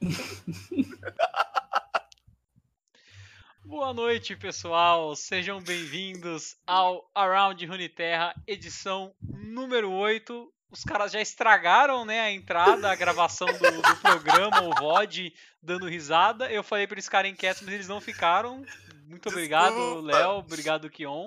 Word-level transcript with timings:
Boa 3.64 3.92
noite, 3.92 4.36
pessoal. 4.36 5.16
Sejam 5.16 5.60
bem-vindos 5.60 6.56
ao 6.64 7.10
Around 7.14 7.66
Runeterra, 7.66 8.32
edição 8.46 9.12
número 9.20 9.90
8. 9.90 10.54
Os 10.70 10.84
caras 10.84 11.10
já 11.10 11.20
estragaram 11.20 12.04
né, 12.04 12.20
a 12.20 12.30
entrada, 12.30 12.88
a 12.90 12.94
gravação 12.94 13.48
do, 13.48 13.58
do 13.58 13.96
programa, 14.00 14.62
o 14.62 14.72
VOD, 14.74 15.34
dando 15.60 15.88
risada. 15.88 16.48
Eu 16.50 16.62
falei 16.62 16.86
para 16.86 16.94
eles 16.94 17.06
ficarem 17.06 17.34
quietos, 17.34 17.62
mas 17.62 17.74
eles 17.74 17.88
não 17.88 18.00
ficaram. 18.00 18.64
Muito 19.04 19.28
obrigado, 19.30 20.00
Léo. 20.00 20.38
Obrigado, 20.38 20.88
Kion. 20.90 21.26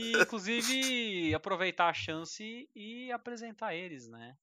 E, 0.00 0.22
inclusive, 0.22 1.34
aproveitar 1.34 1.88
a 1.88 1.94
chance 1.94 2.66
e 2.74 3.12
apresentar 3.12 3.74
eles, 3.74 4.08
né? 4.08 4.34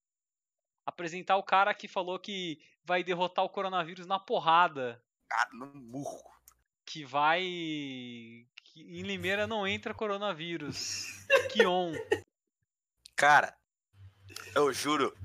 Apresentar 0.86 1.38
o 1.38 1.44
cara 1.44 1.74
que 1.74 1.88
falou 1.88 2.20
que 2.20 2.60
vai 2.84 3.04
derrotar 3.04 3.44
o 3.44 3.50
coronavírus 3.50 4.06
na 4.06 4.20
porrada. 4.20 5.02
Cara, 5.28 5.50
no 5.54 5.74
murro. 5.74 6.32
Que 6.86 7.04
vai. 7.04 7.42
Que 7.42 8.82
em 8.82 9.02
Limeira 9.02 9.48
não 9.48 9.68
entra 9.68 9.94
coronavírus. 9.94 11.08
Kion. 11.52 11.94
Cara, 13.16 13.58
eu 14.54 14.72
juro, 14.72 15.16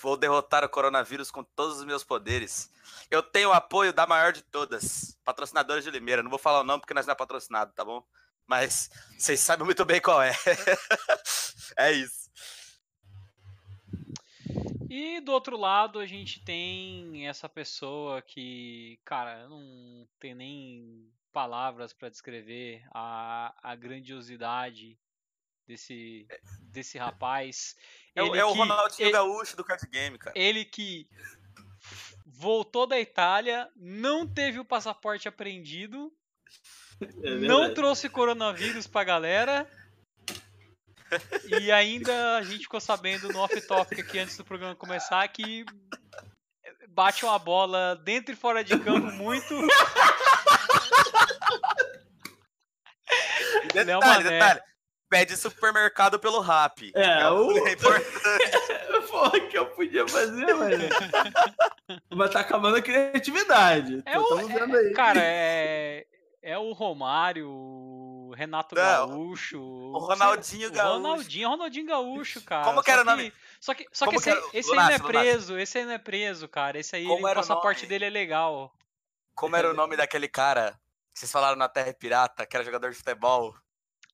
vou 0.00 0.16
derrotar 0.16 0.64
o 0.64 0.68
coronavírus 0.68 1.30
com 1.30 1.44
todos 1.44 1.78
os 1.78 1.84
meus 1.84 2.02
poderes. 2.02 2.70
Eu 3.10 3.22
tenho 3.22 3.50
o 3.50 3.52
apoio 3.52 3.92
da 3.92 4.06
maior 4.06 4.32
de 4.32 4.42
todas, 4.42 5.16
patrocinadora 5.24 5.80
de 5.80 5.90
Limeira. 5.90 6.22
Não 6.22 6.30
vou 6.30 6.38
falar 6.38 6.60
o 6.60 6.64
nome 6.64 6.80
porque 6.80 6.94
nós 6.94 7.06
não 7.06 7.12
é 7.12 7.16
patrocinado, 7.16 7.72
tá 7.72 7.84
bom? 7.84 8.02
Mas 8.46 8.90
vocês 9.18 9.40
sabem 9.40 9.66
muito 9.66 9.84
bem 9.84 10.00
qual 10.00 10.22
é. 10.22 10.32
é 11.76 11.92
isso. 11.92 12.17
E 14.88 15.20
do 15.20 15.32
outro 15.32 15.56
lado 15.56 15.98
a 15.98 16.06
gente 16.06 16.42
tem 16.44 17.26
essa 17.28 17.48
pessoa 17.48 18.22
que, 18.22 18.98
cara, 19.04 19.40
eu 19.42 19.50
não 19.50 20.08
tenho 20.18 20.36
nem 20.36 21.12
palavras 21.32 21.92
para 21.92 22.08
descrever 22.08 22.82
a, 22.92 23.54
a 23.62 23.76
grandiosidade 23.76 24.98
desse, 25.66 26.26
desse 26.62 26.98
rapaz. 26.98 27.76
É, 28.18 28.22
o- 28.22 28.26
Ele 28.34 28.38
é 28.40 28.44
o 28.44 28.52
que- 28.52 28.58
Ronaldinho 28.58 29.06
ele- 29.06 29.12
Gaúcho 29.12 29.56
do 29.56 29.62
card 29.62 29.86
game, 29.88 30.18
cara. 30.18 30.32
Ele 30.36 30.64
que 30.64 31.08
voltou 32.26 32.84
da 32.84 32.98
Itália, 32.98 33.70
não 33.76 34.26
teve 34.26 34.58
o 34.58 34.64
passaporte 34.64 35.28
apreendido, 35.28 36.12
É 37.00 37.30
não 37.36 37.72
trouxe 37.72 38.08
coronavírus 38.08 38.88
pra 38.88 39.04
galera. 39.04 39.70
E 41.60 41.70
ainda 41.72 42.36
a 42.36 42.42
gente 42.42 42.62
ficou 42.62 42.80
sabendo 42.80 43.28
no 43.32 43.38
off-topic 43.40 44.00
aqui 44.00 44.18
antes 44.18 44.36
do 44.36 44.44
programa 44.44 44.74
começar 44.74 45.26
que 45.28 45.64
bate 46.88 47.24
uma 47.24 47.38
bola 47.38 47.96
dentro 48.04 48.32
e 48.32 48.36
fora 48.36 48.62
de 48.64 48.78
campo 48.78 49.06
muito. 49.12 49.54
Léo 53.74 53.84
detalhe, 54.00 54.24
Mané. 54.24 54.30
detalhe. 54.30 54.60
Pede 55.10 55.36
supermercado 55.38 56.18
pelo 56.18 56.40
rap. 56.40 56.92
É, 56.94 57.26
o- 57.30 57.66
é 57.66 57.72
importante. 57.72 58.04
Porra, 59.10 59.40
que 59.40 59.56
eu 59.56 59.64
podia 59.70 60.06
fazer, 60.06 60.52
mas. 60.54 60.78
mas 62.14 62.30
tá 62.30 62.40
acabando 62.40 62.76
a 62.76 62.82
criatividade. 62.82 64.02
É 64.04 64.10
Então, 64.10 64.46
o, 64.46 64.50
é- 64.76 64.78
aí. 64.80 64.92
cara, 64.92 65.20
é, 65.22 66.06
é 66.42 66.58
o 66.58 66.72
Romário, 66.72 67.48
o 68.28 68.34
Renato 68.34 68.74
Não, 68.74 68.82
Gaúcho. 68.82 69.60
o 69.60 69.98
Ronaldinho 69.98 70.68
o 70.68 70.72
Gaúcho. 70.72 70.92
Ronaldinho, 70.92 71.48
Ronaldinho 71.48 71.86
Gaúcho, 71.86 72.42
cara. 72.42 72.64
Como 72.64 72.82
que 72.82 72.90
era 72.90 73.02
o 73.02 73.04
nome? 73.04 73.32
Só 73.60 73.74
que, 73.74 73.86
só 73.90 74.06
que 74.06 74.16
esse, 74.16 74.50
que 74.50 74.58
esse 74.58 74.70
aí 74.70 74.76
não 74.76 74.90
é 74.90 74.98
preso, 74.98 75.58
esse 75.58 75.78
aí 75.78 75.84
não 75.84 75.92
é 75.92 75.98
preso, 75.98 76.48
cara. 76.48 76.78
Esse 76.78 76.96
aí, 76.96 77.06
Como 77.06 77.26
o 77.26 77.34
passaporte 77.34 77.86
dele 77.86 78.04
é 78.04 78.10
legal. 78.10 78.74
Como 79.34 79.56
era 79.56 79.70
o 79.70 79.74
nome 79.74 79.96
daquele 79.96 80.28
cara 80.28 80.78
que 81.12 81.20
vocês 81.20 81.32
falaram 81.32 81.56
na 81.56 81.68
Terra 81.68 81.92
Pirata, 81.94 82.46
que 82.46 82.56
era 82.56 82.64
jogador 82.64 82.90
de 82.90 82.96
futebol? 82.96 83.54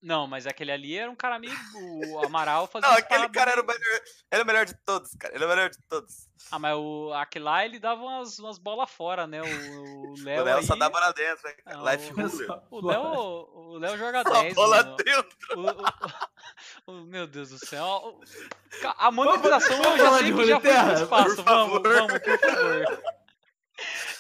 Não, 0.05 0.27
mas 0.27 0.47
aquele 0.47 0.71
ali 0.71 0.99
era 0.99 1.11
um 1.11 1.17
cara 1.17 1.37
amigo, 1.37 1.55
o 2.13 2.23
Amaral 2.27 2.67
fazia 2.67 2.87
Não, 2.87 2.95
aquele 2.99 3.27
cara 3.31 3.53
era 3.53 3.63
o 3.63 3.67
melhor. 3.67 3.81
Ele 4.31 4.41
é 4.41 4.43
o 4.43 4.47
melhor 4.47 4.67
de 4.67 4.75
todos, 4.85 5.11
cara. 5.19 5.35
Ele 5.35 5.43
é 5.43 5.47
o 5.47 5.51
melhor 5.51 5.71
de 5.71 5.79
todos. 5.89 6.29
Ah, 6.51 6.59
mas 6.59 6.77
o, 6.77 7.11
aquele 7.15 7.47
lá 7.47 7.65
ele 7.65 7.79
dava 7.79 8.03
umas, 8.03 8.39
umas 8.39 8.59
bolas 8.59 8.91
fora, 8.91 9.27
né? 9.27 9.41
O, 9.41 9.47
o 9.47 10.15
Léo 10.23 10.43
o 10.43 10.45
Léo 10.45 10.57
aí... 10.59 10.63
só 10.67 10.77
dá 10.77 10.91
bola 10.91 11.11
dentro, 11.15 11.43
né? 11.49 11.55
Não, 11.67 11.91
Life 11.91 12.13
o- 12.13 12.17
Ruler. 12.17 12.63
O 12.71 12.87
Léo, 12.87 13.03
o 13.55 13.79
Léo 13.79 13.97
joga 13.97 14.23
Só 14.25 14.43
10. 14.43 14.55
bola 14.55 14.77
mano. 14.85 14.97
dentro. 14.97 15.37
O- 15.57 15.71
o- 15.71 16.93
o- 17.01 17.05
meu 17.07 17.27
Deus 17.27 17.49
do 17.49 17.59
céu. 17.67 18.21
A 18.99 19.11
monetização 19.11 19.83
eu 19.83 19.97
já 19.99 20.19
sei 20.19 20.33
que 20.35 20.45
já 20.45 20.61
foi 20.61 20.71
pro 20.75 20.93
espaço. 21.03 21.37
Por 21.37 21.45
Vamos, 21.45 21.83
vamos, 21.83 22.19
por 22.19 22.39
favor. 22.39 23.03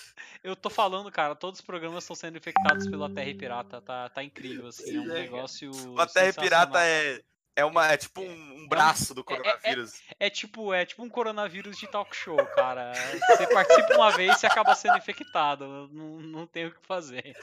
Eu 0.44 0.54
tô 0.54 0.68
falando, 0.68 1.10
cara, 1.10 1.34
todos 1.34 1.60
os 1.60 1.64
programas 1.64 2.04
estão 2.04 2.14
sendo 2.14 2.36
infectados 2.36 2.86
pela 2.86 3.08
Terra 3.08 3.34
Pirata. 3.34 3.80
Tá, 3.80 4.10
tá 4.10 4.22
incrível, 4.22 4.66
assim. 4.66 4.94
É 4.94 5.00
um 5.00 5.10
é, 5.10 5.22
negócio. 5.22 5.70
A 5.98 6.06
Terra 6.06 6.34
Pirata 6.34 6.84
é, 6.84 7.22
é, 7.56 7.64
uma, 7.64 7.90
é 7.90 7.96
tipo 7.96 8.20
um, 8.20 8.58
um 8.58 8.68
braço 8.68 9.14
do 9.14 9.20
é- 9.20 9.22
é- 9.22 9.24
coronavírus. 9.24 10.02
É 10.20 10.28
tipo, 10.28 10.74
é 10.74 10.84
tipo 10.84 11.02
um 11.02 11.08
coronavírus 11.08 11.78
de 11.78 11.86
talk 11.86 12.14
show, 12.14 12.36
cara. 12.54 12.92
Você 12.92 13.46
participa 13.46 13.94
uma 13.94 14.10
vez 14.10 14.42
e 14.42 14.46
acaba 14.46 14.74
sendo 14.74 14.98
infectado. 14.98 15.88
Não, 15.90 16.20
não 16.20 16.46
tem 16.46 16.66
o 16.66 16.74
que 16.74 16.86
fazer. 16.86 17.34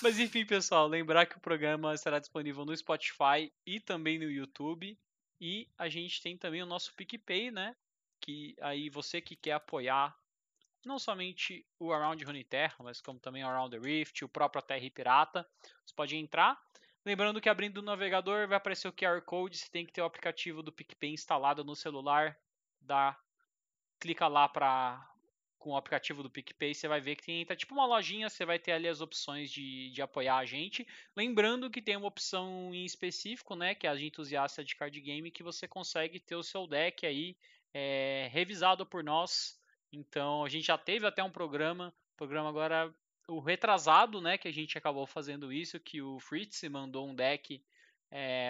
Mas 0.00 0.18
enfim, 0.18 0.46
pessoal, 0.46 0.88
lembrar 0.88 1.26
que 1.26 1.36
o 1.36 1.40
programa 1.40 1.94
estará 1.94 2.18
disponível 2.18 2.64
no 2.64 2.74
Spotify 2.74 3.52
e 3.66 3.78
também 3.80 4.18
no 4.18 4.30
YouTube. 4.30 4.98
E 5.38 5.68
a 5.76 5.90
gente 5.90 6.22
tem 6.22 6.38
também 6.38 6.62
o 6.62 6.66
nosso 6.66 6.94
PicPay, 6.94 7.50
né? 7.50 7.76
Que 8.18 8.56
aí 8.62 8.88
você 8.88 9.20
que 9.20 9.36
quer 9.36 9.52
apoiar 9.52 10.16
não 10.86 10.98
somente 10.98 11.66
o 11.78 11.92
Around 11.92 12.24
Runeterra, 12.24 12.76
mas 12.80 13.00
como 13.00 13.18
também 13.18 13.44
o 13.44 13.48
Around 13.48 13.78
the 13.78 13.86
Rift, 13.86 14.24
o 14.24 14.28
próprio 14.28 14.62
e 14.80 14.90
Pirata, 14.90 15.46
você 15.84 15.94
pode 15.94 16.16
entrar. 16.16 16.60
Lembrando 17.04 17.40
que 17.40 17.48
abrindo 17.48 17.78
o 17.78 17.82
navegador 17.82 18.48
vai 18.48 18.56
aparecer 18.56 18.88
o 18.88 18.92
QR 18.92 19.20
Code, 19.22 19.58
você 19.58 19.70
tem 19.70 19.84
que 19.84 19.92
ter 19.92 20.00
o 20.00 20.06
aplicativo 20.06 20.62
do 20.62 20.72
PicPay 20.72 21.12
instalado 21.12 21.62
no 21.62 21.76
celular, 21.76 22.36
dá, 22.80 23.18
clica 24.00 24.26
lá 24.26 24.48
para 24.48 25.10
com 25.64 25.70
o 25.70 25.76
aplicativo 25.78 26.22
do 26.22 26.28
PicPay, 26.28 26.74
você 26.74 26.86
vai 26.86 27.00
ver 27.00 27.16
que 27.16 27.24
tem 27.24 27.46
tá 27.46 27.56
tipo 27.56 27.72
uma 27.72 27.86
lojinha, 27.86 28.28
você 28.28 28.44
vai 28.44 28.58
ter 28.58 28.72
ali 28.72 28.86
as 28.86 29.00
opções 29.00 29.50
de, 29.50 29.90
de 29.92 30.02
apoiar 30.02 30.36
a 30.36 30.44
gente. 30.44 30.86
Lembrando 31.16 31.70
que 31.70 31.80
tem 31.80 31.96
uma 31.96 32.06
opção 32.06 32.74
em 32.74 32.84
específico, 32.84 33.56
né, 33.56 33.74
que 33.74 33.86
é 33.86 33.90
a 33.90 33.94
de 33.94 34.04
entusiasta 34.04 34.62
de 34.62 34.76
card 34.76 35.00
game, 35.00 35.30
que 35.30 35.42
você 35.42 35.66
consegue 35.66 36.20
ter 36.20 36.36
o 36.36 36.42
seu 36.42 36.66
deck 36.66 37.06
aí 37.06 37.34
é, 37.72 38.28
revisado 38.30 38.84
por 38.84 39.02
nós. 39.02 39.58
Então 39.96 40.44
a 40.44 40.48
gente 40.48 40.66
já 40.66 40.78
teve 40.78 41.06
até 41.06 41.22
um 41.22 41.30
programa, 41.30 41.94
programa 42.16 42.48
agora 42.48 42.94
o 43.26 43.40
retrasado, 43.40 44.20
né, 44.20 44.36
que 44.36 44.48
a 44.48 44.52
gente 44.52 44.76
acabou 44.76 45.06
fazendo 45.06 45.52
isso, 45.52 45.80
que 45.80 46.02
o 46.02 46.18
Fritz 46.20 46.62
mandou 46.64 47.08
um 47.08 47.14
deck 47.14 47.62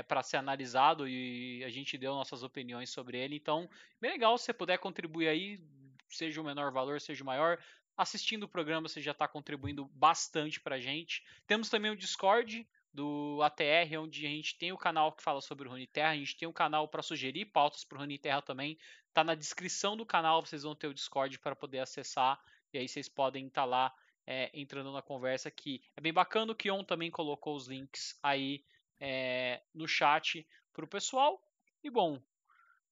para 0.09 0.22
ser 0.22 0.37
analisado 0.37 1.09
e 1.09 1.62
a 1.65 1.71
gente 1.71 1.97
deu 1.97 2.12
nossas 2.12 2.43
opiniões 2.43 2.91
sobre 2.91 3.16
ele. 3.19 3.37
Então, 3.37 3.71
bem 4.00 4.10
legal 4.10 4.37
se 4.37 4.44
você 4.47 4.53
puder 4.53 4.78
contribuir 4.78 5.28
aí, 5.28 5.60
seja 6.09 6.41
o 6.41 6.44
menor 6.44 6.71
valor, 6.72 7.00
seja 7.00 7.22
o 7.22 7.27
maior. 7.27 7.59
Assistindo 7.97 8.43
o 8.43 8.49
programa, 8.49 8.88
você 8.88 9.00
já 9.00 9.12
está 9.12 9.28
contribuindo 9.28 9.87
bastante 9.94 10.61
para 10.61 10.76
a 10.76 10.81
gente. 10.81 11.25
Temos 11.47 11.71
também 11.71 11.91
o 11.91 11.97
Discord 11.97 12.66
do 12.94 13.41
ATR, 13.43 13.99
onde 13.99 14.25
a 14.25 14.31
gente 14.31 14.56
tem 14.56 14.71
o 14.71 14.78
canal 14.78 15.10
que 15.12 15.22
fala 15.22 15.41
sobre 15.41 15.66
o 15.66 15.71
Runeterra, 15.72 16.12
a 16.12 16.16
gente 16.16 16.37
tem 16.37 16.47
um 16.47 16.53
canal 16.53 16.87
para 16.87 17.03
sugerir 17.03 17.47
pautas 17.47 17.84
para 17.84 17.97
o 17.97 18.00
Runeterra 18.00 18.41
também. 18.41 18.78
Tá 19.12 19.25
na 19.25 19.34
descrição 19.34 19.97
do 19.97 20.06
canal, 20.06 20.41
vocês 20.41 20.62
vão 20.62 20.77
ter 20.77 20.87
o 20.87 20.94
Discord 20.94 21.37
para 21.41 21.56
poder 21.56 21.81
acessar 21.81 22.41
e 22.72 22.78
aí 22.78 22.88
vocês 22.88 23.09
podem 23.09 23.49
estar 23.49 23.65
lá 23.65 23.93
é, 24.25 24.49
entrando 24.55 24.93
na 24.93 25.03
conversa 25.03 25.50
que 25.50 25.82
é 25.97 26.00
bem 26.00 26.12
bacana. 26.12 26.53
O 26.53 26.55
Kion 26.55 26.84
também 26.84 27.10
colocou 27.10 27.56
os 27.56 27.66
links 27.66 28.16
aí 28.22 28.65
é, 29.00 29.61
no 29.75 29.88
chat 29.88 30.47
para 30.72 30.84
o 30.84 30.88
pessoal. 30.88 31.43
E 31.82 31.91
bom, 31.91 32.22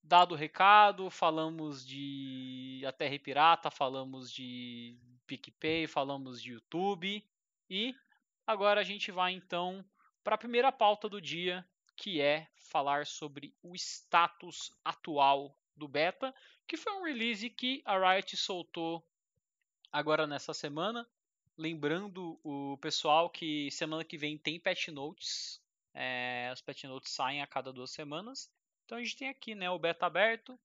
dado 0.03 0.33
o 0.33 0.37
recado, 0.37 1.11
falamos 1.11 1.87
de 1.87 2.83
a 2.85 2.91
Terra 2.91 3.19
Pirata, 3.21 3.71
falamos 3.71 4.33
de 4.33 4.99
PicPay, 5.29 5.87
falamos 5.87 6.43
de 6.43 6.53
YouTube 6.53 7.25
e 7.71 7.95
agora 8.45 8.81
a 8.81 8.85
gente 8.85 9.13
vai 9.13 9.33
então 9.33 9.85
para 10.23 10.35
a 10.35 10.39
primeira 10.39 10.71
pauta 10.71 11.09
do 11.09 11.21
dia, 11.21 11.67
que 11.97 12.21
é 12.21 12.49
falar 12.57 13.07
sobre 13.07 13.55
o 13.63 13.75
status 13.75 14.73
atual 14.85 15.57
do 15.77 15.89
beta, 15.89 16.35
que 16.67 16.77
foi 16.77 16.93
um 16.95 17.05
release 17.05 17.49
que 17.51 17.83
a 17.85 17.99
Riot 17.99 18.37
soltou 18.37 19.05
agora 19.91 20.27
nessa 20.27 20.55
semana. 20.55 21.09
Lembrando 21.57 22.41
o 22.43 22.79
pessoal 22.79 23.29
que 23.29 23.71
semana 23.71 24.05
que 24.05 24.17
vem 24.17 24.39
tem 24.39 24.59
patch 24.59 24.89
notes. 24.89 25.61
É, 25.95 26.51
os 26.53 26.63
patch 26.63 26.85
notes 26.85 27.13
saem 27.13 27.43
a 27.43 27.47
cada 27.47 27.73
duas 27.73 27.91
semanas. 27.91 28.51
Então 28.85 28.99
a 28.99 29.03
gente 29.03 29.17
tem 29.17 29.29
aqui 29.29 29.55
né, 29.55 29.71
o 29.71 29.79
beta 29.79 30.07
aberto. 30.07 30.59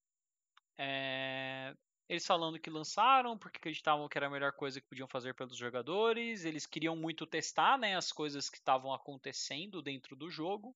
É, 0.78 1.74
eles 2.08 2.26
falando 2.26 2.58
que 2.58 2.70
lançaram 2.70 3.36
porque 3.36 3.58
acreditavam 3.58 4.08
que 4.08 4.16
era 4.16 4.28
a 4.28 4.30
melhor 4.30 4.52
coisa 4.52 4.80
que 4.80 4.86
podiam 4.86 5.06
fazer 5.06 5.34
pelos 5.34 5.56
jogadores. 5.56 6.44
Eles 6.44 6.64
queriam 6.66 6.96
muito 6.96 7.26
testar 7.26 7.78
né, 7.78 7.96
as 7.96 8.10
coisas 8.10 8.48
que 8.48 8.56
estavam 8.56 8.92
acontecendo 8.94 9.82
dentro 9.82 10.16
do 10.16 10.30
jogo. 10.30 10.74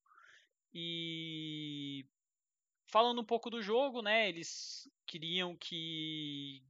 E 0.75 2.07
falando 2.87 3.21
um 3.23 3.25
pouco 3.25 3.49
do 3.49 3.63
jogo, 3.63 4.03
né? 4.03 4.29
Eles 4.29 4.91
queriam 5.07 5.57
que 5.57 6.63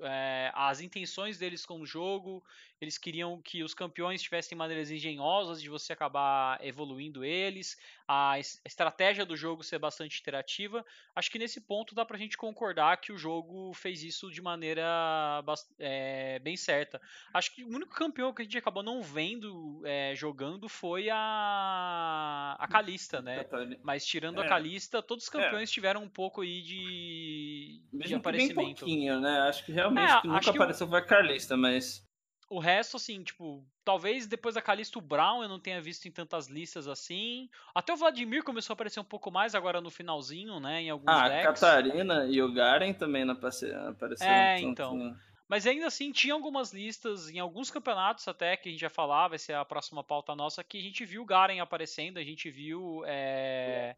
é, 0.00 0.50
as 0.54 0.80
intenções 0.80 1.38
deles 1.38 1.64
com 1.66 1.80
o 1.80 1.86
jogo, 1.86 2.42
eles 2.80 2.96
queriam 2.96 3.40
que 3.42 3.62
os 3.62 3.74
campeões 3.74 4.22
tivessem 4.22 4.56
maneiras 4.56 4.90
engenhosas 4.90 5.60
de 5.60 5.68
você 5.68 5.92
acabar 5.92 6.64
evoluindo 6.64 7.24
eles, 7.24 7.76
a 8.06 8.38
estratégia 8.38 9.26
do 9.26 9.36
jogo 9.36 9.62
ser 9.62 9.78
bastante 9.78 10.20
interativa. 10.20 10.84
Acho 11.14 11.30
que 11.30 11.38
nesse 11.38 11.60
ponto 11.60 11.94
dá 11.94 12.04
pra 12.04 12.16
gente 12.16 12.36
concordar 12.36 12.96
que 12.98 13.12
o 13.12 13.18
jogo 13.18 13.74
fez 13.74 14.02
isso 14.02 14.30
de 14.30 14.40
maneira 14.40 15.42
é, 15.78 16.38
bem 16.38 16.56
certa. 16.56 17.00
Acho 17.34 17.54
que 17.54 17.64
o 17.64 17.68
único 17.68 17.94
campeão 17.94 18.32
que 18.32 18.42
a 18.42 18.44
gente 18.44 18.56
acabou 18.56 18.82
não 18.82 19.02
vendo 19.02 19.82
é, 19.84 20.14
jogando 20.14 20.68
foi 20.68 21.10
a, 21.10 22.56
a 22.58 22.68
Kalista, 22.68 23.20
né? 23.20 23.44
Mas 23.82 24.06
tirando 24.06 24.40
a 24.40 24.44
é. 24.44 24.48
Kalista, 24.48 25.02
todos 25.02 25.24
os 25.24 25.34
é. 25.34 25.38
campeões 25.38 25.70
tiveram 25.70 26.02
um 26.02 26.08
pouco 26.08 26.42
aí 26.42 26.62
de, 26.62 27.80
de 27.92 28.14
aparecimento. 28.14 28.56
Bem 28.56 28.74
pouquinho, 28.74 29.20
né? 29.20 29.40
Acho 29.40 29.57
que 29.64 29.72
realmente 29.72 30.10
é, 30.10 30.28
nunca 30.28 30.50
apareceu 30.50 30.86
que... 30.86 30.90
foi 30.90 31.00
a 31.00 31.04
Kalista, 31.04 31.56
mas 31.56 32.06
o 32.50 32.58
resto, 32.58 32.96
assim, 32.96 33.22
tipo, 33.22 33.62
talvez 33.84 34.26
depois 34.26 34.54
da 34.54 34.62
Calisto 34.62 35.00
Brown 35.00 35.42
eu 35.42 35.48
não 35.48 35.60
tenha 35.60 35.82
visto 35.82 36.08
em 36.08 36.10
tantas 36.10 36.46
listas 36.46 36.88
assim. 36.88 37.48
Até 37.74 37.92
o 37.92 37.96
Vladimir 37.96 38.42
começou 38.42 38.72
a 38.72 38.74
aparecer 38.74 38.98
um 39.00 39.04
pouco 39.04 39.30
mais 39.30 39.54
agora 39.54 39.80
no 39.80 39.90
finalzinho, 39.90 40.58
né? 40.58 40.82
Em 40.82 40.90
alguns 40.90 41.08
ah, 41.08 41.28
decks. 41.28 41.46
a 41.46 41.52
Catarina 41.52 42.26
e 42.26 42.40
o 42.40 42.52
Garen 42.52 42.94
também 42.94 43.24
não 43.24 43.34
apareceram. 43.34 43.94
É, 44.20 44.60
então. 44.60 44.96
Né? 44.96 45.14
Mas 45.46 45.66
ainda 45.66 45.86
assim, 45.86 46.10
tinha 46.10 46.32
algumas 46.32 46.72
listas, 46.72 47.28
em 47.28 47.38
alguns 47.38 47.70
campeonatos 47.70 48.26
até, 48.26 48.56
que 48.56 48.68
a 48.68 48.72
gente 48.72 48.80
já 48.80 48.90
falava, 48.90 49.34
essa 49.34 49.52
é 49.52 49.56
a 49.56 49.64
próxima 49.64 50.02
pauta 50.02 50.34
nossa, 50.34 50.64
que 50.64 50.78
a 50.78 50.82
gente 50.82 51.04
viu 51.04 51.22
o 51.22 51.26
Garen 51.26 51.60
aparecendo, 51.60 52.18
a 52.18 52.24
gente 52.24 52.50
viu 52.50 53.02
é, 53.06 53.94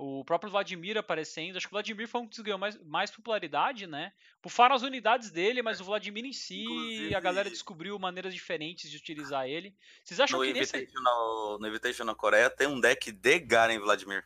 o 0.00 0.24
próprio 0.24 0.50
Vladimir 0.50 0.96
aparecendo. 0.96 1.56
Acho 1.56 1.66
que 1.66 1.72
o 1.72 1.76
Vladimir 1.76 2.08
foi 2.08 2.22
um 2.22 2.26
que 2.26 2.42
ganhou 2.42 2.58
mais, 2.58 2.78
mais 2.82 3.10
popularidade, 3.10 3.86
né? 3.86 4.12
Bufaram 4.42 4.74
as 4.74 4.82
unidades 4.82 5.30
dele, 5.30 5.60
mas 5.60 5.78
o 5.78 5.84
Vladimir 5.84 6.24
em 6.24 6.32
si, 6.32 6.62
Inclusive, 6.62 7.14
a 7.14 7.20
galera 7.20 7.50
descobriu 7.50 7.98
maneiras 7.98 8.32
diferentes 8.32 8.90
de 8.90 8.96
utilizar 8.96 9.46
ele. 9.46 9.74
Vocês 10.02 10.18
acham 10.18 10.38
no 10.38 10.44
que 10.44 10.50
Invitational, 10.52 11.50
nesse... 11.50 11.60
No 11.60 11.68
Invitational 11.68 12.16
Coreia 12.16 12.48
tem 12.48 12.66
um 12.66 12.80
deck 12.80 13.12
de 13.12 13.38
Garen 13.40 13.78
Vladimir. 13.78 14.24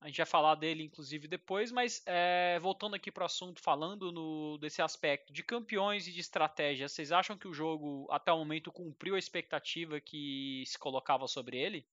A 0.00 0.06
gente 0.06 0.16
vai 0.16 0.26
falar 0.26 0.54
dele, 0.54 0.84
inclusive, 0.84 1.28
depois, 1.28 1.70
mas 1.70 2.02
é, 2.06 2.58
voltando 2.60 2.94
aqui 2.94 3.10
para 3.10 3.22
o 3.22 3.26
assunto, 3.26 3.60
falando 3.60 4.10
no, 4.10 4.56
desse 4.58 4.80
aspecto 4.80 5.32
de 5.32 5.42
campeões 5.42 6.06
e 6.06 6.12
de 6.12 6.20
estratégia, 6.20 6.88
vocês 6.88 7.12
acham 7.12 7.36
que 7.36 7.48
o 7.48 7.52
jogo, 7.52 8.06
até 8.10 8.32
o 8.32 8.38
momento, 8.38 8.72
cumpriu 8.72 9.14
a 9.14 9.18
expectativa 9.18 10.00
que 10.00 10.62
se 10.66 10.78
colocava 10.78 11.26
sobre 11.26 11.58
ele? 11.58 11.84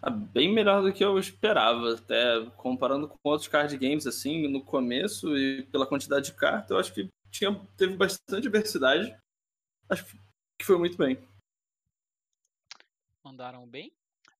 Ah, 0.00 0.10
bem 0.10 0.52
melhor 0.52 0.82
do 0.82 0.92
que 0.92 1.04
eu 1.04 1.18
esperava, 1.18 1.94
até 1.94 2.44
comparando 2.56 3.08
com 3.08 3.18
outros 3.22 3.48
card 3.48 3.76
games, 3.76 4.06
assim, 4.06 4.48
no 4.48 4.64
começo 4.64 5.36
e 5.36 5.64
pela 5.64 5.86
quantidade 5.86 6.26
de 6.26 6.34
cartas, 6.34 6.70
eu 6.70 6.78
acho 6.78 6.94
que 6.94 7.08
tinha, 7.30 7.54
teve 7.76 7.96
bastante 7.96 8.42
diversidade. 8.42 9.16
Acho 9.88 10.04
que 10.58 10.64
foi 10.64 10.78
muito 10.78 10.96
bem. 10.96 11.18
Mandaram 13.24 13.66
bem. 13.66 13.92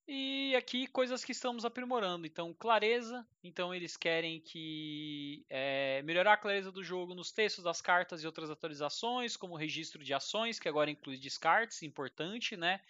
E 0.06 0.54
aqui 0.56 0.86
coisas 0.88 1.24
que 1.24 1.32
estamos 1.32 1.64
aprimorando. 1.64 2.26
Então, 2.26 2.52
clareza. 2.52 3.26
Então, 3.42 3.72
eles 3.72 3.96
querem 3.96 4.40
que 4.40 5.44
é, 5.48 6.02
melhorar 6.02 6.34
a 6.34 6.36
clareza 6.36 6.72
do 6.72 6.82
jogo 6.82 7.14
nos 7.14 7.30
textos 7.30 7.64
das 7.64 7.80
cartas 7.80 8.22
e 8.22 8.26
outras 8.26 8.50
atualizações, 8.50 9.36
como 9.36 9.56
registro 9.56 10.02
de 10.02 10.12
ações, 10.12 10.58
que 10.58 10.68
agora 10.68 10.90
inclui 10.90 11.16
descartes, 11.16 11.82
importante, 11.82 12.56
né? 12.56 12.80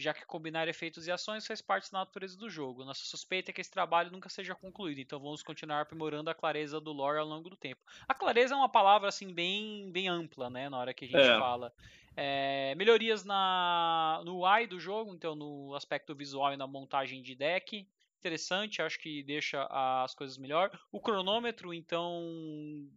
Já 0.00 0.14
que 0.14 0.24
combinar 0.24 0.66
efeitos 0.66 1.06
e 1.06 1.12
ações 1.12 1.46
faz 1.46 1.60
parte 1.60 1.92
da 1.92 1.98
natureza 1.98 2.36
do 2.36 2.48
jogo. 2.48 2.84
Nossa 2.84 3.04
suspeita 3.04 3.50
é 3.50 3.54
que 3.54 3.60
esse 3.60 3.70
trabalho 3.70 4.10
nunca 4.10 4.28
seja 4.28 4.54
concluído, 4.54 4.98
então 4.98 5.20
vamos 5.20 5.42
continuar 5.42 5.82
aprimorando 5.82 6.30
a 6.30 6.34
clareza 6.34 6.80
do 6.80 6.92
lore 6.92 7.18
ao 7.18 7.26
longo 7.26 7.50
do 7.50 7.56
tempo. 7.56 7.80
A 8.08 8.14
clareza 8.14 8.54
é 8.54 8.56
uma 8.56 8.68
palavra 8.68 9.08
assim 9.08 9.32
bem, 9.32 9.90
bem 9.92 10.08
ampla, 10.08 10.48
né, 10.48 10.68
na 10.68 10.78
hora 10.78 10.94
que 10.94 11.04
a 11.04 11.08
gente 11.08 11.20
é. 11.20 11.38
fala. 11.38 11.72
É, 12.16 12.74
melhorias 12.76 13.24
na, 13.24 14.22
no 14.24 14.44
UI 14.44 14.66
do 14.66 14.80
jogo, 14.80 15.14
então 15.14 15.34
no 15.34 15.74
aspecto 15.74 16.14
visual 16.14 16.52
e 16.52 16.56
na 16.56 16.66
montagem 16.66 17.22
de 17.22 17.34
deck. 17.34 17.86
Interessante, 18.18 18.82
acho 18.82 18.98
que 18.98 19.22
deixa 19.22 19.66
as 19.70 20.14
coisas 20.14 20.36
melhor. 20.36 20.70
O 20.92 21.00
cronômetro, 21.00 21.72
então, 21.72 22.90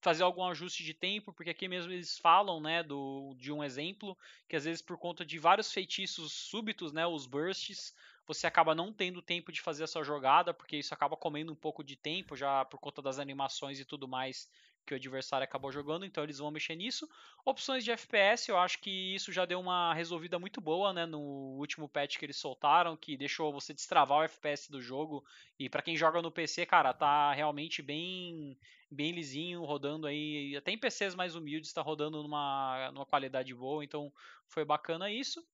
fazer 0.00 0.22
algum 0.22 0.44
ajuste 0.44 0.84
de 0.84 0.94
tempo, 0.94 1.32
porque 1.32 1.50
aqui 1.50 1.68
mesmo 1.68 1.92
eles 1.92 2.18
falam, 2.18 2.60
né, 2.60 2.82
do, 2.82 3.34
de 3.38 3.50
um 3.52 3.62
exemplo, 3.64 4.16
que 4.48 4.56
às 4.56 4.64
vezes 4.64 4.82
por 4.82 4.98
conta 4.98 5.24
de 5.24 5.38
vários 5.38 5.72
feitiços 5.72 6.32
súbitos, 6.32 6.92
né, 6.92 7.06
os 7.06 7.26
bursts, 7.26 7.94
você 8.26 8.46
acaba 8.46 8.74
não 8.74 8.92
tendo 8.92 9.22
tempo 9.22 9.50
de 9.52 9.60
fazer 9.60 9.84
essa 9.84 10.02
jogada, 10.02 10.52
porque 10.52 10.76
isso 10.76 10.92
acaba 10.92 11.16
comendo 11.16 11.52
um 11.52 11.56
pouco 11.56 11.82
de 11.82 11.96
tempo, 11.96 12.36
já 12.36 12.64
por 12.64 12.78
conta 12.78 13.00
das 13.00 13.18
animações 13.18 13.80
e 13.80 13.84
tudo 13.84 14.06
mais 14.06 14.48
que 14.86 14.94
o 14.94 14.96
adversário 14.96 15.44
acabou 15.44 15.72
jogando, 15.72 16.06
então 16.06 16.22
eles 16.22 16.38
vão 16.38 16.50
mexer 16.50 16.76
nisso. 16.76 17.08
Opções 17.44 17.84
de 17.84 17.90
FPS, 17.90 18.48
eu 18.48 18.56
acho 18.56 18.78
que 18.80 19.14
isso 19.14 19.32
já 19.32 19.44
deu 19.44 19.58
uma 19.58 19.92
resolvida 19.92 20.38
muito 20.38 20.60
boa, 20.60 20.92
né, 20.92 21.04
no 21.04 21.18
último 21.58 21.88
patch 21.88 22.18
que 22.18 22.24
eles 22.24 22.36
soltaram, 22.36 22.96
que 22.96 23.16
deixou 23.16 23.52
você 23.52 23.74
destravar 23.74 24.18
o 24.18 24.22
FPS 24.22 24.70
do 24.70 24.80
jogo. 24.80 25.24
E 25.58 25.68
para 25.68 25.82
quem 25.82 25.96
joga 25.96 26.22
no 26.22 26.30
PC, 26.30 26.64
cara, 26.64 26.94
tá 26.94 27.32
realmente 27.32 27.82
bem 27.82 28.56
bem 28.90 29.12
lisinho, 29.12 29.64
rodando 29.64 30.06
aí, 30.06 30.56
até 30.56 30.70
em 30.70 30.78
PCs 30.78 31.14
mais 31.14 31.34
humildes 31.34 31.70
está 31.70 31.82
rodando 31.82 32.22
numa, 32.22 32.90
numa 32.92 33.06
qualidade 33.06 33.54
boa, 33.54 33.84
então 33.84 34.12
foi 34.46 34.64
bacana 34.64 35.10
isso. 35.10 35.44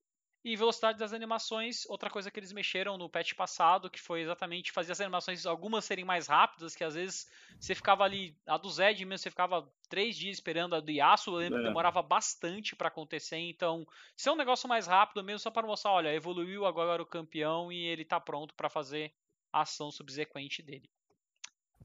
E 0.44 0.56
velocidade 0.56 0.98
das 0.98 1.12
animações, 1.12 1.86
outra 1.86 2.10
coisa 2.10 2.28
que 2.28 2.40
eles 2.40 2.52
mexeram 2.52 2.98
no 2.98 3.08
patch 3.08 3.32
passado, 3.34 3.88
que 3.88 4.00
foi 4.00 4.22
exatamente 4.22 4.72
fazer 4.72 4.90
as 4.90 5.00
animações, 5.00 5.46
algumas 5.46 5.84
serem 5.84 6.04
mais 6.04 6.26
rápidas, 6.26 6.74
que 6.74 6.82
às 6.82 6.94
vezes 6.94 7.30
você 7.60 7.76
ficava 7.76 8.02
ali, 8.02 8.36
a 8.44 8.56
do 8.56 8.68
Zed 8.68 9.04
mesmo, 9.04 9.22
você 9.22 9.30
ficava 9.30 9.72
três 9.88 10.16
dias 10.16 10.38
esperando 10.38 10.74
a 10.74 10.80
do 10.80 10.90
Yasuo, 10.90 11.34
eu 11.34 11.38
lembro 11.38 11.58
é. 11.58 11.62
que 11.62 11.68
demorava 11.68 12.02
bastante 12.02 12.74
para 12.74 12.88
acontecer, 12.88 13.38
então, 13.38 13.86
se 14.16 14.28
é 14.28 14.32
um 14.32 14.36
negócio 14.36 14.68
mais 14.68 14.88
rápido 14.88 15.22
mesmo, 15.22 15.38
só 15.38 15.50
para 15.50 15.64
mostrar, 15.64 15.92
olha, 15.92 16.12
evoluiu 16.12 16.66
agora 16.66 17.00
o 17.00 17.06
campeão 17.06 17.70
e 17.70 17.78
ele 17.86 18.04
tá 18.04 18.18
pronto 18.18 18.52
para 18.54 18.68
fazer 18.68 19.14
a 19.52 19.60
ação 19.60 19.92
subsequente 19.92 20.60
dele. 20.60 20.90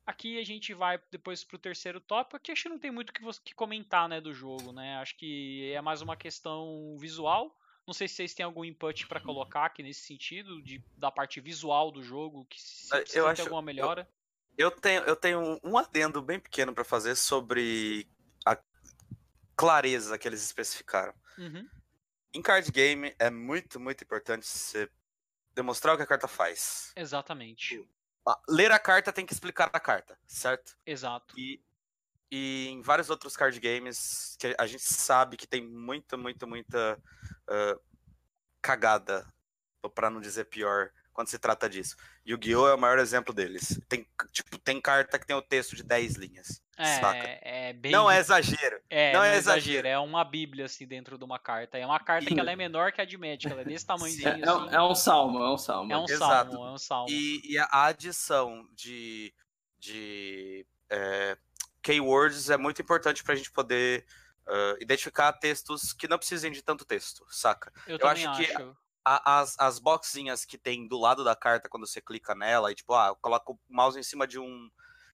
Aqui 0.07 0.39
a 0.39 0.45
gente 0.45 0.73
vai 0.73 0.97
depois 1.11 1.43
pro 1.43 1.59
terceiro 1.59 1.99
tópico, 1.99 2.37
aqui 2.37 2.53
acho 2.53 2.63
que 2.63 2.69
não 2.69 2.79
tem 2.79 2.89
muito 2.89 3.09
o 3.09 3.13
que, 3.13 3.21
que 3.43 3.53
comentar, 3.53 4.07
né, 4.07 4.21
do 4.21 4.33
jogo, 4.33 4.71
né, 4.71 4.95
acho 4.95 5.17
que 5.17 5.69
é 5.73 5.81
mais 5.81 6.01
uma 6.01 6.15
questão 6.15 6.95
visual, 6.97 7.53
não 7.85 7.93
sei 7.93 8.07
se 8.07 8.15
vocês 8.15 8.33
têm 8.33 8.45
algum 8.45 8.63
input 8.63 9.05
para 9.05 9.19
colocar 9.19 9.65
aqui 9.65 9.83
nesse 9.83 10.01
sentido, 10.01 10.61
de, 10.61 10.81
da 10.97 11.11
parte 11.11 11.41
visual 11.41 11.91
do 11.91 12.01
jogo, 12.01 12.45
que 12.45 12.61
se 12.61 12.95
é, 12.95 13.03
eu 13.15 13.27
acho, 13.27 13.41
alguma 13.41 13.61
melhora. 13.61 14.09
Eu, 14.57 14.67
eu, 14.69 14.71
tenho, 14.71 15.01
eu 15.03 15.15
tenho 15.15 15.59
um 15.61 15.77
adendo 15.77 16.21
bem 16.21 16.39
pequeno 16.39 16.73
para 16.73 16.85
fazer 16.85 17.15
sobre 17.15 18.07
a 18.45 18.57
clareza 19.57 20.17
que 20.17 20.25
eles 20.25 20.41
especificaram. 20.41 21.13
Uhum. 21.37 21.67
Em 22.33 22.41
card 22.41 22.71
game 22.71 23.13
é 23.19 23.29
muito, 23.29 23.77
muito 23.79 24.05
importante 24.05 24.45
você 24.45 24.89
demonstrar 25.53 25.95
o 25.95 25.97
que 25.97 26.03
a 26.03 26.07
carta 26.07 26.27
faz. 26.27 26.93
Exatamente. 26.95 27.85
Ler 28.49 28.71
a 28.71 28.79
carta 28.79 29.13
tem 29.13 29.25
que 29.25 29.33
explicar 29.33 29.69
a 29.71 29.79
carta, 29.79 30.17
certo? 30.25 30.77
Exato. 30.85 31.33
E 31.37 31.61
e 32.29 32.67
em 32.67 32.81
vários 32.81 33.09
outros 33.09 33.37
card 33.37 33.57
games 33.59 34.35
que 34.37 34.53
a 34.57 34.67
gente 34.67 34.83
sabe 34.83 35.37
que 35.37 35.47
tem 35.47 35.65
muita, 35.65 36.17
muita, 36.17 36.45
muita 36.45 36.99
uh, 37.49 37.79
cagada, 38.61 39.25
para 39.95 40.09
não 40.09 40.19
dizer 40.19 40.45
pior, 40.45 40.91
quando 41.17 41.29
se 41.29 41.39
trata 41.39 41.67
disso. 41.67 41.95
Yu-Gi-Oh! 42.27 42.67
é 42.67 42.75
o 42.75 42.77
maior 42.77 42.99
exemplo 42.99 43.33
deles. 43.33 43.81
Tem, 43.89 44.07
tipo, 44.31 44.59
tem 44.59 44.79
carta 44.79 45.17
que 45.17 45.25
tem 45.25 45.35
o 45.35 45.41
texto 45.41 45.75
de 45.75 45.81
10 45.81 46.13
linhas. 46.13 46.61
É, 46.77 46.99
saca? 46.99 47.39
é 47.41 47.73
bem... 47.73 47.91
Não 47.91 48.09
é 48.09 48.19
exagero. 48.19 48.79
É, 48.87 49.13
não, 49.13 49.21
não 49.21 49.25
é, 49.25 49.33
é 49.33 49.37
exagero. 49.37 49.87
É 49.87 49.97
uma 49.97 50.23
bíblia, 50.23 50.65
assim, 50.65 50.85
dentro 50.85 51.17
de 51.17 51.23
uma 51.23 51.39
carta. 51.39 51.75
É 51.75 51.83
uma 51.87 51.99
carta 51.99 52.29
Sim. 52.29 52.35
que 52.35 52.39
ela 52.39 52.51
é 52.51 52.55
menor 52.55 52.91
que 52.91 53.01
a 53.01 53.05
de 53.05 53.17
Magic. 53.17 53.51
Ela 53.51 53.61
é 53.61 53.65
desse 53.65 53.83
tamanhozinho. 53.87 54.27
É, 54.27 54.47
assim. 54.47 54.75
é, 54.75 54.81
um 54.83 54.93
salmo, 54.93 55.39
é 55.39 55.51
um 55.51 55.57
salmo. 55.57 55.91
É 55.91 55.97
um 55.97 56.05
Exato. 56.05 56.51
salmo, 56.51 56.67
é 56.67 56.71
um 56.71 56.77
salmo. 56.77 57.09
E, 57.09 57.41
e 57.51 57.57
a 57.57 57.85
adição 57.85 58.69
de... 58.75 59.33
de 59.79 60.67
é, 60.91 61.35
keywords 61.81 62.51
é 62.51 62.57
muito 62.57 62.79
importante 62.79 63.23
para 63.23 63.33
a 63.33 63.37
gente 63.37 63.51
poder 63.51 64.05
uh, 64.45 64.77
identificar 64.79 65.33
textos 65.33 65.93
que 65.93 66.07
não 66.07 66.19
precisem 66.19 66.51
de 66.51 66.61
tanto 66.61 66.85
texto, 66.85 67.25
saca? 67.27 67.73
Eu, 67.87 67.97
Eu 67.97 68.07
acho, 68.07 68.29
acho 68.29 68.39
que 68.39 68.86
as, 69.07 69.55
as 69.57 69.79
boxinhas 69.79 70.43
que 70.43 70.57
tem 70.57 70.87
do 70.87 70.99
lado 70.99 71.23
da 71.23 71.35
carta 71.35 71.69
quando 71.69 71.87
você 71.87 72.01
clica 72.01 72.35
nela 72.35 72.71
e 72.71 72.75
tipo, 72.75 72.93
ah, 72.93 73.15
coloca 73.21 73.51
o 73.51 73.59
mouse 73.69 73.97
em 73.99 74.03
cima 74.03 74.27
de 74.27 74.39
um 74.39 74.69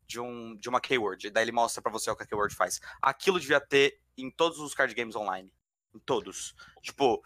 de 0.05 0.19
um 0.19 0.55
de 0.57 0.67
uma 0.67 0.81
keyword, 0.81 1.27
e 1.27 1.29
daí 1.29 1.45
ele 1.45 1.51
mostra 1.51 1.81
para 1.81 1.91
você 1.91 2.09
o 2.09 2.15
que 2.15 2.23
a 2.23 2.25
keyword 2.25 2.53
faz. 2.53 2.81
Aquilo 3.01 3.39
devia 3.39 3.61
ter 3.61 3.99
em 4.17 4.29
todos 4.29 4.59
os 4.59 4.73
card 4.73 4.93
games 4.93 5.15
online, 5.15 5.51
em 5.93 5.99
todos. 5.99 6.53
Tipo, 6.81 7.23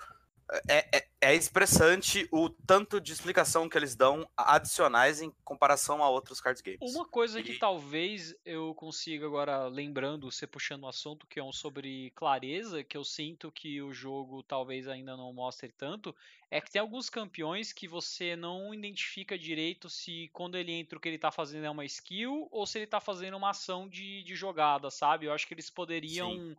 é, 0.67 0.97
é, 0.97 1.07
é 1.21 1.35
expressante 1.35 2.27
o 2.31 2.49
tanto 2.49 3.01
de 3.01 3.11
explicação 3.11 3.67
que 3.67 3.77
eles 3.77 3.95
dão 3.95 4.29
adicionais 4.35 5.21
em 5.21 5.31
comparação 5.43 6.03
a 6.03 6.09
outros 6.09 6.39
card 6.39 6.61
games. 6.63 6.79
Uma 6.79 7.05
coisa 7.07 7.41
que 7.41 7.53
E- 7.53 7.59
talvez 7.59 8.35
eu 8.45 8.73
consiga 8.75 9.25
agora, 9.25 9.67
lembrando, 9.67 10.31
você 10.31 10.45
puxando 10.45 10.83
o 10.83 10.87
assunto, 10.87 11.25
que 11.25 11.39
é 11.39 11.43
um 11.43 11.51
sobre 11.51 12.11
clareza, 12.11 12.83
que 12.83 12.95
eu 12.95 13.03
sinto 13.03 13.51
que 13.51 13.81
o 13.81 13.91
jogo 13.91 14.43
talvez 14.43 14.87
ainda 14.87 15.17
não 15.17 15.33
mostre 15.33 15.71
tanto, 15.71 16.15
é 16.51 16.61
que 16.61 16.69
tem 16.71 16.79
alguns 16.79 17.09
campeões 17.09 17.73
que 17.73 17.87
você 17.87 18.35
não 18.35 18.73
identifica 18.75 19.37
direito 19.37 19.89
se 19.89 20.29
quando 20.31 20.55
ele 20.55 20.71
entra 20.71 20.97
o 20.97 21.01
que 21.01 21.09
ele 21.09 21.17
tá 21.17 21.31
fazendo 21.31 21.65
é 21.65 21.69
uma 21.69 21.83
skill 21.85 22.47
ou 22.51 22.65
se 22.67 22.77
ele 22.77 22.87
tá 22.87 22.99
fazendo 23.01 23.35
uma 23.37 23.49
ação 23.49 23.89
de, 23.89 24.21
de 24.23 24.35
jogada, 24.35 24.91
sabe? 24.91 25.25
Eu 25.25 25.33
acho 25.33 25.47
que 25.47 25.55
eles 25.55 25.71
poderiam 25.71 26.55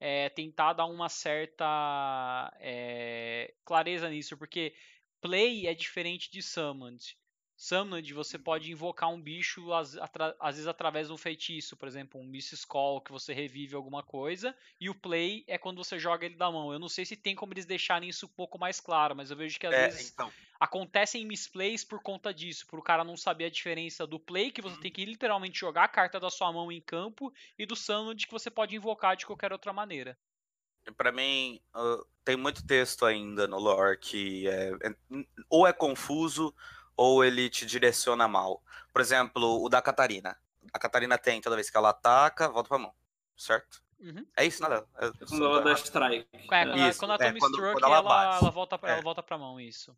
é, 0.00 0.28
tentar 0.30 0.72
dar 0.72 0.86
uma 0.86 1.08
certa 1.08 2.52
é, 2.58 3.54
clareza 3.64 4.08
nisso, 4.08 4.36
porque 4.36 4.74
play 5.20 5.66
é 5.66 5.74
diferente 5.74 6.30
de 6.30 6.42
summoned. 6.42 7.16
Summoned 7.62 8.14
você 8.14 8.38
pode 8.38 8.72
invocar 8.72 9.10
um 9.10 9.20
bicho 9.20 9.70
às, 9.74 9.94
às 10.40 10.56
vezes 10.56 10.66
através 10.66 11.08
de 11.08 11.12
um 11.12 11.18
feitiço, 11.18 11.76
por 11.76 11.86
exemplo, 11.86 12.18
um 12.18 12.24
Mrs. 12.24 12.66
Call 12.66 13.02
que 13.02 13.12
você 13.12 13.34
revive 13.34 13.74
alguma 13.74 14.02
coisa, 14.02 14.56
e 14.80 14.88
o 14.88 14.94
play 14.94 15.44
é 15.46 15.58
quando 15.58 15.76
você 15.84 15.98
joga 15.98 16.24
ele 16.24 16.36
da 16.36 16.50
mão. 16.50 16.72
Eu 16.72 16.78
não 16.78 16.88
sei 16.88 17.04
se 17.04 17.16
tem 17.18 17.34
como 17.34 17.52
eles 17.52 17.66
deixarem 17.66 18.08
isso 18.08 18.24
um 18.24 18.30
pouco 18.30 18.58
mais 18.58 18.80
claro, 18.80 19.14
mas 19.14 19.30
eu 19.30 19.36
vejo 19.36 19.60
que 19.60 19.66
às 19.66 19.76
É, 19.76 19.76
vezes 19.76 20.00
então, 20.02 20.34
acontecem 20.58 21.26
misplays 21.26 21.84
por 21.84 22.00
conta 22.00 22.32
disso, 22.32 22.66
por 22.66 22.78
o 22.78 22.82
cara 22.82 23.04
não 23.04 23.16
saber 23.16 23.44
a 23.44 23.50
diferença 23.50 24.06
do 24.06 24.18
play, 24.18 24.50
que 24.50 24.62
você 24.62 24.78
Uhum. 24.78 24.80
tem 24.80 24.90
que 24.90 25.04
literalmente 25.04 25.58
jogar 25.60 25.84
a 25.84 25.88
carta 25.88 26.18
da 26.18 26.30
sua 26.30 26.50
mão 26.50 26.72
em 26.72 26.80
campo, 26.80 27.30
e 27.58 27.66
do 27.66 27.76
Summoned 27.76 28.26
que 28.26 28.32
você 28.32 28.50
pode 28.50 28.74
invocar 28.74 29.14
de 29.18 29.26
qualquer 29.26 29.52
outra 29.52 29.70
maneira. 29.70 30.18
Pra 30.96 31.12
mim, 31.12 31.60
ah, 31.74 31.98
tem 32.24 32.36
muito 32.36 32.66
texto 32.66 33.04
ainda 33.04 33.46
no 33.46 33.58
lore 33.58 33.98
que 33.98 34.48
é, 34.48 34.70
é- 34.82 34.94
ou 35.48 35.66
é 35.66 35.72
confuso 35.72 36.54
ou 37.02 37.24
ele 37.24 37.48
te 37.48 37.64
direciona 37.64 38.28
mal. 38.28 38.62
Por 38.92 39.00
exemplo, 39.00 39.64
o 39.64 39.70
da 39.70 39.80
Catarina. 39.80 40.36
A 40.70 40.78
Catarina 40.78 41.16
tem, 41.16 41.40
toda 41.40 41.56
vez 41.56 41.70
que 41.70 41.76
ela 41.78 41.88
ataca, 41.88 42.46
volta 42.50 42.68
pra 42.68 42.76
mão. 42.78 42.92
Certo? 43.34 43.82
Uhum. 43.98 44.26
É 44.36 44.44
isso, 44.44 44.62
né, 44.62 44.68
Léo? 44.68 44.86
É- 44.98 45.06
É 45.06 45.10
quando 45.26 45.44
ela 45.46 45.60
dá 45.62 45.72
strike. 45.72 46.28
É, 46.30 46.46
quando, 46.46 46.52
ela- 46.76 46.88
Isso, 46.90 46.98
quando 46.98 47.10
ela 47.12 47.24
é, 47.24 47.28
toma 47.28 47.38
quando- 47.40 47.54
stroke, 47.54 47.72
quando 47.72 47.84
ela 47.86 47.96
ela, 47.96 48.08
bate. 48.08 48.42
ela 48.44 48.50
volta 48.50 48.76
pra, 48.78 48.90
É. 48.90 48.92
ela 48.92 49.02
volta 49.02 49.22
pra 49.22 49.38
mão, 49.38 49.58
isso. 49.58 49.96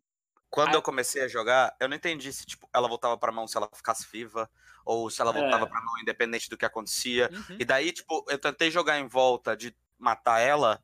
Quando 0.49 0.69
Ah. 0.69 0.75
eu 0.75 0.81
comecei 0.81 1.21
a 1.23 1.27
jogar, 1.27 1.75
eu 1.77 1.89
não 1.89 1.97
entendi 1.97 2.31
se 2.31 2.45
tipo, 2.45 2.69
ela 2.73 2.87
voltava 2.87 3.17
pra 3.17 3.33
mão 3.33 3.45
se 3.49 3.57
ela 3.57 3.67
ficasse 3.73 4.07
viva, 4.09 4.49
ou 4.85 5.09
se 5.09 5.21
ela 5.21 5.33
voltava 5.33 5.65
É. 5.65 5.67
pra 5.67 5.81
mão 5.81 5.99
independente 5.99 6.49
do 6.49 6.57
que 6.57 6.63
acontecia. 6.65 7.29
Uhum. 7.33 7.57
E 7.59 7.65
daí, 7.65 7.91
tipo, 7.91 8.25
eu 8.29 8.39
tentei 8.39 8.71
jogar 8.71 8.97
em 8.97 9.07
volta 9.09 9.57
de 9.57 9.75
matar 9.99 10.39
ela, 10.39 10.81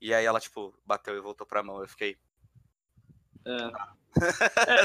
e 0.00 0.14
aí 0.14 0.24
ela, 0.24 0.40
tipo, 0.40 0.74
bateu 0.86 1.14
e 1.14 1.20
voltou 1.20 1.46
pra 1.46 1.62
mão. 1.62 1.82
Eu 1.82 1.88
fiquei. 1.88 2.16
É, 3.44 3.70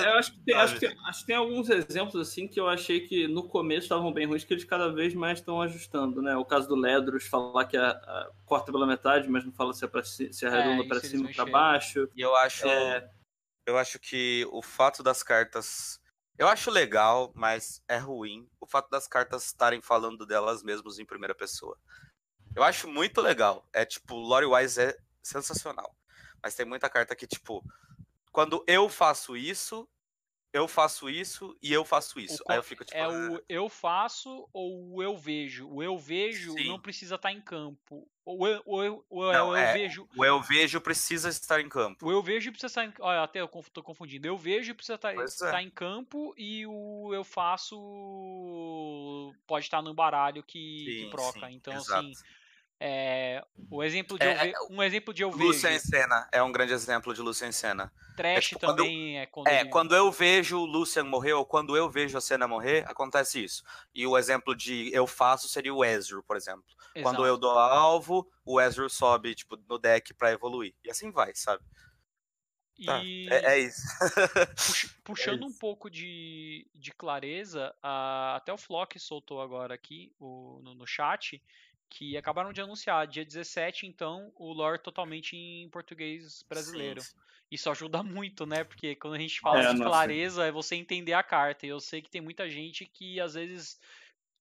eu 0.06 0.14
acho 0.14 0.32
que, 0.34 0.40
tem, 0.40 0.56
acho, 0.56 0.74
que 0.76 0.80
tem, 0.80 0.98
acho 1.06 1.20
que 1.22 1.26
tem 1.26 1.36
alguns 1.36 1.70
exemplos 1.70 2.16
assim 2.28 2.48
que 2.48 2.60
eu 2.60 2.68
achei 2.68 3.02
que 3.08 3.28
no 3.28 3.48
começo 3.48 3.84
estavam 3.84 4.12
bem 4.12 4.26
ruins, 4.26 4.44
que 4.44 4.54
eles 4.54 4.64
cada 4.64 4.92
vez 4.92 5.14
mais 5.14 5.40
estão 5.40 5.62
ajustando, 5.62 6.22
né? 6.22 6.36
O 6.38 6.46
caso 6.46 6.68
do 6.68 6.76
Ledros 6.76 7.26
falar 7.28 7.66
que 7.66 7.76
a, 7.78 7.90
a- 7.90 8.32
corta 8.46 8.72
pela 8.72 8.88
metade, 8.88 9.30
mas 9.30 9.44
não 9.44 9.52
fala 9.52 9.74
se 9.74 9.84
é, 9.84 9.88
pra, 9.88 10.04
se 10.04 10.30
é 10.46 10.50
redonda 10.50 10.80
isso 10.82 10.88
para 10.88 11.00
cima 11.02 11.28
ou 11.28 11.34
para 11.36 11.46
baixo. 11.46 12.10
E 12.16 12.22
eu 12.22 12.36
acho. 12.36 12.68
É. 12.68 13.10
Eu 13.66 13.78
acho 13.78 14.00
que 14.00 14.48
o 14.52 14.62
fato 14.62 15.04
das 15.04 15.22
cartas. 15.22 16.00
Eu 16.38 16.48
acho 16.48 16.70
legal, 16.70 17.32
mas 17.36 17.84
é 17.88 17.98
ruim. 17.98 18.48
O 18.62 18.68
fato 18.68 18.90
das 18.90 19.08
cartas 19.08 19.46
estarem 19.48 19.82
falando 19.82 20.26
delas 20.26 20.62
mesmas 20.64 21.00
em 21.00 21.06
primeira 21.06 21.34
pessoa. 21.34 21.76
Eu 22.56 22.64
acho 22.64 22.88
muito 22.88 23.22
legal. 23.22 23.68
É 23.74 23.84
tipo, 23.84 24.16
Lore-wise 24.16 24.80
é 24.80 24.98
sensacional. 25.22 25.96
Mas 26.42 26.56
tem 26.56 26.66
muita 26.66 26.90
carta 26.90 27.16
que, 27.16 27.26
tipo, 27.28 27.64
quando 28.38 28.64
eu 28.68 28.88
faço 28.88 29.36
isso, 29.36 29.90
eu 30.54 30.68
faço 30.68 31.10
isso 31.10 31.58
e 31.62 31.74
eu 31.74 31.84
faço 31.86 32.20
isso. 32.20 32.44
O 32.48 32.52
Aí 32.52 32.58
eu 32.60 32.64
co- 32.64 32.70
fico 32.70 32.86
tipo. 32.86 32.98
É 32.98 33.04
"Ah". 33.04 33.32
o 33.32 33.44
eu 33.50 33.68
faço 33.68 34.48
ou 34.54 34.96
o 34.96 35.04
eu 35.04 35.18
vejo. 35.18 35.68
O 35.68 35.82
eu 35.82 35.98
vejo 35.98 36.54
Sim. 36.54 36.68
não 36.68 36.80
precisa 36.80 37.16
estar 37.16 37.32
em 37.32 37.42
campo. 37.42 38.08
O 38.24 38.48
eu, 38.48 38.62
o 38.66 38.84
eu, 38.84 39.06
o 39.10 39.24
eu, 39.24 39.34
Não, 39.34 39.48
eu 39.50 39.56
é- 39.56 39.74
vejo. 39.74 40.08
O 40.16 40.24
eu 40.24 40.40
vejo 40.42 40.80
precisa 40.82 41.30
estar 41.30 41.62
em 41.62 41.70
campo. 41.70 42.06
O 42.06 42.12
eu 42.12 42.22
vejo 42.22 42.52
precisa 42.52 42.68
estar 42.68 42.86
em. 42.86 42.94
Olha, 43.00 43.24
até 43.24 43.42
eu 43.42 43.48
tô 43.74 43.82
confundindo. 43.82 44.28
Eu 44.28 44.38
vejo 44.38 44.76
precisa 44.76 44.96
estar, 44.96 45.16
é. 45.16 45.24
estar 45.24 45.64
em 45.64 45.70
campo 45.72 46.34
e 46.38 46.66
o 46.68 47.14
eu 47.16 47.24
faço 47.24 47.76
pode 49.48 49.66
estar 49.66 49.82
no 49.82 49.94
baralho 49.94 50.44
que, 50.44 50.94
que 50.98 51.06
Sim, 51.06 51.10
proca. 51.10 51.50
sim, 51.50 51.56
então, 51.56 51.74
exato. 51.74 52.08
assim, 52.08 52.18
é, 52.80 53.44
o 53.72 53.84
exemplo 53.84 54.18
de 54.20 54.26
É, 54.26 54.34
eu 54.34 54.68
ve- 54.68 54.74
um 54.76 54.84
exemplo 54.84 55.14
de 55.14 55.22
eu 55.24 55.30
Lúcia 55.30 55.70
em 55.70 55.74
vejo. 55.74 55.86
cena 55.88 56.28
é 56.32 56.42
um 56.44 56.52
grande 56.52 56.74
exemplo 56.74 57.14
de 57.14 57.22
Lúcia 57.22 57.46
em 57.48 57.52
cena. 57.52 57.92
Trash 58.16 58.46
tipo, 58.50 58.60
quando 58.62 58.80
eu- 58.80 58.86
também 58.86 59.20
é 59.20 59.26
quando. 59.26 59.48
É, 59.48 59.66
quando 59.66 59.96
eu 59.96 60.12
vejo 60.12 60.60
o 60.60 60.66
Lucian 60.66 61.04
morrer 61.04 61.34
ou 61.34 61.46
quando 61.46 61.76
eu 61.78 61.90
vejo 61.90 62.18
a 62.18 62.22
cena 62.22 62.48
morrer, 62.48 62.84
acontece 62.88 63.44
isso. 63.44 63.64
E 63.94 64.06
o 64.06 64.18
exemplo 64.18 64.56
de 64.56 64.92
eu 64.94 65.06
faço 65.08 65.48
seria 65.48 65.74
o 65.74 65.84
Ezreal, 65.84 66.24
por 66.24 66.36
exemplo. 66.38 66.64
Quando 67.04 67.18
Exato. 67.18 67.26
eu 67.26 67.38
dou 67.38 67.52
alvo, 67.58 68.28
o 68.46 68.60
Ezreal 68.60 68.90
sobe, 68.90 69.36
tipo, 69.36 69.56
no 69.70 69.78
deck 69.78 70.14
pra 70.14 70.32
evoluir. 70.32 70.74
E 70.84 70.90
assim 70.90 71.12
vai, 71.12 71.32
sabe? 71.36 71.64
Tá, 72.86 73.00
E- 73.04 73.28
É, 73.30 73.54
é 73.54 73.60
isso. 73.60 73.82
Pux- 74.56 74.96
puxando 75.04 75.44
um 75.44 75.48
isso. 75.48 75.58
pouco 75.60 75.90
de, 75.90 76.68
de 76.76 76.92
clareza, 76.92 77.74
a- 77.82 78.36
até 78.36 78.54
o 78.54 78.58
Flock 78.58 79.00
soltou 79.00 79.42
agora 79.42 79.74
aqui 79.74 80.14
o- 80.20 80.60
no, 80.64 80.76
no 80.76 80.86
chat 80.86 81.42
que 81.90 82.18
acabaram 82.18 82.54
de 82.54 82.62
anunciar, 82.62 83.08
dia 83.08 83.26
17, 83.26 83.86
então, 83.88 84.32
o 84.36 84.52
lore 84.54 84.80
totalmente 84.82 85.36
em 85.36 85.70
português 85.70 86.44
brasileiro. 86.44 87.02
Sim, 87.02 87.16
sim. 87.16 87.24
Isso 87.52 87.70
ajuda 87.70 88.04
muito, 88.04 88.46
né? 88.46 88.64
Porque 88.64 88.96
quando 88.96 89.16
a 89.16 89.20
gente 89.20 89.40
fala 89.40 89.64
É, 89.64 89.66
de 89.66 89.78
nossa. 89.78 89.80
clareza, 89.80 90.46
é 90.46 90.52
você 90.52 90.76
entender 90.76 91.14
a 91.14 91.24
carta. 91.24 91.66
E 91.66 91.70
eu 91.70 91.80
sei 91.80 92.02
que 92.02 92.10
tem 92.10 92.22
muita 92.22 92.50
gente 92.50 92.86
que 92.86 93.20
às 93.20 93.34
vezes 93.36 93.80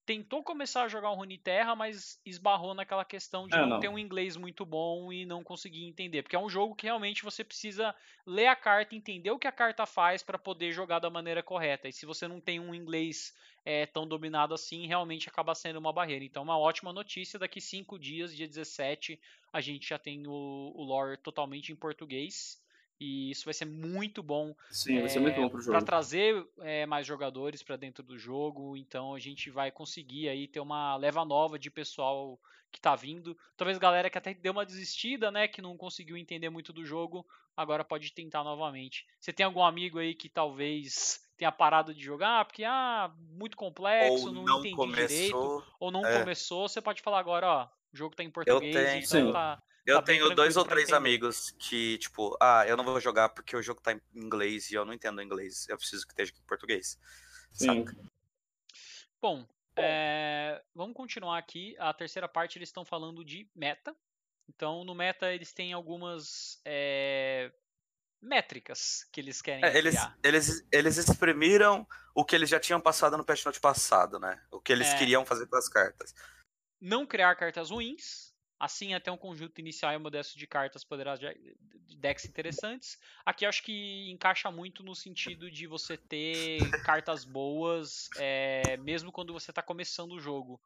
tentou 0.06 0.42
começar 0.44 0.84
a 0.84 0.88
jogar 0.88 1.10
o 1.10 1.14
Runeterra, 1.14 1.74
mas 1.74 2.20
esbarrou 2.24 2.74
naquela 2.74 3.04
questão 3.04 3.48
de 3.48 3.58
É, 3.58 3.66
não, 3.66 3.66
não. 3.66 3.80
ter 3.80 3.88
um 3.88 3.98
inglês 3.98 4.36
muito 4.36 4.64
bom 4.64 5.12
e 5.12 5.26
não 5.26 5.42
conseguir 5.44 5.84
entender. 5.84 6.22
Porque 6.22 6.36
é 6.36 6.38
um 6.38 6.48
jogo 6.48 6.74
que 6.76 6.86
realmente 6.86 7.24
você 7.24 7.42
precisa 7.44 7.94
ler 8.26 8.46
a 8.46 8.56
carta, 8.56 8.94
entender 8.94 9.30
o 9.30 9.38
que 9.38 9.46
a 9.48 9.52
carta 9.52 9.84
faz 9.84 10.22
para 10.22 10.38
poder 10.38 10.72
jogar 10.72 11.00
da 11.00 11.10
maneira 11.10 11.42
correta. 11.42 11.88
E 11.88 11.92
se 11.92 12.06
você 12.06 12.28
não 12.28 12.40
tem 12.40 12.60
um 12.60 12.74
inglês 12.74 13.34
é, 13.64 13.84
tão 13.84 14.06
dominado 14.06 14.54
assim, 14.54 14.86
realmente 14.86 15.28
acaba 15.28 15.54
sendo 15.54 15.78
uma 15.78 15.92
barreira. 15.92 16.24
Então, 16.24 16.42
uma 16.42 16.58
ótima 16.58 16.92
notícia: 16.92 17.38
daqui 17.38 17.60
cinco 17.60 17.98
dias, 17.98 18.34
dia 18.34 18.46
17, 18.46 19.20
a 19.52 19.60
gente 19.60 19.88
já 19.88 19.98
tem 19.98 20.26
o, 20.26 20.32
o 20.32 20.84
lore 20.84 21.16
totalmente 21.18 21.72
em 21.72 21.76
português. 21.76 22.64
E 22.98 23.30
isso 23.30 23.44
vai 23.44 23.54
ser 23.54 23.66
muito 23.66 24.22
bom 24.22 24.54
Sim, 24.70 25.00
vai 25.00 25.08
ser 25.08 25.20
muito 25.20 25.40
bom 25.40 25.48
pro 25.48 25.62
para 25.68 25.80
jogo. 25.80 25.84
trazer 25.84 26.46
é, 26.60 26.86
mais 26.86 27.06
jogadores 27.06 27.62
para 27.62 27.76
dentro 27.76 28.02
do 28.02 28.18
jogo. 28.18 28.76
Então 28.76 29.14
a 29.14 29.18
gente 29.18 29.50
vai 29.50 29.70
conseguir 29.70 30.28
aí 30.28 30.48
ter 30.48 30.60
uma 30.60 30.96
leva 30.96 31.24
nova 31.24 31.58
de 31.58 31.70
pessoal 31.70 32.40
que 32.72 32.80
tá 32.80 32.94
vindo. 32.96 33.36
Talvez 33.56 33.78
galera 33.78 34.10
que 34.10 34.18
até 34.18 34.34
deu 34.34 34.52
uma 34.52 34.66
desistida, 34.66 35.30
né, 35.30 35.48
que 35.48 35.62
não 35.62 35.76
conseguiu 35.76 36.16
entender 36.16 36.50
muito 36.50 36.72
do 36.72 36.84
jogo, 36.84 37.26
agora 37.56 37.84
pode 37.84 38.12
tentar 38.12 38.42
novamente. 38.44 39.06
Você 39.20 39.32
tem 39.32 39.44
algum 39.46 39.62
amigo 39.64 39.98
aí 39.98 40.14
que 40.14 40.28
talvez 40.28 41.20
tenha 41.36 41.52
parado 41.52 41.94
de 41.94 42.02
jogar 42.02 42.44
porque 42.46 42.64
ah, 42.64 43.12
muito 43.18 43.56
complexo, 43.56 44.28
Ou 44.28 44.32
não, 44.32 44.44
não 44.44 44.58
entendi 44.60 44.92
direito, 44.94 45.32
começou. 45.32 45.64
ou 45.80 45.90
não 45.90 46.04
é. 46.04 46.18
começou, 46.20 46.68
você 46.68 46.80
pode 46.80 47.02
falar 47.02 47.18
agora, 47.20 47.46
ó, 47.46 47.64
o 47.92 47.96
jogo 47.96 48.14
tá 48.16 48.22
em 48.24 48.30
português, 48.30 48.74
tenho. 48.74 49.04
então 49.04 49.26
Sim. 49.26 49.32
tá 49.32 49.62
Eu 49.86 49.96
tá 49.96 50.02
tenho 50.02 50.34
dois 50.34 50.56
ou 50.56 50.64
três 50.64 50.88
entender. 50.88 50.96
amigos 50.96 51.52
que, 51.58 51.96
tipo, 51.98 52.36
ah, 52.40 52.66
eu 52.66 52.76
não 52.76 52.84
vou 52.84 53.00
jogar 53.00 53.28
porque 53.28 53.56
o 53.56 53.62
jogo 53.62 53.80
tá 53.80 53.92
em 53.92 54.00
inglês 54.14 54.70
e 54.70 54.74
eu 54.74 54.84
não 54.84 54.92
entendo 54.92 55.22
inglês. 55.22 55.68
Eu 55.68 55.76
preciso 55.78 56.04
que 56.04 56.12
esteja 56.12 56.32
em 56.32 56.46
português. 56.46 56.98
Sim. 57.52 57.84
Bom, 59.22 59.46
é, 59.76 60.62
vamos 60.74 60.96
continuar 60.96 61.38
aqui. 61.38 61.76
A 61.78 61.94
terceira 61.94 62.28
parte 62.28 62.58
eles 62.58 62.68
estão 62.68 62.84
falando 62.84 63.24
de 63.24 63.48
meta. 63.54 63.94
Então, 64.48 64.84
no 64.84 64.94
meta 64.94 65.32
eles 65.32 65.52
têm 65.52 65.72
algumas 65.72 66.60
é, 66.64 67.52
métricas 68.20 69.08
que 69.12 69.20
eles 69.20 69.40
querem 69.42 69.64
É, 69.64 69.76
eles, 69.76 69.94
eles, 70.22 70.66
eles 70.72 70.96
exprimiram 70.96 71.86
o 72.14 72.24
que 72.24 72.34
eles 72.34 72.48
já 72.48 72.58
tinham 72.60 72.80
passado 72.80 73.16
no 73.16 73.24
patch 73.24 73.44
note 73.44 73.60
passado, 73.60 74.18
né? 74.18 74.40
O 74.50 74.60
que 74.60 74.72
eles 74.72 74.88
É. 74.88 74.98
queriam 74.98 75.24
fazer 75.24 75.46
com 75.46 75.56
as 75.56 75.68
cartas. 75.68 76.14
Não 76.80 77.06
criar 77.06 77.34
cartas 77.36 77.70
ruins. 77.70 78.25
Assim, 78.58 78.94
até 78.94 79.12
um 79.12 79.18
conjunto 79.18 79.58
inicial 79.60 79.92
e 79.92 79.98
modesto 79.98 80.38
de 80.38 80.46
cartas 80.46 80.82
poderá 80.84 81.16
de 81.16 81.26
de 81.86 81.96
decks 81.96 82.28
interessantes. 82.28 82.98
Aqui 83.24 83.44
eu 83.44 83.48
acho 83.48 83.62
que 83.62 84.10
encaixa 84.10 84.50
muito 84.50 84.82
no 84.82 84.94
sentido 84.94 85.50
de 85.50 85.66
você 85.66 85.96
ter 85.96 86.74
cartas 86.82 87.24
boas, 87.24 88.10
é, 88.16 88.76
mesmo 88.78 89.12
quando 89.12 89.32
você 89.32 89.50
está 89.50 89.62
começando 89.62 90.12
o 90.12 90.20
jogo. 90.20 90.60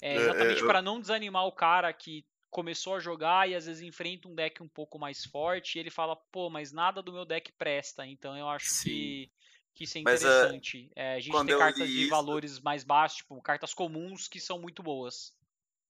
É 0.00 0.14
É, 0.14 0.16
exatamente 0.16 0.60
eu- 0.60 0.66
para 0.66 0.82
não 0.82 1.00
desanimar 1.00 1.46
o 1.46 1.52
cara 1.52 1.92
que 1.92 2.24
começou 2.50 2.94
a 2.94 3.00
jogar 3.00 3.48
e 3.48 3.54
às 3.54 3.66
vezes 3.66 3.82
enfrenta 3.82 4.28
um 4.28 4.34
deck 4.34 4.62
um 4.62 4.68
pouco 4.68 4.98
mais 4.98 5.24
forte 5.24 5.76
e 5.76 5.80
ele 5.80 5.90
fala, 5.90 6.14
pô, 6.16 6.48
mas 6.48 6.72
nada 6.72 7.02
do 7.02 7.12
meu 7.12 7.24
deck 7.24 7.52
presta. 7.52 8.06
Então 8.06 8.36
eu 8.36 8.48
acho 8.48 8.70
Sim. 8.70 8.90
que, 8.90 9.30
que 9.74 9.84
isso 9.84 9.98
é 9.98 10.00
Mas, 10.02 10.22
eh, 10.24 10.28
interessante. 10.28 10.90
É, 10.94 11.14
a 11.14 11.20
gente 11.20 11.50
eu 11.50 11.58
cartas 11.58 11.88
de 11.90 12.02
isso- 12.02 12.10
valores 12.10 12.60
mais 12.60 12.84
baixos, 12.84 13.18
tipo 13.18 13.40
cartas 13.42 13.74
comuns 13.74 14.28
que 14.28 14.40
são 14.40 14.58
muito 14.60 14.82
boas. 14.82 15.36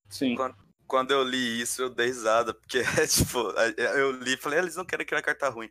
Sim. 0.09 0.35
quando 0.35 0.55
eu 1.09 1.23
li 1.23 1.61
isso, 1.61 1.81
eu 1.81 1.89
dei 1.89 2.07
risada, 2.07 2.53
porque, 2.53 2.81
tipo, 3.09 3.39
eu 3.77 4.11
li 4.11 4.33
e 4.33 4.37
falei, 4.37 4.59
eles 4.59 4.75
não 4.75 4.85
querem 4.85 5.05
criar 5.05 5.21
carta 5.21 5.49
ruim. 5.49 5.69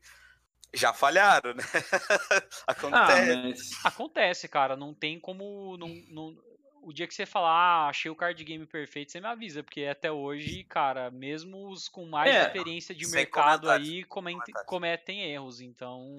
Já 0.72 0.92
falharam, 0.92 1.54
né? 1.54 1.62
Acontece. 2.66 3.30
Ah, 3.32 3.36
mas... 3.36 3.70
Acontece, 3.84 4.48
cara. 4.48 4.76
Não 4.76 4.92
tem 4.92 5.20
como. 5.20 5.76
Não, 5.76 5.88
não, 6.10 6.36
o 6.82 6.92
dia 6.92 7.06
que 7.06 7.14
você 7.14 7.24
falar, 7.24 7.50
ah, 7.50 7.88
achei 7.88 8.10
o 8.10 8.14
card 8.14 8.42
game 8.44 8.66
perfeito, 8.66 9.10
você 9.10 9.18
me 9.20 9.26
avisa, 9.26 9.62
porque 9.62 9.84
até 9.86 10.12
hoje, 10.12 10.64
cara, 10.64 11.10
mesmo 11.10 11.70
os 11.70 11.88
com 11.88 12.04
mais 12.04 12.34
É, 12.34 12.42
experiência 12.42 12.94
de 12.94 13.06
mercado 13.08 13.70
aí 13.70 14.04
comente- 14.04 14.38
comentários. 14.52 14.66
cometem 14.66 15.22
erros, 15.22 15.60
então. 15.60 16.18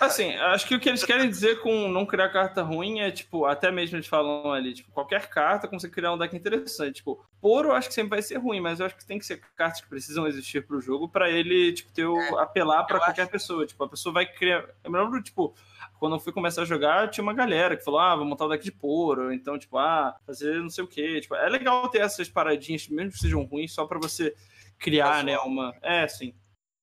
Assim, 0.00 0.34
acho 0.34 0.66
que 0.66 0.74
o 0.74 0.80
que 0.80 0.88
eles 0.88 1.04
querem 1.04 1.28
dizer 1.28 1.60
com 1.60 1.88
não 1.88 2.04
criar 2.04 2.30
carta 2.30 2.62
ruim 2.62 3.00
é, 3.00 3.10
tipo, 3.12 3.44
até 3.44 3.70
mesmo 3.70 3.96
eles 3.96 4.08
falam 4.08 4.52
ali, 4.52 4.74
tipo, 4.74 4.90
qualquer 4.90 5.28
carta 5.28 5.68
consegue 5.68 5.94
criar 5.94 6.12
um 6.12 6.18
deck 6.18 6.34
interessante. 6.34 6.96
Tipo, 6.96 7.24
Poro 7.40 7.68
eu 7.70 7.74
acho 7.74 7.88
que 7.88 7.94
sempre 7.94 8.10
vai 8.10 8.22
ser 8.22 8.36
ruim, 8.36 8.60
mas 8.60 8.80
eu 8.80 8.86
acho 8.86 8.96
que 8.96 9.06
tem 9.06 9.18
que 9.18 9.24
ser 9.24 9.40
cartas 9.56 9.80
que 9.80 9.88
precisam 9.88 10.26
existir 10.26 10.66
pro 10.66 10.80
jogo 10.80 11.08
pra 11.08 11.30
ele, 11.30 11.72
tipo, 11.72 11.90
ter 11.90 12.04
o, 12.04 12.38
apelar 12.38 12.84
pra 12.84 12.96
eu 12.96 13.00
qualquer 13.00 13.28
pessoa. 13.28 13.66
Tipo, 13.66 13.84
a 13.84 13.88
pessoa 13.88 14.12
vai 14.12 14.26
criar. 14.26 14.68
Eu 14.84 14.90
me 14.90 14.98
lembro, 14.98 15.22
tipo, 15.22 15.54
quando 15.98 16.16
eu 16.16 16.20
fui 16.20 16.32
começar 16.32 16.62
a 16.62 16.66
jogar, 16.66 17.08
tinha 17.08 17.22
uma 17.22 17.32
galera 17.32 17.76
que 17.76 17.84
falou, 17.84 18.00
ah, 18.00 18.14
vou 18.14 18.26
montar 18.26 18.44
o 18.44 18.48
deck 18.48 18.62
de 18.62 18.70
Poro, 18.72 19.32
então, 19.32 19.58
tipo, 19.58 19.78
ah, 19.78 20.18
fazer 20.26 20.60
não 20.60 20.68
sei 20.68 20.84
o 20.84 20.86
quê. 20.88 21.20
Tipo, 21.20 21.34
é 21.34 21.48
legal 21.48 21.88
ter 21.88 22.00
essas 22.02 22.28
paradinhas, 22.28 22.86
mesmo 22.88 23.12
que 23.12 23.18
sejam 23.18 23.42
ruins, 23.44 23.72
só 23.72 23.86
pra 23.86 23.98
você 23.98 24.34
criar, 24.78 25.24
né, 25.24 25.38
uma. 25.38 25.74
É, 25.82 26.06
sim. 26.08 26.34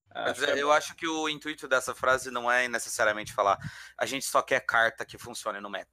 Acho 0.09 0.45
é 0.45 0.59
eu 0.59 0.71
acho 0.71 0.95
que 0.95 1.07
o 1.07 1.29
intuito 1.29 1.67
dessa 1.67 1.93
frase 1.93 2.31
não 2.31 2.51
é 2.51 2.67
necessariamente 2.67 3.31
falar 3.31 3.59
a 3.95 4.03
gente 4.07 4.25
só 4.25 4.41
quer 4.41 4.61
carta 4.61 5.05
que 5.05 5.15
funcione 5.17 5.59
no 5.59 5.69
meta. 5.69 5.91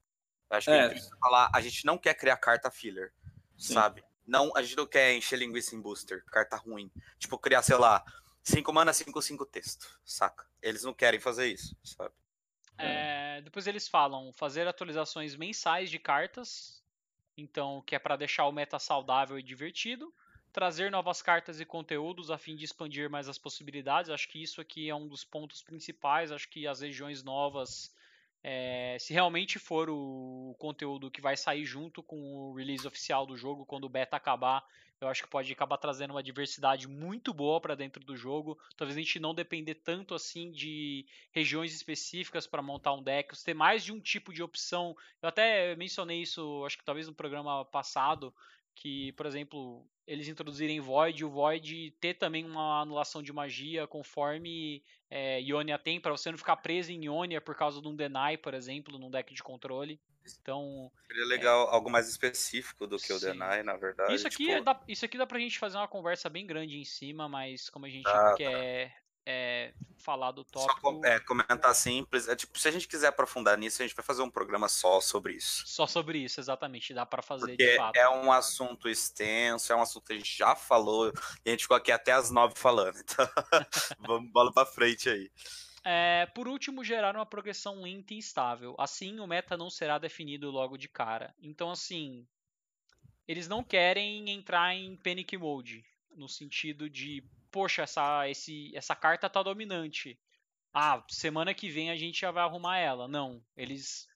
Eu 0.51 0.57
acho 0.57 0.65
que 0.67 0.73
É. 0.73 0.83
o 0.85 0.87
intuito 0.87 1.15
é 1.15 1.19
falar 1.19 1.51
a 1.53 1.61
gente 1.61 1.85
não 1.85 1.99
quer 1.99 2.15
criar 2.15 2.39
carta 2.39 2.71
filler, 2.71 3.13
Sim. 3.59 3.75
sabe? 3.75 4.03
Não, 4.27 4.53
a 4.57 4.63
gente 4.63 4.77
não 4.77 4.87
quer 4.87 5.15
encher 5.15 5.39
linguiça 5.39 5.75
em 5.75 5.81
booster, 5.81 6.25
carta 6.27 6.57
ruim. 6.57 6.91
Tipo, 7.19 7.39
criar, 7.39 7.63
sei 7.63 7.77
lá, 7.77 8.05
5 8.43 8.73
mana, 8.73 8.93
5, 8.93 9.21
5 9.21 9.47
texto, 9.47 10.01
saca? 10.05 10.47
Eles 10.63 10.83
não 10.83 10.95
querem 10.95 11.21
fazer 11.21 11.47
isso, 11.47 11.77
sabe? 11.83 12.15
É, 12.77 13.41
depois 13.43 13.67
eles 13.67 13.89
falam 13.89 14.33
fazer 14.33 14.67
atualizações 14.67 15.37
mensais 15.37 15.91
de 15.91 15.99
cartas, 15.99 16.83
então 17.37 17.83
que 17.83 17.95
é 17.95 17.99
para 17.99 18.17
deixar 18.17 18.47
o 18.47 18.53
meta 18.53 18.79
saudável 18.79 19.39
e 19.39 19.43
divertido, 19.43 20.13
trazer 20.53 20.91
novas 20.91 21.23
cartas 21.23 21.61
e 21.61 21.65
conteúdos 21.65 22.31
a 22.31 22.39
fim 22.39 22.55
de 22.55 22.65
expandir 22.65 23.11
mais 23.11 23.29
as 23.29 23.39
possibilidades. 23.39 24.11
Acho 24.11 24.29
que 24.29 24.43
isso 24.43 24.61
aqui 24.61 24.89
é 24.89 24.95
um 24.95 25.09
dos 25.09 25.25
pontos 25.25 25.63
principais. 25.63 26.31
Acho 26.31 26.49
que 26.49 26.67
as 26.67 26.81
regiões 26.81 27.23
novas, 27.23 27.94
é, 28.47 28.99
se 29.01 29.15
realmente 29.15 29.59
for 29.59 29.89
o 29.89 30.55
conteúdo 30.59 31.11
que 31.11 31.23
vai 31.23 31.35
sair 31.35 31.65
junto 31.65 32.03
com 32.03 32.17
o 32.21 32.55
release 32.55 32.87
oficial 32.87 33.25
do 33.25 33.39
jogo, 33.39 33.65
quando 33.65 33.85
o 33.85 33.89
beta 33.89 34.17
acabar, 34.17 34.63
eu 35.01 35.09
acho 35.09 35.23
que 35.23 35.31
pode 35.31 35.51
acabar 35.51 35.79
trazendo 35.79 36.11
uma 36.11 36.23
diversidade 36.23 36.87
muito 36.87 37.33
boa 37.33 37.59
para 37.59 37.75
dentro 37.75 38.05
do 38.05 38.15
jogo. 38.15 38.59
Talvez 38.77 38.99
a 38.99 39.01
gente 39.01 39.19
não 39.19 39.35
depender 39.35 39.77
tanto 39.77 40.15
assim 40.15 40.53
de 40.53 41.07
regiões 41.33 41.75
específicas 41.75 42.47
para 42.47 42.61
montar 42.61 42.93
um 42.93 43.03
deck, 43.03 43.35
ter 43.43 43.55
mais 43.55 43.83
de 43.83 43.93
um 43.93 44.01
tipo 44.01 44.31
de 44.31 44.43
opção. 44.43 44.95
Eu 45.23 45.31
até 45.31 45.75
mencionei 45.77 46.21
isso, 46.21 46.63
acho 46.67 46.77
que 46.77 46.85
talvez 46.85 47.09
no 47.09 47.15
programa 47.15 47.65
passado, 47.65 48.35
que, 48.75 49.13
por 49.13 49.25
exemplo, 49.25 49.89
eles 50.07 50.29
introduzirem 50.29 50.81
Void, 50.81 51.25
o 51.25 51.31
Void 51.31 51.93
ter 52.01 52.15
também 52.15 52.45
uma 52.45 52.81
anulação 52.83 53.23
de 53.23 53.33
magia 53.33 53.87
conforme 53.87 54.83
é, 55.11 55.41
Ionia 55.41 55.79
tem, 55.79 56.01
para 56.01 56.13
você 56.13 56.31
não 56.31 56.39
ficar 56.39 56.57
preso 56.59 56.93
em 56.93 57.05
Ionia 57.05 57.41
por 57.41 57.57
causa 57.57 57.81
de 57.81 57.89
um 57.89 57.97
Deny, 57.97 58.39
por 58.39 58.55
exemplo, 58.55 58.99
num 58.99 59.11
deck 59.11 59.33
de 59.35 59.43
controle. 59.43 60.01
Então, 60.41 60.91
Seria 61.07 61.25
legal 61.27 61.69
algo 61.69 61.91
mais 61.91 62.09
específico 62.09 62.87
do 62.87 63.01
que 63.01 63.13
o 63.13 63.19
Sim. 63.19 63.21
Deny, 63.21 63.63
na 63.63 63.77
verdade. 63.77 64.25
isso 64.25 64.29
aqui, 64.29 64.51
tipo, 64.51 64.53
é 64.53 64.61
dá, 64.63 64.83
isso 64.89 65.05
aqui 65.05 65.19
dá 65.19 65.27
pra 65.27 65.39
gente 65.39 65.59
fazer 65.59 65.77
uma 65.79 65.89
conversa 65.89 66.29
bem 66.31 66.47
grande 66.47 66.79
em 66.79 66.85
cima, 66.85 67.29
mas 67.29 67.71
como 67.71 67.87
a 67.87 67.91
gente 67.91 68.21
Dá, 68.23 68.35
quer 68.35 68.95
é, 69.27 69.73
falar 69.97 70.33
do 70.33 70.45
tópico, 70.45 70.81
com- 70.81 71.05
é, 71.07 71.19
comentar 71.21 71.75
simples. 71.75 72.29
É, 72.29 72.37
tipo, 72.37 72.59
se 72.59 72.69
a 72.69 72.71
gente 72.71 72.87
quiser 72.87 73.09
aprofundar 73.09 73.57
nisso, 73.57 73.83
a 73.83 73.87
gente 73.87 73.97
vai 73.97 74.05
fazer 74.05 74.23
um 74.23 74.31
programa 74.31 74.69
só 74.69 75.01
sobre 75.01 75.35
isso. 75.35 75.63
só 75.67 75.87
sobre 75.87 76.19
isso, 76.19 76.41
exatamente, 76.41 76.93
dá 76.93 77.07
pra 77.07 77.23
fazer 77.23 77.57
de 77.57 77.65
Porque 77.65 77.77
fato. 77.77 77.97
é 77.97 78.09
um 78.09 78.31
assunto 78.31 78.89
extenso, 78.89 79.73
é 79.73 79.77
um 79.77 79.83
assunto 79.83 80.05
que 80.07 80.13
a 80.13 80.17
gente 80.17 80.37
já 80.37 80.55
falou, 80.55 81.13
e 81.45 81.49
a 81.49 81.51
gente 81.53 81.63
ficou 81.63 81.77
aqui 81.77 81.91
até 81.91 82.13
as 82.13 82.31
nove 82.31 82.55
falando. 82.57 82.99
Então, 82.99 83.27
vamos 84.01 84.31
bola 84.31 84.53
pra 84.53 84.67
frente 84.67 85.09
aí. 85.09 85.31
É, 85.87 86.27
por 86.35 86.49
último, 86.49 86.83
gerar 86.83 87.15
uma 87.15 87.27
progressão 87.27 87.83
lenta 87.83 88.15
e 88.15 88.19
estável. 88.19 88.75
Assim, 88.79 89.21
o 89.21 89.27
meta 89.27 89.57
não 89.57 89.69
será 89.69 89.99
definido 89.99 90.51
logo 90.51 90.79
de 90.79 90.89
cara. 90.89 91.35
Então, 91.43 91.71
assim, 91.71 92.27
eles 93.29 93.49
não 93.49 93.63
querem 93.63 94.31
entrar 94.31 94.75
em 94.75 94.97
panic 94.97 95.37
mode, 95.37 95.85
no 96.17 96.27
sentido 96.29 96.89
de, 96.89 97.23
poxa, 97.55 97.83
essa, 97.83 98.29
esse, 98.29 98.73
essa 98.75 98.97
carta 98.97 99.31
tá 99.31 99.41
dominante. 99.41 100.19
Ah, 100.73 101.05
semana 101.09 101.55
que 101.55 101.71
vem 101.71 101.89
a 101.89 101.97
gente 101.97 102.21
já 102.21 102.33
vai 102.33 102.43
arrumar 102.43 102.79
ela. 102.79 103.07
Não, 103.07 103.41
eles 103.57 104.09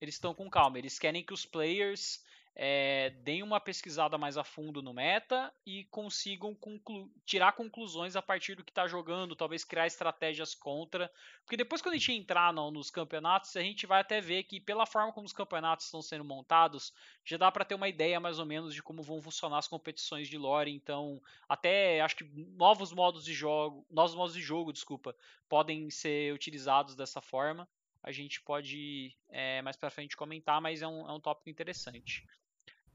eles 0.00 0.14
estão 0.14 0.32
com 0.32 0.48
calma. 0.48 0.78
Eles 0.78 0.98
querem 0.98 1.22
que 1.22 1.34
os 1.34 1.44
players 1.44 2.24
é, 2.60 3.10
deem 3.22 3.44
uma 3.44 3.60
pesquisada 3.60 4.18
mais 4.18 4.36
a 4.36 4.42
fundo 4.42 4.82
no 4.82 4.92
meta 4.92 5.54
e 5.64 5.84
consigam 5.84 6.56
conclu 6.56 7.08
tirar 7.24 7.52
conclusões 7.52 8.16
a 8.16 8.20
partir 8.20 8.56
do 8.56 8.64
que 8.64 8.72
está 8.72 8.88
jogando, 8.88 9.36
talvez 9.36 9.62
criar 9.62 9.86
estratégias 9.86 10.56
contra. 10.56 11.08
Porque 11.44 11.56
depois, 11.56 11.80
quando 11.80 11.94
a 11.94 11.98
gente 11.98 12.12
entrar 12.12 12.52
no, 12.52 12.68
nos 12.72 12.90
campeonatos, 12.90 13.56
a 13.56 13.60
gente 13.60 13.86
vai 13.86 14.00
até 14.00 14.20
ver 14.20 14.42
que, 14.42 14.58
pela 14.60 14.86
forma 14.86 15.12
como 15.12 15.24
os 15.24 15.32
campeonatos 15.32 15.86
estão 15.86 16.02
sendo 16.02 16.24
montados, 16.24 16.92
já 17.24 17.36
dá 17.36 17.52
para 17.52 17.64
ter 17.64 17.76
uma 17.76 17.88
ideia 17.88 18.18
mais 18.18 18.40
ou 18.40 18.44
menos 18.44 18.74
de 18.74 18.82
como 18.82 19.04
vão 19.04 19.22
funcionar 19.22 19.58
as 19.58 19.68
competições 19.68 20.26
de 20.26 20.36
lore. 20.36 20.72
Então, 20.72 21.22
até 21.48 22.00
acho 22.00 22.16
que 22.16 22.24
novos 22.56 22.92
modos 22.92 23.24
de 23.24 23.34
jogo, 23.34 23.86
novos 23.88 24.16
modos 24.16 24.34
de 24.34 24.40
jogo, 24.40 24.72
desculpa, 24.72 25.14
podem 25.48 25.88
ser 25.90 26.34
utilizados 26.34 26.96
dessa 26.96 27.20
forma. 27.20 27.68
A 28.02 28.10
gente 28.10 28.40
pode 28.40 29.16
é, 29.28 29.62
mais 29.62 29.76
para 29.76 29.90
frente 29.90 30.16
comentar, 30.16 30.60
mas 30.60 30.82
é 30.82 30.88
um, 30.88 31.08
é 31.08 31.12
um 31.12 31.20
tópico 31.20 31.50
interessante. 31.50 32.26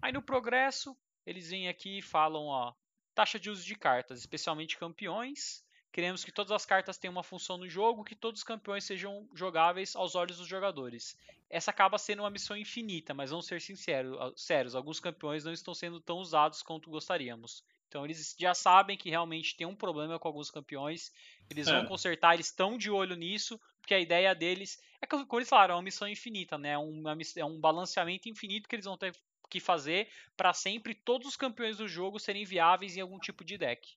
Aí 0.03 0.11
no 0.11 0.21
progresso, 0.21 0.97
eles 1.25 1.49
vêm 1.49 1.67
aqui 1.69 1.99
e 1.99 2.01
falam, 2.01 2.43
ó, 2.47 2.73
taxa 3.15 3.39
de 3.39 3.49
uso 3.49 3.65
de 3.65 3.75
cartas, 3.75 4.19
especialmente 4.19 4.77
campeões. 4.77 5.63
Queremos 5.93 6.23
que 6.25 6.31
todas 6.31 6.51
as 6.51 6.65
cartas 6.65 6.97
tenham 6.97 7.13
uma 7.13 7.23
função 7.23 7.57
no 7.57 7.69
jogo, 7.69 8.03
que 8.03 8.15
todos 8.15 8.41
os 8.41 8.43
campeões 8.43 8.83
sejam 8.83 9.29
jogáveis 9.33 9.95
aos 9.95 10.15
olhos 10.15 10.37
dos 10.37 10.47
jogadores. 10.47 11.15
Essa 11.49 11.71
acaba 11.71 11.97
sendo 11.97 12.21
uma 12.23 12.29
missão 12.31 12.57
infinita, 12.57 13.13
mas 13.13 13.29
vamos 13.29 13.45
ser 13.45 13.61
sinceros, 13.61 14.17
sérios, 14.35 14.75
alguns 14.75 14.99
campeões 14.99 15.43
não 15.45 15.53
estão 15.53 15.73
sendo 15.73 16.01
tão 16.01 16.17
usados 16.17 16.61
quanto 16.63 16.89
gostaríamos. 16.89 17.63
Então 17.87 18.03
eles 18.03 18.35
já 18.39 18.53
sabem 18.55 18.97
que 18.97 19.09
realmente 19.09 19.55
tem 19.55 19.67
um 19.67 19.75
problema 19.75 20.19
com 20.19 20.27
alguns 20.27 20.49
campeões, 20.51 21.11
eles 21.49 21.69
vão 21.69 21.83
É. 21.83 21.85
consertar, 21.85 22.33
eles 22.33 22.47
estão 22.47 22.77
de 22.77 22.89
olho 22.89 23.15
nisso, 23.15 23.59
porque 23.79 23.93
a 23.93 23.99
ideia 23.99 24.33
deles 24.33 24.79
é 25.01 25.05
que, 25.05 25.25
como 25.25 25.39
eles 25.39 25.49
falaram, 25.49 25.75
é 25.75 25.77
uma 25.77 25.83
missão 25.83 26.07
infinita, 26.07 26.57
né? 26.57 26.77
Uma, 26.77 27.15
miss- 27.15 27.37
é 27.37 27.45
um 27.45 27.59
balanceamento 27.59 28.27
infinito 28.27 28.67
que 28.67 28.75
eles 28.75 28.85
vão 28.85 28.97
ter 28.97 29.13
que 29.53 29.59
fazer 29.59 30.09
para 30.35 30.51
sempre 30.51 30.95
todos 30.95 31.27
os 31.27 31.37
campeões 31.37 31.77
do 31.77 31.87
jogo 31.87 32.19
serem 32.19 32.43
viáveis 32.43 32.97
em 32.97 33.01
algum 33.01 33.19
tipo 33.19 33.43
de 33.45 33.57
deck. 33.57 33.95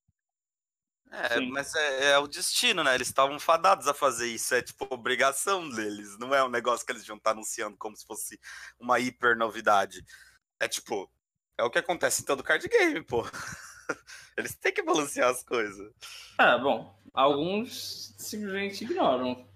É, 1.10 1.38
Sim. 1.38 1.50
mas 1.50 1.74
é, 1.74 2.10
é 2.10 2.18
o 2.18 2.26
destino, 2.26 2.82
né? 2.82 2.94
Eles 2.94 3.08
estavam 3.08 3.38
fadados 3.38 3.86
a 3.86 3.94
fazer 3.94 4.26
isso. 4.26 4.54
É 4.54 4.60
tipo 4.60 4.86
obrigação 4.90 5.68
deles. 5.70 6.18
Não 6.18 6.34
é 6.34 6.44
um 6.44 6.48
negócio 6.48 6.84
que 6.84 6.92
eles 6.92 7.02
deviam 7.02 7.16
estar 7.16 7.30
anunciando 7.30 7.76
como 7.78 7.96
se 7.96 8.04
fosse 8.04 8.38
uma 8.78 8.98
hiper 8.98 9.36
novidade. 9.36 10.04
É 10.60 10.68
tipo, 10.68 11.10
é 11.56 11.62
o 11.62 11.70
que 11.70 11.78
acontece 11.78 12.22
em 12.22 12.24
todo 12.24 12.42
card 12.42 12.68
game, 12.68 13.02
pô. 13.02 13.22
Eles 14.36 14.54
têm 14.56 14.74
que 14.74 14.82
balancear 14.82 15.30
as 15.30 15.42
coisas. 15.44 15.94
É, 16.38 16.58
bom, 16.58 17.00
alguns 17.14 18.14
simplesmente 18.18 18.84
ignoram. 18.84 19.48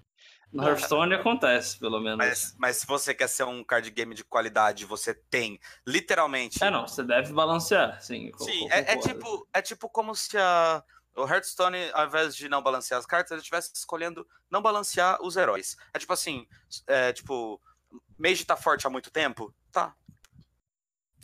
No 0.53 0.67
Hearthstone 0.67 1.15
acontece, 1.15 1.79
pelo 1.79 2.01
menos. 2.01 2.19
Mas, 2.19 2.57
mas 2.59 2.77
se 2.79 2.87
você 2.87 3.15
quer 3.15 3.29
ser 3.29 3.45
um 3.45 3.63
card 3.63 3.89
game 3.91 4.15
de 4.15 4.25
qualidade, 4.25 4.85
você 4.85 5.15
tem 5.15 5.61
literalmente. 5.87 6.63
É, 6.63 6.71
não, 6.71 6.87
você 6.87 7.05
deve 7.05 7.33
balancear, 7.33 8.03
sim. 8.03 8.33
Sim, 8.39 8.69
é, 8.71 8.93
é 8.93 8.97
tipo, 8.97 9.47
é 9.53 9.63
tipo 9.63 9.89
como 9.89 10.15
se 10.15 10.37
a, 10.37 10.83
o 11.17 11.25
Hearthstone, 11.25 11.91
ao 11.93 12.07
invés 12.07 12.35
de 12.35 12.49
não 12.49 12.63
balancear 12.63 12.99
as 12.99 13.07
cartas, 13.07 13.31
ele 13.31 13.41
estivesse 13.41 13.71
escolhendo 13.75 14.27
não 14.51 14.61
balancear 14.61 15.23
os 15.23 15.37
heróis. 15.37 15.77
É 15.95 15.99
tipo 15.99 16.13
assim, 16.13 16.47
é 16.87 17.13
tipo, 17.13 17.61
Mage 18.19 18.45
tá 18.45 18.57
forte 18.57 18.87
há 18.87 18.91
muito 18.91 19.11
tempo? 19.11 19.55
Tá. 19.71 19.95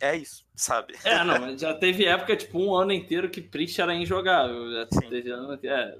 É 0.00 0.14
isso, 0.14 0.46
sabe? 0.54 0.94
É, 1.04 1.24
não, 1.24 1.38
mas 1.40 1.60
já 1.60 1.74
teve 1.74 2.04
época, 2.04 2.36
tipo, 2.36 2.58
um 2.58 2.74
ano 2.74 2.92
inteiro 2.92 3.30
que 3.30 3.40
Priest 3.40 3.80
era 3.80 3.94
injogável. 3.94 4.70
Já 4.72 4.86
teve 4.86 5.30
ano. 5.30 5.58
É. 5.64 5.98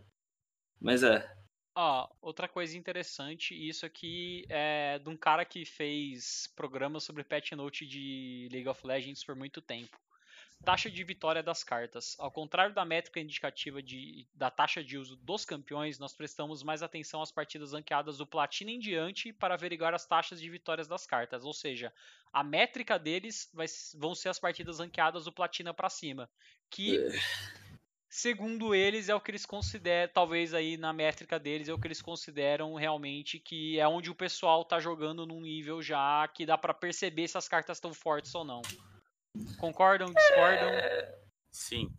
Mas 0.81 1.03
é. 1.03 1.36
Ó, 1.79 2.09
outra 2.23 2.49
coisa 2.49 2.75
interessante, 2.75 3.55
isso 3.55 3.85
aqui 3.85 4.47
é 4.49 4.99
de 4.99 5.11
um 5.11 5.17
cara 5.17 5.45
que 5.45 5.63
fez 5.67 6.51
programas 6.57 7.05
sobre 7.05 7.23
patch 7.23 7.53
note 7.53 7.85
de 7.85 8.49
League 8.51 8.67
of 8.67 8.81
Legends 8.87 9.23
por 9.23 9.37
muito 9.37 9.61
tempo. 9.61 9.95
taxa 10.65 10.91
de 10.91 11.05
vitória 11.05 11.43
das 11.43 11.63
cartas. 11.63 12.17
Ao 12.19 12.31
contrário 12.31 12.75
da 12.75 12.83
métrica 12.83 13.21
indicativa 13.21 13.83
de, 13.83 14.27
da 14.35 14.51
taxa 14.51 14.83
de 14.83 14.97
uso 14.97 15.17
dos 15.17 15.45
campeões, 15.45 15.99
nós 15.99 16.15
prestamos 16.15 16.63
mais 16.63 16.83
atenção 16.83 17.21
às 17.21 17.31
partidas 17.31 17.75
ranqueadas 17.75 18.17
do 18.17 18.27
Platina 18.27 18.71
em 18.71 18.79
diante 18.79 19.31
para 19.31 19.53
averiguar 19.53 19.93
as 19.93 20.07
taxas 20.07 20.41
de 20.41 20.49
vitórias 20.49 20.89
das 20.89 21.07
cartas. 21.07 21.45
Ou 21.45 21.53
seja, 21.53 21.93
a 22.33 22.43
métrica 22.43 22.99
deles 22.99 23.51
vai, 23.53 23.67
vão 23.95 24.15
ser 24.15 24.31
as 24.31 24.39
partidas 24.39 24.79
ranqueadas 24.79 25.27
do 25.27 25.33
Platina 25.33 25.75
para 25.75 25.91
cima. 25.91 26.27
Que, 26.71 27.01
segundo 28.17 28.75
eles, 28.75 29.11
é 29.11 29.15
o 29.15 29.21
que 29.21 29.31
eles 29.31 29.45
consideram, 29.45 30.11
talvez 30.11 30.55
aí 30.55 30.79
na 30.79 30.91
métrica 30.91 31.39
deles, 31.39 31.69
é 31.69 31.73
o 31.75 31.79
que 31.79 31.87
eles 31.87 32.01
consideram 32.01 32.75
realmente 32.75 33.39
que 33.39 33.79
é 33.79 33.87
onde 33.87 34.09
o 34.11 34.15
pessoal 34.15 34.65
tá 34.65 34.81
jogando 34.81 35.27
num 35.27 35.43
nível 35.43 35.83
já 35.83 36.27
que 36.29 36.47
dá 36.47 36.57
para 36.57 36.73
perceber 36.73 37.29
se 37.29 37.37
as 37.37 37.47
cartas 37.47 37.77
estão 37.77 37.93
fortes 37.93 38.35
ou 38.35 38.43
não. 38.43 38.63
Concordam, 39.59 40.11
discordam? 40.15 40.69
É... 40.71 41.15
Sim, 41.51 41.95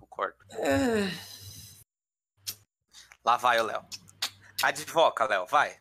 concordo. 0.00 0.36
É... 0.54 1.08
Lá 3.24 3.36
vai 3.36 3.60
o 3.60 3.64
Léo. 3.64 3.86
Advoca, 4.64 5.24
Léo, 5.26 5.46
vai. 5.46 5.78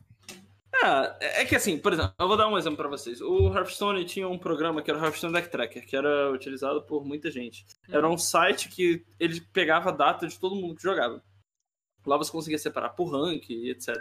Ah, 0.73 1.17
é 1.19 1.45
que 1.45 1.55
assim, 1.55 1.77
por 1.77 1.93
exemplo, 1.93 2.13
eu 2.19 2.27
vou 2.27 2.37
dar 2.37 2.47
um 2.47 2.57
exemplo 2.57 2.77
para 2.77 2.87
vocês. 2.87 3.19
O 3.21 3.53
Hearthstone 3.53 4.05
tinha 4.05 4.27
um 4.27 4.37
programa 4.37 4.81
que 4.81 4.89
era 4.89 4.99
o 4.99 5.03
Hearthstone 5.03 5.33
Deck 5.33 5.49
Tracker, 5.49 5.85
que 5.85 5.95
era 5.95 6.31
utilizado 6.31 6.83
por 6.83 7.03
muita 7.03 7.31
gente. 7.31 7.65
Era 7.89 8.07
um 8.07 8.17
site 8.17 8.69
que 8.69 9.05
ele 9.19 9.41
pegava 9.51 9.91
data 9.91 10.27
de 10.27 10.39
todo 10.39 10.55
mundo 10.55 10.75
que 10.75 10.83
jogava. 10.83 11.23
Lá 12.05 12.17
você 12.17 12.31
conseguia 12.31 12.57
separar 12.57 12.89
por 12.89 13.11
rank 13.11 13.49
e 13.49 13.71
etc. 13.71 13.95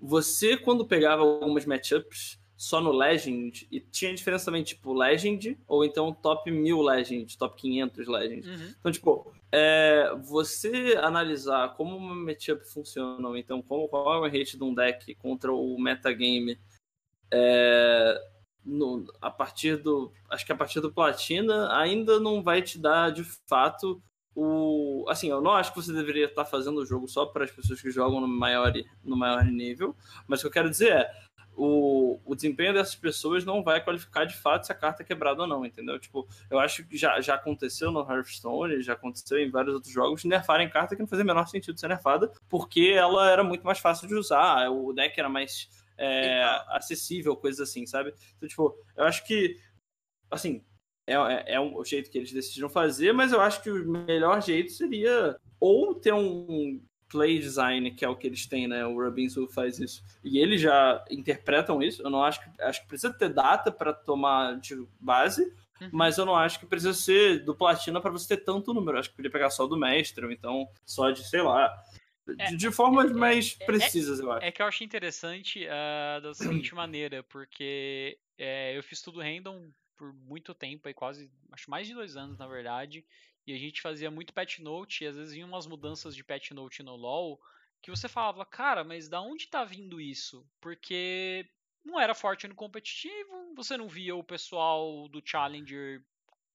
Você, 0.00 0.56
quando 0.56 0.86
pegava 0.86 1.22
algumas 1.22 1.64
matchups, 1.64 2.38
só 2.56 2.80
no 2.80 2.92
Legend, 2.92 3.66
e 3.70 3.80
tinha 3.80 4.14
diferença 4.14 4.46
também, 4.46 4.62
tipo, 4.62 4.92
Legend, 4.92 5.58
ou 5.66 5.84
então 5.84 6.12
top 6.12 6.50
1000 6.50 6.80
Legend, 6.80 7.36
top 7.36 7.60
500 7.60 8.06
Legend. 8.06 8.48
Uhum. 8.48 8.74
Então, 8.78 8.92
tipo, 8.92 9.32
é, 9.50 10.14
você 10.22 10.98
analisar 11.02 11.74
como 11.74 11.96
uma 11.96 12.14
matchup 12.14 12.64
funciona, 12.64 13.28
ou 13.28 13.36
então 13.36 13.60
como, 13.60 13.88
qual 13.88 14.14
é 14.14 14.18
o 14.18 14.30
rate 14.30 14.56
de 14.56 14.64
um 14.64 14.74
deck 14.74 15.14
contra 15.16 15.52
o 15.52 15.78
metagame, 15.78 16.58
é, 17.32 18.20
no, 18.64 19.04
a 19.20 19.30
partir 19.30 19.76
do. 19.76 20.12
Acho 20.30 20.46
que 20.46 20.52
a 20.52 20.56
partir 20.56 20.80
do 20.80 20.92
Platina 20.92 21.76
ainda 21.76 22.18
não 22.18 22.42
vai 22.42 22.62
te 22.62 22.78
dar 22.78 23.10
de 23.10 23.24
fato 23.46 24.02
o. 24.34 25.04
Assim, 25.08 25.28
eu 25.28 25.40
não 25.40 25.52
acho 25.52 25.72
que 25.72 25.82
você 25.82 25.92
deveria 25.92 26.26
estar 26.26 26.44
fazendo 26.44 26.78
o 26.78 26.86
jogo 26.86 27.06
só 27.06 27.26
para 27.26 27.44
as 27.44 27.50
pessoas 27.50 27.80
que 27.80 27.90
jogam 27.90 28.20
no 28.20 28.28
maior, 28.28 28.72
no 29.02 29.16
maior 29.16 29.44
nível, 29.44 29.94
mas 30.26 30.40
o 30.40 30.42
que 30.42 30.46
eu 30.46 30.52
quero 30.52 30.70
dizer 30.70 30.92
é 30.92 31.10
o, 31.56 32.20
o 32.24 32.34
desempenho 32.34 32.74
dessas 32.74 32.94
pessoas 32.94 33.44
não 33.44 33.62
vai 33.62 33.82
qualificar 33.82 34.24
de 34.24 34.36
fato 34.36 34.66
se 34.66 34.72
a 34.72 34.74
carta 34.74 35.02
é 35.02 35.06
quebrada 35.06 35.42
ou 35.42 35.48
não, 35.48 35.64
entendeu? 35.64 35.98
Tipo, 35.98 36.28
eu 36.50 36.58
acho 36.58 36.84
que 36.86 36.96
já, 36.96 37.20
já 37.20 37.34
aconteceu 37.34 37.90
no 37.90 38.00
Hearthstone, 38.00 38.82
já 38.82 38.94
aconteceu 38.94 39.38
em 39.38 39.50
vários 39.50 39.74
outros 39.74 39.92
jogos, 39.92 40.24
nerfarem 40.24 40.68
carta 40.68 40.94
que 40.94 41.02
não 41.02 41.08
fazia 41.08 41.24
o 41.24 41.26
menor 41.26 41.46
sentido 41.46 41.78
ser 41.78 41.88
nerfada, 41.88 42.30
porque 42.48 42.92
ela 42.94 43.30
era 43.30 43.44
muito 43.44 43.64
mais 43.64 43.78
fácil 43.78 44.08
de 44.08 44.14
usar, 44.14 44.68
o 44.70 44.92
deck 44.92 45.18
era 45.18 45.28
mais 45.28 45.68
é, 45.96 46.42
acessível, 46.68 47.36
coisas 47.36 47.68
assim, 47.68 47.86
sabe? 47.86 48.14
Então, 48.36 48.48
tipo, 48.48 48.76
eu 48.96 49.04
acho 49.04 49.24
que, 49.26 49.58
assim, 50.30 50.64
é, 51.06 51.14
é, 51.14 51.54
é 51.54 51.60
um 51.60 51.84
jeito 51.84 52.10
que 52.10 52.18
eles 52.18 52.32
decidiram 52.32 52.68
fazer, 52.68 53.12
mas 53.12 53.32
eu 53.32 53.40
acho 53.40 53.62
que 53.62 53.70
o 53.70 53.88
melhor 53.88 54.42
jeito 54.42 54.72
seria 54.72 55.36
ou 55.60 55.94
ter 55.94 56.12
um 56.12 56.82
play 57.14 57.38
design, 57.38 57.92
que 57.92 58.04
é 58.04 58.08
o 58.08 58.16
que 58.16 58.26
eles 58.26 58.44
têm, 58.44 58.66
né? 58.66 58.84
O 58.84 59.00
Robinson 59.00 59.46
faz 59.46 59.78
isso. 59.78 60.02
E 60.24 60.40
eles 60.40 60.60
já 60.60 61.04
interpretam 61.08 61.80
isso. 61.80 62.02
Eu 62.02 62.10
não 62.10 62.24
acho 62.24 62.40
que 62.42 62.60
acho 62.60 62.82
que 62.82 62.88
precisa 62.88 63.14
ter 63.14 63.28
data 63.28 63.70
para 63.70 63.92
tomar 63.92 64.58
de 64.58 64.84
base, 64.98 65.44
uhum. 65.80 65.90
mas 65.92 66.18
eu 66.18 66.26
não 66.26 66.34
acho 66.34 66.58
que 66.58 66.66
precisa 66.66 66.92
ser 66.92 67.44
do 67.44 67.54
platina 67.54 68.00
para 68.00 68.10
você 68.10 68.36
ter 68.36 68.42
tanto 68.42 68.74
número. 68.74 68.96
Eu 68.96 69.00
acho 69.00 69.10
que 69.10 69.16
podia 69.16 69.30
pegar 69.30 69.50
só 69.50 69.64
do 69.64 69.76
mestre, 69.76 70.26
ou 70.26 70.32
então 70.32 70.68
só 70.84 71.12
de, 71.12 71.22
sei 71.22 71.40
lá, 71.40 71.72
é, 72.36 72.50
de, 72.50 72.56
de 72.56 72.72
formas 72.72 73.12
é, 73.12 73.14
mais 73.14 73.56
é, 73.60 73.64
precisas, 73.64 74.18
eu 74.18 74.32
acho. 74.32 74.44
É 74.44 74.50
que 74.50 74.60
eu 74.60 74.66
acho 74.66 74.82
interessante 74.82 75.64
uh, 75.64 76.20
da 76.20 76.34
seguinte 76.34 76.74
maneira, 76.74 77.22
porque 77.22 78.18
é, 78.36 78.76
eu 78.76 78.82
fiz 78.82 79.00
tudo 79.00 79.20
random 79.20 79.70
por 79.96 80.12
muito 80.12 80.52
tempo, 80.52 80.88
aí 80.88 80.94
quase, 80.94 81.30
acho 81.52 81.70
mais 81.70 81.86
de 81.86 81.94
dois 81.94 82.16
anos 82.16 82.36
na 82.36 82.48
verdade, 82.48 83.04
e 83.46 83.52
a 83.52 83.58
gente 83.58 83.80
fazia 83.80 84.10
muito 84.10 84.32
patch 84.32 84.58
note, 84.60 85.04
e 85.04 85.06
às 85.06 85.16
vezes 85.16 85.34
vinha 85.34 85.46
umas 85.46 85.66
mudanças 85.66 86.14
de 86.14 86.24
patch 86.24 86.50
note 86.52 86.82
no 86.82 86.96
LoL, 86.96 87.40
que 87.82 87.90
você 87.90 88.08
falava, 88.08 88.44
cara, 88.46 88.82
mas 88.82 89.08
da 89.08 89.20
onde 89.20 89.46
tá 89.48 89.64
vindo 89.64 90.00
isso? 90.00 90.46
Porque 90.60 91.46
não 91.84 92.00
era 92.00 92.14
forte 92.14 92.48
no 92.48 92.54
competitivo, 92.54 93.54
você 93.54 93.76
não 93.76 93.88
via 93.88 94.16
o 94.16 94.24
pessoal 94.24 95.06
do 95.08 95.22
Challenger 95.24 96.02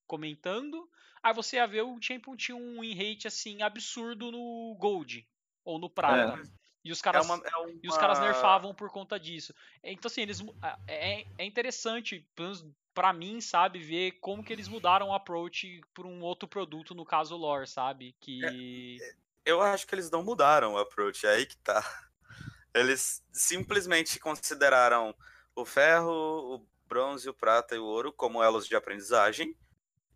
comentando, 0.06 0.90
aí 1.22 1.32
você 1.32 1.56
ia 1.56 1.66
ver 1.66 1.82
o 1.82 2.02
Champion 2.02 2.36
tinha 2.36 2.56
um 2.56 2.80
win 2.80 2.94
rate 2.94 3.28
assim 3.28 3.62
absurdo 3.62 4.32
no 4.32 4.76
Gold 4.78 5.24
ou 5.64 5.78
no 5.78 5.88
Prata. 5.88 6.42
É. 6.42 6.60
E 6.82 6.90
os 6.90 7.02
caras, 7.02 7.28
é 7.28 7.32
uma, 7.32 7.46
é 7.46 7.56
uma... 7.56 7.80
e 7.82 7.88
os 7.88 7.96
caras 7.96 8.18
nerfavam 8.20 8.74
por 8.74 8.90
conta 8.90 9.20
disso. 9.20 9.54
Então, 9.84 10.08
assim, 10.08 10.22
eles, 10.22 10.42
é, 10.88 11.26
é 11.36 11.44
interessante, 11.44 12.26
pelo 12.34 12.48
menos 12.48 12.66
para 12.94 13.12
mim, 13.12 13.40
sabe, 13.40 13.78
ver 13.78 14.12
como 14.20 14.42
que 14.42 14.52
eles 14.52 14.68
mudaram 14.68 15.08
o 15.08 15.14
approach 15.14 15.80
para 15.94 16.06
um 16.06 16.22
outro 16.22 16.48
produto, 16.48 16.94
no 16.94 17.04
caso 17.04 17.36
lore, 17.36 17.66
sabe? 17.66 18.14
Que 18.20 18.98
é, 19.00 19.08
é, 19.08 19.14
eu 19.44 19.60
acho 19.60 19.86
que 19.86 19.94
eles 19.94 20.10
não 20.10 20.22
mudaram 20.22 20.74
o 20.74 20.78
approach, 20.78 21.26
é 21.26 21.30
aí 21.30 21.46
que 21.46 21.56
tá. 21.58 21.82
Eles 22.72 23.20
simplesmente 23.32 24.20
consideraram 24.20 25.12
o 25.56 25.64
ferro, 25.64 26.54
o 26.54 26.66
bronze, 26.86 27.28
o 27.28 27.34
prata 27.34 27.74
e 27.74 27.78
o 27.78 27.84
ouro 27.84 28.12
como 28.12 28.42
elos 28.42 28.66
de 28.66 28.76
aprendizagem. 28.76 29.56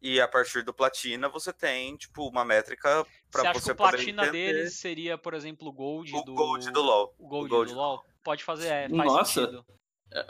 E 0.01 0.21
a 0.21 0.29
partir 0.29 0.63
do 0.63 0.73
platina 0.73 1.29
você 1.29 1.53
tem, 1.53 1.97
tipo, 1.97 2.29
uma 2.29 2.45
métrica 2.45 3.05
para 3.31 3.53
você, 3.53 3.61
você 3.61 3.65
que 3.67 3.73
o 3.73 3.77
platina 3.77 4.31
deles 4.31 4.75
seria, 4.75 5.19
por 5.19 5.35
exemplo, 5.35 5.69
o 5.69 5.73
gold 5.73 6.15
o 6.15 6.23
do 6.23 6.35
gold 6.35 6.71
do 6.71 6.83
LoL. 6.83 7.15
O 7.19 7.27
gold, 7.27 7.47
o 7.47 7.49
gold 7.49 7.73
do 7.73 7.77
LoL. 7.77 8.05
Pode 8.23 8.45
fazer, 8.45 8.69
é, 8.69 8.89
faz 8.89 9.13
Nossa. 9.13 9.41
sentido. 9.41 9.67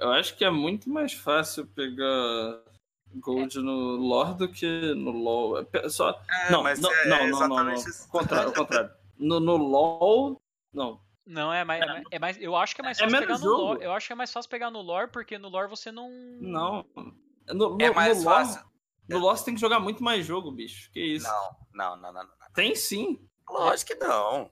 Eu 0.00 0.12
acho 0.12 0.36
que 0.36 0.44
é 0.44 0.50
muito 0.50 0.88
mais 0.88 1.12
fácil 1.12 1.66
pegar 1.66 2.62
Gold 3.16 3.58
é. 3.58 3.60
no 3.60 3.96
lore 3.96 4.36
do 4.36 4.48
que 4.48 4.94
no 4.94 5.10
LoL. 5.10 5.66
É, 5.72 5.88
só... 5.88 6.10
É, 6.28 6.50
não, 6.50 6.62
mas 6.62 6.80
não, 6.80 6.92
é 6.92 7.06
não, 7.06 7.26
não, 7.28 7.48
não, 7.48 7.64
não. 7.64 7.84
Contrário, 8.08 8.52
contrário. 8.52 8.90
No, 9.18 9.38
no 9.38 9.56
LoL, 9.56 10.42
não. 10.72 11.00
Não, 11.26 11.52
é 11.52 11.64
mais, 11.64 11.82
é, 11.82 12.02
é 12.10 12.18
mais. 12.18 12.36
Eu 12.40 12.54
acho 12.54 12.74
que 12.74 12.82
é 12.82 12.84
mais 12.84 12.98
é 12.98 13.02
fácil 13.02 13.18
pegar 13.18 13.38
no 13.38 13.44
jogo. 13.44 13.62
lore. 13.62 13.84
Eu 13.84 13.92
acho 13.92 14.06
que 14.06 14.12
é 14.12 14.16
mais 14.16 14.32
fácil 14.32 14.50
pegar 14.50 14.70
no 14.70 14.82
lore, 14.82 15.10
porque 15.10 15.38
no 15.38 15.48
lore 15.48 15.70
você 15.70 15.90
não. 15.90 16.10
Não. 16.40 16.86
No, 17.48 17.76
no, 17.76 17.78
é 17.80 17.90
mais 17.90 18.18
no 18.18 18.24
fácil. 18.24 18.56
Lore, 18.56 18.68
no 19.08 19.18
lore 19.18 19.38
você 19.38 19.44
tem 19.46 19.54
que 19.54 19.60
jogar 19.60 19.80
muito 19.80 20.02
mais 20.02 20.26
jogo, 20.26 20.50
bicho. 20.50 20.90
Que 20.90 21.00
isso? 21.00 21.26
Não, 21.26 21.56
não, 21.72 21.96
não, 21.96 22.12
não. 22.12 22.22
não. 22.24 22.52
Tem 22.54 22.74
sim. 22.74 23.26
Lógico 23.48 23.92
que 23.92 24.04
não. 24.04 24.50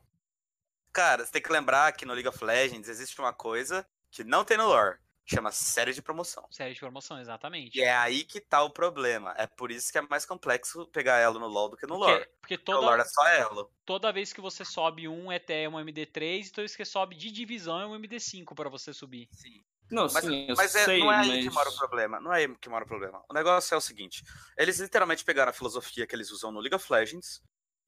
Cara, 0.92 1.24
você 1.24 1.32
tem 1.32 1.42
que 1.42 1.52
lembrar 1.52 1.92
que 1.92 2.06
no 2.06 2.14
League 2.14 2.28
of 2.28 2.42
Legends 2.42 2.88
existe 2.88 3.18
uma 3.20 3.32
coisa 3.32 3.86
que 4.10 4.24
não 4.24 4.44
tem 4.44 4.56
no 4.56 4.66
lore 4.66 4.98
Chama 5.24 5.52
série 5.52 5.92
de 5.92 6.02
promoção. 6.02 6.46
Série 6.50 6.74
de 6.74 6.80
promoção, 6.80 7.18
exatamente. 7.20 7.78
E 7.78 7.82
é 7.82 7.94
aí 7.94 8.24
que 8.24 8.40
tá 8.40 8.62
o 8.62 8.70
problema. 8.70 9.32
É 9.38 9.46
por 9.46 9.70
isso 9.70 9.90
que 9.92 9.98
é 9.98 10.02
mais 10.02 10.26
complexo 10.26 10.86
pegar 10.88 11.18
elo 11.18 11.38
no 11.38 11.46
LoL 11.46 11.70
do 11.70 11.76
que 11.76 11.86
no 11.86 11.96
porque, 11.96 12.12
lore. 12.12 12.28
Porque 12.40 12.58
toda, 12.58 12.78
o 12.78 12.82
lore 12.82 13.00
é 13.02 13.04
só 13.04 13.26
elo. 13.28 13.70
Toda 13.84 14.12
vez 14.12 14.32
que 14.32 14.40
você 14.40 14.64
sobe 14.64 15.06
um 15.06 15.30
ET 15.30 15.48
é 15.48 15.68
um 15.68 15.74
MD3, 15.74 16.50
toda 16.50 16.62
vez 16.62 16.74
que 16.74 16.84
sobe 16.84 17.14
de 17.14 17.30
divisão 17.30 17.80
é 17.80 17.86
um 17.86 17.98
MD5 17.98 18.54
para 18.54 18.68
você 18.68 18.92
subir. 18.92 19.28
Sim. 19.30 19.62
Não, 19.90 20.04
mas, 20.04 20.24
sim, 20.24 20.46
mas 20.56 20.74
é, 20.74 20.84
sei, 20.84 21.00
não 21.00 21.12
é 21.12 21.16
aí 21.16 21.28
mas... 21.28 21.44
que 21.44 21.50
mora 21.50 21.68
o 21.68 21.76
problema. 21.76 22.20
Não 22.20 22.32
é 22.32 22.38
aí 22.38 22.56
que 22.56 22.68
mora 22.68 22.84
o 22.84 22.88
problema. 22.88 23.22
O 23.28 23.34
negócio 23.34 23.74
é 23.74 23.76
o 23.76 23.80
seguinte: 23.80 24.24
eles 24.56 24.80
literalmente 24.80 25.24
pegaram 25.24 25.50
a 25.50 25.54
filosofia 25.54 26.06
que 26.06 26.16
eles 26.16 26.30
usam 26.30 26.50
no 26.50 26.60
League 26.60 26.74
of 26.74 26.92
Legends 26.92 27.42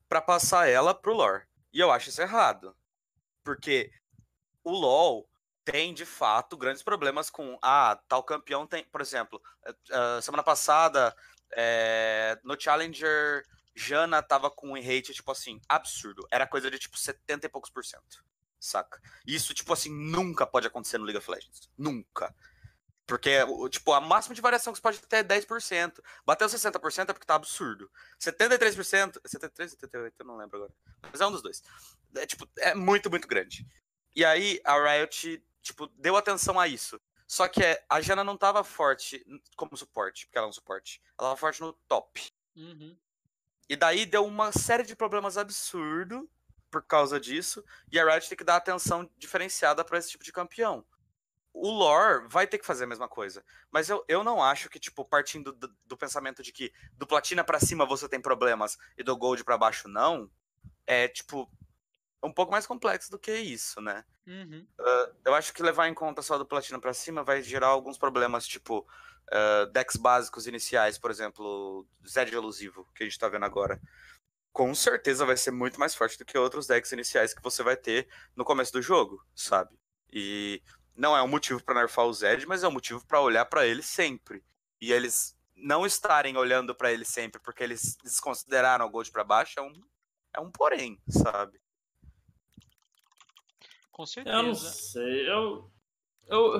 para 0.08 0.20
passar 0.20 0.68
ela 0.68 0.94
pro 0.94 1.14
lore. 1.14 1.44
E 1.72 1.80
eu 1.80 1.90
acho 1.90 2.10
isso 2.10 2.22
errado. 2.22 2.76
Porque 3.42 3.90
o 4.62 4.70
LoL 4.70 5.28
tem 5.64 5.94
de 5.94 6.04
fato 6.04 6.56
grandes 6.56 6.82
problemas 6.82 7.30
com 7.30 7.58
ah, 7.62 7.98
tal 8.06 8.22
campeão 8.22 8.66
tem, 8.66 8.84
por 8.84 9.00
exemplo, 9.00 9.40
uh, 9.66 10.20
semana 10.20 10.42
passada 10.42 11.14
é, 11.52 12.38
no 12.44 12.60
Challenger 12.60 13.44
Jana 13.74 14.22
tava 14.22 14.50
com 14.50 14.70
um 14.70 14.74
rate 14.74 15.12
tipo 15.12 15.30
assim, 15.32 15.60
absurdo. 15.68 16.26
Era 16.30 16.46
coisa 16.46 16.70
de 16.70 16.78
tipo 16.78 16.96
70 16.96 17.46
e 17.46 17.48
poucos 17.48 17.70
por 17.70 17.84
cento. 17.84 18.24
Saca? 18.60 19.00
Isso, 19.26 19.52
tipo 19.52 19.72
assim, 19.72 19.90
nunca 19.90 20.46
pode 20.46 20.66
acontecer 20.66 20.98
no 20.98 21.04
League 21.04 21.18
of 21.18 21.30
Legends. 21.30 21.68
Nunca. 21.76 22.34
Porque, 23.06 23.30
tipo, 23.68 23.92
a 23.92 24.00
máxima 24.00 24.34
de 24.34 24.40
variação 24.40 24.72
que 24.72 24.78
você 24.78 24.82
pode 24.82 25.00
ter 25.02 25.16
é 25.16 25.22
10%. 25.22 26.02
Bateu 26.24 26.48
60% 26.48 27.10
é 27.10 27.12
porque 27.12 27.26
tá 27.26 27.34
absurdo. 27.34 27.90
73%, 28.18 29.20
73, 29.26 29.72
78, 29.72 30.14
eu 30.18 30.26
não 30.26 30.38
lembro 30.38 30.56
agora. 30.56 30.72
Mas 31.02 31.20
é 31.20 31.26
um 31.26 31.32
dos 31.32 31.42
dois. 31.42 31.62
É, 32.16 32.24
tipo, 32.24 32.48
é 32.58 32.74
muito, 32.74 33.10
muito 33.10 33.28
grande. 33.28 33.66
E 34.16 34.24
aí, 34.24 34.58
a 34.64 34.82
Riot 34.82 35.44
tipo, 35.64 35.88
deu 35.96 36.16
atenção 36.16 36.60
a 36.60 36.68
isso. 36.68 37.00
Só 37.26 37.48
que 37.48 37.64
é, 37.64 37.82
a 37.88 38.00
Jana 38.02 38.22
não 38.22 38.36
tava 38.36 38.62
forte 38.62 39.24
como 39.56 39.76
suporte, 39.76 40.26
porque 40.26 40.38
ela 40.38 40.46
é 40.46 40.50
um 40.50 40.52
suporte. 40.52 41.00
Ela 41.18 41.30
tava 41.30 41.40
forte 41.40 41.60
no 41.62 41.72
top. 41.88 42.30
Uhum. 42.54 42.96
E 43.68 43.74
daí 43.74 44.04
deu 44.04 44.26
uma 44.26 44.52
série 44.52 44.84
de 44.84 44.94
problemas 44.94 45.38
absurdo 45.38 46.30
por 46.70 46.82
causa 46.82 47.18
disso. 47.18 47.64
E 47.90 47.98
a 47.98 48.04
Riot 48.04 48.28
tem 48.28 48.36
que 48.36 48.44
dar 48.44 48.56
atenção 48.56 49.10
diferenciada 49.16 49.82
para 49.82 49.98
esse 49.98 50.10
tipo 50.10 50.22
de 50.22 50.32
campeão. 50.32 50.84
o 51.54 51.70
lore 51.70 52.26
vai 52.28 52.46
ter 52.48 52.58
que 52.58 52.66
fazer 52.66 52.84
a 52.84 52.88
mesma 52.88 53.08
coisa. 53.08 53.44
Mas 53.70 53.88
eu, 53.88 54.04
eu 54.08 54.24
não 54.24 54.42
acho 54.42 54.68
que, 54.68 54.78
tipo, 54.80 55.04
partindo 55.04 55.52
do, 55.52 55.68
do 55.86 55.96
pensamento 55.96 56.42
de 56.42 56.52
que 56.52 56.72
do 56.94 57.06
platina 57.06 57.44
para 57.44 57.60
cima 57.60 57.86
você 57.86 58.08
tem 58.08 58.20
problemas 58.20 58.76
e 58.98 59.04
do 59.04 59.16
gold 59.16 59.42
para 59.44 59.56
baixo 59.56 59.88
não, 59.88 60.28
é, 60.84 61.06
tipo, 61.08 61.48
um 62.24 62.32
pouco 62.32 62.50
mais 62.50 62.66
complexo 62.66 63.10
do 63.10 63.18
que 63.18 63.32
isso, 63.36 63.80
né? 63.80 64.04
Uhum. 64.26 64.66
Uh, 64.80 65.14
eu 65.24 65.34
acho 65.34 65.52
que 65.52 65.62
levar 65.62 65.88
em 65.88 65.94
conta 65.94 66.22
só 66.22 66.38
do 66.38 66.46
platina 66.46 66.80
para 66.80 66.94
cima 66.94 67.22
vai 67.22 67.42
gerar 67.42 67.68
alguns 67.68 67.98
problemas, 67.98 68.46
tipo, 68.46 68.86
uh, 69.30 69.66
decks 69.72 69.96
básicos 69.96 70.46
iniciais, 70.46 70.98
por 70.98 71.10
exemplo, 71.10 71.86
Zed 72.06 72.34
elusivo, 72.34 72.88
que 72.94 73.02
a 73.02 73.06
gente 73.06 73.18
tá 73.18 73.28
vendo 73.28 73.44
agora. 73.44 73.80
Com 74.52 74.74
certeza 74.74 75.26
vai 75.26 75.36
ser 75.36 75.50
muito 75.50 75.78
mais 75.78 75.94
forte 75.94 76.18
do 76.18 76.24
que 76.24 76.38
outros 76.38 76.66
decks 76.66 76.92
iniciais 76.92 77.34
que 77.34 77.42
você 77.42 77.62
vai 77.62 77.76
ter 77.76 78.08
no 78.34 78.44
começo 78.44 78.72
do 78.72 78.80
jogo, 78.80 79.24
sabe? 79.34 79.76
E 80.12 80.62
não 80.96 81.16
é 81.16 81.22
um 81.22 81.28
motivo 81.28 81.62
para 81.62 81.80
nerfar 81.80 82.06
o 82.06 82.12
Zed, 82.12 82.46
mas 82.46 82.62
é 82.62 82.68
um 82.68 82.72
motivo 82.72 83.04
para 83.06 83.20
olhar 83.20 83.44
para 83.46 83.66
ele 83.66 83.82
sempre. 83.82 84.44
E 84.80 84.92
eles 84.92 85.36
não 85.56 85.84
estarem 85.84 86.36
olhando 86.36 86.74
para 86.74 86.92
ele 86.92 87.04
sempre 87.04 87.40
porque 87.40 87.62
eles 87.62 87.96
desconsideraram 88.02 88.86
o 88.86 88.90
Gold 88.90 89.10
para 89.10 89.24
baixo 89.24 89.58
é 89.58 89.62
um, 89.62 89.72
é 90.34 90.40
um 90.40 90.50
porém, 90.50 91.00
sabe? 91.08 91.60
Com 93.94 94.04
certeza. 94.04 94.36
Eu 94.36 94.42
não 94.42 94.54
sei, 94.56 95.30
eu. 95.30 95.70
Eu. 96.26 96.54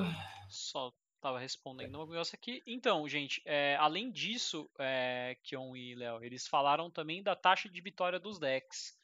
Só 0.49 0.93
tava 1.19 1.37
respondendo 1.37 2.01
um 2.01 2.05
negócio 2.07 2.33
aqui. 2.33 2.63
Então, 2.65 3.05
gente, 3.09 3.41
é, 3.43 3.75
além 3.75 4.09
disso, 4.09 4.71
é, 4.79 5.35
Kion 5.43 5.75
e 5.75 5.95
Léo, 5.95 6.23
eles 6.23 6.47
falaram 6.47 6.89
também 6.89 7.21
da 7.21 7.35
taxa 7.35 7.67
de 7.67 7.81
vitória 7.81 8.17
dos 8.17 8.39
decks. 8.39 8.97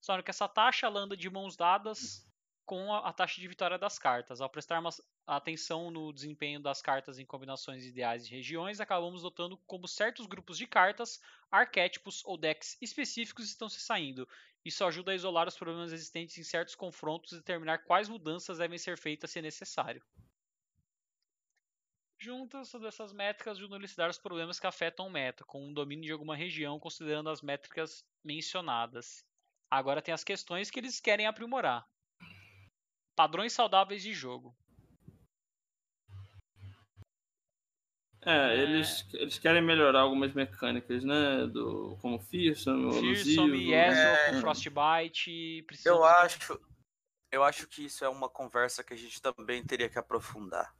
Só 0.00 0.20
que 0.22 0.30
essa 0.30 0.48
taxa 0.48 0.86
ela 0.86 1.00
anda 1.00 1.14
de 1.14 1.28
mãos 1.28 1.58
dadas 1.58 2.26
com 2.64 2.90
a, 2.90 3.10
a 3.10 3.12
taxa 3.12 3.38
de 3.38 3.46
vitória 3.46 3.76
das 3.76 3.98
cartas. 3.98 4.40
Ao 4.40 4.48
prestarmos 4.48 4.98
atenção 5.26 5.90
no 5.90 6.10
desempenho 6.10 6.60
das 6.60 6.80
cartas 6.80 7.18
em 7.18 7.26
combinações 7.26 7.84
ideais 7.84 8.26
de 8.26 8.34
regiões, 8.34 8.80
acabamos 8.80 9.22
notando 9.22 9.58
como 9.66 9.86
certos 9.86 10.24
grupos 10.24 10.56
de 10.56 10.66
cartas, 10.66 11.20
arquétipos 11.50 12.24
ou 12.24 12.38
decks 12.38 12.78
específicos 12.80 13.44
estão 13.50 13.68
se 13.68 13.80
saindo. 13.80 14.26
Isso 14.64 14.84
ajuda 14.84 15.12
a 15.12 15.14
isolar 15.14 15.46
os 15.46 15.56
problemas 15.56 15.92
existentes 15.92 16.38
em 16.38 16.42
certos 16.42 16.74
confrontos 16.74 17.32
e 17.32 17.36
determinar 17.36 17.78
quais 17.78 18.08
mudanças 18.08 18.58
devem 18.58 18.78
ser 18.78 18.96
feitas 18.96 19.30
se 19.30 19.42
necessário. 19.42 20.02
Juntas 22.18 22.72
dessas 22.72 23.12
métricas 23.12 23.58
ajudam 23.58 23.76
a 23.76 23.80
elucidar 23.80 24.08
os 24.08 24.18
problemas 24.18 24.58
que 24.58 24.66
afetam 24.66 25.06
o 25.06 25.10
meta, 25.10 25.44
com 25.44 25.62
um 25.62 25.74
domínio 25.74 26.06
de 26.06 26.12
alguma 26.12 26.34
região, 26.34 26.80
considerando 26.80 27.28
as 27.28 27.42
métricas 27.42 28.02
mencionadas. 28.24 29.22
Agora 29.70 30.00
tem 30.00 30.14
as 30.14 30.24
questões 30.24 30.70
que 30.70 30.80
eles 30.80 31.00
querem 31.00 31.26
aprimorar. 31.26 31.86
Padrões 33.14 33.52
saudáveis 33.52 34.02
de 34.02 34.14
jogo. 34.14 34.56
É, 38.26 38.56
eles, 38.56 39.06
eles 39.12 39.38
querem 39.38 39.62
melhorar 39.62 40.00
algumas 40.00 40.32
mecânicas, 40.32 41.04
né? 41.04 41.46
Do, 41.46 41.96
como 42.00 42.18
Fearsome, 42.18 42.92
Fearsome. 43.00 43.72
Ezreal 43.74 44.14
É. 44.14 44.30
com 44.32 44.40
Frostbite. 44.40 45.62
precisa 45.66 45.88
Eu 45.90 45.98
de- 45.98 46.04
acho, 46.04 46.60
eu 47.30 47.44
acho 47.44 47.66
que 47.68 47.84
isso 47.84 48.04
é 48.04 48.08
uma 48.08 48.28
conversa 48.28 48.82
que 48.82 48.94
a 48.94 48.96
gente 48.96 49.20
também 49.20 49.62
teria 49.64 49.88
que 49.88 49.98
aprofundar. 49.98 50.72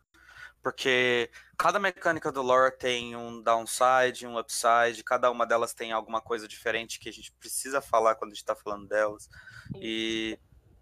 Porque 0.62 1.30
cada 1.58 1.78
mecânica 1.78 2.32
do 2.32 2.40
lore 2.40 2.74
tem 2.78 3.14
um 3.14 3.42
downside, 3.42 4.26
um 4.26 4.38
upside, 4.38 5.04
cada 5.04 5.30
uma 5.30 5.46
delas 5.46 5.74
tem 5.74 5.92
alguma 5.92 6.22
coisa 6.22 6.48
diferente 6.48 6.98
que 6.98 7.08
a 7.10 7.12
gente 7.12 7.30
precisa 7.32 7.82
falar 7.82 8.14
quando 8.14 8.32
a 8.32 8.34
gente 8.34 8.44
tá 8.46 8.56
falando 8.56 8.88
delas. 8.88 9.28
E 9.76 10.38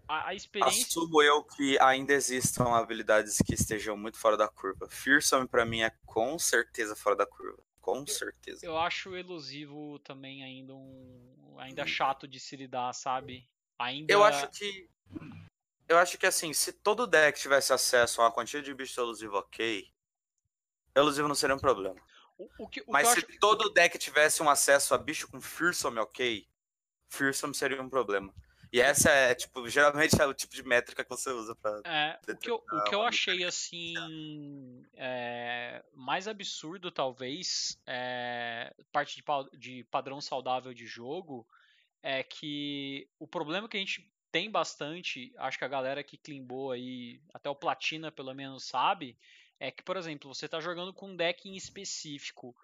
A, 0.07 0.29
a 0.29 0.35
experiência. 0.35 0.85
assumo 0.85 1.21
eu 1.21 1.43
que 1.43 1.79
ainda 1.79 2.13
existam 2.13 2.75
habilidades 2.75 3.37
que 3.37 3.53
estejam 3.53 3.95
muito 3.95 4.17
fora 4.17 4.35
da 4.35 4.47
curva. 4.47 4.87
Fearsome 4.89 5.47
pra 5.47 5.65
mim 5.65 5.81
é 5.81 5.91
com 6.05 6.37
certeza 6.37 6.95
fora 6.95 7.15
da 7.15 7.25
curva. 7.25 7.63
Com 7.79 8.07
certeza. 8.07 8.65
Eu 8.65 8.77
acho 8.77 9.09
o 9.09 9.17
elusivo 9.17 9.99
também 9.99 10.41
ainda 10.41 10.73
um. 10.73 11.57
ainda 11.59 11.85
chato 11.85 12.27
de 12.27 12.39
se 12.39 12.55
lidar, 12.55 12.93
sabe? 12.93 13.47
Ainda. 13.77 14.11
Eu 14.11 14.23
acho 14.23 14.49
que. 14.51 14.89
Eu 15.87 15.97
acho 15.97 16.17
que 16.17 16.25
assim, 16.25 16.53
se 16.53 16.71
todo 16.71 17.05
deck 17.05 17.37
tivesse 17.37 17.73
acesso 17.73 18.21
a 18.21 18.25
uma 18.25 18.31
quantia 18.31 18.61
de 18.61 18.73
bicho 18.73 18.99
elusivo 19.01 19.35
ok, 19.35 19.85
elusivo 20.95 21.27
não 21.27 21.35
seria 21.35 21.55
um 21.55 21.59
problema. 21.59 21.99
O, 22.37 22.49
o 22.59 22.67
que, 22.69 22.81
o 22.81 22.85
Mas 22.87 23.09
eu 23.09 23.15
se 23.15 23.19
acho... 23.19 23.39
todo 23.39 23.69
deck 23.69 23.97
tivesse 23.97 24.41
um 24.41 24.49
acesso 24.49 24.93
a 24.93 24.97
bicho 24.97 25.27
com 25.27 25.41
Fearsome 25.41 25.99
ok, 25.99 26.47
Fearsome 27.09 27.53
seria 27.53 27.81
um 27.81 27.89
problema. 27.89 28.33
E 28.73 28.81
essa 28.81 29.11
é, 29.11 29.35
tipo, 29.35 29.69
geralmente 29.69 30.19
é 30.19 30.25
o 30.25 30.33
tipo 30.33 30.55
de 30.55 30.63
métrica 30.63 31.03
que 31.03 31.09
você 31.11 31.29
usa 31.29 31.55
pra. 31.55 31.79
É, 31.85 32.19
o 32.27 32.35
que 32.35 32.49
eu, 32.49 32.55
o 32.55 32.83
que 32.85 32.95
eu 32.95 33.03
achei 33.03 33.43
assim 33.43 33.93
é, 34.95 35.85
mais 35.93 36.27
absurdo 36.27 36.89
talvez 36.89 37.79
é, 37.85 38.73
parte 38.91 39.21
de, 39.21 39.59
de 39.59 39.83
padrão 39.83 40.19
saudável 40.19 40.73
de 40.73 40.87
jogo 40.87 41.47
é 42.01 42.23
que 42.23 43.07
o 43.19 43.27
problema 43.27 43.69
que 43.69 43.77
a 43.77 43.79
gente 43.79 44.11
tem 44.31 44.49
bastante, 44.49 45.31
acho 45.37 45.59
que 45.59 45.65
a 45.65 45.67
galera 45.67 46.03
que 46.03 46.17
climbou 46.17 46.71
aí, 46.71 47.21
até 47.31 47.47
o 47.51 47.55
Platina 47.55 48.11
pelo 48.11 48.33
menos 48.33 48.63
sabe, 48.63 49.15
é 49.59 49.69
que, 49.69 49.83
por 49.83 49.97
exemplo, 49.97 50.33
você 50.33 50.49
tá 50.49 50.59
jogando 50.59 50.91
com 50.91 51.09
um 51.09 51.15
deck 51.15 51.47
em 51.47 51.55
específico. 51.55 52.55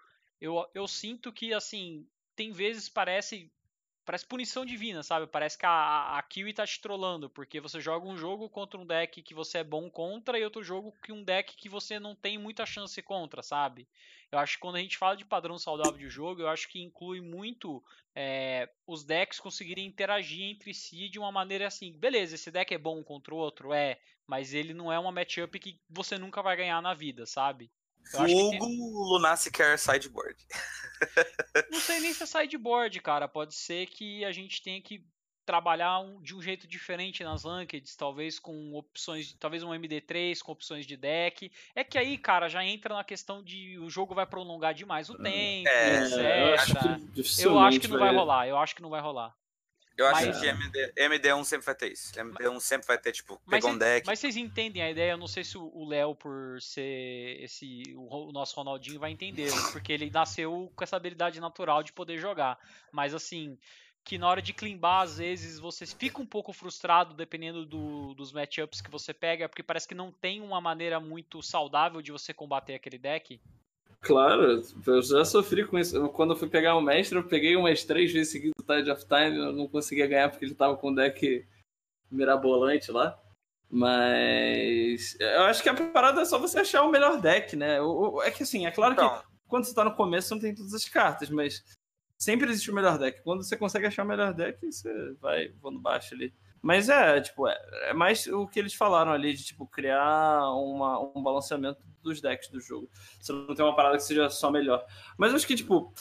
Eu, 0.42 0.68
eu 0.74 0.88
sinto 0.88 1.32
que, 1.32 1.54
assim, 1.54 2.10
tem 2.36 2.52
vezes 2.52 2.90
parece 2.90 3.52
parece 4.10 4.26
punição 4.26 4.66
divina, 4.66 5.04
sabe? 5.04 5.28
Parece 5.28 5.56
que 5.56 5.68
a, 5.68 6.18
a, 6.18 6.24
Kiwi 6.24 6.52
tá 6.52 6.66
te 6.66 6.82
trollando, 6.82 7.30
porque 7.30 7.62
você 7.62 7.80
joga 7.80 8.08
um 8.08 8.18
jogo 8.18 8.50
contra 8.50 8.80
um 8.80 8.84
deck 8.84 9.22
que 9.22 9.36
você 9.36 9.60
é 9.60 9.64
bom 9.64 9.88
contra 9.88 10.40
e 10.40 10.44
outro 10.44 10.64
jogo 10.64 10.92
que 11.04 11.12
um 11.12 11.24
deck 11.24 11.56
que 11.56 11.70
você 11.70 12.00
não 12.00 12.16
tem 12.16 12.36
muita 12.36 12.66
chance 12.66 13.00
contra, 13.04 13.44
sabe? 13.44 13.88
Eu 14.32 14.40
acho 14.40 14.56
que 14.56 14.62
quando 14.62 14.78
a 14.78 14.80
gente 14.80 14.98
fala 14.98 15.16
de 15.16 15.24
padrão 15.24 15.60
saudável 15.60 16.00
de 16.00 16.10
jogo, 16.10 16.42
eu 16.42 16.50
acho 16.50 16.68
que 16.70 16.82
inclui 16.82 17.22
muito 17.22 17.84
é, 18.16 18.68
os 18.88 19.04
decks 19.04 19.40
conseguirem 19.40 19.86
interagir 19.86 20.42
entre 20.42 20.74
si 20.74 21.08
de 21.08 21.20
uma 21.20 21.32
maneira 21.32 21.68
assim, 21.68 21.96
beleza, 21.96 22.34
esse 22.34 22.50
deck 22.50 22.74
é 22.74 22.80
bom 22.80 23.04
contra 23.04 23.32
o 23.32 23.38
outro, 23.38 23.72
é, 23.74 24.00
mas 24.26 24.56
ele 24.56 24.74
não 24.74 24.92
é 24.92 24.98
uma 24.98 25.12
matchup 25.12 25.60
que 25.60 25.80
você 25.88 26.18
nunca 26.18 26.42
vai 26.42 26.58
ganhar 26.58 26.82
na 26.82 26.96
vida, 26.96 27.28
sabe? 27.28 27.70
Que 28.12 28.18
tem- 28.26 28.58
Fogo 28.60 29.04
Lunacy 29.14 29.52
Care 29.52 29.78
Sideboard. 29.78 30.36
Não 31.72 31.80
sei 31.80 32.00
nem 32.00 32.14
se 32.14 32.24
é 32.24 32.26
sideboard, 32.26 33.00
cara. 33.02 33.28
Pode 33.28 33.54
ser 33.56 33.86
que 33.88 34.24
a 34.26 34.32
gente 34.32 34.62
tenha 34.62 34.82
que 34.82 35.04
trabalhar 35.46 36.00
um- 36.00 36.22
de 36.22 36.36
um 36.36 36.42
jeito 36.42 36.68
diferente 36.68 37.24
nas 37.24 37.44
rankeds, 37.44 37.96
talvez 37.96 38.38
com 38.38 38.74
opções, 38.76 39.34
talvez 39.40 39.64
um 39.64 39.74
MD3 39.74 40.42
com 40.44 40.52
opções 40.52 40.86
de 40.86 40.96
deck. 40.96 41.52
É 41.74 41.84
que 41.84 41.98
aí, 41.98 42.18
cara, 42.20 42.48
já 42.48 42.64
entra 42.64 42.94
na 42.94 43.04
questão 43.04 43.42
de 43.44 43.80
o 43.80 43.90
jogo 43.90 44.14
vai 44.14 44.28
prolongar 44.28 44.74
demais 44.76 45.10
o 45.10 45.16
tempo, 45.18 45.68
É, 45.70 46.04
etc. 46.04 46.18
eu 46.20 46.54
acho 46.54 46.74
que, 46.76 47.42
Eu 47.44 47.60
acho 47.60 47.80
que 47.80 47.88
não 47.88 47.98
vai 48.00 48.14
rolar. 48.14 48.48
Eu 48.48 48.58
acho 48.58 48.76
que 48.76 48.82
não 48.82 48.90
vai 48.92 49.02
rolar. 49.02 49.36
Eu 50.00 50.08
acho 50.08 50.28
Mas- 50.28 50.40
que 50.40 50.48
MD, 50.48 50.94
MD1 50.96 51.44
sempre 51.44 51.66
vai 51.66 51.76
ter 51.76 51.92
isso. 51.92 52.14
MD1 52.18 52.60
sempre 52.62 52.88
vai 52.88 52.98
ter, 52.98 53.12
tipo, 53.12 53.34
Mas, 53.46 53.60
pegou 53.60 53.72
um 53.76 53.78
deck. 53.78 54.08
mas 54.08 54.18
vocês 54.18 54.38
entendem 54.38 54.82
a 54.82 54.90
ideia? 54.90 55.12
Eu 55.12 55.18
não 55.18 55.28
sei 55.28 55.44
se 55.44 55.58
o 55.58 55.86
Léo, 55.86 56.16
por 56.16 56.62
ser 56.62 57.38
esse 57.44 57.84
o 57.98 58.32
nosso 58.32 58.56
Ronaldinho, 58.56 58.98
vai 58.98 59.12
entender, 59.12 59.50
porque 59.84 59.92
ele 59.92 60.10
nasceu 60.10 60.72
com 60.74 60.84
essa 60.86 60.96
habilidade 60.96 61.42
natural 61.42 61.84
de 61.84 61.92
poder 61.92 62.18
jogar. 62.18 62.58
Mas 62.94 63.14
assim, 63.14 63.58
que 64.06 64.18
na 64.18 64.30
hora 64.30 64.42
de 64.42 64.54
climbar, 64.54 65.02
às 65.02 65.18
vezes 65.18 65.60
você 65.60 65.86
fica 65.86 66.22
um 66.22 66.26
pouco 66.26 66.54
frustrado 66.54 67.14
dependendo 67.14 67.66
do- 67.66 68.14
dos 68.14 68.32
matchups 68.32 68.80
que 68.80 68.90
você 68.90 69.14
pega, 69.14 69.50
porque 69.50 69.62
parece 69.62 69.86
que 69.86 69.94
não 69.94 70.14
tem 70.14 70.40
uma 70.40 70.62
maneira 70.62 71.00
muito 71.02 71.44
saudável 71.44 72.02
de 72.02 72.12
você 72.14 72.34
combater 72.34 72.74
aquele 72.76 72.98
deck. 72.98 73.40
Claro, 74.02 74.62
eu 74.88 75.02
já 75.02 75.26
sofri 75.26 75.66
com 75.66 75.78
isso. 75.78 76.10
Quando 76.10 76.34
eu 76.34 76.38
fui 76.38 76.48
pegar 76.48 76.76
o 76.76 76.82
mestre, 76.82 77.18
eu 77.18 77.24
peguei 77.24 77.56
umas 77.56 77.84
três 77.84 78.12
vezes 78.12 78.32
seguidas 78.32 78.56
o 78.60 78.64
Tide 78.64 78.90
of 78.92 79.06
Time, 79.06 79.38
eu 79.38 79.52
não 79.52 79.68
conseguia 79.68 80.08
ganhar 80.08 80.30
porque 80.30 80.46
ele 80.46 80.56
tava 80.56 80.78
com 80.78 80.90
um 80.92 80.96
deck 80.96 81.46
mirabolante 82.10 82.92
lá. 82.92 83.20
Mas 83.70 85.16
eu 85.20 85.44
acho 85.44 85.62
que 85.62 85.70
a 85.70 85.92
parada 85.92 86.22
é 86.22 86.26
só 86.26 86.40
você 86.40 86.60
achar 86.60 86.84
o 86.84 86.92
melhor 86.92 87.22
deck, 87.22 87.56
né? 87.56 87.78
É 88.24 88.32
que 88.32 88.44
assim, 88.44 88.66
é 88.66 88.72
claro 88.72 88.96
que 88.96 89.02
Então, 89.02 89.22
quando 89.48 89.66
você 89.66 89.76
tá 89.76 89.84
no 89.84 89.96
começo, 89.96 90.34
não 90.34 90.42
tem 90.42 90.56
todas 90.56 90.74
as 90.74 90.88
cartas, 90.88 91.30
mas 91.30 91.64
sempre 92.18 92.50
existe 92.50 92.72
o 92.72 92.74
melhor 92.74 92.98
deck. 92.98 93.22
Quando 93.22 93.44
você 93.44 93.56
consegue 93.56 93.86
achar 93.86 94.04
o 94.04 94.08
melhor 94.08 94.34
deck, 94.34 94.66
você 94.66 95.14
vai 95.22 95.50
voando 95.62 95.80
baixo 95.80 96.16
ali. 96.16 96.34
Mas 96.62 96.90
é, 96.90 97.22
tipo, 97.22 97.48
é, 97.48 97.58
é 97.90 97.94
mais 97.94 98.28
o 98.28 98.48
que 98.48 98.60
eles 98.60 98.74
falaram 98.74 99.12
ali, 99.12 99.34
de 99.34 99.44
tipo, 99.46 99.66
criar 99.68 100.42
uma, 100.54 101.00
um 101.16 101.24
balanceamento 101.24 101.80
dos 102.02 102.20
decks 102.22 102.50
do 102.50 102.60
jogo. 102.60 102.90
Você 103.20 103.32
não 103.32 103.54
tem 103.56 103.64
uma 103.66 103.76
parada 103.76 103.96
que 103.98 104.04
seja 104.04 104.30
só 104.30 104.52
melhor. 104.52 104.86
Mas 105.18 105.32
eu 105.32 105.38
acho 105.38 105.48
que, 105.48 105.56
tipo, 105.56 105.94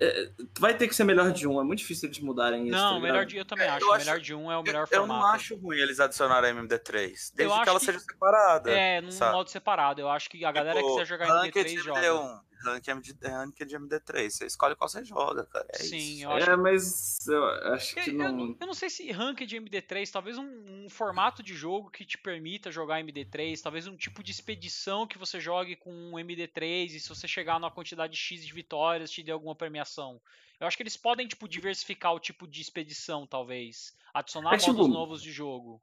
é, 0.00 0.30
vai 0.60 0.76
ter 0.76 0.86
que 0.86 0.94
ser 0.94 1.02
melhor 1.02 1.32
de 1.32 1.48
um. 1.48 1.60
É 1.60 1.64
muito 1.64 1.80
difícil 1.80 2.08
eles 2.08 2.20
mudarem 2.20 2.68
isso. 2.68 2.76
não, 2.76 2.94
tá 2.94 3.00
melhor 3.00 3.26
de 3.26 3.36
eu 3.36 3.44
também 3.44 3.66
É, 3.66 3.70
acho. 3.70 3.84
eu 3.84 3.92
acho- 3.92 4.04
melhor 4.06 4.20
de 4.20 4.32
um 4.34 4.50
é 4.52 4.56
o 4.56 4.62
melhor 4.62 4.82
eu 4.82 4.98
formato. 5.00 5.20
não 5.20 5.26
acho 5.26 5.56
ruim 5.56 5.76
eles 5.78 5.98
adicionarem 5.98 6.50
a 6.50 6.54
MD3. 6.54 7.32
Desde 7.34 7.62
que 7.62 7.68
ela 7.68 7.80
que- 7.80 7.84
seja 7.86 7.98
separada. 7.98 8.70
É, 8.70 9.00
num 9.00 9.10
sabe? 9.10 9.32
modo 9.32 9.50
separado. 9.50 10.00
Eu 10.00 10.08
acho 10.08 10.30
que 10.30 10.44
a 10.44 10.52
galera 10.52 10.76
que 10.76 10.82
Tipo, 10.82 10.92
quiser 10.94 11.06
jogar 11.06 11.26
Ranked 11.26 11.58
MD3 11.58 11.82
joga. 11.82 12.00
MD1. 12.62 12.64
Ranked 12.64 13.16
é 13.22 13.28
Ranked 13.28 13.76
MD3. 13.76 14.30
Você 14.30 14.46
escolhe 14.46 14.76
qual 14.76 14.88
você 14.88 15.04
joga, 15.04 15.44
cara. 15.46 15.66
É 15.70 15.78
Sim, 15.78 15.96
isso. 15.96 16.24
eu 16.24 16.32
acho 16.32 16.50
É, 16.50 16.56
mas 16.56 17.26
eu 17.28 17.44
acho 17.74 17.94
que 17.94 18.10
Eu, 18.10 18.14
não. 18.14 18.56
eu 18.60 18.66
não 18.66 18.74
sei 18.74 18.90
se 18.90 19.10
Ranked 19.10 19.56
MD3, 19.56 20.10
talvez 20.10 20.38
um, 20.38 20.84
um 20.84 20.90
formato 20.90 21.42
de 21.42 21.54
jogo 21.54 21.90
que 21.90 22.04
te 22.04 22.18
permita 22.18 22.70
jogar 22.70 23.02
MD3, 23.02 23.60
talvez 23.60 23.86
um 23.86 23.96
tipo 23.96 24.22
de 24.22 24.30
expedição 24.30 25.06
que 25.06 25.18
você 25.18 25.40
jogue 25.40 25.76
com 25.76 25.92
um 25.92 26.12
MD3 26.12 26.94
e 26.94 27.00
se 27.00 27.08
você 27.08 27.28
chegar 27.28 27.58
numa 27.58 27.70
quantidade 27.70 28.16
X 28.16 28.44
de 28.44 28.52
vitórias 28.52 29.10
te 29.10 29.22
dê 29.22 29.30
alguma 29.32 29.54
premiação. 29.54 30.20
Eu 30.60 30.66
acho 30.66 30.76
que 30.76 30.82
eles 30.82 30.96
podem 30.96 31.28
tipo 31.28 31.48
diversificar 31.48 32.12
o 32.12 32.20
tipo 32.20 32.46
de 32.46 32.60
expedição, 32.60 33.26
talvez, 33.26 33.94
adicionar 34.12 34.54
É, 34.54 34.58
modos 34.58 34.64
tipo, 34.64 34.88
novos 34.88 35.22
de 35.22 35.30
jogo. 35.30 35.80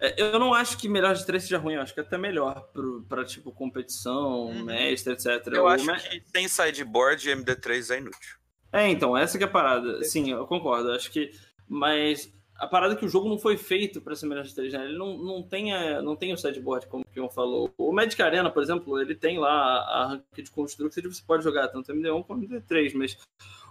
É, 0.00 0.20
Eu 0.22 0.38
não 0.38 0.52
acho 0.54 0.78
que 0.78 0.88
melhor 0.88 1.14
de 1.14 1.24
três 1.26 1.42
seja 1.44 1.58
ruim, 1.58 1.74
eu 1.74 1.82
acho 1.82 1.92
que 1.94 2.00
é 2.00 2.02
até 2.02 2.16
melhor 2.18 2.68
pro, 2.72 3.02
pra, 3.08 3.24
tipo, 3.24 3.50
competição, 3.52 4.46
Uhum. 4.46 4.64
mestre, 4.64 5.12
etc. 5.12 5.26
Eu 5.52 5.64
O 5.64 5.68
acho 5.68 5.84
me- 5.86 5.98
que 5.98 6.22
sem 6.26 6.48
sideboard 6.48 7.28
MD3 7.30 7.90
é 7.90 7.98
inútil. 7.98 8.36
É, 8.72 8.88
então, 8.88 9.16
essa 9.16 9.38
que 9.38 9.44
é 9.44 9.46
a 9.46 9.50
parada. 9.50 10.02
Sim, 10.04 10.30
eu 10.32 10.46
concordo. 10.46 10.90
Acho 10.92 11.10
que. 11.10 11.30
Mas 11.68 12.32
a 12.56 12.66
parada 12.66 12.94
é 12.94 12.96
que 12.96 13.04
o 13.04 13.08
jogo 13.08 13.28
não 13.28 13.38
foi 13.38 13.56
feito 13.56 14.00
pra 14.00 14.14
ser 14.14 14.26
melhor 14.26 14.44
de 14.44 14.54
três, 14.54 14.72
né? 14.72 14.84
Ele 14.84 14.96
não, 14.98 15.16
não, 15.18 15.42
tem, 15.42 15.72
a- 15.74 16.00
não 16.02 16.14
tem 16.16 16.32
o 16.32 16.36
sideboard, 16.38 16.86
como 16.86 17.04
o 17.04 17.12
Kion 17.12 17.28
falou. 17.28 17.72
O 17.78 17.92
Magic 17.92 18.20
Arena, 18.22 18.50
por 18.50 18.62
exemplo, 18.62 19.00
ele 19.00 19.14
tem 19.14 19.38
lá 19.38 19.50
a 19.50 20.02
a 20.02 20.06
Ranked 20.08 20.50
Construct, 20.50 21.00
você 21.02 21.22
pode 21.26 21.42
jogar 21.44 21.68
tanto 21.68 21.90
MD1 21.92 22.22
quanto 22.22 22.44
MD3, 22.44 22.92
mas. 22.94 23.16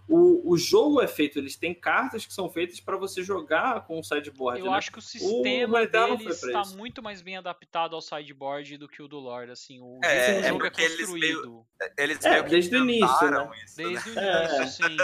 O, 0.08 0.52
o 0.54 0.58
jogo 0.58 1.02
é 1.02 1.08
feito, 1.08 1.40
eles 1.40 1.56
têm 1.56 1.74
cartas 1.74 2.26
que 2.26 2.34
são 2.34 2.48
feitas 2.50 2.80
pra 2.80 2.96
você 2.96 3.24
jogar 3.24 3.86
com 3.88 4.00
o 4.00 4.04
sideboard. 4.04 4.60
Eu 4.60 4.72
né? 4.72 4.78
acho 4.78 4.92
que 4.92 5.00
o 5.00 5.02
sistema 5.02 5.78
foi 5.80 5.88
deles 5.88 6.44
está 6.44 6.62
muito 6.76 7.02
mais 7.02 7.22
bem 7.24 7.38
adaptado 7.38 7.96
ao 7.96 8.02
sideboard 8.02 8.78
do 8.78 8.88
que 8.88 9.02
o 9.02 9.08
do 9.08 9.18
Lord, 9.20 9.52
assim, 9.52 9.80
o 9.82 10.00
É, 10.04 10.08
o 10.08 10.40
é 10.40 10.44
jogo 10.50 10.66
é 10.66 10.70
porque 10.70 10.82
eles 10.84 11.10
meio- 11.12 11.34
construído. 11.38 11.66
Eles 11.98 12.24
É, 12.24 12.30
meio 12.30 12.44
que 12.44 12.50
desde 12.52 12.76
o 12.76 12.80
início, 12.84 13.32
né? 13.32 13.50
isso, 13.66 13.82
né? 13.82 13.90
Desde 13.90 14.10
o 14.10 14.14
É. 14.20 14.46
início, 14.62 14.88
sim. 14.88 14.96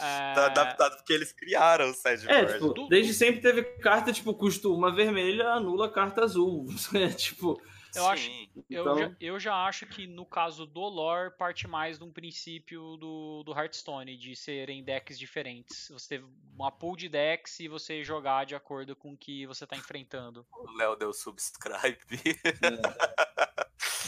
É, 0.00 0.34
Tá 0.34 0.46
adaptado 0.46 0.96
porque 0.96 1.12
eles 1.12 1.32
criaram 1.32 1.90
o 1.90 1.94
sideboard. 1.94 2.52
É, 2.52 2.58
tipo, 2.58 2.88
desde 2.88 3.14
sempre 3.14 3.40
teve 3.40 3.62
carta, 3.78 4.12
tipo, 4.12 4.34
custo 4.34 4.74
uma 4.74 4.92
vermelha, 4.94 5.48
anula 5.50 5.86
a 5.86 5.90
carta 5.90 6.24
azul. 6.24 6.66
É, 6.94 7.08
tipo, 7.08 7.60
eu 7.96 8.06
acho- 8.06 8.22
Sim. 8.24 8.48
Eu, 8.70 8.82
então... 8.82 8.98
já, 8.98 9.16
eu 9.20 9.40
já 9.40 9.54
acho 9.66 9.86
que 9.86 10.06
no 10.06 10.24
caso 10.24 10.66
do 10.66 10.80
lore 10.80 11.30
parte 11.36 11.66
mais 11.66 11.98
de 11.98 12.04
um 12.04 12.12
princípio 12.12 12.96
do, 12.96 13.42
do 13.44 13.52
Hearthstone, 13.52 14.16
de 14.16 14.34
serem 14.34 14.82
decks 14.82 15.18
diferentes. 15.18 15.88
Você 15.90 16.18
ter 16.18 16.24
uma 16.54 16.70
pool 16.70 16.96
de 16.96 17.08
decks 17.08 17.60
e 17.60 17.68
você 17.68 18.02
jogar 18.04 18.44
de 18.46 18.54
acordo 18.54 18.94
com 18.96 19.12
o 19.12 19.16
que 19.16 19.46
você 19.46 19.66
tá 19.66 19.76
enfrentando. 19.76 20.46
O 20.52 20.76
Léo 20.76 20.96
deu 20.96 21.12
subscribe. 21.12 21.98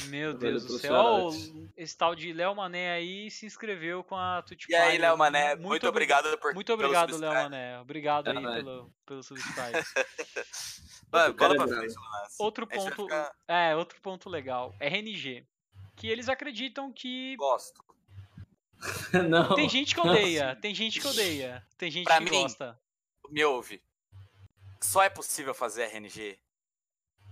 Meu 0.08 0.34
Deus 0.34 0.64
do 0.64 0.78
céu. 0.78 0.94
Ó, 0.94 1.30
esse 1.76 1.96
tal 1.96 2.14
de 2.14 2.32
Léo 2.32 2.54
Mané 2.54 2.92
aí 2.92 3.30
se 3.30 3.46
inscreveu 3.46 4.02
com 4.04 4.16
a 4.16 4.42
Twitch 4.42 4.66
E 4.68 4.74
aí. 4.74 4.98
Léo 4.98 5.16
Mané, 5.16 5.54
muito, 5.54 5.68
Muito 5.68 5.86
obri- 5.86 6.04
obrigado 6.04 6.38
por 6.38 6.54
Muito 6.54 6.72
obrigado, 6.72 7.16
Léo. 7.16 7.32
Mané. 7.32 7.78
Obrigado 7.80 8.28
aí 8.28 8.36
É, 8.36 8.40
vai. 8.40 8.56
pelo, 8.56 8.92
pelo 9.04 9.22
subscribe. 9.22 9.72
Cara 11.10 11.32
bola 11.32 11.54
pra 11.56 11.64
é 11.64 11.78
frente. 11.80 11.94
Outro 12.38 12.66
ponto. 12.66 13.02
ficar- 13.04 13.32
É, 13.48 13.74
outro 13.76 14.00
ponto 14.00 14.28
legal. 14.28 14.74
RNG. 14.80 15.46
Que 15.96 16.08
eles 16.08 16.28
acreditam 16.28 16.92
que. 16.92 17.36
Gosto. 17.36 17.82
não. 19.30 19.54
Tem 19.54 19.68
gente 19.68 19.94
que 19.94 20.00
odeia, 20.00 20.54
tem 20.60 20.74
gente 20.74 21.00
que 21.00 21.06
odeia, 21.06 21.64
tem 21.78 21.90
gente 21.90 22.04
Pra 22.04 22.18
que 22.18 22.24
mim, 22.24 22.42
gosta. 22.42 22.78
Me 23.30 23.42
ouve. 23.44 23.82
Só 24.82 25.02
é 25.02 25.08
possível 25.08 25.54
fazer 25.54 25.84
RNG 25.84 26.38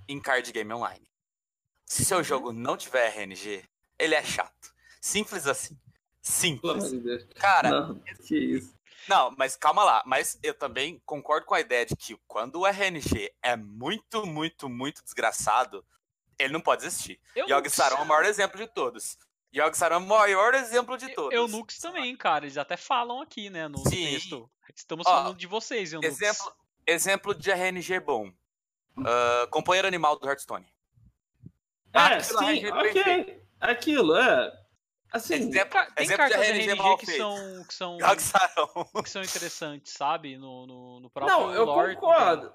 em 0.09 0.19
card 0.21 0.51
game 0.51 0.73
online. 0.73 1.07
Se 1.85 2.05
seu 2.05 2.23
jogo 2.23 2.53
não 2.53 2.77
tiver 2.77 3.09
RNG, 3.09 3.65
ele 3.99 4.15
é 4.15 4.23
chato. 4.23 4.73
Simples 5.01 5.47
assim. 5.47 5.79
Simples. 6.23 6.91
Cara, 7.35 7.71
Não, 7.71 8.01
que 8.27 8.37
isso. 8.37 8.75
Não, 9.07 9.35
mas 9.37 9.55
calma 9.57 9.85
lá. 9.85 10.03
Mas 10.07 10.39
eu 10.43 10.55
também 10.55 11.01
concordo 11.05 11.47
com 11.47 11.55
a 11.55 11.61
ideia 11.61 11.85
de 11.85 11.95
que 11.95 12.17
quando 12.27 12.61
o 12.61 12.67
RNG 12.67 13.31
é 13.43 13.55
muito, 13.57 14.27
muito, 14.27 14.69
muito 14.69 15.05
desgraçado, 15.05 15.85
ele 16.39 16.53
não 16.53 16.61
pode 16.61 16.87
existir. 16.87 17.21
Eu 17.37 17.47
Yogi 17.47 17.69
Saron 17.69 17.99
é 17.99 18.03
o 18.03 18.07
maior 18.07 18.25
exemplo 18.25 18.59
de 18.59 18.67
todos. 18.67 19.19
Yogi 19.55 19.77
Saron 19.77 19.97
é 19.97 19.99
o 19.99 20.07
maior 20.07 20.55
exemplo 20.55 20.97
de 20.97 21.15
todos. 21.15 21.35
Eunucos 21.35 21.79
também, 21.79 22.17
cara. 22.17 22.47
Eles 22.47 22.57
até 22.57 22.77
falam 22.77 23.21
aqui, 23.21 23.51
né, 23.51 23.69
no 23.69 23.79
Sim. 23.79 23.91
texto. 23.91 24.51
Estamos 24.75 25.07
Ó, 25.07 25.11
falando 25.11 25.37
de 25.37 25.47
vocês, 25.47 25.93
Eunucos. 25.93 26.21
Exemplo, 26.21 26.55
exemplo 26.87 27.35
de 27.35 27.51
RNG 27.51 28.01
bom. 28.01 28.33
Ah, 29.05 29.47
companheiro 29.51 29.87
animal 29.87 30.19
do 30.19 30.27
Hearthstone. 30.27 30.67
É, 31.95 31.99
Aquilo 32.01 32.39
sim, 32.39 32.45
RNG 32.45 32.71
ok. 32.73 33.43
Aquilo, 33.61 34.17
é. 34.17 34.53
Assim, 35.13 35.35
Exemplo, 35.35 35.71
Ca- 35.71 35.91
Tem 35.93 36.05
exemplo 36.07 36.25
de 36.27 36.33
cartas 36.33 36.49
RNG 36.49 36.65
RNG 36.71 36.75
mal 36.83 36.99
que 36.99 37.07
são, 37.07 37.65
que, 37.69 37.75
são, 37.75 37.99
que 39.05 39.11
são 39.11 39.23
interessantes, 39.23 39.93
sabe? 39.93 40.37
No, 40.37 40.67
no, 40.67 41.01
no 41.01 41.09
próprio 41.11 41.39
não, 41.39 41.53
eu 41.55 41.65
lore 41.65 41.95
concordo. 41.95 42.53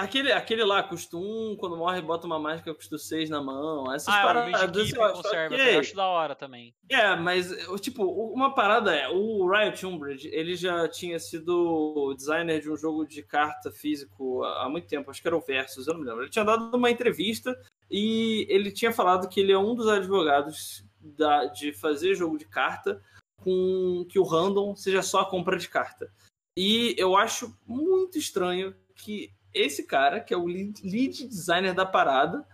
Aquele, 0.00 0.32
aquele 0.32 0.64
lá 0.64 0.82
custa 0.82 1.16
um, 1.16 1.56
quando 1.58 1.76
morre, 1.76 2.00
bota 2.00 2.26
uma 2.26 2.38
mágica, 2.38 2.74
custa 2.74 2.96
seis 2.98 3.28
na 3.28 3.42
mão. 3.42 3.92
Essas 3.92 4.14
Ah, 4.14 4.22
paradas. 4.22 4.62
Midkeep 4.62 4.96
eu 4.98 5.12
conserva, 5.12 5.54
ok. 5.54 5.74
eu 5.76 5.80
acho 5.80 5.94
da 5.96 6.06
hora 6.06 6.34
também. 6.34 6.74
É, 6.88 7.14
mas, 7.16 7.50
tipo, 7.80 8.04
uma 8.04 8.54
parada 8.54 8.94
é, 8.94 9.08
o 9.08 9.48
Riot 9.50 9.84
Umbridge, 9.86 10.28
ele 10.32 10.56
já 10.56 10.88
tinha 10.88 11.18
sido 11.18 12.14
designer 12.16 12.60
de 12.60 12.70
um 12.70 12.76
jogo 12.76 13.04
de 13.06 13.22
carta 13.22 13.70
físico 13.70 14.42
há 14.44 14.64
há 14.64 14.68
muito 14.68 14.86
tempo, 14.88 15.10
acho 15.10 15.20
que 15.22 15.28
era 15.28 15.36
o 15.36 15.40
Versus, 15.40 15.86
eu 15.86 15.94
não 15.94 16.00
me 16.00 16.06
lembro. 16.06 16.22
Ele 16.22 16.30
tinha 16.30 16.44
dado 16.44 16.76
uma 16.76 16.90
entrevista 16.90 17.54
e 17.90 18.46
ele 18.48 18.70
tinha 18.70 18.92
falado 18.92 19.28
que 19.28 19.40
ele 19.40 19.52
é 19.52 19.58
um 19.58 19.74
dos 19.74 19.88
advogados 19.88 20.84
da- 21.00 21.46
de 21.46 21.72
fazer 21.72 22.14
jogo 22.14 22.38
de 22.38 22.44
carta 22.46 23.02
com 23.42 24.04
que 24.08 24.18
o 24.18 24.22
random 24.24 24.76
seja 24.76 25.02
só 25.02 25.20
a 25.20 25.30
compra 25.30 25.56
de 25.56 25.68
carta. 25.68 26.12
E 26.56 26.94
eu 26.98 27.16
acho 27.16 27.56
muito 27.66 28.18
estranho 28.18 28.74
que 28.94 29.32
esse 29.54 29.84
cara, 29.86 30.20
que 30.20 30.34
é 30.34 30.36
o 30.36 30.46
lead, 30.46 30.82
designer 31.28 31.74
da 31.74 31.86
parada, 31.86 32.46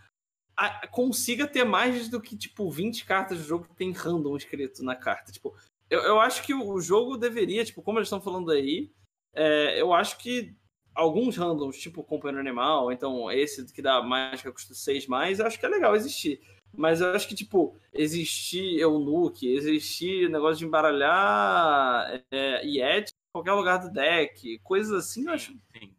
a- 0.57 0.87
consiga 0.89 1.47
ter 1.47 1.65
mais 1.65 2.09
do 2.09 2.21
que, 2.21 2.37
tipo, 2.37 2.71
20 2.71 3.05
cartas 3.05 3.39
do 3.39 3.45
jogo 3.45 3.67
que 3.67 3.77
tem 3.77 3.93
random 3.93 4.37
escrito 4.37 4.83
na 4.85 4.97
carta. 4.97 5.33
Tipo, 5.33 5.55
eu, 5.91 6.03
eu 6.03 6.21
acho 6.21 6.43
que 6.43 6.55
o 6.55 6.81
jogo 6.81 7.17
deveria, 7.17 7.65
tipo, 7.65 7.83
como 7.83 7.99
eles 7.99 8.09
estão 8.09 8.21
falando 8.21 8.51
aí, 8.51 8.91
é, 9.35 9.81
eu 9.81 9.93
acho 9.93 10.19
que 10.19 10.55
alguns 10.95 11.37
randoms, 11.37 11.79
tipo 11.79 12.03
Companheiro 12.03 12.41
Animal, 12.41 12.91
então 12.91 13.31
esse 13.31 13.71
que 13.73 13.83
dá 13.83 14.03
mágica 14.03 14.51
custa 14.53 14.75
6 14.75 15.07
mais, 15.07 15.39
eu 15.39 15.47
acho 15.47 15.59
que 15.61 15.67
é 15.67 15.69
legal 15.69 15.95
existir. 15.95 16.41
Mas 16.75 17.01
eu 17.01 17.09
acho 17.15 17.29
que, 17.29 17.35
tipo, 17.35 17.77
existir 17.93 18.79
Eunuque, 18.81 19.49
existir 19.55 20.29
negócio 20.31 20.59
de 20.59 20.67
embaralhar 20.67 22.23
é, 22.31 22.65
Yeti 22.67 23.13
em 23.13 23.33
qualquer 23.33 23.53
lugar 23.53 23.79
do 23.79 23.91
deck, 23.93 24.59
coisas 24.61 24.93
assim, 24.93 25.27
eu 25.27 25.33
acho. 25.33 25.53
Sim. 25.73 25.96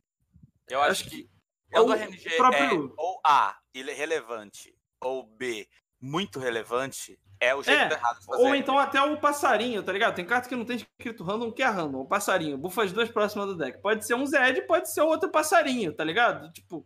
Eu 0.70 0.82
acho, 0.82 0.92
Acho 0.92 1.04
que, 1.10 1.24
que 1.24 1.30
quando 1.72 1.90
o 1.90 1.92
o 1.92 1.96
RNG 1.96 2.38
próprio- 2.38 2.88
é 2.98 3.02
ou 3.02 3.20
A, 3.26 3.58
ele 3.74 3.92
é 3.92 3.94
relevante, 3.94 4.74
ou 5.02 5.24
B, 5.24 5.68
muito 6.00 6.40
relevante, 6.40 7.20
é 7.40 7.54
o 7.56 7.62
jeito 7.64 7.80
É, 7.80 7.94
errado 7.94 8.20
de 8.20 8.26
fazer. 8.26 8.44
Ou 8.44 8.56
então 8.56 8.78
até 8.80 9.02
o 9.02 9.20
passarinho, 9.20 9.84
tá 9.84 9.92
ligado? 9.92 10.16
Tem 10.16 10.26
carta 10.26 10.50
que 10.50 10.56
não 10.56 10.66
tem 10.66 10.78
escrito 10.78 11.24
random, 11.24 11.52
que 11.52 11.62
é 11.62 11.68
random. 11.68 12.00
O 12.02 12.08
passarinho, 12.08 12.58
bufa 12.58 12.84
as 12.84 12.92
duas 12.92 13.10
próximas 13.10 13.46
do 13.48 13.56
deck. 13.56 13.80
Pode 13.82 14.06
ser 14.06 14.16
um 14.16 14.26
Zed, 14.26 14.62
pode 14.64 14.92
ser 14.92 15.02
outro 15.02 15.30
passarinho, 15.30 15.94
tá 15.94 16.04
ligado? 16.04 16.52
Tipo, 16.52 16.86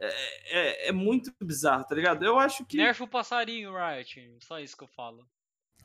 é, 0.00 0.08
é, 0.86 0.88
é 0.88 0.92
muito 0.92 1.32
bizarro, 1.42 1.84
tá 1.84 1.94
ligado? 1.94 2.24
Eu 2.24 2.38
acho 2.38 2.64
que. 2.64 2.76
Nerfa 2.76 3.04
o 3.04 3.08
passarinho, 3.08 3.72
Riot. 3.74 4.36
Só 4.40 4.60
isso 4.60 4.76
que 4.76 4.84
eu 4.84 4.88
falo. 4.88 5.26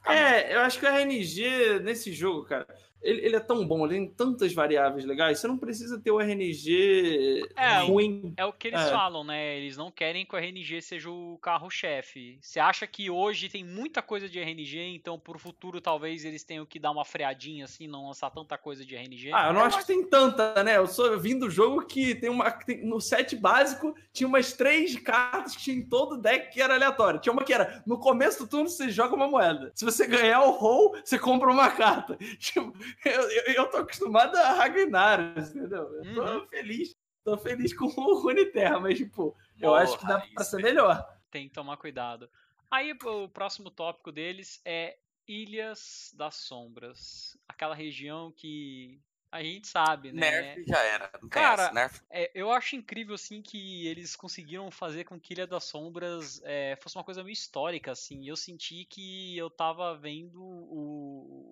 É, 0.05 0.53
eu 0.55 0.59
acho 0.61 0.79
que 0.79 0.85
o 0.85 0.89
RNG 0.89 1.79
nesse 1.79 2.11
jogo, 2.11 2.43
cara, 2.45 2.67
ele, 3.03 3.25
ele 3.25 3.35
é 3.35 3.39
tão 3.39 3.65
bom, 3.67 3.85
ele 3.85 3.95
tem 3.95 4.07
tantas 4.07 4.53
variáveis 4.53 5.05
legais, 5.05 5.39
você 5.39 5.47
não 5.47 5.57
precisa 5.57 5.99
ter 5.99 6.11
o 6.11 6.19
RNG 6.19 7.47
É, 7.55 7.79
ruim. 7.83 8.33
É 8.37 8.45
o 8.45 8.53
que 8.53 8.67
eles 8.69 8.81
É. 8.81 8.89
falam, 8.89 9.23
né? 9.23 9.57
Eles 9.57 9.77
não 9.77 9.91
querem 9.91 10.25
que 10.25 10.35
o 10.35 10.37
RNG 10.37 10.81
seja 10.81 11.09
o 11.09 11.37
carro-chefe. 11.41 12.37
Você 12.41 12.59
acha 12.59 12.85
que 12.87 13.09
hoje 13.09 13.49
tem 13.49 13.63
muita 13.63 14.01
coisa 14.01 14.27
de 14.29 14.39
RNG, 14.39 14.79
então 14.95 15.19
pro 15.19 15.37
futuro 15.39 15.81
talvez 15.81 16.25
eles 16.25 16.43
tenham 16.43 16.65
que 16.65 16.79
dar 16.79 16.91
uma 16.91 17.05
freadinha 17.05 17.65
assim, 17.65 17.87
não 17.87 18.07
lançar 18.07 18.29
tanta 18.31 18.57
coisa 18.57 18.85
de 18.85 18.95
RNG? 18.95 19.31
Ah, 19.33 19.47
eu 19.47 19.53
não 19.53 19.61
acho 19.61 19.79
que 19.79 19.87
tem 19.87 20.03
tanta, 20.07 20.63
né? 20.63 20.77
Eu 20.77 20.87
sou 20.87 21.19
vim 21.19 21.37
do 21.37 21.49
jogo 21.49 21.85
que 21.85 22.15
tem 22.15 22.29
uma. 22.29 22.51
tem- 22.51 22.85
no 22.85 22.99
set 23.01 23.35
básico 23.35 23.95
tinha 24.11 24.27
umas 24.27 24.53
três 24.53 24.95
cartas 24.99 25.55
que 25.55 25.63
tinha 25.63 25.77
em 25.77 25.87
todo 25.87 26.17
deck 26.17 26.51
que 26.53 26.61
era 26.61 26.75
aleatório. 26.75 27.19
Tinha 27.19 27.33
uma 27.33 27.43
que 27.43 27.53
era 27.53 27.83
no 27.85 27.97
começo 27.99 28.43
do 28.43 28.49
turno 28.49 28.69
você 28.69 28.89
joga 28.89 29.15
uma 29.15 29.27
moeda. 29.27 29.71
Se 29.75 29.83
você 29.85 30.07
ganhar 30.07 30.41
o 30.43 30.51
roll, 30.51 30.95
você 31.03 31.17
compra 31.19 31.51
uma 31.51 31.69
carta. 31.69 32.17
Tipo, 32.39 32.73
eu, 33.05 33.21
eu, 33.31 33.43
eu 33.53 33.69
tô 33.69 33.77
acostumado 33.77 34.35
a 34.35 34.53
Ragnaros, 34.53 35.49
entendeu? 35.49 35.83
Eu 36.03 36.13
tô 36.13 36.21
Uhum. 36.23 36.47
feliz. 36.47 36.95
Tô 37.23 37.37
feliz 37.37 37.73
com 37.73 37.85
o 37.85 38.19
Runeterra, 38.21 38.79
mas, 38.81 38.97
tipo, 38.97 39.35
eu 39.59 39.69
Porra, 39.69 39.83
acho 39.83 39.97
que 39.97 40.05
dá 40.05 40.19
pra 40.19 40.43
ser 40.43 40.61
melhor. 40.61 41.17
Tem 41.31 41.47
que 41.47 41.53
tomar 41.53 41.77
cuidado. 41.77 42.29
Aí 42.69 42.91
o 43.01 43.29
próximo 43.29 43.71
tópico 43.71 44.11
deles 44.11 44.59
é 44.65 44.97
Ilhas 45.25 46.13
das 46.17 46.35
Sombras. 46.35 47.37
Aquela 47.47 47.73
região 47.75 48.31
que 48.35 48.99
A 49.31 49.41
gente 49.41 49.67
sabe, 49.67 50.11
né? 50.11 50.29
Nerf 50.29 50.63
já 50.67 50.79
era. 50.83 51.09
Não 51.19 51.27
Cara, 51.29 51.63
essa. 51.63 51.73
Nerf. 51.73 52.01
É, 52.09 52.29
eu 52.35 52.51
acho 52.51 52.75
incrível, 52.75 53.15
assim, 53.15 53.41
que 53.41 53.87
eles 53.87 54.15
conseguiram 54.15 54.69
fazer 54.69 55.05
com 55.05 55.19
que 55.19 55.33
Ilha 55.33 55.47
das 55.47 55.63
Sombras 55.63 56.39
é, 56.43 56.75
fosse 56.79 56.95
uma 56.97 57.03
coisa 57.03 57.23
meio 57.23 57.33
histórica, 57.33 57.91
assim. 57.91 58.27
Eu 58.27 58.35
senti 58.35 58.85
que 58.85 59.35
eu 59.35 59.49
tava 59.49 59.95
vendo 59.97 60.39
o... 60.43 61.42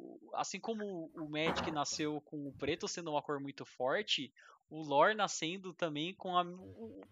Assim 0.41 0.59
como 0.59 1.11
o 1.15 1.29
Magic 1.29 1.69
nasceu 1.71 2.19
com 2.21 2.47
o 2.47 2.51
preto 2.53 2.87
sendo 2.87 3.11
uma 3.11 3.21
cor 3.21 3.39
muito 3.39 3.63
forte, 3.63 4.33
o 4.69 4.81
lore 4.81 5.13
nascendo 5.13 5.71
também 5.73 6.15
com 6.15 6.35
a... 6.35 6.43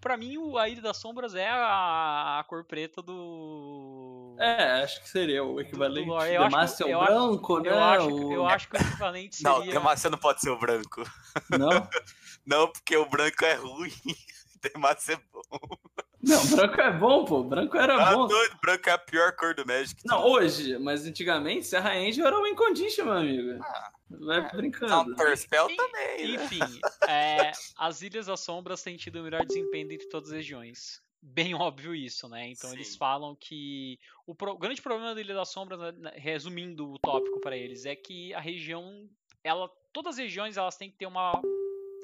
Pra 0.01 0.17
mim, 0.17 0.37
o- 0.37 0.57
a 0.57 0.67
Ilha 0.67 0.81
das 0.81 0.97
Sombras 0.97 1.35
é 1.35 1.47
a, 1.47 2.39
a 2.39 2.43
cor 2.45 2.63
preta 2.65 3.01
do... 3.03 4.35
É, 4.39 4.81
acho 4.81 5.01
que 5.01 5.09
seria 5.09 5.43
o 5.43 5.59
equivalente. 5.61 6.07
lore. 6.07 6.33
Eu 6.33 6.41
acho 6.43 6.49
que- 6.49 6.55
Demacia 6.55 6.85
é 6.87 6.93
eu 6.93 6.97
o 6.97 7.01
acho- 7.01 7.13
branco, 7.13 7.59
né? 7.59 7.69
Eu 7.69 7.79
acho, 7.79 8.07
o... 8.09 8.33
eu 8.33 8.45
acho 8.47 8.69
que 8.69 8.77
o 8.77 8.81
equivalente 8.81 9.43
Não, 9.43 9.57
seria... 9.57 9.73
Demacia 9.73 10.09
não 10.09 10.17
pode 10.17 10.41
ser 10.41 10.49
o 10.49 10.57
branco. 10.59 11.03
Não? 11.51 11.69
Não, 12.47 12.71
porque 12.71 12.97
o 12.97 13.07
branco 13.07 13.45
é 13.45 13.53
ruim. 13.53 13.91
Demacia 14.63 15.15
é 15.15 15.19
bom. 15.31 15.77
Não, 16.21 16.45
branco 16.47 16.81
é 16.81 16.91
bom, 16.91 17.23
pô. 17.25 17.43
Branco 17.43 17.77
era 17.77 17.97
Tá 17.97 18.13
bom. 18.13 18.27
doido, 18.27 18.57
branco 18.61 18.89
é 18.89 18.91
a 18.91 18.97
pior 18.97 19.31
cor 19.35 19.55
do 19.55 19.65
Magic. 19.65 20.01
Não, 20.05 20.25
hoje, 20.25 20.77
mas 20.77 21.05
antigamente, 21.05 21.65
Serra 21.65 21.93
Angel 21.93 22.25
era 22.27 22.37
o 22.37 22.43
win 22.43 22.55
condition, 22.55 23.05
meu 23.05 23.13
amigo. 23.13 23.63
Ah. 23.63 23.91
Vai 24.09 24.51
brincando. 24.51 25.15
Counterspell 25.15 25.69
En- 25.69 25.75
também, 25.77 26.27
né? 26.37 26.43
Enfim, 26.43 26.59
é, 27.07 27.51
as 27.77 28.01
Ilhas 28.01 28.25
das 28.25 28.39
Sombras 28.41 28.81
têm 28.83 28.97
tido 28.97 29.19
o 29.19 29.23
melhor 29.23 29.45
desempenho 29.45 29.91
entre 29.91 30.09
todas 30.09 30.29
as 30.29 30.35
regiões. 30.35 31.01
Bem 31.21 31.53
óbvio 31.53 31.93
isso, 31.93 32.27
né? 32.27 32.49
Então 32.49 32.73
eles 32.73 32.87
Sim. 32.93 32.97
falam 32.97 33.35
que 33.35 33.99
o, 34.25 34.33
pro- 34.33 34.53
o 34.53 34.57
grande 34.57 34.81
problema 34.81 35.13
da 35.13 35.21
Ilha 35.21 35.35
das 35.35 35.49
Sombras, 35.49 35.79
né, 35.79 35.91
né, 35.97 36.11
resumindo 36.15 36.89
o 36.91 36.97
tópico 36.99 37.39
para 37.39 37.55
eles, 37.55 37.85
é 37.85 37.95
que 37.95 38.33
a 38.33 38.39
região, 38.39 39.07
ela, 39.43 39.69
todas 39.93 40.15
as 40.15 40.19
regiões 40.19 40.57
elas 40.57 40.75
têm 40.77 40.89
que 40.89 40.97
ter 40.97 41.05
uma 41.05 41.39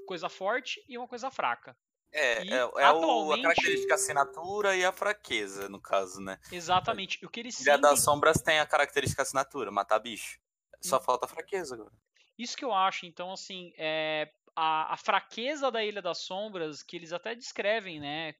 coisa 0.05 0.29
forte 0.29 0.83
e 0.87 0.97
uma 0.97 1.07
coisa 1.07 1.31
fraca. 1.31 1.75
É, 2.17 2.43
E, 2.45 2.49
é, 2.53 2.55
é 2.57 2.65
o- 2.65 2.77
a 2.77 2.89
atualmente- 2.89 3.41
característica 3.41 3.95
assinatura 3.95 4.75
e 4.75 4.85
a 4.85 4.91
fraqueza, 4.93 5.67
no 5.67 5.81
caso, 5.81 6.21
né? 6.21 6.39
Exatamente. 6.51 7.23
O 7.25 7.29
que 7.29 7.41
eles 7.41 7.59
Ilha 7.59 7.73
sentem, 7.73 7.81
das 7.81 8.03
Sombras 8.03 8.41
tem 8.41 8.59
a 8.59 8.65
característica 8.65 9.21
assinatura, 9.21 9.69
matar 9.69 9.99
bicho. 9.99 10.39
Só 10.81 10.97
Hum. 10.97 11.01
falta 11.01 11.27
fraqueza 11.27 11.75
agora. 11.75 11.91
Isso 12.37 12.55
que 12.55 12.63
eu 12.63 12.73
acho, 12.73 13.05
então, 13.05 13.31
assim, 13.33 13.73
é, 13.77 14.31
a, 14.55 14.93
a 14.93 14.97
fraqueza 14.97 15.69
da 15.69 15.83
Ilha 15.83 16.01
das 16.01 16.19
Sombras, 16.19 16.81
que 16.81 16.95
eles 16.95 17.11
até 17.11 17.35
descrevem, 17.35 17.99
né, 17.99 18.35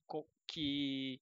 que 0.47 1.19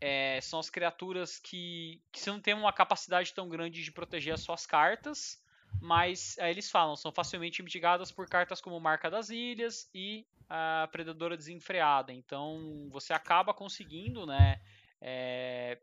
é, 0.00 0.40
são 0.42 0.58
as 0.60 0.68
criaturas 0.70 1.38
que, 1.38 2.02
que 2.12 2.20
você 2.20 2.30
não 2.30 2.40
tem 2.40 2.54
uma 2.54 2.72
capacidade 2.72 3.32
tão 3.34 3.48
grande 3.48 3.82
de 3.82 3.90
proteger 3.90 4.34
as 4.34 4.40
suas 4.40 4.64
cartas, 4.66 5.42
mas 5.80 6.36
aí 6.38 6.50
eles 6.50 6.70
falam, 6.70 6.96
são 6.96 7.12
facilmente 7.12 7.62
mitigadas 7.62 8.10
por 8.10 8.28
cartas 8.28 8.60
como 8.60 8.78
Marca 8.80 9.10
das 9.10 9.30
Ilhas 9.30 9.88
e 9.94 10.26
a 10.48 10.88
Predadora 10.90 11.36
Desenfreada. 11.36 12.12
Então, 12.12 12.88
você 12.90 13.12
acaba 13.12 13.52
conseguindo, 13.54 14.26
né, 14.26 14.60
é, 15.00 15.78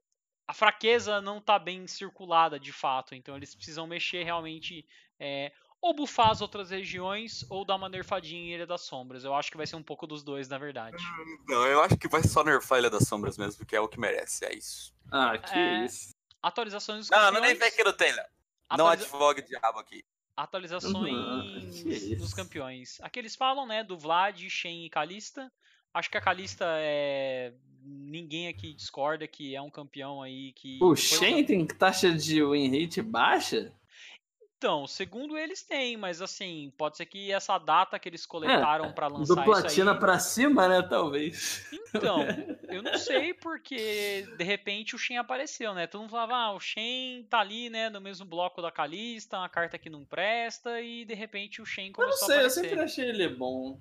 a 0.48 0.54
fraqueza 0.54 1.22
não 1.22 1.38
está 1.38 1.58
bem 1.60 1.88
circulada 1.88 2.60
de 2.60 2.72
fato, 2.74 3.16
então 3.16 3.36
eles 3.36 3.56
precisam 3.56 3.88
mexer 3.88 4.24
realmente 4.24 4.86
é, 5.20 5.52
ou 5.82 5.94
bufar 5.96 6.32
as 6.32 6.42
outras 6.42 6.72
regiões 6.72 7.46
ou 7.50 7.64
dar 7.64 7.76
uma 7.76 7.88
nerfadinha 7.88 8.42
em 8.42 8.54
Ilha 8.56 8.66
das 8.66 8.82
Sombras. 8.82 9.24
Eu 9.24 9.36
acho 9.36 9.52
que 9.52 9.58
vai 9.58 9.68
ser 9.68 9.76
um 9.76 9.84
pouco 9.84 10.08
dos 10.08 10.24
dois, 10.24 10.48
na 10.50 10.58
verdade. 10.58 10.98
Não, 11.48 11.66
eu 11.68 11.82
acho 11.82 11.96
que 11.98 12.08
vai 12.08 12.24
só 12.24 12.44
nerfar 12.44 12.78
a 12.78 12.80
Ilha 12.82 12.90
das 12.90 13.08
Sombras 13.08 13.38
mesmo, 13.38 13.60
porque 13.60 13.76
é 13.76 13.80
o 13.80 13.88
que 13.88 14.00
merece, 14.00 14.46
é 14.46 14.56
isso. 14.56 14.94
Ah, 15.12 15.38
que 15.38 15.58
É. 15.58 15.86
isso. 15.86 16.14
Atualizações 16.42 17.00
dos 17.00 17.10
Não, 17.10 17.18
campeões. 17.18 17.34
não 17.36 17.42
nem 17.50 17.56
vem 17.58 17.72
que 17.72 17.84
não 17.84 17.94
tem, 17.94 18.12
Léo. 18.14 18.26
Não 18.72 18.88
atualiza- 18.88 19.06
advogue 19.08 19.42
diabo 19.42 19.80
aqui. 19.80 20.04
Atualizações 20.38 20.94
Uhum, 20.96 22.18
dos 22.18 22.34
campeões. 22.34 22.98
Aqui 23.02 23.20
eles 23.20 23.36
falam, 23.36 23.66
né, 23.66 23.84
do 23.84 23.98
Vlad, 23.98 24.38
Shen 24.50 24.86
e 24.86 24.90
Kalista. 24.90 25.50
Acho 25.94 26.10
que 26.10 26.18
a 26.18 26.22
Kalista 26.22 26.66
é. 26.80 27.54
Ninguém 27.88 28.48
aqui 28.48 28.74
discorda 28.74 29.28
que 29.28 29.56
é 29.56 29.62
um 29.62 29.70
campeão 29.70 30.22
aí 30.22 30.52
que. 30.54 30.78
O 30.82 30.96
Shen 30.96 31.46
tem 31.46 31.66
taxa 31.66 32.12
de 32.12 32.44
win 32.44 32.82
rate 32.82 33.02
baixa? 33.02 33.72
Então, 34.66 34.88
segundo 34.88 35.38
eles 35.38 35.62
têm, 35.62 35.96
mas 35.96 36.24
assim, 36.24 36.74
pode 36.76 36.98
ser 36.98 37.06
que 37.06 37.32
essa 37.32 37.56
data 37.60 38.00
que 38.00 38.10
eles 38.10 38.26
coletaram 38.26 38.92
pra 38.92 39.08
Do 39.08 39.20
lançar 39.20 39.44
platina 39.44 39.92
isso 39.92 39.94
aí. 39.94 40.00
pra 40.00 40.18
cima, 40.18 40.68
né? 40.68 40.82
Talvez. 40.82 41.64
Então, 41.94 42.18
eu 42.70 42.82
não 42.82 42.98
sei 42.98 43.32
porque 43.36 44.28
de 44.36 44.44
repente 44.44 44.96
o 44.96 44.98
Shen 44.98 45.20
apareceu, 45.20 45.76
né? 45.76 45.86
Todo 45.86 46.02
mundo 46.02 46.10
falava, 46.10 46.36
ah, 46.36 46.52
o 46.54 46.60
Shen 46.60 47.26
tá 47.30 47.42
ali, 47.42 47.70
né, 47.70 47.92
no 47.92 48.02
mesmo 48.02 48.26
bloco 48.26 48.60
da 48.60 48.72
Kalista, 48.72 49.38
uma 49.38 49.48
carta 49.48 49.78
que 49.78 49.88
não 49.88 50.04
presta, 50.04 50.82
e 50.82 51.06
de 51.06 51.14
repente 51.14 51.62
o 51.62 51.66
Shen 51.66 51.86
Eu 51.86 51.90
não 51.90 51.94
começou 51.94 52.26
sei, 52.28 52.38
a 52.38 52.40
eu 52.40 52.46
aparecer. 52.48 52.62
sempre 52.64 52.84
achei 52.84 53.06
ele 53.08 53.28
bom. 53.30 53.80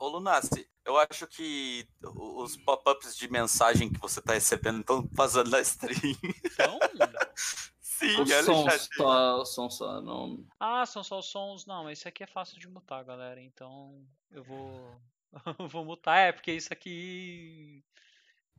Ô, 0.00 0.08
Lunassi, 0.08 0.66
eu 0.86 0.96
acho 0.96 1.26
que 1.26 1.86
os 2.02 2.56
pop-ups 2.56 3.14
de 3.14 3.30
mensagem 3.30 3.92
que 3.92 4.00
você 4.00 4.22
tá 4.22 4.32
recebendo 4.32 4.80
estão 4.80 5.06
vazando 5.12 5.50
na 5.50 5.60
stream. 5.60 6.16
Então, 6.46 6.78
Sim, 7.98 8.16
O 8.16 8.24
olha 8.24 8.42
som 8.42 8.64
o 8.64 8.70
chat. 8.70 8.88
só, 8.94 9.44
som 9.44 9.70
só, 9.70 10.00
não. 10.02 10.46
ah, 10.60 10.84
são 10.86 11.02
só 11.02 11.18
os 11.18 11.26
sons. 11.26 11.64
Não, 11.66 11.88
esse 11.90 12.06
aqui 12.08 12.22
é 12.24 12.26
fácil 12.26 12.58
de 12.58 12.68
mutar, 12.68 13.02
galera. 13.04 13.40
Então, 13.40 14.06
eu 14.30 14.42
vou 14.44 15.00
eu 15.58 15.68
vou 15.68 15.84
mutar, 15.84 16.18
é, 16.18 16.32
porque 16.32 16.52
isso 16.52 16.72
aqui 16.72 17.82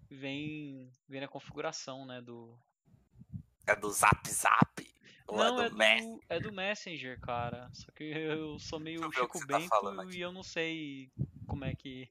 vem 0.09 0.91
vem 1.07 1.21
na 1.21 1.27
configuração, 1.27 2.05
né, 2.05 2.21
do 2.21 2.57
É 3.67 3.75
do 3.75 3.89
Zap 3.91 4.27
Zap. 4.29 4.87
Ou 5.27 5.37
Não, 5.37 5.61
é 5.61 5.65
é 5.65 5.69
do 5.69 5.75
Messi. 5.75 6.07
do, 6.07 6.23
é 6.29 6.39
do 6.39 6.51
Messenger, 6.53 7.19
cara. 7.19 7.69
Só 7.73 7.91
que 7.91 8.03
eu 8.05 8.57
sou 8.59 8.79
meio 8.79 9.11
Chico 9.11 9.39
tá 9.45 9.59
Bento 9.59 9.87
aqui. 10.01 10.17
e 10.17 10.21
eu 10.21 10.31
não 10.31 10.43
sei 10.43 11.11
como 11.45 11.65
é 11.65 11.75
que. 11.75 12.09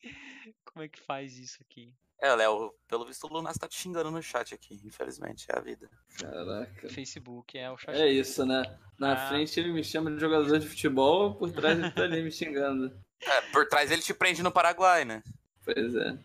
como 0.64 0.82
é 0.82 0.88
que 0.88 0.98
faz 1.00 1.36
isso 1.38 1.58
aqui. 1.62 1.94
É, 2.22 2.34
Léo, 2.34 2.74
pelo 2.86 3.06
visto 3.06 3.24
o 3.26 3.32
Lunassi 3.32 3.58
tá 3.58 3.66
te 3.66 3.76
xingando 3.76 4.10
no 4.10 4.22
chat 4.22 4.52
aqui, 4.54 4.78
infelizmente, 4.84 5.46
é 5.50 5.56
a 5.56 5.60
vida. 5.60 5.88
Caraca. 6.18 6.88
Facebook 6.90 7.56
é 7.58 7.70
o 7.70 7.78
chat. 7.78 7.96
É 7.96 8.08
isso, 8.08 8.44
né? 8.44 8.62
Na 8.98 9.14
Ah. 9.14 9.28
frente 9.28 9.58
ele 9.58 9.72
me 9.72 9.82
chama 9.82 10.10
de 10.10 10.20
jogador 10.20 10.58
de 10.58 10.68
futebol, 10.68 11.34
por 11.34 11.50
trás 11.50 11.78
ele 11.78 11.90
tá 11.90 12.02
ali 12.02 12.22
me 12.22 12.30
xingando. 12.30 12.92
É, 13.22 13.40
por 13.52 13.68
trás 13.68 13.90
ele 13.90 14.00
te 14.00 14.14
prende 14.14 14.42
no 14.42 14.50
Paraguai, 14.50 15.04
né? 15.04 15.22
Pois 15.62 15.94
é. 15.94 16.18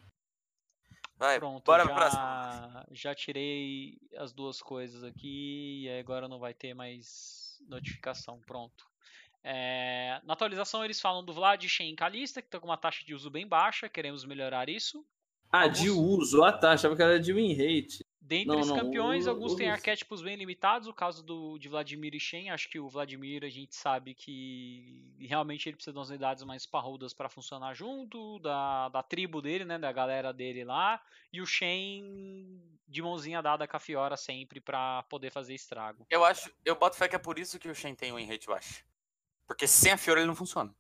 Vai, 1.18 1.38
Pronto, 1.40 1.62
bora 1.66 1.84
pro 1.86 1.94
próximo. 1.94 2.22
já, 2.22 2.86
já 2.92 3.16
tirei 3.16 3.98
as 4.18 4.32
duas 4.32 4.62
coisas 4.62 5.04
aqui 5.04 5.84
e 5.84 5.90
agora 6.00 6.30
não 6.30 6.40
vai 6.40 6.54
ter 6.54 6.74
mais 6.74 7.58
notificação. 7.68 8.40
Pronto. 8.48 8.86
É, 9.44 10.22
na 10.24 10.34
atualização 10.34 10.86
eles 10.86 11.00
falam 11.02 11.24
do 11.24 11.34
Vlad, 11.34 11.62
Shen 11.68 11.94
Kalista, 11.96 12.42
que 12.42 12.48
estão 12.48 12.62
com 12.62 12.68
uma 12.68 12.78
taxa 12.78 13.04
de 13.06 13.14
uso 13.14 13.30
bem 13.30 13.46
baixa, 13.46 13.90
queremos 13.90 14.24
melhorar 14.26 14.70
isso. 14.70 15.06
Ah, 15.52 15.68
de 15.68 15.90
uso. 15.90 16.44
Ah, 16.44 16.52
tá. 16.52 16.72
Achava 16.74 16.96
que 16.96 17.02
era 17.02 17.20
de 17.20 17.32
win 17.34 17.54
rate. 17.54 18.04
Dentre 18.20 18.48
Não, 18.48 18.60
os 18.60 18.68
não, 18.70 18.76
campeões, 18.78 19.28
o- 19.28 19.30
alguns 19.30 19.54
têm 19.54 19.68
os- 19.68 19.74
arquétipos 19.74 20.20
bem 20.24 20.36
limitados. 20.36 20.88
O 20.88 20.94
caso 20.94 21.22
do, 21.24 21.60
de 21.60 21.70
Vladimir 21.70 22.16
e 22.16 22.20
Shen, 22.20 22.50
acho 22.50 22.68
que 22.68 22.80
o 22.80 22.90
Vladimir 22.90 23.44
a 23.44 23.50
gente 23.50 23.76
sabe 23.76 24.16
que 24.16 25.14
realmente 25.20 25.70
ele 25.70 25.76
precisa 25.76 25.94
de 25.94 26.00
umas 26.00 26.10
unidades 26.10 26.44
mais 26.44 26.66
parrudas 26.66 27.14
para 27.14 27.30
funcionar 27.30 27.76
junto, 27.76 28.40
da, 28.40 28.90
da 28.90 29.04
tribo 29.04 29.44
dele, 29.44 29.64
né, 29.64 29.78
da 29.78 29.92
galera 29.92 30.34
dele 30.34 30.64
lá. 30.64 31.00
E 31.32 31.40
o 31.40 31.46
Shen 31.46 32.60
de 32.88 33.02
mãozinha 33.02 33.42
dada 33.44 33.68
com 33.68 33.78
a 33.78 33.80
Fiora 33.80 34.18
sempre 34.18 34.60
para 34.60 35.04
poder 35.04 35.32
fazer 35.32 35.54
estrago. 35.54 36.08
Eu 36.10 36.26
acho, 36.26 36.52
eu 36.66 36.76
boto 36.76 36.98
fé 36.98 37.08
que 37.08 37.16
é 37.16 37.20
por 37.20 37.38
isso 37.38 37.60
que 37.60 37.70
o 37.70 37.76
Shen 37.76 37.94
tem 37.94 38.12
um 38.12 38.16
win 38.16 38.26
rate 38.26 38.48
baixo. 38.48 38.84
Porque 39.48 39.68
sem 39.68 39.92
a 39.92 39.98
Fiora 39.98 40.20
ele 40.22 40.28
não 40.28 40.36
funciona. 40.36 40.74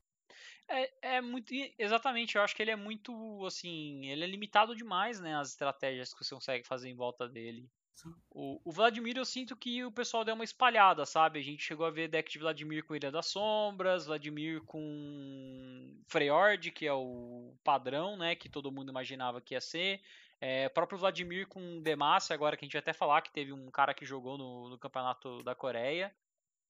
É, 0.68 1.18
é 1.18 1.22
muito. 1.22 1.53
Exatamente, 1.78 2.36
eu 2.36 2.41
acho 2.41 2.55
que 2.55 2.61
ele 2.61 2.72
é 2.72 2.76
muito. 2.76 3.45
Assim. 3.45 4.05
Ele 4.07 4.24
é 4.24 4.28
limitado 4.28 4.76
demais, 4.76 5.20
né? 5.20 5.36
As 5.36 5.49
estratégias 5.49 6.13
que 6.13 6.24
você 6.24 6.34
consegue 6.34 6.68
fazer 6.68 6.89
em 6.89 6.95
volta 6.95 7.28
dele. 7.28 7.70
Sim. 7.93 8.13
O, 8.30 8.59
o 8.66 8.72
Vladimir, 8.72 9.16
eu 9.16 9.24
sinto 9.24 9.55
que 9.55 9.84
o 9.86 9.91
pessoal 9.91 10.26
deu 10.26 10.36
uma 10.36 10.43
espalhada, 10.43 11.05
sabe? 11.05 11.39
A 11.39 11.41
gente 11.41 11.63
chegou 11.63 11.86
a 11.86 11.91
ver 11.91 12.09
deck 12.09 12.30
de 12.30 12.39
Vladimir 12.39 12.84
com 12.84 12.95
Ilha 12.95 13.09
das 13.09 13.28
Sombras, 13.28 14.05
Vladimir 14.05 14.61
com 14.63 15.97
Freyord, 16.07 16.72
que 16.72 16.86
é 16.86 16.93
o 16.93 17.55
padrão, 17.63 18.18
né? 18.18 18.36
Que 18.36 18.49
todo 18.49 18.72
mundo 18.72 18.89
imaginava 18.89 19.39
que 19.39 19.53
ia 19.53 19.61
ser. 19.61 20.01
É, 20.41 20.68
próprio 20.68 20.99
Vladimir 20.99 21.47
com 21.47 21.82
Demacia, 21.82 22.34
agora 22.34 22.57
que 22.57 22.66
a 22.66 22.68
gente 22.68 22.74
vai 22.74 22.82
até 22.82 22.91
falar 22.91 23.22
que 23.22 23.32
teve 23.32 23.53
um 23.53 23.72
cara 23.72 23.93
que 23.93 24.05
jogou 24.05 24.38
no, 24.38 24.70
no 24.70 24.78
campeonato 24.78 25.41
da 25.43 25.55
Coreia. 25.55 26.13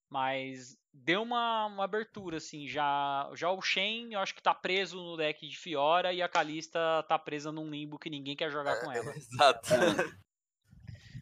Mas 0.10 0.78
deu 0.94 1.22
uma, 1.22 1.66
uma 1.66 1.84
abertura, 1.84 2.38
assim. 2.38 2.68
Já, 2.68 3.30
já 3.36 3.52
o 3.52 3.62
Shen, 3.62 4.14
eu 4.14 4.20
acho 4.20 4.34
que 4.34 4.42
tá 4.42 4.54
preso 4.54 4.98
no 4.98 5.18
deck 5.18 5.48
de 5.48 5.58
Fiora 5.58 6.14
e 6.14 6.22
a 6.22 6.30
Kalista 6.30 7.04
tá 7.08 7.20
presa 7.20 7.52
num 7.52 7.70
limbo 7.70 8.00
que 8.00 8.10
ninguém 8.10 8.36
quer 8.36 8.52
jogar 8.52 8.80
com 8.82 8.92
ela. 8.92 9.12
Exato. 9.16 9.70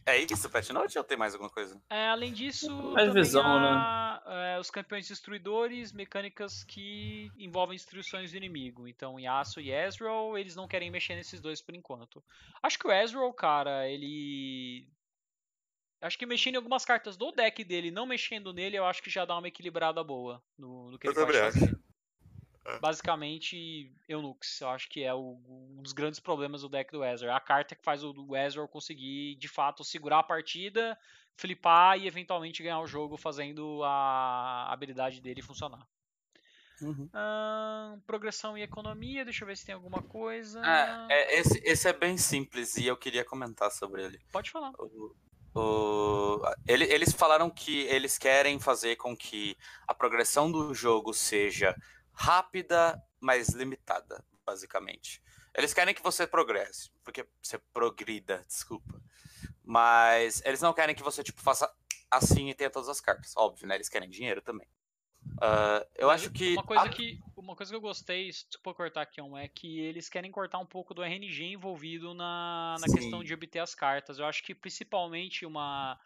É 0.06 0.18
isso, 0.18 0.50
Pet 0.50 0.74
Note 0.74 0.98
ou 0.98 1.04
tem 1.04 1.18
mais 1.18 1.34
alguma 1.34 1.50
coisa? 1.50 1.82
É, 1.90 2.10
além 2.10 2.34
disso, 2.34 2.70
Mais 2.92 3.14
visão, 3.14 3.42
há, 3.46 4.22
é, 4.26 4.60
os 4.60 4.70
campeões 4.70 5.08
destruidores, 5.08 5.94
mecânicas 5.94 6.64
que 6.66 7.32
envolvem 7.38 7.78
destruições 7.78 8.32
do 8.32 8.38
inimigo. 8.38 8.86
Então, 8.86 9.18
Yasuo 9.18 9.64
e 9.64 9.72
Ezreal, 9.72 10.38
eles 10.38 10.58
não 10.58 10.68
querem 10.68 10.92
mexer 10.92 11.16
nesses 11.16 11.40
dois 11.40 11.62
por 11.62 11.74
enquanto. 11.74 12.22
Acho 12.62 12.78
que 12.78 12.88
o 12.88 12.92
Ezreal, 12.92 13.34
cara, 13.34 13.88
ele 13.88 14.90
acho 16.06 16.18
que 16.18 16.26
mexendo 16.26 16.54
em 16.56 16.58
algumas 16.58 16.86
cartas 16.86 17.18
do 17.18 17.32
deck 17.32 17.64
dele, 17.64 17.90
não 17.92 18.06
mexendo 18.06 18.54
nele, 18.54 18.78
eu 18.78 18.86
acho 18.86 19.02
que 19.02 19.10
já 19.10 19.26
dá 19.26 19.38
uma 19.38 19.48
equilibrada 19.48 20.04
boa 20.04 20.42
no, 20.58 20.92
no 20.92 21.00
que 21.00 21.08
Eu 21.08 21.12
ele 21.12 21.20
pode 21.26 21.38
acho. 21.38 21.60
fazer. 21.60 21.80
É. 22.66 22.80
Basicamente, 22.80 23.92
Eunuchs, 24.08 24.62
eu 24.62 24.70
acho 24.70 24.88
que 24.90 25.04
é 25.04 25.14
o- 25.14 25.38
um 25.78 25.82
dos 25.82 25.92
grandes 25.92 26.20
problemas 26.20 26.62
do 26.62 26.70
deck 26.70 26.92
do 26.92 27.04
Ezreal. 27.04 27.34
É 27.34 27.38
a 27.38 27.40
carta 27.42 27.76
que 27.76 27.84
faz 27.84 28.04
o 28.04 28.14
do 28.14 28.36
Ezreal 28.36 28.68
conseguir, 28.68 29.36
de 29.36 29.48
fato, 29.50 29.84
segurar 29.84 30.20
a 30.20 30.24
partida, 30.24 30.98
flipar 31.36 31.98
e 32.00 32.08
eventualmente 32.08 32.64
ganhar 32.64 32.80
o 32.80 32.88
jogo 32.88 33.18
fazendo 33.18 33.82
a 33.84 34.72
habilidade 34.72 35.20
dele 35.20 35.42
funcionar. 35.42 35.86
Ahn, 37.14 38.00
progressão 38.06 38.58
e 38.58 38.62
economia, 38.62 39.24
deixa 39.24 39.44
eu 39.44 39.48
ver 39.48 39.56
se 39.58 39.66
tem 39.66 39.76
alguma 39.76 40.02
coisa. 40.02 40.62
Ah, 40.64 41.08
é, 41.10 41.40
esse, 41.40 41.60
esse 41.64 41.88
é 41.88 41.94
bem 41.94 42.18
simples 42.18 42.76
e 42.78 42.86
eu 42.88 42.98
queria 42.98 43.24
comentar 43.24 43.72
sobre 43.72 44.04
ele. 44.04 44.20
Pode 44.32 44.50
falar. 44.52 44.72
O- 44.80 45.16
o- 45.56 46.42
ele- 46.68 46.86
eles 46.86 47.14
falaram 47.14 47.50
que 47.50 47.82
eles 47.82 48.18
querem 48.18 48.60
fazer 48.60 48.96
com 48.96 49.16
que 49.16 49.56
a 49.88 49.94
progressão 49.94 50.52
do 50.52 50.74
jogo 50.74 51.14
seja 51.14 51.76
rápida, 52.12 53.02
mas 53.20 53.50
limitada, 53.50 54.24
basicamente. 54.46 55.22
Eles 55.56 55.74
querem 55.74 55.94
que 55.94 56.02
você 56.02 56.26
progresse, 56.26 56.92
porque 57.04 57.28
você 57.42 57.60
progrida, 57.72 58.44
desculpa. 58.48 59.02
Mas 59.64 60.42
eles 60.46 60.62
não 60.62 60.74
querem 60.74 60.96
que 60.96 61.04
você 61.04 61.24
tipo 61.24 61.42
faça 61.42 61.72
assim 62.10 62.50
e 62.50 62.54
tenha 62.54 62.70
todas 62.70 62.90
as 62.90 63.00
cartas. 63.02 63.34
Óbvio, 63.38 63.68
né? 63.68 63.76
Eles 63.76 63.90
querem 63.90 64.10
dinheiro 64.10 64.42
também. 64.42 64.68
Ah, 65.42 65.86
eu 65.96 66.10
acho 66.10 66.32
que 66.32 66.54
Uma 66.54 66.64
coisa 66.64 66.84
a- 66.84 66.90
que, 66.90 67.20
uma 67.44 67.56
coisa 67.56 67.72
que 67.72 67.76
eu 67.76 67.82
gostei, 67.82 68.30
desculpa 68.30 68.74
cortar 68.74 69.02
aqui, 69.02 69.22
um, 69.22 69.38
é 69.38 69.48
que 69.48 69.80
eles 69.80 70.10
querem 70.10 70.32
cortar 70.32 70.60
um 70.60 70.66
pouco 70.66 70.94
do 70.94 71.04
RNG 71.04 71.52
envolvido 71.52 72.14
na, 72.14 72.78
na 72.80 72.88
questão 72.88 73.24
de 73.24 73.34
obter 73.34 73.60
as 73.60 73.76
cartas. 73.76 74.18
Eu 74.18 74.26
acho 74.26 74.42
que 74.44 74.56
principalmente 74.56 75.46
uma. 75.46 76.00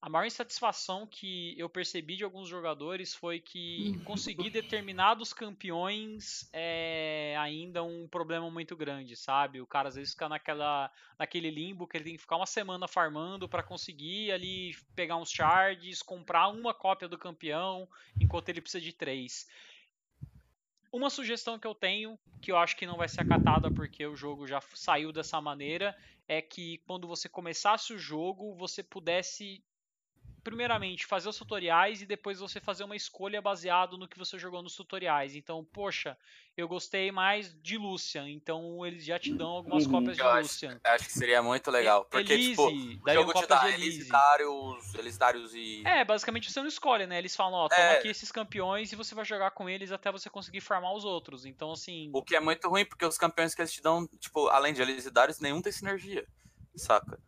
A 0.00 0.08
maior 0.08 0.26
insatisfação 0.26 1.08
que 1.08 1.58
eu 1.58 1.68
percebi 1.68 2.14
de 2.14 2.22
alguns 2.22 2.48
jogadores 2.48 3.16
foi 3.16 3.40
que 3.40 4.00
conseguir 4.04 4.48
determinados 4.48 5.32
campeões 5.32 6.48
é 6.52 7.34
ainda 7.36 7.82
um 7.82 8.06
problema 8.06 8.48
muito 8.48 8.76
grande, 8.76 9.16
sabe? 9.16 9.60
O 9.60 9.66
cara 9.66 9.88
às 9.88 9.96
vezes 9.96 10.12
fica 10.12 10.28
naquela, 10.28 10.88
naquele 11.18 11.50
limbo 11.50 11.84
que 11.84 11.96
ele 11.96 12.04
tem 12.04 12.14
que 12.14 12.20
ficar 12.20 12.36
uma 12.36 12.46
semana 12.46 12.86
farmando 12.86 13.48
pra 13.48 13.60
conseguir 13.60 14.30
ali 14.30 14.72
pegar 14.94 15.16
uns 15.16 15.32
shards, 15.32 16.00
comprar 16.00 16.46
uma 16.46 16.72
cópia 16.72 17.08
do 17.08 17.18
campeão, 17.18 17.88
enquanto 18.20 18.50
ele 18.50 18.60
precisa 18.60 18.80
de 18.80 18.92
três. 18.92 19.48
Uma 20.92 21.10
sugestão 21.10 21.58
que 21.58 21.66
eu 21.66 21.74
tenho, 21.74 22.18
que 22.40 22.50
eu 22.52 22.56
acho 22.56 22.76
que 22.76 22.86
não 22.86 22.96
vai 22.96 23.08
ser 23.08 23.20
acatada 23.20 23.70
porque 23.70 24.06
o 24.06 24.16
jogo 24.16 24.46
já 24.46 24.60
saiu 24.74 25.12
dessa 25.12 25.40
maneira, 25.40 25.94
é 26.26 26.40
que 26.42 26.78
quando 26.86 27.06
você 27.06 27.28
começasse 27.28 27.92
o 27.92 27.98
jogo, 27.98 28.54
você 28.56 28.82
pudesse 28.82 29.64
primeiramente 30.48 31.04
fazer 31.06 31.28
os 31.28 31.36
tutoriais 31.36 32.00
e 32.02 32.06
depois 32.06 32.40
você 32.40 32.60
fazer 32.60 32.84
uma 32.84 32.96
escolha 32.96 33.40
baseado 33.42 33.98
no 33.98 34.08
que 34.08 34.18
você 34.18 34.38
jogou 34.38 34.62
nos 34.62 34.74
tutoriais. 34.74 35.34
Então, 35.36 35.64
poxa, 35.64 36.16
eu 36.56 36.66
gostei 36.66 37.12
mais 37.12 37.54
de 37.62 37.76
Lucian, 37.76 38.28
então 38.28 38.84
eles 38.86 39.04
já 39.04 39.18
te 39.18 39.34
dão 39.34 39.48
algumas 39.50 39.84
Uhum. 39.84 39.92
cópias 39.92 40.16
de 40.16 40.22
Eu 40.22 40.28
acho, 40.28 40.42
Lucian. 40.42 40.80
acho 40.84 41.04
que 41.04 41.12
seria 41.12 41.42
muito 41.42 41.70
legal. 41.70 42.04
Porque, 42.06 42.32
Elise, 42.32 42.50
tipo, 42.50 42.68
o 42.68 43.12
jogo 43.12 43.34
te 43.34 43.46
dá 43.46 43.60
Darius 45.18 45.52
e. 45.54 45.82
É, 45.86 46.04
basicamente 46.04 46.50
você 46.50 46.60
não 46.60 46.68
escolhe, 46.68 47.06
né? 47.06 47.18
Eles 47.18 47.36
falam, 47.36 47.54
ó, 47.60 47.68
toma 47.68 47.80
É. 47.82 47.98
aqui 47.98 48.08
esses 48.08 48.32
campeões 48.32 48.92
e 48.92 48.96
você 48.96 49.14
vai 49.14 49.24
jogar 49.24 49.50
com 49.50 49.68
eles 49.68 49.92
até 49.92 50.10
você 50.10 50.30
conseguir 50.30 50.60
farmar 50.60 50.94
os 50.94 51.04
outros. 51.04 51.44
Então, 51.44 51.72
assim, 51.72 52.10
O 52.12 52.22
que 52.22 52.34
é 52.34 52.40
muito 52.40 52.68
ruim, 52.68 52.84
porque 52.84 53.04
os 53.04 53.18
campeões 53.18 53.54
que 53.54 53.60
eles 53.60 53.72
te 53.72 53.82
dão, 53.82 54.06
tipo, 54.18 54.48
além 54.48 54.72
de 54.72 54.80
Elise 54.82 55.08
e 55.08 55.10
Darius, 55.10 55.40
nenhum 55.40 55.60
tem 55.60 55.72
sinergia. 55.72 56.26
Saca? 56.76 57.18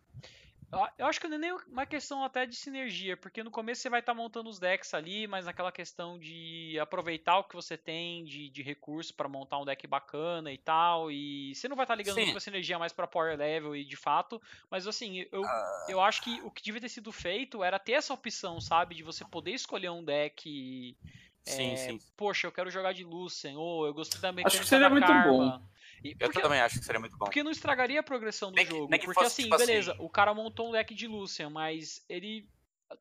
Eu- 0.98 1.06
acho 1.06 1.20
que 1.20 1.26
não 1.26 1.36
é 1.36 1.38
nem 1.40 1.52
uma 1.66 1.84
questão 1.84 2.22
até 2.22 2.46
de 2.46 2.54
sinergia, 2.54 3.16
porque 3.16 3.42
no 3.42 3.50
começo 3.50 3.82
você 3.82 3.88
vai 3.90 3.98
estar 4.00 4.14
montando 4.14 4.48
os 4.48 4.58
decks 4.60 4.94
ali, 4.94 5.26
mas 5.26 5.44
naquela 5.46 5.72
questão 5.72 6.18
de 6.18 6.78
aproveitar 6.80 7.38
o 7.38 7.44
que 7.44 7.56
você 7.56 7.76
tem 7.76 8.24
de, 8.24 8.48
de 8.48 8.62
recurso 8.62 9.12
para 9.14 9.28
montar 9.28 9.58
um 9.58 9.64
deck 9.64 9.84
bacana 9.86 10.52
e 10.52 10.58
tal, 10.58 11.10
e 11.10 11.52
você 11.54 11.66
não 11.68 11.74
vai 11.76 11.84
estar 11.84 11.96
ligando 11.96 12.14
Sim. 12.14 12.20
muito 12.20 12.32
pra 12.32 12.40
sinergia 12.40 12.78
mais 12.78 12.92
pra 12.92 13.06
power 13.08 13.36
level 13.36 13.74
e 13.74 13.84
de 13.84 13.96
fato, 13.96 14.40
mas 14.70 14.86
assim, 14.86 15.26
eu, 15.32 15.44
Ah. 15.44 15.86
eu 15.88 16.00
acho 16.00 16.22
que 16.22 16.40
o 16.42 16.50
que 16.50 16.62
devia 16.62 16.80
ter 16.80 16.88
sido 16.88 17.10
feito 17.10 17.64
era 17.64 17.78
ter 17.78 17.92
essa 17.92 18.14
opção, 18.14 18.60
sabe, 18.60 18.94
de 18.94 19.02
você 19.02 19.24
poder 19.24 19.52
escolher 19.52 19.90
um 19.90 20.04
deck. 20.04 20.96
Sim, 21.42 21.72
é, 21.72 21.76
sim. 21.76 21.98
Poxa, 22.16 22.46
eu 22.46 22.52
quero 22.52 22.70
jogar 22.70 22.92
de 22.92 23.02
Lucien, 23.02 23.56
ou 23.56 23.86
eu 23.86 23.94
gostei 23.94 24.20
da 24.20 24.30
mecânica 24.30 24.60
que 24.62 24.68
seria 24.68 24.90
muito 24.90 25.06
Karma. 25.06 25.62
E- 26.04 26.10
Eu 26.18 26.28
porque- 26.28 26.40
também 26.40 26.60
acho 26.60 26.78
que 26.78 26.84
seria 26.84 27.00
muito 27.00 27.16
bom. 27.16 27.24
porque 27.26 27.42
não 27.42 27.50
estragaria 27.50 28.00
a 28.00 28.02
progressão 28.02 28.50
do 28.50 28.56
Nem 28.56 28.66
jogo. 28.66 28.88
que 28.88 28.98
porque 29.06 29.14
fosse, 29.14 29.26
assim, 29.26 29.42
tipo 29.44 29.54
assim- 29.54 29.66
beleza, 29.66 29.96
o 29.98 30.08
cara 30.08 30.32
montou 30.34 30.68
um 30.68 30.72
deck 30.72 30.94
de 30.94 31.06
Lucian, 31.06 31.50
mas 31.50 32.04
ele. 32.08 32.48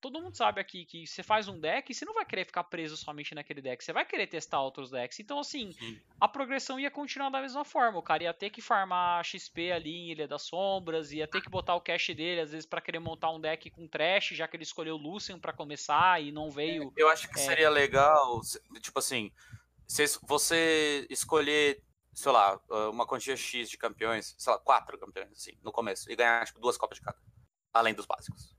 Todo 0.01 0.21
mundo 0.21 0.37
sabe 0.37 0.61
aqui 0.61 0.85
que 0.85 1.07
você 1.07 1.23
faz 1.23 1.47
um 1.47 1.59
deck, 1.59 1.91
você 1.91 2.05
não 2.05 2.13
vai 2.13 2.23
querer 2.23 2.45
ficar 2.45 2.63
preso 2.65 2.95
somente 2.95 3.33
naquele 3.33 3.59
deck, 3.59 3.83
você 3.83 3.91
vai 3.91 4.05
querer 4.05 4.27
testar 4.27 4.61
outros 4.61 4.91
decks. 4.91 5.19
Então, 5.19 5.39
assim, 5.39 5.71
Sim. 5.71 5.99
a 6.21 6.27
progressão 6.27 6.79
ia 6.79 6.91
continuar 6.91 7.31
da 7.31 7.41
mesma 7.41 7.65
forma. 7.65 7.97
O 7.97 8.03
cara 8.03 8.21
ia 8.21 8.31
ter 8.31 8.51
que 8.51 8.61
farmar 8.61 9.23
XP 9.25 9.71
ali 9.71 9.89
em 9.95 10.11
Ilha 10.11 10.27
das 10.27 10.43
Sombras, 10.43 11.11
ia 11.11 11.27
ter 11.27 11.41
que 11.41 11.49
botar 11.49 11.73
o 11.73 11.81
cash 11.81 12.09
dele, 12.09 12.41
às 12.41 12.51
vezes, 12.51 12.67
pra 12.67 12.81
querer 12.81 12.99
montar 12.99 13.31
um 13.31 13.39
deck 13.41 13.67
com 13.71 13.87
trash, 13.87 14.27
já 14.35 14.47
que 14.47 14.55
ele 14.55 14.63
escolheu 14.63 14.95
Lucian 14.95 15.39
pra 15.39 15.51
começar 15.53 16.21
e 16.21 16.31
não 16.31 16.51
veio. 16.51 16.93
Eu 16.95 17.09
acho 17.09 17.27
que 17.27 17.39
É. 17.39 17.43
seria 17.43 17.69
legal, 17.71 18.41
tipo 18.83 18.99
assim, 18.99 19.31
você 19.87 21.07
escolher, 21.09 21.81
sei 22.13 22.31
lá, 22.31 22.59
uh, 22.69 22.89
uma 22.89 23.05
quantia 23.05 23.35
X 23.37 23.69
de 23.69 23.77
campeões, 23.77 24.35
sei 24.37 24.51
lá, 24.53 24.59
quatro 24.59 24.97
campeões, 24.97 25.31
assim, 25.31 25.57
no 25.63 25.71
começo, 25.71 26.11
e 26.11 26.15
ganhar, 26.15 26.45
tipo, 26.45 26.59
duas 26.59 26.77
copas 26.77 26.97
de 26.97 27.03
cada. 27.03 27.17
Além 27.73 27.93
dos 27.93 28.05
básicos. 28.05 28.55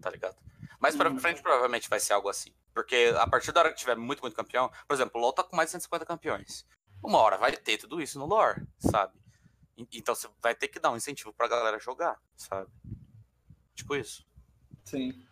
Tá 0.00 0.10
ligado? 0.10 0.36
Mas 0.78 0.96
pra 0.96 1.08
Uhum. 1.10 1.18
frente 1.18 1.42
provavelmente 1.42 1.88
vai 1.88 1.98
ser 2.00 2.12
algo 2.12 2.28
assim. 2.28 2.54
Porque 2.74 3.14
a 3.18 3.26
partir 3.26 3.52
da 3.52 3.60
hora 3.60 3.70
que 3.72 3.78
tiver 3.78 3.96
muito, 3.96 4.20
muito 4.20 4.34
campeão, 4.36 4.70
por 4.86 4.94
exemplo, 4.94 5.18
o 5.20 5.22
LoL 5.24 5.32
tá 5.32 5.42
com 5.44 5.56
mais 5.56 5.68
de 5.68 5.72
150 5.72 6.04
campeões. 6.04 6.66
Uma 7.02 7.18
hora 7.18 7.36
vai 7.38 7.56
ter 7.56 7.78
tudo 7.78 8.00
isso 8.02 8.18
no 8.18 8.26
lore, 8.26 8.66
sabe? 8.78 9.14
Então 9.76 10.14
você 10.14 10.28
vai 10.42 10.54
ter 10.54 10.68
que 10.68 10.78
dar 10.78 10.90
um 10.90 10.96
incentivo 10.96 11.32
pra 11.32 11.48
galera 11.48 11.78
jogar, 11.78 12.20
sabe? 12.36 12.70
Tipo 13.74 13.96
isso. 13.96 14.26
Sim. 14.84 15.26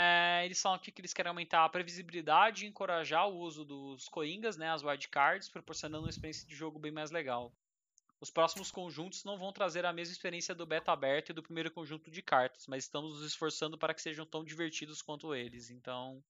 É, 0.00 0.44
eles 0.44 0.60
falam 0.62 0.76
aqui 0.76 0.92
que 0.92 1.00
eles 1.00 1.12
querem 1.12 1.28
aumentar 1.28 1.64
a 1.64 1.68
previsibilidade 1.68 2.64
e 2.64 2.68
encorajar 2.68 3.28
o 3.28 3.36
uso 3.38 3.64
dos 3.64 4.08
coingas, 4.08 4.56
né, 4.56 4.70
as 4.70 4.84
wildcards, 4.84 5.48
proporcionando 5.48 6.04
uma 6.04 6.10
experiência 6.10 6.46
de 6.46 6.54
jogo 6.54 6.78
bem 6.78 6.92
mais 6.92 7.10
legal. 7.10 7.52
Os 8.20 8.30
próximos 8.30 8.70
conjuntos 8.70 9.24
não 9.24 9.38
vão 9.38 9.52
trazer 9.52 9.86
a 9.86 9.92
mesma 9.92 10.12
experiência 10.12 10.54
do 10.54 10.66
beta 10.66 10.92
aberto 10.92 11.30
e 11.30 11.32
do 11.34 11.42
primeiro 11.42 11.70
conjunto 11.72 12.10
de 12.10 12.22
cartas, 12.22 12.66
mas 12.68 12.84
estamos 12.84 13.14
nos 13.14 13.24
esforçando 13.26 13.78
para 13.78 13.94
que 13.94 14.02
sejam 14.02 14.26
tão 14.26 14.44
divertidos 14.44 15.02
quanto 15.02 15.34
eles. 15.34 15.70
Então, 15.70 16.24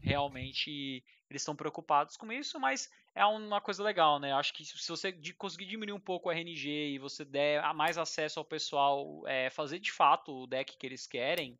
realmente, 0.00 1.04
eles 1.30 1.42
estão 1.42 1.56
preocupados 1.56 2.16
com 2.16 2.32
isso, 2.32 2.58
mas 2.60 2.90
é 3.14 3.24
uma 3.26 3.60
coisa 3.60 3.82
legal, 3.82 4.18
né? 4.18 4.32
Acho 4.32 4.52
que 4.54 4.64
se 4.64 4.88
você 4.88 5.12
conseguir 5.38 5.66
diminuir 5.66 5.94
um 5.96 6.00
pouco 6.00 6.28
o 6.28 6.32
RNG 6.32 6.94
e 6.94 6.98
você 6.98 7.24
der 7.24 7.62
a- 7.64 7.74
mais 7.74 7.98
acesso 7.98 8.38
ao 8.38 8.44
pessoal 8.44 9.26
é, 9.26 9.50
fazer 9.50 9.78
de 9.78 9.92
fato 9.92 10.32
o 10.44 10.46
deck 10.46 10.76
que 10.78 10.86
eles 10.86 11.06
querem, 11.06 11.58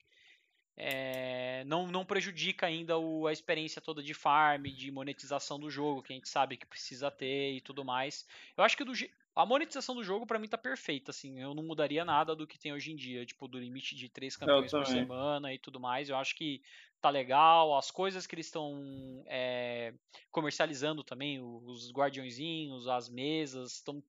é, 0.80 1.64
não, 1.66 1.86
não 1.88 2.04
prejudica 2.04 2.66
ainda 2.66 2.98
o- 2.98 3.26
a 3.26 3.32
experiência 3.32 3.82
toda 3.82 4.02
de 4.02 4.14
farm, 4.14 4.64
de 4.64 4.90
monetização 4.90 5.58
do 5.60 5.70
jogo, 5.70 6.02
que 6.02 6.12
a 6.12 6.16
gente 6.16 6.28
sabe 6.28 6.56
que 6.56 6.66
precisa 6.66 7.10
ter 7.10 7.52
e 7.54 7.60
tudo 7.60 7.84
mais. 7.84 8.26
Eu 8.56 8.64
acho 8.64 8.76
que 8.76 8.84
do 8.84 8.92
a 9.34 9.46
monetização 9.46 9.94
do 9.94 10.02
jogo 10.02 10.26
pra 10.26 10.38
mim 10.38 10.48
tá 10.48 10.58
perfeita, 10.58 11.10
assim, 11.12 11.40
eu 11.40 11.54
não 11.54 11.62
mudaria 11.62 12.04
nada 12.04 12.34
do 12.34 12.46
que 12.46 12.58
tem 12.58 12.72
hoje 12.72 12.92
em 12.92 12.96
dia, 12.96 13.24
tipo, 13.24 13.46
do 13.46 13.58
limite 13.58 13.94
de 13.94 14.08
três 14.08 14.36
campeões 14.36 14.74
por 14.74 14.86
semana 14.86 15.52
e 15.54 15.58
tudo 15.58 15.78
mais. 15.78 16.08
Eu 16.08 16.16
acho 16.16 16.34
que 16.34 16.62
tá 17.00 17.08
legal, 17.10 17.76
as 17.76 17.90
coisas 17.90 18.26
que 18.26 18.34
eles 18.34 18.46
estão 18.46 19.22
é, 19.28 19.94
comercializando 20.30 21.04
também, 21.04 21.40
os 21.40 21.90
guardiõezinhos, 21.92 22.88
as 22.88 23.08
mesas, 23.08 23.74
estão 23.74 24.02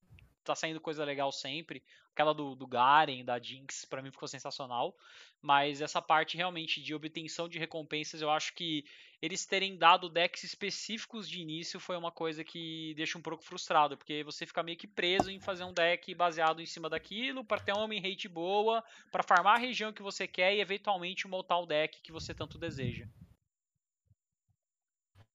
tá 0.44 0.56
saindo 0.56 0.82
coisa 0.82 1.06
legal 1.06 1.32
sempre. 1.32 1.84
Aquela 2.14 2.34
do, 2.34 2.56
do 2.56 2.68
Garen, 2.68 3.24
da 3.24 3.40
Jinx, 3.40 3.86
pra 3.86 4.02
mim 4.02 4.12
ficou 4.12 4.28
sensacional. 4.28 4.96
Mas 5.42 5.82
essa 5.82 6.02
parte 6.02 6.38
realmente 6.38 6.82
de 6.82 6.94
obtenção 6.94 7.50
de 7.50 7.58
recompensas, 7.58 8.22
eu 8.22 8.30
acho 8.30 8.54
que 8.54 8.86
eles 9.22 9.46
terem 9.46 9.78
dado 9.78 10.10
decks 10.10 10.44
específicos 10.44 11.30
de 11.30 11.40
início 11.40 11.80
foi 11.80 11.96
uma 11.96 12.12
coisa 12.12 12.44
que 12.44 12.94
deixa 12.96 13.18
um 13.18 13.22
pouco 13.22 13.44
frustrado, 13.44 13.96
porque 13.96 14.24
você 14.24 14.46
fica 14.46 14.64
meio 14.64 14.78
que 14.78 14.88
preso 14.88 15.30
em 15.30 15.40
fazer 15.40 15.64
um 15.64 15.74
deck 15.74 16.14
baseado 16.16 16.62
em 16.62 16.66
cima 16.66 16.90
daquilo, 16.90 17.46
para 17.46 17.62
ter 17.62 17.72
uma 17.72 17.88
win 17.88 18.00
rate 18.00 18.28
boa, 18.28 18.84
para 19.12 19.24
farmar 19.24 19.56
a 19.56 19.60
região 19.60 19.94
que 19.94 20.02
você 20.02 20.28
quer 20.28 20.56
e 20.56 20.62
eventualmente 20.62 21.28
montar 21.28 21.60
o 21.60 21.68
deck 21.68 22.02
que 22.02 22.12
você 22.12 22.34
tanto 22.34 22.58
deseja. 22.58 23.08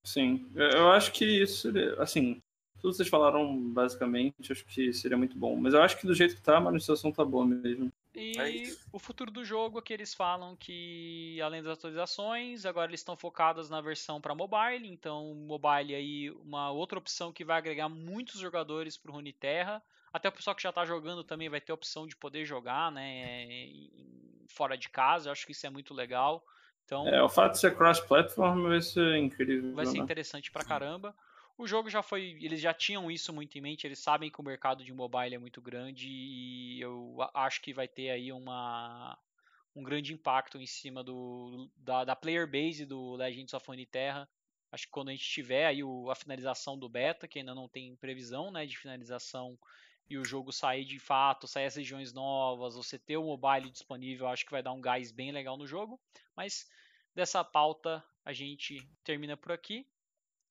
Sim. 0.02 0.48
Eu, 0.54 0.90
acho 0.92 1.12
que 1.12 1.24
isso 1.24 1.72
assim, 1.98 2.40
tudo 2.86 2.92
que 2.92 2.96
vocês 2.98 3.08
falaram 3.08 3.58
basicamente, 3.72 4.52
acho 4.52 4.64
que 4.64 4.92
seria 4.92 5.16
muito 5.18 5.36
bom. 5.36 5.56
Mas 5.56 5.74
eu 5.74 5.82
acho 5.82 5.98
que 5.98 6.06
do 6.06 6.14
jeito 6.14 6.36
que 6.36 6.40
tá, 6.40 6.58
a 6.58 6.60
manutenção 6.60 7.10
tá 7.10 7.24
boa 7.24 7.44
mesmo. 7.44 7.92
E 8.14 8.38
É 8.38 8.76
o 8.92 8.98
futuro 8.98 9.28
do 9.28 9.44
jogo 9.44 9.80
é 9.80 9.82
que 9.82 9.92
eles 9.92 10.14
falam 10.14 10.54
que, 10.54 11.40
além 11.42 11.62
das 11.64 11.76
atualizações, 11.78 12.64
agora 12.64 12.88
eles 12.88 13.00
estão 13.00 13.16
focados 13.16 13.68
na 13.68 13.80
versão 13.80 14.20
para 14.20 14.36
mobile. 14.36 14.88
Então, 14.88 15.34
mobile 15.34 15.96
aí, 15.96 16.30
uma 16.30 16.70
outra 16.70 16.96
opção 16.96 17.32
que 17.32 17.44
vai 17.44 17.58
agregar 17.58 17.88
muitos 17.88 18.38
jogadores 18.40 18.96
para 18.96 19.10
o 19.10 19.14
Runeterra. 19.14 19.82
Até 20.12 20.28
o 20.28 20.32
pessoal 20.32 20.54
que 20.54 20.62
já 20.62 20.70
está 20.70 20.84
jogando 20.86 21.24
também 21.24 21.48
vai 21.48 21.60
ter 21.60 21.72
a 21.72 21.74
opção 21.74 22.06
de 22.06 22.14
poder 22.16 22.44
jogar, 22.44 22.92
né? 22.92 23.48
fora 24.48 24.78
de 24.78 24.88
casa. 24.88 25.28
Eu 25.28 25.32
acho 25.32 25.44
que 25.44 25.50
isso 25.52 25.66
é 25.66 25.70
muito 25.70 25.92
legal. 25.92 26.44
Então, 26.84 27.08
É, 27.08 27.20
o 27.20 27.28
fato 27.28 27.52
de 27.54 27.58
ser 27.58 27.76
cross-platform 27.76 28.68
vai 28.68 28.80
ser 28.80 29.16
incrível. 29.16 29.74
vai 29.74 29.86
ser 29.86 29.98
né? 29.98 30.04
interessante 30.04 30.52
pra 30.52 30.64
caramba. 30.64 31.12
O 31.58 31.66
jogo 31.66 31.88
já 31.88 32.02
foi. 32.02 32.36
Eles 32.40 32.60
já 32.60 32.74
tinham 32.74 33.10
isso 33.10 33.32
muito 33.32 33.56
em 33.56 33.60
mente, 33.60 33.86
eles 33.86 33.98
sabem 33.98 34.30
que 34.30 34.40
o 34.40 34.44
mercado 34.44 34.84
de 34.84 34.92
mobile 34.92 35.34
é 35.34 35.38
muito 35.38 35.60
grande 35.62 36.08
e 36.10 36.80
eu 36.80 37.16
acho 37.34 37.60
que 37.62 37.72
vai 37.72 37.88
ter 37.88 38.10
aí 38.10 38.30
uma, 38.32 39.18
um 39.74 39.82
grande 39.82 40.12
impacto 40.12 40.58
em 40.60 40.66
cima 40.66 41.02
do, 41.02 41.70
da, 41.76 42.04
da 42.04 42.16
player 42.16 42.50
base 42.50 42.84
do 42.86 43.14
Legends 43.16 43.54
of 43.54 43.66
Runeterra. 43.66 44.28
Acho 44.70 44.84
que 44.86 44.90
quando 44.92 45.08
a 45.10 45.12
gente 45.12 45.24
tiver 45.28 45.66
aí 45.66 45.82
o- 45.84 46.10
a 46.10 46.14
finalização 46.14 46.78
do 46.78 46.88
beta, 46.88 47.28
que 47.28 47.38
ainda 47.38 47.54
não 47.54 47.68
tem 47.68 47.96
previsão 47.96 48.50
né, 48.50 48.66
de 48.66 48.76
finalização, 48.76 49.58
e 50.08 50.18
o 50.18 50.24
jogo 50.24 50.52
sair 50.52 50.84
de 50.84 50.98
fato, 51.00 51.48
sair 51.48 51.66
as 51.66 51.74
regiões 51.76 52.12
novas, 52.12 52.74
você 52.76 52.98
ter 52.98 53.16
o 53.16 53.24
mobile 53.24 53.70
disponível, 53.70 54.28
acho 54.28 54.44
que 54.44 54.52
vai 54.52 54.62
dar 54.62 54.72
um 54.72 54.80
gás 54.80 55.10
bem 55.10 55.32
legal 55.32 55.56
no 55.56 55.66
jogo. 55.66 56.00
Mas 56.36 56.68
dessa 57.14 57.42
pauta 57.44 58.04
a 58.24 58.32
gente 58.32 58.88
termina 59.04 59.36
por 59.36 59.52
aqui. 59.52 59.86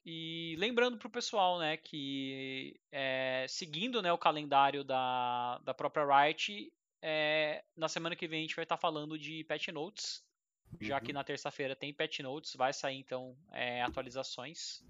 E 0.06 0.56
lembrando 0.60 0.98
pro 0.98 1.10
pessoal, 1.10 1.58
né, 1.58 1.78
que 1.78 2.80
é, 2.92 3.46
seguindo 3.50 4.02
né, 4.04 4.14
o 4.14 4.18
calendário 4.18 4.84
da, 4.84 5.58
da 5.60 5.74
própria 5.74 6.06
Riot, 6.06 6.72
é, 7.02 7.64
na 7.76 7.90
semana 7.90 8.16
que 8.16 8.28
vem 8.28 8.40
a 8.40 8.42
gente 8.44 8.56
vai 8.56 8.64
estar 8.64 8.78
falando 8.78 9.18
de 9.18 9.44
patch 9.46 9.70
notes, 9.70 10.24
já 10.80 11.00
que 11.00 11.12
na 11.12 11.24
terça-feira 11.24 11.76
tem 11.76 11.94
patch 11.94 12.20
notes, 12.20 12.56
vai 12.56 12.72
sair 12.72 12.98
então 12.98 13.36
é, 13.52 13.82
atualizações. 13.82 14.84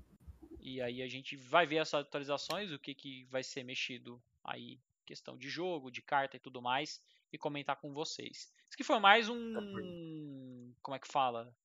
E 0.59 0.81
aí 0.81 1.01
a 1.01 1.07
gente 1.07 1.37
vai 1.37 1.65
ver 1.65 1.77
essas 1.77 2.01
atualizações, 2.01 2.71
o 2.71 2.79
que, 2.79 2.93
que 2.93 3.23
vai 3.25 3.43
ser 3.43 3.63
mexido 3.63 4.21
aí, 4.43 4.79
questão 5.05 5.37
de 5.37 5.47
jogo, 5.47 5.91
de 5.91 6.01
carta 6.01 6.35
e 6.35 6.39
tudo 6.39 6.61
mais, 6.61 7.01
e 7.31 7.37
comentar 7.37 7.75
com 7.75 7.93
vocês. 7.93 8.51
Isso 8.67 8.77
que 8.77 8.83
foi 8.83 8.99
mais 8.99 9.29
um. 9.29 10.73
Como 10.81 10.95
é 10.95 10.99
que 10.99 11.07
fala? 11.07 11.55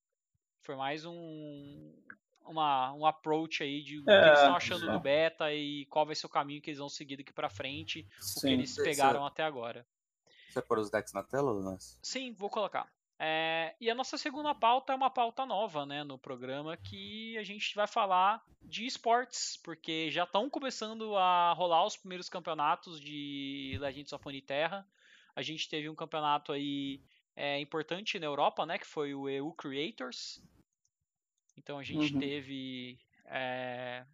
Foi 0.60 0.76
mais 0.76 1.04
um. 1.04 1.94
Uma, 2.46 2.92
um 2.94 3.06
approach 3.06 3.62
aí 3.62 3.82
de 3.82 3.98
o 3.98 4.04
que 4.04 4.10
É, 4.10 4.26
eles 4.26 4.38
estão 4.38 4.56
achando 4.56 4.86
só. 4.86 4.92
do 4.92 5.00
beta 5.00 5.52
e 5.52 5.86
qual 5.86 6.04
vai 6.04 6.14
ser 6.14 6.26
o 6.26 6.30
caminho 6.30 6.60
que 6.60 6.70
eles 6.70 6.78
vão 6.78 6.88
seguir 6.88 7.16
daqui 7.16 7.32
pra 7.32 7.48
frente, 7.48 8.00
o 8.00 8.40
que 8.40 8.40
Sim. 8.40 8.52
eles 8.52 8.76
pegaram 8.76 9.24
até 9.24 9.44
agora. 9.44 9.86
Você 10.48 10.60
pôr 10.60 10.78
os 10.78 10.90
decks 10.90 11.12
na 11.12 11.22
tela, 11.22 11.52
Lunas? 11.52 11.98
Sim, 12.02 12.32
vou 12.32 12.50
colocar. 12.50 12.90
É, 13.22 13.76
e 13.78 13.90
a 13.90 13.94
nossa 13.94 14.16
segunda 14.16 14.54
pauta 14.54 14.94
é 14.94 14.96
uma 14.96 15.10
pauta 15.10 15.44
nova 15.44 15.84
né, 15.84 16.02
no 16.02 16.18
programa 16.18 16.74
que 16.76 17.36
a 17.36 17.42
gente 17.44 17.74
vai 17.74 17.86
falar 17.86 18.42
de 18.62 18.86
esportes, 18.86 19.58
porque 19.58 20.10
já 20.10 20.24
estão 20.24 20.48
começando 20.48 21.14
a 21.16 21.52
rolar 21.52 21.84
os 21.84 21.98
primeiros 21.98 22.30
campeonatos 22.30 22.98
de 22.98 23.76
Legends 23.78 24.12
of 24.14 24.24
Runeterra. 24.24 24.88
A 25.36 25.42
gente 25.42 25.68
teve 25.68 25.88
um 25.88 25.94
campeonato 25.94 26.50
aí 26.50 27.02
é, 27.36 27.60
importante 27.60 28.18
na 28.18 28.26
Europa, 28.26 28.64
né, 28.64 28.78
que 28.78 28.86
foi 28.86 29.14
o 29.14 29.28
EU 29.28 29.52
Creators. 29.52 30.42
Então 31.62 31.78
a 31.78 31.82
gente 31.82 32.14
Uhum. 32.14 32.20
teve. 32.20 32.98
é, 33.26 34.04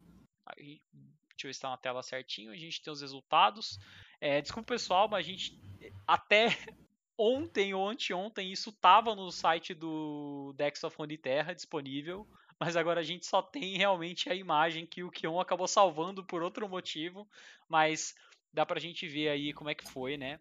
deixa 0.57 1.47
eu 1.47 1.49
ver 1.49 1.53
se 1.55 1.59
está 1.59 1.71
na 1.71 1.77
tela 1.77 2.03
certinho. 2.03 2.51
A 2.51 2.57
gente 2.57 2.83
tem 2.83 2.93
os 2.93 3.01
resultados. 3.01 3.79
É, 4.21 4.41
desculpa 4.41 4.75
pessoal, 4.75 5.09
mas 5.09 5.25
a 5.25 5.29
gente 5.29 5.59
até 6.07 6.47
ontem 7.17 7.73
ou 7.73 7.89
anteontem 7.89 8.53
isso 8.53 8.73
tava 8.73 9.15
no 9.15 9.31
site 9.31 9.75
do 9.75 10.53
Dex 10.57 10.83
of 10.85 10.97
Terra 11.19 11.55
disponível, 11.55 12.27
mas 12.59 12.77
agora 12.77 13.01
a 13.01 13.05
gente 13.05 13.27
só 13.27 13.41
tem 13.41 13.77
realmente 13.77 14.29
a 14.29 14.35
imagem 14.35 14.85
que 14.87 15.05
o 15.05 15.11
Kion 15.11 15.39
acabou 15.39 15.69
salvando 15.69 16.25
por 16.25 16.43
outro 16.43 16.69
motivo, 16.69 17.29
mas 17.69 18.15
dá 18.53 18.67
pra 18.67 18.81
gente 18.81 19.07
ver 19.07 19.29
aí 19.29 19.53
como 19.53 19.71
é 19.71 19.75
que 19.75 19.85
foi, 19.85 20.17
né? 20.17 20.41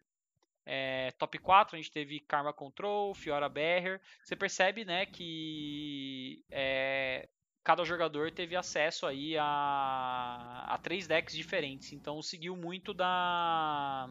É, 0.66 1.11
top 1.20 1.38
4 1.38 1.76
a 1.76 1.80
gente 1.80 1.91
teve 1.91 2.20
Karma 2.20 2.51
Control, 2.51 3.13
Fiora 3.13 3.47
Bearer. 3.47 4.01
Você 4.24 4.36
percebe, 4.36 4.84
né, 4.84 5.05
que 5.05 6.43
é, 6.49 7.30
cada 7.63 7.84
jogador 7.84 8.32
teve 8.32 8.55
acesso 8.55 9.05
aí 9.05 9.38
a, 9.38 10.66
a 10.68 10.78
três 10.78 11.07
decks 11.07 11.36
diferentes. 11.36 11.93
Então 11.93 12.22
seguiu 12.22 12.55
muito 12.55 12.93
da 12.93 14.09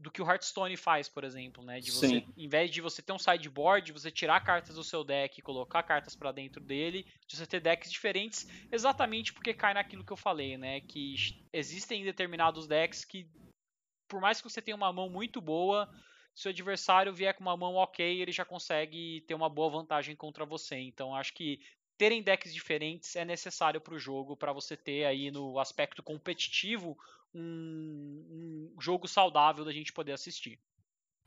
do 0.00 0.10
que 0.10 0.22
o 0.22 0.26
Hearthstone 0.26 0.78
faz, 0.78 1.10
por 1.10 1.24
exemplo, 1.24 1.62
né? 1.62 1.78
De 1.78 1.92
você, 1.92 2.08
Sim. 2.08 2.26
em 2.34 2.48
vez 2.48 2.70
de 2.70 2.80
você 2.80 3.02
ter 3.02 3.12
um 3.12 3.18
sideboard, 3.18 3.92
você 3.92 4.10
tirar 4.10 4.40
cartas 4.40 4.74
do 4.74 4.82
seu 4.82 5.04
deck 5.04 5.38
e 5.38 5.42
colocar 5.42 5.82
cartas 5.82 6.16
pra 6.16 6.32
dentro 6.32 6.64
dele, 6.64 7.06
de 7.26 7.36
você 7.36 7.46
ter 7.46 7.60
decks 7.60 7.92
diferentes, 7.92 8.48
exatamente 8.72 9.34
porque 9.34 9.52
cai 9.52 9.74
naquilo 9.74 10.02
que 10.02 10.10
eu 10.10 10.16
falei, 10.16 10.56
né? 10.56 10.80
Que 10.80 11.14
existem 11.52 12.02
determinados 12.02 12.66
decks 12.66 13.04
que, 13.04 13.28
por 14.10 14.20
mais 14.20 14.42
que 14.42 14.50
você 14.50 14.60
tenha 14.60 14.76
uma 14.76 14.92
mão 14.92 15.08
muito 15.08 15.40
boa, 15.40 15.88
se 16.34 16.48
o 16.48 16.50
adversário 16.50 17.14
vier 17.14 17.32
com 17.34 17.42
uma 17.42 17.56
mão 17.56 17.76
ok, 17.76 18.20
ele 18.20 18.32
já 18.32 18.44
consegue 18.44 19.22
ter 19.26 19.34
uma 19.34 19.48
boa 19.48 19.70
vantagem 19.70 20.16
contra 20.16 20.44
você. 20.44 20.76
Então, 20.76 21.14
acho 21.14 21.32
que 21.32 21.60
terem 21.96 22.22
decks 22.22 22.52
diferentes 22.52 23.14
é 23.14 23.24
necessário 23.24 23.80
para 23.80 23.94
o 23.94 23.98
jogo, 23.98 24.36
para 24.36 24.52
você 24.52 24.76
ter 24.76 25.04
aí 25.04 25.30
no 25.30 25.58
aspecto 25.58 26.02
competitivo 26.02 26.98
um, 27.32 28.72
um 28.74 28.80
jogo 28.80 29.06
saudável 29.06 29.64
da 29.64 29.72
gente 29.72 29.92
poder 29.92 30.12
assistir. 30.12 30.58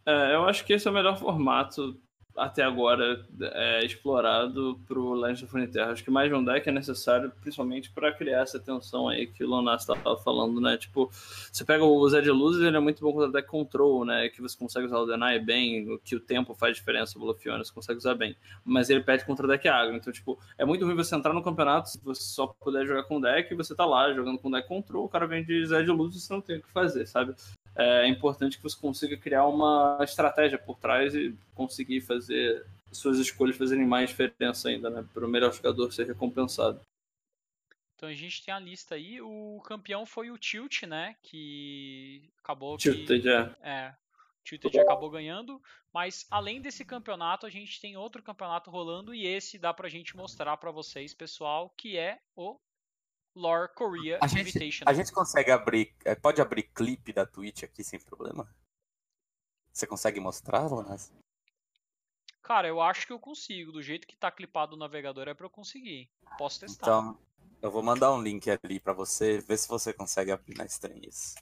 É, 0.06 0.36
eu 0.36 0.46
acho 0.46 0.66
que 0.66 0.74
esse 0.74 0.88
é 0.88 0.92
o 0.92 0.94
melhor 0.94 1.18
formato 1.18 2.02
até 2.36 2.64
agora 2.64 3.24
é, 3.40 3.86
explorado 3.86 4.80
pro 4.88 5.14
Legends 5.14 5.44
of 5.44 5.54
Runeterra. 5.54 5.92
Acho 5.92 6.04
que 6.04 6.12
mais 6.12 6.30
de 6.30 6.36
um 6.36 6.44
deck 6.44 6.68
é 6.68 6.72
necessário, 6.72 7.32
principalmente 7.42 7.92
para 7.92 8.12
criar 8.12 8.42
essa 8.42 8.60
tensão 8.60 9.08
aí 9.08 9.28
que 9.28 9.44
o 9.44 9.48
Lonas 9.48 9.82
estava 9.82 10.18
falando, 10.18 10.60
né? 10.60 10.78
Tipo, 10.78 11.10
você 11.52 11.64
pega 11.64 11.84
o 11.84 12.10
Zed 12.10 12.30
Luzes, 12.32 12.64
ele 12.64 12.76
é 12.76 12.80
muito 12.80 13.02
bom 13.02 13.14
contra 13.14 13.32
deck 13.32 13.48
control, 13.48 14.04
né? 14.06 14.30
Que 14.30 14.42
você 14.42 14.58
consegue 14.58 14.88
usar 14.88 14.98
o 14.98 15.06
Deny 15.06 15.40
bem, 15.40 16.00
que 16.04 16.16
o 16.16 16.20
tempo 16.20 16.56
faz 16.56 16.76
diferença, 16.76 17.18
o 17.18 17.22
Blufiona, 17.22 17.64
você 17.64 17.74
consegue 17.74 18.00
usar 18.00 18.16
bem. 18.16 18.36
Mas 18.66 18.90
ele 18.90 19.02
pede 19.02 19.26
contra 19.26 19.48
deck 19.48 19.68
agro. 19.68 19.96
Então, 19.96 20.12
tipo, 20.12 20.40
é 20.58 20.66
muito 20.66 20.86
ruim 20.86 20.96
você 20.96 21.16
entrar 21.16 21.34
no 21.34 21.44
campeonato 21.44 21.90
se 21.90 22.04
você 22.04 22.24
só 22.24 22.48
puder 22.48 22.86
jogar 22.86 23.04
com 23.04 23.22
deck 23.22 23.54
e 23.54 23.58
você 23.58 23.76
tá 23.76 23.86
lá 23.86 24.12
jogando 24.14 24.40
com 24.40 24.50
deck 24.50 24.68
control, 24.68 25.06
o 25.06 25.10
cara 25.10 25.28
vem 25.28 25.44
de 25.44 25.66
Zed 25.66 25.90
Luzes 25.92 26.24
e 26.24 26.26
você 26.26 26.34
não 26.34 26.42
tem 26.42 26.58
o 26.58 26.62
que 26.62 26.72
fazer, 26.72 27.06
sabe? 27.06 27.36
É 27.76 28.07
importante 28.07 28.57
que 28.57 28.63
você 28.63 28.80
consiga 28.80 29.17
criar 29.17 29.45
uma 29.47 29.97
estratégia 30.01 30.57
por 30.57 30.78
trás 30.78 31.15
e 31.15 31.36
conseguir 31.55 32.01
fazer 32.01 32.65
suas 32.91 33.17
escolhas 33.17 33.57
fazerem 33.57 33.86
mais 33.86 34.09
diferença 34.09 34.69
ainda, 34.69 34.89
né? 34.89 35.05
Para 35.13 35.26
o 35.26 35.30
melhor 35.30 35.51
jogador 35.51 35.91
ser 35.91 36.05
recompensado. 36.05 36.80
Então 37.95 38.09
a 38.09 38.13
gente 38.13 38.43
tem 38.43 38.53
a 38.53 38.59
lista 38.59 38.95
aí. 38.95 39.21
O 39.21 39.61
campeão 39.65 40.05
foi 40.05 40.30
o 40.30 40.38
Tilt, 40.38 40.84
né? 40.84 41.15
Que 41.24 42.30
acabou 42.43 42.78
Tilted, 42.78 43.21
que. 43.21 43.30
é. 43.30 43.55
É. 43.61 43.95
O 44.39 44.43
Tilted 44.43 44.80
acabou 44.80 45.09
ganhando. 45.09 45.61
Mas 45.93 46.28
além 46.30 46.61
desse 46.61 46.84
campeonato, 46.84 47.45
a 47.45 47.49
gente 47.49 47.80
tem 47.80 47.95
outro 47.95 48.21
campeonato 48.21 48.69
rolando. 48.69 49.15
E 49.15 49.26
esse 49.26 49.57
dá 49.57 49.74
pra 49.74 49.89
gente 49.89 50.17
mostrar 50.17 50.57
pra 50.57 50.69
vocês, 50.69 51.13
pessoal, 51.13 51.74
que 51.78 51.97
é 51.97 52.19
o 52.36 52.59
Lore 53.36 53.70
Korea 53.74 54.20
A 54.22 54.28
gente, 54.28 54.42
Invitational. 54.42 54.92
a 54.92 54.96
gente 54.96 55.12
consegue 55.12 55.50
abrir. 55.52 55.94
é, 56.06 56.14
Pode 56.16 56.42
abrir 56.42 56.64
clipe 56.64 57.12
da 57.12 57.26
Twitch 57.26 57.64
aqui 57.64 57.84
sem 57.84 58.00
problema? 58.00 58.48
Você 59.72 59.88
consegue 59.88 60.20
mostrar, 60.20 60.68
Lunas? 60.68 61.12
Cara, 62.44 62.68
eu 62.68 62.82
acho 62.82 63.08
que 63.08 63.14
eu 63.14 63.20
consigo. 63.20 63.72
Do 63.72 63.82
jeito 63.82 64.06
que 64.08 64.16
tá 64.16 64.30
clipado 64.32 64.76
o 64.76 64.78
navegador 64.80 65.28
é 65.28 65.34
pra 65.34 65.46
eu 65.46 65.50
conseguir. 65.50 66.10
Posso 66.38 66.60
testar. 66.60 66.86
Então, 66.86 67.18
eu 67.62 67.72
vou 67.72 67.82
mandar 67.82 68.14
um 68.14 68.22
link 68.22 68.48
ali 68.50 68.80
pra 68.80 68.94
você, 68.94 69.40
ver 69.40 69.58
se 69.58 69.68
você 69.68 69.94
consegue 69.94 70.32
abrir 70.32 70.56
na 70.58 70.66
stream 70.66 71.00
isso. 71.08 71.36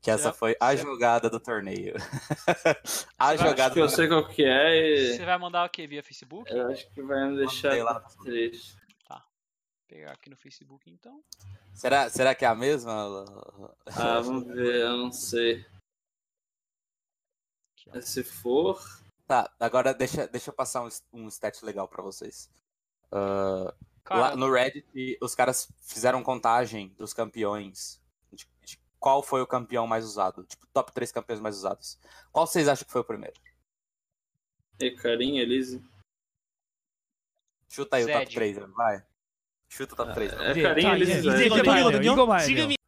Que 0.00 0.12
essa 0.12 0.32
foi 0.32 0.56
a 0.60 0.70
será- 0.76 0.82
jogada 0.82 1.28
do 1.28 1.40
torneio. 1.40 1.94
a 3.18 3.36
jogada 3.36 3.64
Acho 3.64 3.74
que 3.74 3.80
eu 3.80 3.88
sei 3.88 4.06
qual 4.06 4.28
que 4.28 4.44
é 4.44 5.08
Você 5.16 5.22
e 5.22 5.26
vai 5.26 5.36
mandar 5.38 5.66
o 5.66 5.68
que? 5.68 5.86
Via 5.88 6.02
Facebook? 6.04 6.48
eu 6.50 6.68
acho 6.68 6.88
que 6.92 7.02
vai 7.02 7.28
me 7.28 7.36
deixar 7.36 7.68
Mandei 7.70 7.82
lá. 7.82 8.00
triste. 8.22 8.76
Pegar 9.88 10.12
aqui 10.12 10.28
no 10.28 10.36
Facebook 10.36 10.88
então. 10.90 11.24
Será, 11.74 12.08
será 12.10 12.34
que 12.34 12.44
é 12.44 12.48
a 12.48 12.54
mesma? 12.54 13.24
Ah, 13.86 14.20
vamos 14.20 14.46
ver, 14.46 14.82
eu 14.82 14.96
não 14.96 15.10
sei. 15.10 15.66
Ó. 17.88 18.00
Se 18.00 18.22
for. 18.22 18.80
Tá, 19.26 19.50
agora 19.58 19.94
deixa, 19.94 20.26
deixa 20.28 20.50
eu 20.50 20.54
passar 20.54 20.82
um, 20.84 20.88
um 21.12 21.28
stat 21.28 21.64
legal 21.64 21.88
pra 21.88 22.02
vocês. 22.02 22.50
Ah, 23.10 23.74
Cara, 24.04 24.20
lá 24.20 24.36
no 24.36 24.50
Reddit, 24.50 25.18
os 25.20 25.34
caras 25.34 25.70
fizeram 25.82 26.22
contagem 26.22 26.88
dos 26.96 27.12
campeões. 27.12 28.00
De, 28.32 28.46
de 28.64 28.78
qual 28.98 29.22
foi 29.22 29.40
o 29.42 29.46
campeão 29.46 29.86
mais 29.86 30.04
usado? 30.04 30.44
Tipo, 30.44 30.66
top 30.68 30.92
3 30.92 31.12
campeões 31.12 31.40
mais 31.40 31.56
usados. 31.56 31.98
Qual 32.32 32.46
vocês 32.46 32.68
acham 32.68 32.86
que 32.86 32.92
foi 32.92 33.00
o 33.00 33.04
primeiro? 33.04 33.38
E 34.80 34.90
carinha, 34.92 35.42
Elise. 35.42 35.82
Chuta 37.68 37.96
aí 37.96 38.04
o 38.04 38.06
top 38.06 38.24
Zed. 38.24 38.34
3, 38.34 38.56
vai. 38.74 39.06
Chuta 39.68 39.94
o 39.94 39.96
top 39.96 40.14
3. 40.14 40.32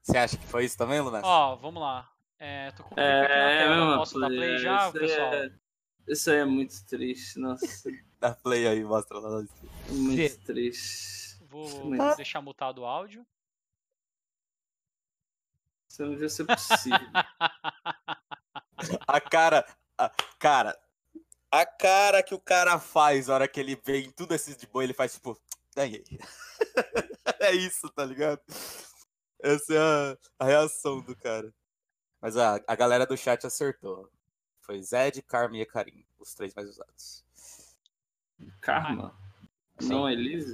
Você 0.03 0.19
acha 0.19 0.37
que 0.37 0.47
foi 0.47 0.65
isso 0.65 0.79
também, 0.79 1.01
Lunas? 1.01 1.23
Ó, 1.25 1.57
vamos 1.57 1.81
lá. 1.81 2.11
É, 2.39 2.71
tô 2.71 2.83
com 2.83 2.99
é, 2.99 3.97
Posso 3.97 4.19
dar 4.19 4.29
play 4.29 4.59
já, 4.59 4.89
isso 4.89 4.97
é, 4.97 4.99
é, 4.99 5.07
pessoal? 5.07 5.35
É... 5.35 5.53
Isso 6.09 6.31
aí 6.31 6.39
é 6.39 6.45
muito 6.45 6.85
triste, 6.87 7.39
nossa. 7.39 7.67
Dá 8.19 8.35
play 8.35 8.67
aí, 8.67 8.83
mostra 8.83 9.19
lá. 9.19 9.41
É 9.41 9.93
muito 9.93 10.33
Sim. 10.33 10.41
triste. 10.41 11.39
Vou 11.43 11.85
muito... 11.85 12.17
deixar 12.17 12.41
mutado 12.41 12.79
o 12.79 12.87
áudio. 12.87 13.25
Isso 15.89 16.03
não 16.03 16.11
devia 16.11 16.29
ser 16.29 16.45
possível. 16.45 16.99
a 19.07 19.21
cara. 19.21 19.67
A, 19.99 20.11
cara. 20.39 20.79
A 21.51 21.67
cara 21.67 22.23
que 22.23 22.35
o 22.35 22.41
cara 22.41 22.79
faz 22.79 23.27
na 23.27 23.35
hora 23.35 23.49
que 23.49 23.61
ele 23.61 23.79
vem 23.85 24.11
tudo 24.11 24.35
esses 24.35 24.57
de 24.57 24.67
boa, 24.67 24.83
ele 24.83 24.95
faz 24.95 25.13
tipo. 25.13 25.39
Ganhei. 25.77 26.05
é 27.41 27.53
isso, 27.53 27.89
tá 27.91 28.05
ligado? 28.05 28.41
Essa 29.43 29.75
é 29.75 29.79
a, 29.79 30.19
a 30.39 30.45
reação 30.45 31.01
do 31.01 31.15
cara. 31.17 31.53
Mas 32.21 32.37
a, 32.37 32.61
a 32.67 32.75
galera 32.75 33.07
do 33.07 33.17
chat 33.17 33.47
acertou. 33.47 34.11
Foi 34.61 34.81
Zed, 34.83 35.23
Karma 35.23 35.57
e 35.57 35.63
Ekarim, 35.63 36.05
os 36.19 36.35
três 36.35 36.55
mais 36.55 36.69
usados. 36.69 37.25
Karma? 38.61 39.15
Sim. 39.79 39.89
Não, 39.89 40.09
Elise? 40.09 40.53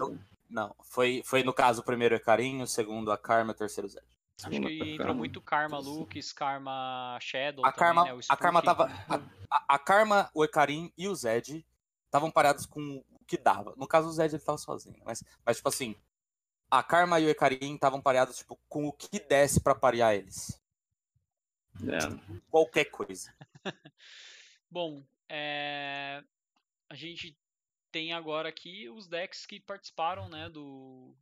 Não, 0.49 0.75
foi, 0.85 1.23
foi 1.25 1.43
no 1.43 1.53
caso 1.53 1.81
o 1.81 1.85
primeiro 1.85 2.15
Ekarim, 2.15 2.63
o 2.63 2.67
segundo 2.67 3.11
a 3.11 3.19
Karma, 3.19 3.51
o 3.53 3.55
terceiro 3.55 3.89
Zed. 3.89 4.07
Acho 4.39 4.51
que 4.51 4.57
entrou 4.57 4.99
Karma. 4.99 5.15
muito 5.15 5.41
Karma 5.41 5.79
Lux, 5.79 6.33
Karma 6.33 7.19
Shadow. 7.21 7.65
A 7.65 7.73
também, 7.73 7.79
Karma, 7.95 8.05
né? 8.05 8.15
o 8.15 8.21
a 8.29 8.37
Karma 8.37 8.63
tava. 8.63 8.85
A, 9.09 9.17
a- 9.17 9.65
a 9.69 9.79
Karma, 9.79 10.31
o 10.35 10.45
Ekarim 10.45 10.93
e 10.97 11.09
o 11.09 11.15
Zed 11.15 11.67
estavam 12.05 12.31
parados 12.31 12.67
com 12.67 13.03
que 13.27 13.37
dava. 13.37 13.75
No 13.77 13.87
caso, 13.87 14.09
o 14.09 14.13
Zed 14.13 14.35
ele 14.35 14.43
tava 14.43 14.59
sozinho. 14.59 15.01
Mas, 15.05 15.23
mas 15.45 15.57
tipo 15.57 15.69
assim, 15.69 15.97
a 16.71 16.83
Karma 16.83 17.21
e 17.21 17.27
o 17.27 17.31
Ekarim 17.31 17.75
estavam 17.75 18.01
pareados 18.01 18.39
tipo, 18.39 18.59
com 18.69 18.87
o 18.87 18.93
que 18.93 19.19
desse 19.21 19.61
pra 19.61 19.75
parear 19.75 20.15
eles. 20.15 20.61
É. 21.83 22.41
Qualquer 22.51 22.87
coisa. 22.87 23.35
Bom, 24.71 25.05
é, 25.29 26.23
a 26.89 26.95
gente 26.95 27.37
tem 27.93 28.13
agora 28.13 28.49
aqui 28.49 28.89
os 28.89 29.09
decks 29.09 29.47
que 29.47 29.61
participaram, 29.61 30.29
né, 30.29 30.49
do, 30.49 31.15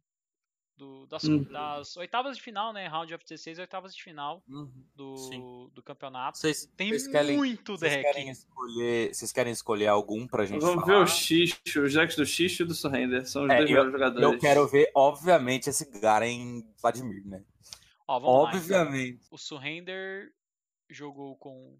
do- 0.76 1.06
das, 1.06 1.22
Uhum. 1.24 1.42
das 1.44 1.96
oitavas 1.96 2.36
de 2.36 2.42
final, 2.42 2.72
né, 2.72 2.86
Round 2.88 3.14
of 3.14 3.24
16, 3.24 3.58
oitavas 3.58 3.94
de 3.94 4.02
final 4.02 4.42
do, 4.94 5.16
Sim. 5.16 5.70
do 5.72 5.82
campeonato. 5.82 6.38
Vocês, 6.38 6.66
Tem 6.76 6.88
vocês 6.88 7.06
querem, 7.06 7.36
muito 7.36 7.76
vocês 7.76 7.92
deck. 7.92 8.02
querem 8.02 8.30
escolher. 8.30 9.14
Vocês 9.14 9.32
querem 9.32 9.52
escolher 9.52 9.86
algum 9.86 10.26
pra 10.26 10.44
gente 10.44 10.60
Vamos 10.60 10.84
falar? 10.84 10.98
ver 10.98 11.04
o 11.04 11.06
Xixo, 11.06 11.80
os 11.82 11.92
decks 11.94 12.16
do 12.16 12.26
Xixo 12.26 12.62
e 12.62 12.66
do 12.66 12.74
Surrender. 12.74 13.26
São 13.26 13.44
os 13.44 13.50
É, 13.50 13.56
dois 13.58 13.70
eu- 13.70 13.74
melhores 13.76 13.92
jogadores. 13.92 14.32
Eu 14.32 14.38
quero 14.38 14.66
ver, 14.68 14.90
obviamente, 14.94 15.68
esse 15.70 15.88
Garen 16.00 16.62
Vladimir, 16.82 17.24
né? 17.26 17.44
Ó, 18.08 18.18
vamos 18.18 18.34
lá, 18.44 18.48
então. 18.50 18.60
Obviamente. 18.60 19.26
O 19.30 19.38
Surrender 19.38 20.30
jogou 20.90 21.36
com 21.36 21.78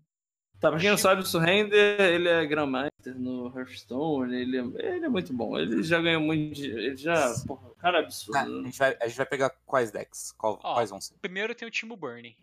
Tá, 0.64 0.70
pra 0.70 0.80
quem 0.80 0.88
não 0.88 0.96
sabe, 0.96 1.20
o 1.20 1.26
Surrender, 1.26 2.00
ele 2.00 2.26
é 2.26 2.46
Grandmaster 2.46 3.14
no 3.18 3.52
Hearthstone, 3.54 4.34
ele 4.34 4.56
é, 4.56 4.94
ele 4.94 5.04
é 5.04 5.08
muito 5.10 5.30
bom. 5.30 5.58
Ele 5.58 5.82
já 5.82 6.00
ganhou 6.00 6.22
muito. 6.22 6.54
de- 6.54 6.70
Ele 6.70 6.96
já. 6.96 7.34
Porra, 7.46 7.68
o 7.68 7.74
cara 7.74 7.98
é 7.98 8.00
Ah, 8.00 8.02
a, 8.02 8.06
absurdo. 8.06 8.64
gente 8.64 8.78
vai, 8.78 8.96
a 8.98 9.06
gente 9.06 9.16
vai 9.18 9.26
pegar 9.26 9.50
quais 9.66 9.90
decks? 9.90 10.32
Qual- 10.38 10.58
Ó, 10.62 10.72
quais 10.72 10.88
vão 10.88 10.98
ser? 11.02 11.12
Primeiro 11.20 11.54
tem 11.54 11.68
o 11.68 11.70
Timo 11.70 11.96
Burn. 11.96 12.34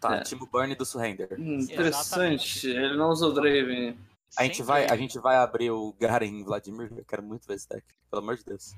Tá, 0.00 0.18
É. 0.18 0.20
Timo 0.20 0.46
Burn 0.46 0.72
do 0.76 0.84
Surrender. 0.86 1.28
Hum, 1.36 1.56
Exatamente. 1.56 1.72
interessante. 1.72 2.68
Ele 2.70 2.96
não 2.96 3.08
usou 3.10 3.32
Draven. 3.34 3.98
A 4.38 4.44
gente, 4.44 4.62
vai, 4.62 4.84
a 4.86 4.96
gente 4.96 5.18
vai 5.18 5.34
abrir 5.34 5.72
o 5.72 5.92
Garen 5.98 6.44
Vladimir. 6.44 6.92
Eu 6.96 7.04
quero 7.04 7.24
muito 7.24 7.44
ver 7.48 7.54
esse 7.54 7.68
deck. 7.68 7.84
Pelo 8.08 8.22
amor 8.22 8.36
de 8.36 8.44
Deus. 8.44 8.72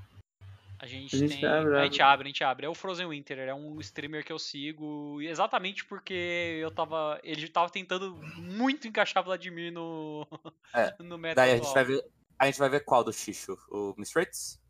A 0.80 0.86
gente, 0.86 1.16
A 1.16 1.18
gente 1.18 1.40
tem. 1.40 1.44
abre, 1.48 1.76
a 1.76 1.84
gente 1.84 2.02
abre, 2.02 2.26
a 2.26 2.28
gente 2.28 2.44
abre. 2.44 2.66
É 2.66 2.68
o 2.68 2.74
Frozen 2.74 3.08
Winter, 3.08 3.38
é 3.38 3.54
um 3.54 3.80
streamer 3.80 4.24
que 4.24 4.32
eu 4.32 4.38
sigo. 4.38 5.20
Exatamente 5.20 5.84
porque 5.84 6.58
eu 6.62 6.70
tava. 6.70 7.18
Ele 7.24 7.48
tava 7.48 7.68
tentando 7.68 8.16
muito 8.36 8.86
encaixar 8.86 9.24
Vladimir 9.24 9.72
no. 9.72 10.26
É, 10.72 10.94
no 11.02 11.18
meta 11.18 11.34
Daí 11.36 11.52
a 11.52 11.56
gente 11.56 11.74
vai 11.74 11.84
ver. 11.84 12.04
A 12.38 12.46
gente 12.46 12.58
vai 12.60 12.68
ver 12.68 12.84
qual 12.84 13.02
do 13.02 13.12
Xixo? 13.12 13.58
O 13.70 13.92
Mistreats? 13.98 14.60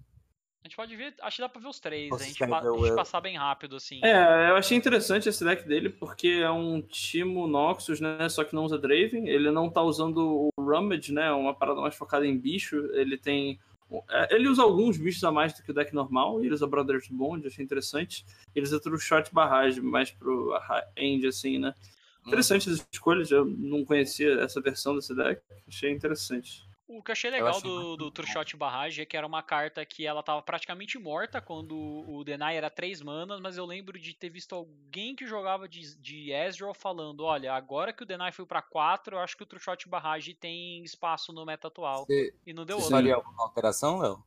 A 0.64 0.68
gente 0.68 0.76
pode 0.76 0.96
ver, 0.96 1.14
acho 1.22 1.36
que 1.36 1.42
dá 1.42 1.48
pra 1.48 1.60
ver 1.60 1.68
os 1.68 1.78
três. 1.78 2.10
A 2.12 2.18
gente, 2.18 2.38
pa- 2.46 2.60
ver 2.60 2.68
a 2.68 2.78
gente 2.78 2.94
passar 2.96 3.20
bem 3.20 3.36
rápido, 3.36 3.76
assim. 3.76 4.00
É, 4.02 4.50
eu 4.50 4.56
achei 4.56 4.76
interessante 4.76 5.28
esse 5.28 5.44
deck 5.44 5.66
dele, 5.68 5.88
porque 5.88 6.40
é 6.42 6.50
um 6.50 6.80
Timo 6.82 7.46
Noxus, 7.46 8.00
né? 8.00 8.28
Só 8.28 8.42
que 8.44 8.54
não 8.54 8.64
usa 8.64 8.78
Draven. 8.78 9.28
Ele 9.28 9.50
não 9.50 9.70
tá 9.70 9.82
usando 9.82 10.18
o 10.26 10.50
Rummage, 10.58 11.12
né? 11.12 11.30
Uma 11.32 11.54
parada 11.54 11.80
mais 11.80 11.94
focada 11.94 12.26
em 12.26 12.36
bicho. 12.36 12.76
Ele 12.94 13.16
tem. 13.18 13.60
É, 14.10 14.34
Ele 14.34 14.48
usa 14.48 14.62
alguns 14.62 14.96
bichos 14.96 15.22
a 15.24 15.32
mais 15.32 15.52
do 15.54 15.62
que 15.62 15.70
o 15.70 15.74
deck 15.74 15.94
normal. 15.94 16.42
Ele 16.42 16.52
usa 16.52 16.66
Brothers 16.66 17.08
Bond, 17.08 17.46
achei 17.46 17.64
interessante. 17.64 18.24
Ele 18.54 18.66
usa 18.66 18.80
Shot 18.98 19.32
Barrage, 19.32 19.80
mais 19.80 20.10
pro 20.10 20.52
end, 20.96 21.26
assim, 21.26 21.58
né? 21.58 21.74
Interessante 22.26 22.68
as 22.68 22.86
escolhas. 22.92 23.30
Eu 23.30 23.44
não 23.46 23.84
conhecia 23.84 24.40
essa 24.40 24.60
versão 24.60 24.94
desse 24.94 25.14
deck. 25.14 25.40
Achei 25.66 25.90
interessante. 25.90 26.67
O 26.88 27.02
que 27.02 27.10
eu 27.10 27.12
achei 27.12 27.30
legal 27.30 27.60
do, 27.60 27.68
muito 27.68 27.96
do 27.98 28.04
bom. 28.06 28.10
True 28.10 28.26
Shot 28.26 28.56
Barrage 28.56 29.02
é 29.02 29.04
que 29.04 29.14
era 29.14 29.26
uma 29.26 29.42
carta 29.42 29.84
que 29.84 30.06
ela 30.06 30.22
tava 30.22 30.40
praticamente 30.40 30.98
morta 30.98 31.38
quando 31.38 31.76
o 31.76 32.24
Deny 32.24 32.56
era 32.56 32.70
3 32.70 33.02
manas, 33.02 33.40
mas 33.40 33.58
eu 33.58 33.66
lembro 33.66 33.98
de 33.98 34.14
ter 34.14 34.30
visto 34.30 34.54
alguém 34.54 35.14
que 35.14 35.26
jogava 35.26 35.68
de, 35.68 35.96
de 36.00 36.32
Ezreal 36.32 36.72
falando, 36.72 37.24
olha, 37.24 37.52
agora 37.52 37.92
que 37.92 38.02
o 38.02 38.06
Deny 38.06 38.32
foi 38.32 38.46
pra 38.46 38.62
4, 38.62 39.16
eu 39.16 39.20
acho 39.20 39.36
que 39.36 39.42
o 39.42 39.46
True 39.46 39.60
Shot 39.60 39.86
Barrage 39.86 40.32
tem 40.32 40.82
espaço 40.82 41.30
no 41.30 41.44
meta 41.44 41.68
atual. 41.68 42.06
Você 42.06 42.34
E 42.46 42.54
não 42.54 42.64
deu 42.64 42.78
você 42.78 42.84
outro. 42.84 42.96
faria 42.96 43.14
alguma 43.16 43.42
alteração, 43.44 43.98
Léo? 43.98 44.24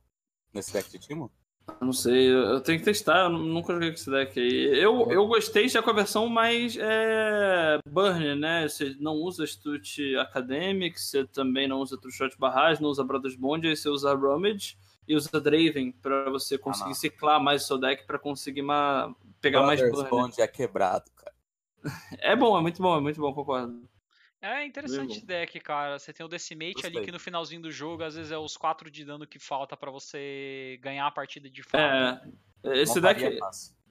Nesse 0.54 0.72
deck 0.72 0.88
de 0.88 1.00
Timo? 1.00 1.32
Não 1.80 1.92
sei, 1.92 2.28
eu 2.32 2.60
tenho 2.60 2.78
que 2.78 2.84
testar, 2.84 3.24
eu 3.24 3.30
nunca 3.30 3.72
joguei 3.72 3.88
com 3.90 3.94
esse 3.94 4.10
deck 4.10 4.38
aí. 4.38 4.78
Eu, 4.80 5.10
eu 5.10 5.26
gostei 5.26 5.68
já 5.68 5.82
com 5.82 5.90
a 5.90 5.94
versão 5.94 6.28
mais 6.28 6.76
é, 6.78 7.78
burn, 7.88 8.36
né? 8.36 8.68
Você 8.68 8.96
não 9.00 9.14
usa 9.14 9.44
Stut 9.46 10.16
Academic, 10.16 11.00
você 11.00 11.24
também 11.26 11.66
não 11.66 11.78
usa 11.80 11.98
True 11.98 12.12
Shot 12.12 12.36
Barrage, 12.38 12.80
não 12.82 12.88
usa 12.90 13.02
Brothers 13.04 13.36
Bond, 13.36 13.66
aí 13.66 13.76
você 13.76 13.88
usa 13.88 14.14
Rummage 14.14 14.76
e 15.08 15.16
usa 15.16 15.40
Draven 15.40 15.92
pra 16.00 16.30
você 16.30 16.56
conseguir 16.56 16.90
não. 16.90 16.94
ciclar 16.94 17.40
mais 17.42 17.64
o 17.64 17.66
seu 17.66 17.78
deck 17.78 18.06
pra 18.06 18.18
conseguir 18.18 18.62
ma- 18.62 19.12
pegar 19.40 19.62
mais 19.62 19.80
Brothers 19.80 20.08
burn. 20.08 20.22
Bond 20.22 20.40
é 20.40 20.46
quebrado, 20.46 21.10
cara. 21.16 21.32
É 22.20 22.36
bom, 22.36 22.56
é 22.56 22.60
muito 22.60 22.80
bom, 22.80 22.96
é 22.96 23.00
muito 23.00 23.20
bom, 23.20 23.32
concordo. 23.34 23.82
É 24.42 24.66
interessante 24.66 25.18
esse 25.18 25.24
deck, 25.26 25.60
cara. 25.60 25.98
Você 26.00 26.12
tem 26.12 26.26
o 26.26 26.28
Decimate 26.28 26.84
ali 26.84 26.94
Gostei. 26.94 27.04
que 27.04 27.12
no 27.12 27.20
finalzinho 27.20 27.62
do 27.62 27.70
jogo, 27.70 28.02
às 28.02 28.16
vezes 28.16 28.32
é 28.32 28.36
os 28.36 28.56
4 28.56 28.90
de 28.90 29.04
dano 29.04 29.24
que 29.24 29.38
falta 29.38 29.76
pra 29.76 29.88
você 29.90 30.78
ganhar 30.82 31.06
a 31.06 31.10
partida 31.12 31.48
de 31.48 31.62
fato. 31.62 32.28
É, 32.64 32.80
esse 32.80 33.00
deck, 33.00 33.38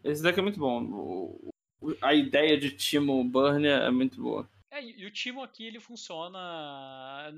esse 0.04 0.22
deck 0.22 0.38
é 0.38 0.42
muito 0.42 0.60
bom. 0.60 0.84
O- 0.84 1.54
a 2.02 2.14
ideia 2.14 2.58
de 2.60 2.70
Timo 2.72 3.24
Burn 3.24 3.66
é 3.66 3.90
muito 3.90 4.22
boa. 4.22 4.48
É, 4.70 4.84
e 4.84 5.06
o 5.06 5.12
Timo 5.12 5.42
aqui, 5.42 5.66
ele 5.66 5.80
funciona. 5.80 7.34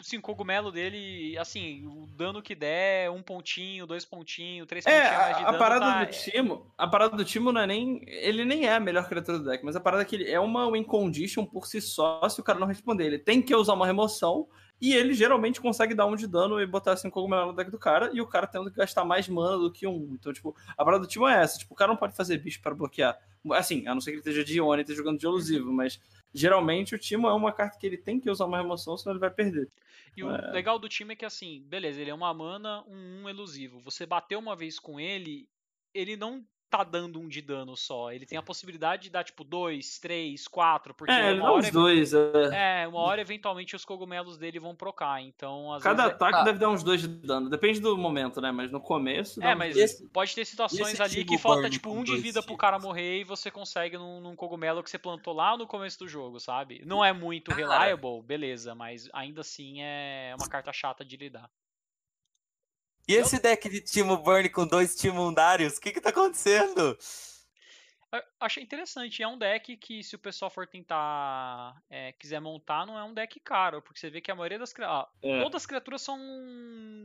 Assim, 0.00 0.16
o 0.18 0.22
cogumelo 0.22 0.70
dele, 0.70 1.36
assim, 1.38 1.84
o 1.86 2.06
dano 2.16 2.40
que 2.40 2.54
der, 2.54 3.10
um 3.10 3.20
pontinho, 3.20 3.86
dois 3.86 4.04
pontinhos, 4.04 4.66
três 4.66 4.86
É, 4.86 4.90
pontinhos 5.00 5.16
mais 5.18 5.36
de 5.36 5.42
a, 5.42 5.44
dano. 5.46 5.56
a 5.56 5.58
parada 5.58 5.84
tá- 5.86 6.04
do 6.04 6.10
Timo, 6.12 6.72
a 6.78 6.86
parada 6.86 7.16
do 7.16 7.24
Timo 7.24 7.50
não 7.52 7.60
é 7.60 7.66
nem. 7.66 8.00
Ele 8.06 8.44
nem 8.44 8.64
é 8.66 8.74
a 8.74 8.80
melhor 8.80 9.08
criatura 9.08 9.38
do 9.38 9.44
deck, 9.44 9.64
mas 9.64 9.74
a 9.74 9.80
parada 9.80 10.02
é 10.02 10.04
que 10.04 10.14
ele 10.14 10.30
é 10.30 10.38
uma 10.38 10.70
win 10.70 10.84
condition 10.84 11.44
por 11.44 11.66
si 11.66 11.80
só 11.80 12.28
se 12.28 12.40
o 12.40 12.44
cara 12.44 12.58
não 12.58 12.66
responder. 12.66 13.06
Ele 13.06 13.18
tem 13.18 13.42
que 13.42 13.54
usar 13.54 13.74
uma 13.74 13.86
remoção 13.86 14.46
e 14.80 14.94
ele 14.94 15.12
geralmente 15.14 15.60
consegue 15.60 15.92
dar 15.92 16.06
um 16.06 16.14
de 16.14 16.28
dano 16.28 16.60
e 16.60 16.66
botar 16.66 16.92
assim 16.92 17.10
cogumelo 17.10 17.46
no 17.46 17.52
deck 17.52 17.68
do 17.68 17.78
cara, 17.80 18.10
e 18.14 18.20
o 18.20 18.26
cara 18.28 18.46
tendo 18.46 18.70
que 18.70 18.76
gastar 18.76 19.04
mais 19.04 19.28
mana 19.28 19.58
do 19.58 19.72
que 19.72 19.84
um. 19.88 20.10
Então, 20.12 20.32
tipo, 20.32 20.54
a 20.76 20.84
parada 20.84 21.02
do 21.02 21.08
Timo 21.08 21.26
é 21.26 21.42
essa, 21.42 21.58
tipo, 21.58 21.74
o 21.74 21.76
cara 21.76 21.90
não 21.90 21.96
pode 21.98 22.14
fazer 22.14 22.38
bicho 22.38 22.62
para 22.62 22.72
bloquear. 22.76 23.18
Assim, 23.52 23.84
a 23.88 23.94
não 23.94 24.00
ser 24.00 24.10
que 24.12 24.16
ele 24.16 24.20
esteja 24.20 24.44
de 24.44 24.58
Ione 24.58 24.80
e 24.80 24.82
esteja 24.82 24.98
jogando 24.98 25.18
de 25.18 25.26
elusivo, 25.26 25.72
mas 25.72 26.00
geralmente 26.32 26.94
o 26.94 26.98
Timo 26.98 27.28
é 27.28 27.32
uma 27.32 27.52
carta 27.52 27.78
que 27.78 27.86
ele 27.86 27.96
tem 27.98 28.20
que 28.20 28.30
usar 28.30 28.46
uma 28.46 28.58
remoção, 28.58 28.96
senão 28.96 29.12
ele 29.14 29.20
vai 29.20 29.30
perder. 29.30 29.68
E 30.16 30.22
o 30.22 30.30
É. 30.34 30.50
legal 30.52 30.78
do 30.78 30.88
time 30.88 31.12
é 31.14 31.16
que, 31.16 31.24
assim, 31.24 31.62
beleza, 31.66 32.00
ele 32.00 32.10
é 32.10 32.14
uma 32.14 32.32
mana, 32.34 32.82
um, 32.86 33.22
um 33.22 33.28
elusivo. 33.28 33.80
Você 33.80 34.04
bateu 34.06 34.38
uma 34.38 34.56
vez 34.56 34.78
com 34.78 34.98
ele, 34.98 35.48
ele 35.94 36.16
não 36.16 36.44
tá 36.70 36.84
dando 36.84 37.18
um 37.20 37.28
de 37.28 37.40
dano 37.40 37.76
só. 37.76 38.12
Ele 38.12 38.26
tem 38.26 38.36
a 38.38 38.42
possibilidade 38.42 39.04
de 39.04 39.10
dar, 39.10 39.24
tipo, 39.24 39.42
dois, 39.44 39.98
três, 39.98 40.46
quatro, 40.46 40.92
porque 40.94 41.12
É, 41.12 41.32
uma 41.32 41.50
hora. 41.52 41.62
os 41.62 41.70
dois. 41.70 42.12
É. 42.14 42.82
É, 42.82 42.88
uma 42.88 43.00
hora 43.00 43.20
eventualmente 43.20 43.74
os 43.74 43.84
cogumelos 43.84 44.36
dele 44.36 44.58
vão 44.58 44.74
procar. 44.74 45.20
Então, 45.22 45.72
às 45.72 45.82
Cada 45.82 46.02
vezes. 46.04 46.14
ataque 46.16 46.36
Ah. 46.38 46.42
deve 46.44 46.58
dar 46.58 46.68
uns 46.70 46.82
dois 46.82 47.00
de 47.00 47.08
dano. 47.08 47.48
Depende 47.48 47.80
do 47.80 47.96
momento, 47.96 48.40
né? 48.40 48.50
Mas 48.52 48.70
no 48.70 48.80
começo. 48.80 49.42
É, 49.42 49.52
é 49.52 49.54
mas 49.54 49.76
esse- 49.76 50.06
pode 50.08 50.34
ter 50.34 50.44
situações 50.44 51.00
ali 51.00 51.10
Timo 51.24 51.26
que 51.26 51.38
falta, 51.38 51.68
tipo, 51.70 51.90
um 51.90 52.04
de 52.04 52.16
vida 52.16 52.42
pro 52.42 52.56
cara 52.56 52.78
morrer 52.78 53.20
e 53.20 53.24
você 53.24 53.50
consegue 53.50 53.96
num, 53.96 54.20
num 54.20 54.36
cogumelo 54.36 54.82
que 54.82 54.90
você 54.90 54.98
plantou 54.98 55.34
lá 55.34 55.56
no 55.56 55.66
começo 55.66 55.98
do 55.98 56.08
jogo, 56.08 56.38
sabe? 56.38 56.82
Não 56.84 57.04
é 57.04 57.12
muito 57.12 57.50
reliable, 57.52 58.22
beleza, 58.22 58.74
mas 58.74 59.08
ainda 59.12 59.40
assim 59.40 59.80
é 59.80 60.34
uma 60.38 60.48
carta 60.48 60.72
chata 60.72 61.04
de 61.04 61.16
lidar. 61.16 61.50
E 63.08 63.14
esse 63.14 63.40
deck 63.40 63.68
de 63.70 63.80
Timo 63.80 64.18
Burn 64.18 64.48
com 64.50 64.66
dois 64.66 64.94
Timundários? 64.94 65.78
O 65.78 65.80
que 65.80 65.92
que 65.92 66.00
tá 66.00 66.10
acontecendo? 66.10 66.98
Eu 68.12 68.22
Achei 68.40 68.62
interessante. 68.62 69.22
É 69.22 69.28
um 69.28 69.38
deck 69.38 69.76
que, 69.76 70.02
se 70.02 70.14
o 70.14 70.18
pessoal 70.18 70.50
for 70.50 70.66
tentar. 70.66 71.82
é, 71.88 72.12
quiser 72.12 72.40
montar, 72.40 72.86
não 72.86 72.98
é 72.98 73.04
um 73.04 73.14
deck 73.14 73.40
caro. 73.40 73.80
Porque 73.80 73.98
você 73.98 74.10
vê 74.10 74.20
que 74.20 74.30
a 74.30 74.34
maioria 74.34 74.58
das 74.58 74.72
criaturas. 74.72 75.08
É. 75.22 75.42
Todas 75.42 75.62
as 75.62 75.66
criaturas 75.66 76.02
são 76.02 76.18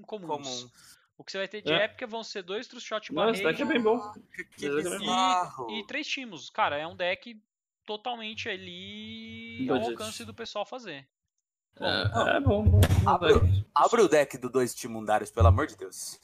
comuns. 0.05 0.29
Comum. 0.29 0.71
O 1.17 1.23
que 1.23 1.31
você 1.31 1.37
vai 1.37 1.47
ter 1.47 1.61
de 1.61 1.71
É. 1.71 1.83
épica 1.85 2.07
vão 2.07 2.23
ser 2.23 2.41
dois 2.41 2.67
True 2.67 2.81
Shot 2.81 3.13
Não, 3.13 3.29
esse 3.29 3.43
deck 3.43 3.61
é 3.61 3.65
bem 3.65 3.81
bom. 3.81 3.99
Que, 4.33 4.43
que 4.45 4.69
deck 4.69 4.87
é 4.87 5.73
e 5.79 5.87
três 5.87 6.07
timos. 6.07 6.49
Cara, 6.49 6.77
é 6.77 6.87
um 6.87 6.95
deck 6.95 7.39
totalmente 7.85 8.49
ali 8.49 9.67
ao 9.69 9.77
Budget. 9.77 9.91
alcance 9.91 10.25
do 10.25 10.33
pessoal 10.33 10.65
fazer. 10.65 11.07
É, 11.79 12.37
é 12.37 12.39
bom, 12.39 12.79
Abre, 13.75 14.01
o 14.01 14.07
deck 14.07 14.37
do 14.37 14.49
dois 14.49 14.75
Timundários, 14.75 15.31
pelo 15.31 15.47
amor 15.47 15.67
de 15.67 15.75
Deus. 15.75 16.19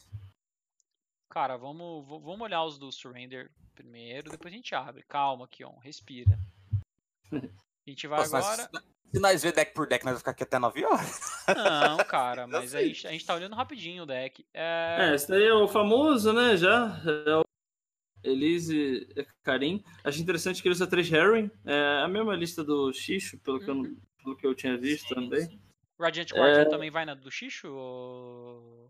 Cara, 1.29 1.57
vamos, 1.57 2.07
vamos 2.07 2.41
olhar 2.41 2.63
os 2.63 2.77
do 2.77 2.91
Surrender 2.91 3.51
primeiro, 3.75 4.29
depois 4.29 4.53
a 4.53 4.57
gente 4.57 4.73
abre. 4.75 5.03
Calma, 5.07 5.47
Kion, 5.47 5.77
respira. 5.81 6.37
A 7.87 7.89
gente 7.89 8.05
vai 8.07 8.19
Nossa, 8.19 8.37
agora. 8.37 8.69
Se 9.11 9.19
nós 9.19 9.41
ver 9.41 9.51
deck 9.51 9.73
por 9.73 9.87
deck, 9.87 10.03
nós 10.05 10.11
vamos 10.11 10.19
ficar 10.19 10.31
aqui 10.31 10.43
até 10.43 10.59
9 10.59 10.85
horas. 10.85 11.19
Não, 11.47 11.97
cara, 12.05 12.45
mas 12.45 12.75
a 12.75 12.83
gente, 12.83 13.07
a 13.07 13.11
gente 13.11 13.25
tá 13.25 13.33
olhando 13.33 13.55
rapidinho 13.55 14.03
o 14.03 14.05
deck. 14.05 14.45
É, 14.53 15.09
É, 15.09 15.15
esse 15.15 15.27
daí 15.27 15.43
é 15.45 15.53
o 15.53 15.67
famoso, 15.67 16.31
né? 16.31 16.55
Já. 16.55 17.01
É 17.25 17.35
o 17.37 17.43
Elise 18.23 19.07
Karim. 19.43 19.83
Acho 20.03 20.21
interessante 20.21 20.61
que 20.61 20.67
ele 20.67 20.73
usa 20.75 20.85
três 20.85 21.11
Herring. 21.11 21.49
É 21.65 22.03
a 22.03 22.07
mesma 22.07 22.35
lista 22.35 22.63
do 22.63 22.93
Xixo, 22.93 23.39
pelo 23.39 23.59
que, 23.59 23.69
eu, 23.71 23.73
não- 23.75 23.97
pelo 24.23 24.35
que 24.35 24.45
eu 24.45 24.53
tinha 24.55 24.77
visto 24.77 25.07
Sim, 25.07 25.15
também. 25.15 25.41
sim. 25.41 25.59
Radiant 25.99 26.31
Guardian 26.31 26.61
É. 26.61 26.65
também 26.65 26.89
vai 26.89 27.05
na 27.05 27.13
do 27.13 27.29
Xixo? 27.29 27.67
Ou... 27.73 28.89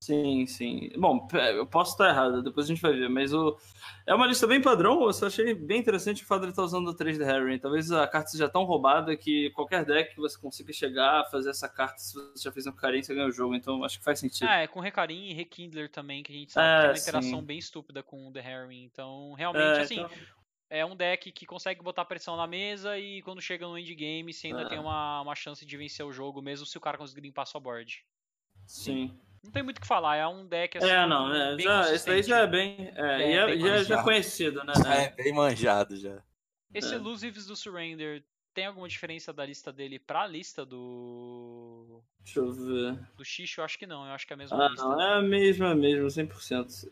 Sim, 0.00 0.46
sim. 0.46 0.90
Bom, 0.96 1.26
eu 1.56 1.66
posso 1.66 1.90
estar 1.92 2.08
errado, 2.08 2.40
depois 2.40 2.66
a 2.66 2.68
gente 2.68 2.80
vai 2.80 2.92
ver, 2.92 3.08
mas 3.10 3.34
o... 3.34 3.58
é 4.06 4.14
uma 4.14 4.28
lista 4.28 4.46
bem 4.46 4.62
padrão, 4.62 5.02
eu 5.02 5.12
só 5.12 5.26
achei 5.26 5.52
bem 5.54 5.80
interessante 5.80 6.22
o 6.22 6.26
fato 6.26 6.38
de 6.40 6.44
ele 6.46 6.52
estar 6.52 6.62
usando 6.62 6.86
o 6.88 6.94
3 6.94 7.18
de 7.18 7.24
Harry. 7.24 7.58
Talvez 7.58 7.90
a 7.90 8.06
carta 8.06 8.28
seja 8.30 8.48
tão 8.48 8.62
roubada 8.62 9.16
que 9.16 9.50
qualquer 9.50 9.84
deck 9.84 10.14
que 10.14 10.20
você 10.20 10.38
consiga 10.40 10.72
chegar 10.72 11.20
a 11.20 11.24
fazer 11.24 11.50
essa 11.50 11.68
carta, 11.68 11.98
se 11.98 12.14
você 12.14 12.44
já 12.44 12.52
fez 12.52 12.64
um 12.68 12.72
carinho, 12.72 13.02
você 13.02 13.12
ganha 13.12 13.26
o 13.26 13.32
jogo, 13.32 13.56
então 13.56 13.82
acho 13.82 13.98
que 13.98 14.04
faz 14.04 14.20
sentido. 14.20 14.46
Ah, 14.48 14.60
é 14.60 14.68
com 14.68 14.78
Recarim 14.78 15.30
e 15.30 15.34
Rekindler 15.34 15.90
também, 15.90 16.22
que 16.22 16.32
a 16.32 16.36
gente 16.36 16.52
sabe 16.52 16.66
É, 16.68 16.78
que 16.78 16.86
é 16.86 16.90
uma 16.92 16.98
interação 16.98 17.40
sim. 17.40 17.44
bem 17.44 17.58
estúpida 17.58 18.00
com 18.02 18.28
o 18.28 18.32
The 18.32 18.40
Harry. 18.40 18.80
Então, 18.84 19.32
realmente, 19.34 19.78
É, 19.78 19.80
assim, 19.80 19.96
então- 20.00 20.10
é 20.70 20.84
um 20.84 20.94
deck 20.96 21.32
que 21.32 21.46
consegue 21.46 21.82
botar 21.82 22.04
pressão 22.04 22.36
na 22.36 22.46
mesa 22.46 22.98
e 22.98 23.22
quando 23.22 23.40
chega 23.40 23.66
no 23.66 23.78
endgame, 23.78 24.32
você 24.32 24.48
ainda 24.48 24.62
É. 24.62 24.68
tem 24.68 24.78
uma, 24.78 25.20
uma 25.22 25.34
chance 25.34 25.64
de 25.64 25.76
vencer 25.76 26.04
o 26.04 26.12
jogo, 26.12 26.42
mesmo 26.42 26.66
se 26.66 26.76
o 26.76 26.80
cara 26.80 26.98
conseguir 26.98 27.22
limpar 27.22 27.46
sua 27.46 27.60
board. 27.60 28.04
sim. 28.66 29.18
Não 29.40 29.52
tem 29.52 29.62
muito 29.62 29.78
o 29.78 29.80
que 29.80 29.86
falar, 29.86 30.16
é 30.16 30.26
um 30.26 30.44
deck 30.44 30.76
assim. 30.78 30.88
É, 30.90 31.06
não, 31.06 31.32
é, 31.32 31.56
já, 31.60 31.80
esse 31.94 32.04
daí 32.06 32.16
consistente. 32.16 32.26
já 32.28 32.38
é 32.40 32.46
bem. 32.48 32.92
É, 32.96 33.22
É, 33.22 33.32
é, 33.34 33.46
bem 33.46 33.60
já, 33.60 33.82
já 33.84 34.00
é 34.00 34.02
conhecido, 34.02 34.64
né? 34.64 34.72
É 35.08 35.10
bem 35.22 35.32
manjado 35.32 35.96
já. 35.96 36.20
Esse 36.74 36.92
É. 36.92 36.96
Elusives 36.96 37.46
do 37.46 37.54
Surrender 37.54 38.24
tem 38.58 38.66
alguma 38.66 38.88
diferença 38.88 39.32
da 39.32 39.46
lista 39.46 39.72
dele 39.72 40.00
pra 40.00 40.26
lista 40.26 40.66
do. 40.66 42.02
Deixa 42.24 42.40
eu 42.40 42.50
ver. 42.52 42.98
do 43.16 43.24
Xixo? 43.24 43.60
Eu 43.60 43.64
acho 43.64 43.78
que 43.78 43.86
não, 43.86 44.04
eu 44.04 44.12
acho 44.12 44.26
que 44.26 44.32
é 44.32 44.34
a 44.34 44.36
mesma 44.36 44.66
Ah, 44.66 44.68
lista. 44.68 44.84
não, 44.84 45.00
é 45.00 45.14
a 45.18 45.22
mesma, 45.22 45.74
mesmo, 45.76 46.10
100%. 46.10 46.88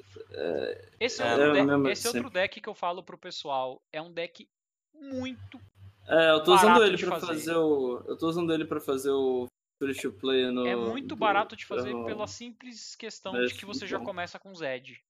Esse, 1.01 1.23
é 1.23 1.27
É, 1.27 1.31
outro 1.33 1.45
é 1.45 1.53
deck- 1.55 1.67
mesmo 1.67 1.89
esse 1.89 2.07
é 2.07 2.11
outro 2.11 2.31
deck 2.31 2.61
que 2.61 2.69
eu 2.69 2.75
falo 2.75 3.03
pro 3.03 3.19
pessoal. 3.19 3.83
É 3.93 4.01
um 4.01 4.13
deck 4.13 4.49
muito. 4.95 5.59
É, 6.07 6.31
eu 6.31 6.45
tô 6.45 6.55
usando 6.55 6.75
Barato 6.75 6.85
ele 6.85 6.99
pra 6.99 7.11
fazer. 7.19 7.27
fazer. 7.27 7.57
o. 7.57 8.05
Eu 8.07 8.17
tô 8.17 8.29
usando 8.29 8.55
ele 8.55 8.65
pra 8.65 8.81
fazer 8.81 9.11
o 9.11 9.49
free 9.83 9.95
to 10.01 10.13
play 10.13 10.49
no. 10.53 10.65
é 10.69 10.77
muito 10.77 11.09
do- 11.09 11.17
barato 11.17 11.57
de 11.57 11.67
fazer 11.67 11.91
pela 12.05 12.29
simples 12.29 12.95
questão 12.95 13.35
É, 13.37 13.47
de 13.47 13.55
que 13.55 13.67
você 13.67 13.89
já 13.89 13.99
começa 13.99 14.39
com 14.39 14.55
Zed 14.55 15.03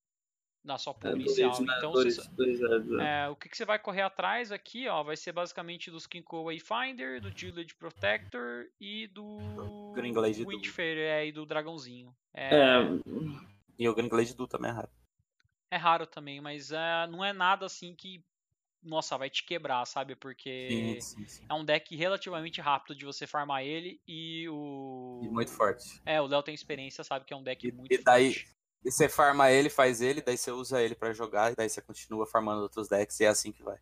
na 0.67 0.77
sua 0.77 0.95
É, 1.05 1.11
inicial. 1.13 1.51
dois, 1.53 1.67
né? 1.67 1.75
Então, 1.79 1.93
dois, 1.93 2.17
você, 2.17 2.29
dois 2.31 2.61
é. 2.61 3.25
é, 3.25 3.29
o 3.29 3.37
que, 3.37 3.49
que 3.49 3.57
você 3.57 3.65
vai 3.65 3.79
correr 3.79 4.03
atrás 4.03 4.51
aqui, 4.53 4.89
ó, 4.89 5.03
vai 5.03 5.17
ser 5.17 5.33
basicamente 5.33 5.91
do 5.91 5.97
Skinko 5.99 6.45
Wayfinder, 6.45 7.21
do 7.21 7.31
Gilded 7.31 7.75
Protector 7.77 8.67
e 8.81 9.07
do 9.07 9.93
Gringlade 9.95 10.43
do- 10.45 10.49
Windfarer 10.51 10.99
é, 10.99 11.27
e 11.27 11.33
do 11.33 11.47
Dragãozinho. 11.47 12.15
É, 12.35 12.57
É, 12.57 12.79
E 13.79 13.89
o 13.89 13.95
Green 13.95 14.09
Glade 14.09 14.35
do 14.35 14.47
também 14.47 14.71
é 14.71 14.75
raro. 14.75 14.91
é 15.71 15.77
raro 15.77 16.07
também, 16.07 16.41
mas 16.41 16.71
é, 16.73 17.07
não 17.09 17.25
é 17.25 17.33
nada 17.33 17.67
assim 17.67 17.95
que, 17.95 18.25
nossa, 18.83 19.17
vai 19.19 19.29
te 19.29 19.45
quebrar, 19.45 19.85
sabe? 19.85 20.15
Porque 20.17 20.69
Sim, 20.71 21.01
sim, 21.01 21.27
sim. 21.27 21.47
é 21.49 21.55
um 21.55 21.65
deck 21.65 21.95
relativamente 21.95 22.61
rápido 22.61 22.97
de 22.97 23.05
você 23.05 23.27
farmar 23.27 23.63
ele 23.65 24.01
e 24.07 24.49
o. 24.49 25.21
E 25.23 25.29
muito 25.29 25.51
forte. 25.51 26.01
É, 26.07 26.21
o 26.21 26.27
Léo 26.27 26.43
tem 26.43 26.55
experiência, 26.55 27.05
sabe 27.05 27.25
que 27.25 27.35
é 27.35 27.37
um 27.37 27.43
deck 27.43 27.67
E- 27.67 27.73
muito 27.73 27.93
e 27.93 27.99
daí- 28.03 28.33
forte. 28.33 28.56
E 28.87 28.91
você 28.93 29.09
farma 29.09 29.51
ele, 29.51 29.69
faz 29.69 30.01
ele, 30.01 30.23
daí 30.23 30.39
você 30.39 30.51
usa 30.53 30.81
ele 30.81 30.95
pra 30.95 31.13
jogar, 31.13 31.53
e 31.53 31.57
daí 31.57 31.69
você 31.69 31.83
continua 31.83 32.25
farmando 32.27 32.63
outros 32.63 32.89
decks, 32.89 33.19
e 33.21 33.25
é 33.25 33.29
assim 33.29 33.51
que 33.51 33.63
vai. 33.63 33.77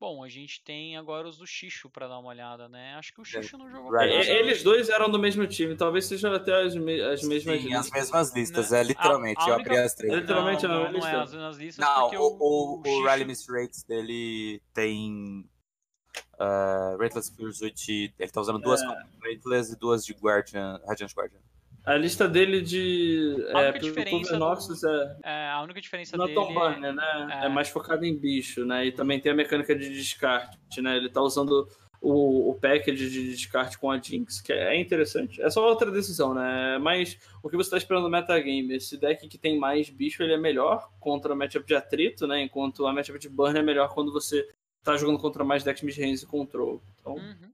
Bom, 0.00 0.22
a 0.22 0.28
gente 0.28 0.62
tem 0.62 0.96
agora 0.96 1.26
os 1.26 1.38
do 1.38 1.46
Xixo 1.46 1.90
pra 1.90 2.06
dar 2.06 2.18
uma 2.20 2.28
olhada, 2.28 2.68
né? 2.68 2.94
Acho 2.94 3.12
que 3.12 3.20
o 3.20 3.24
Xixo 3.24 3.58
não 3.58 3.68
jogou 3.68 3.90
Right. 3.90 4.14
com 4.26 4.32
eles 4.32 4.62
dois 4.62 4.88
eram 4.88 5.10
do 5.10 5.18
mesmo 5.18 5.44
time, 5.46 5.76
talvez 5.76 6.04
sejam 6.06 6.32
até 6.32 6.62
as, 6.64 6.74
me- 6.76 7.00
as 7.00 7.22
mesmas 7.22 7.60
Sim, 7.62 7.74
as 7.74 7.84
listas. 7.86 7.92
mesmas 7.92 8.32
listas, 8.34 8.70
Né? 8.70 8.80
é 8.80 8.82
literalmente. 8.84 9.40
A- 9.40 9.44
a 9.44 9.48
eu 9.50 9.54
única- 9.56 9.70
abri 9.72 9.80
as 9.84 9.94
três. 9.94 10.14
Literalmente 10.14 10.66
não, 10.68 10.84
não, 10.84 10.92
não, 11.00 11.06
é 11.08 11.16
as, 11.16 11.32
nas 11.32 11.56
listas 11.56 11.84
Não, 11.84 12.00
porque 12.02 12.16
o, 12.16 12.22
o, 12.22 12.80
o, 12.80 12.82
Xixo- 12.84 13.04
Rally 13.04 13.24
Miss 13.24 13.46
Rates 13.48 13.82
dele 13.84 14.62
tem. 14.72 15.48
Uh, 16.40 16.96
Rateless 17.00 17.32
Pursuit. 17.34 18.14
Ele 18.18 18.30
tá 18.30 18.40
usando 18.40 18.60
duas 18.60 18.80
É. 18.80 18.86
Rateless 19.32 19.72
e 19.72 19.76
duas 19.76 20.04
de 20.04 20.12
Guardian, 20.12 20.80
Radiant 20.86 21.12
Guardian. 21.12 21.40
A 21.88 21.96
lista 21.96 22.28
dele 22.28 22.60
de. 22.60 23.34
A 23.54 23.60
É, 23.60 23.64
única 23.64 23.78
diferença 23.78 24.10
Cover 24.10 24.32
do- 24.32 24.38
Noxus 24.38 24.84
é. 24.84 25.16
é, 25.24 25.48
a 25.50 25.62
única 25.62 25.80
diferença 25.80 26.16
Não 26.16 26.26
dele 26.26 26.38
né? 26.92 26.94
é- 27.42 27.46
É 27.46 27.48
mais 27.48 27.68
focado 27.68 28.04
em 28.04 28.14
bicho, 28.16 28.64
né? 28.66 28.86
E 28.86 28.92
também 28.92 29.18
tem 29.18 29.32
a 29.32 29.34
mecânica 29.34 29.74
de 29.74 29.88
descarte, 29.88 30.82
né? 30.82 30.96
Ele 30.96 31.08
tá 31.08 31.22
usando 31.22 31.66
o, 32.00 32.50
o 32.50 32.54
package 32.60 33.10
de 33.10 33.30
descarte 33.30 33.78
com 33.78 33.90
a 33.90 33.98
Jinx, 33.98 34.40
que 34.40 34.52
é 34.52 34.78
interessante. 34.78 35.40
É 35.40 35.48
só 35.50 35.66
outra 35.66 35.90
decisão, 35.90 36.34
né? 36.34 36.78
Mas 36.78 37.18
o 37.42 37.48
que 37.48 37.56
você 37.56 37.70
tá 37.70 37.76
esperando 37.78 38.04
no 38.04 38.10
metagame? 38.10 38.74
Esse 38.74 38.96
deck 38.98 39.26
que 39.26 39.38
tem 39.38 39.58
mais 39.58 39.88
bicho, 39.88 40.22
ele 40.22 40.34
é 40.34 40.38
melhor 40.38 40.88
contra 41.00 41.34
matchup 41.34 41.66
de 41.66 41.74
atrito, 41.74 42.26
né? 42.26 42.42
Enquanto 42.42 42.86
a 42.86 42.92
matchup 42.92 43.18
de 43.18 43.28
burn 43.28 43.58
é 43.58 43.62
melhor 43.62 43.92
quando 43.94 44.12
você 44.12 44.46
tá 44.84 44.96
jogando 44.96 45.18
contra 45.18 45.42
mais 45.42 45.64
decks 45.64 45.82
mid-range 45.82 46.22
e 46.22 46.26
control. 46.26 46.80
Então, 47.00 47.14
Uhum. 47.14 47.50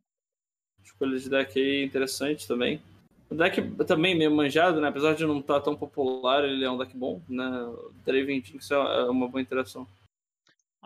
escolha 0.83 1.17
de 1.19 1.31
deck 1.31 1.59
aí 1.59 1.85
interessante 1.85 2.47
também. 2.49 2.83
O 3.31 3.35
deck 3.35 3.63
também 3.87 4.15
meio 4.15 4.31
manjado, 4.31 4.81
né? 4.81 4.89
Apesar 4.89 5.15
de 5.15 5.27
não 5.27 5.41
estar 5.41 5.61
tão 5.61 5.75
popular, 5.75 6.45
ele 6.45 6.65
é 6.65 6.71
um 6.71 6.79
deck 6.79 6.97
bom, 6.97 7.23
né? 7.29 7.47
O 7.65 7.93
Draven 8.05 8.43
Jinx 8.43 8.71
é 8.71 8.75
é 8.75 9.05
uma 9.05 9.29
boa 9.29 9.41
interação. 9.41 9.87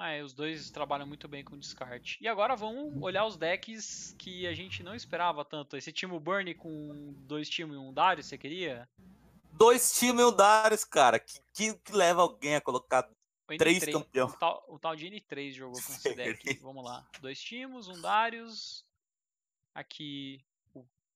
Ah, 0.00 0.10
é, 0.10 0.22
os 0.22 0.32
dois 0.32 0.70
trabalham 0.70 1.08
muito 1.08 1.26
bem 1.26 1.42
com 1.42 1.58
descarte. 1.58 2.18
E 2.20 2.28
agora 2.28 2.54
vamos 2.54 3.02
olhar 3.02 3.26
os 3.26 3.36
decks 3.36 4.14
que 4.16 4.46
a 4.46 4.54
gente 4.54 4.80
não 4.80 4.94
esperava 4.94 5.44
tanto. 5.44 5.76
Esse 5.76 5.90
time 5.90 6.16
Burn 6.20 6.54
com 6.54 7.12
dois 7.26 7.48
times 7.48 7.74
e 7.74 7.78
um 7.78 7.92
Darius, 7.92 8.26
você 8.26 8.38
queria? 8.38 8.88
Dois 9.54 9.98
times 9.98 10.20
e 10.20 10.24
o 10.24 10.30
Darius, 10.30 10.84
cara. 10.84 11.18
Que, 11.18 11.40
que, 11.52 11.74
que 11.74 11.92
leva 11.92 12.22
alguém 12.22 12.54
a 12.54 12.60
colocar 12.60 13.10
O 13.50 13.56
três 13.56 13.82
N3 13.82 13.92
campeão? 13.92 14.28
O 14.28 14.32
tal, 14.38 14.64
o 14.68 14.78
tal 14.78 14.94
de 14.94 15.06
N3 15.06 15.50
jogou 15.50 15.82
com 15.82 15.92
esse 15.92 16.14
deck. 16.14 16.60
Vamos 16.60 16.84
lá. 16.84 17.04
Dois 17.20 17.40
times, 17.40 17.88
um 17.88 18.00
Darius. 18.00 18.86
Aqui 19.74 20.40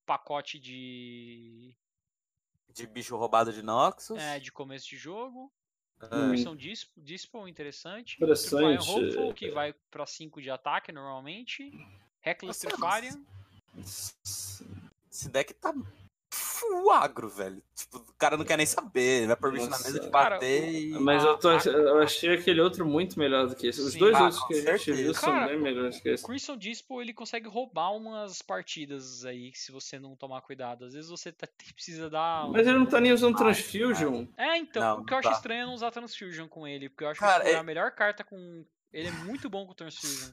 pacote 0.06 0.58
de, 0.58 1.74
De 2.68 2.86
bicho 2.86 3.16
roubado 3.16 3.52
de 3.52 3.62
Noxus. 3.62 4.18
é, 4.18 4.38
de 4.38 4.50
começo 4.52 4.88
de 4.88 4.96
jogo. 4.96 5.52
Ah, 6.00 6.28
Versão 6.30 6.56
Dispo, 6.56 6.92
Dispo 7.00 7.46
interessante. 7.46 8.16
Interessante. 8.16 8.78
Trifarian 8.78 8.80
Hopeful, 8.80 9.34
que 9.34 9.50
vai 9.50 9.72
pra 9.90 10.04
5 10.04 10.42
de 10.42 10.50
ataque 10.50 10.90
normalmente. 10.90 11.70
Reckless 12.20 12.60
Trifarian. 12.66 13.24
Esse 13.78 15.28
deck 15.30 15.54
tá 15.54 15.72
full 16.62 16.90
agro, 16.90 17.28
velho. 17.28 17.62
Tipo, 17.74 17.98
o 17.98 18.14
cara 18.14 18.36
não 18.36 18.44
quer 18.44 18.56
nem 18.56 18.66
saber. 18.66 19.26
Vai 19.26 19.36
por 19.36 19.52
bicho 19.52 19.68
na 19.68 19.78
mesa 19.78 20.00
de 20.00 20.10
Cara, 20.10 20.30
bater 20.36 20.62
o- 20.62 20.72
e. 20.72 20.90
Mas 21.00 21.24
eu, 21.24 21.36
tô, 21.38 21.48
Ah, 21.50 21.58
eu 21.66 21.98
achei 22.02 22.34
aquele 22.34 22.60
outro 22.60 22.86
muito 22.86 23.18
melhor 23.18 23.46
do 23.48 23.54
que 23.56 23.66
esse. 23.66 23.80
Os 23.80 23.92
Sim. 23.92 23.98
dois 23.98 24.14
Ah, 24.16 24.24
outros 24.24 24.44
que 24.46 24.54
a 24.54 24.56
gente 24.56 24.64
certeza. 24.84 25.02
viu 25.02 25.14
são 25.14 25.30
Cara, 25.32 25.46
bem 25.48 25.60
melhores 25.60 26.00
que 26.00 26.08
esse. 26.08 26.24
Crimson 26.24 26.56
Dispo 26.56 27.00
ele 27.02 27.12
consegue 27.12 27.48
roubar 27.48 27.90
umas 27.94 28.40
partidas 28.42 29.24
aí 29.24 29.52
se 29.54 29.70
você 29.72 29.98
não 29.98 30.14
tomar 30.16 30.40
cuidado. 30.42 30.84
Às 30.84 30.94
vezes 30.94 31.10
você 31.10 31.32
tá- 31.32 31.48
precisa 31.74 32.08
dar. 32.08 32.48
Mas 32.50 32.66
ele 32.66 32.78
não 32.78 32.86
tá 32.86 33.00
nem 33.00 33.12
usando 33.12 33.36
Transfusion. 33.36 34.26
É, 34.36 34.56
então, 34.56 34.82
Não, 34.82 35.02
o 35.02 35.04
que 35.04 35.12
eu 35.12 35.18
acho 35.18 35.28
tá. 35.28 35.34
estranho 35.34 35.62
é 35.62 35.66
não 35.66 35.74
usar 35.74 35.90
Transfusion 35.90 36.46
com 36.48 36.66
ele, 36.66 36.88
porque 36.88 37.04
eu 37.04 37.08
acho 37.08 37.20
Cara, 37.20 37.42
que 37.44 37.50
é 37.50 37.52
é- 37.54 37.56
a 37.56 37.62
melhor 37.62 37.90
carta 37.92 38.22
com. 38.24 38.64
Ele 38.92 39.08
é 39.08 39.12
muito 39.12 39.48
bom 39.50 39.66
com 39.66 39.74
Transfusion. 39.74 40.30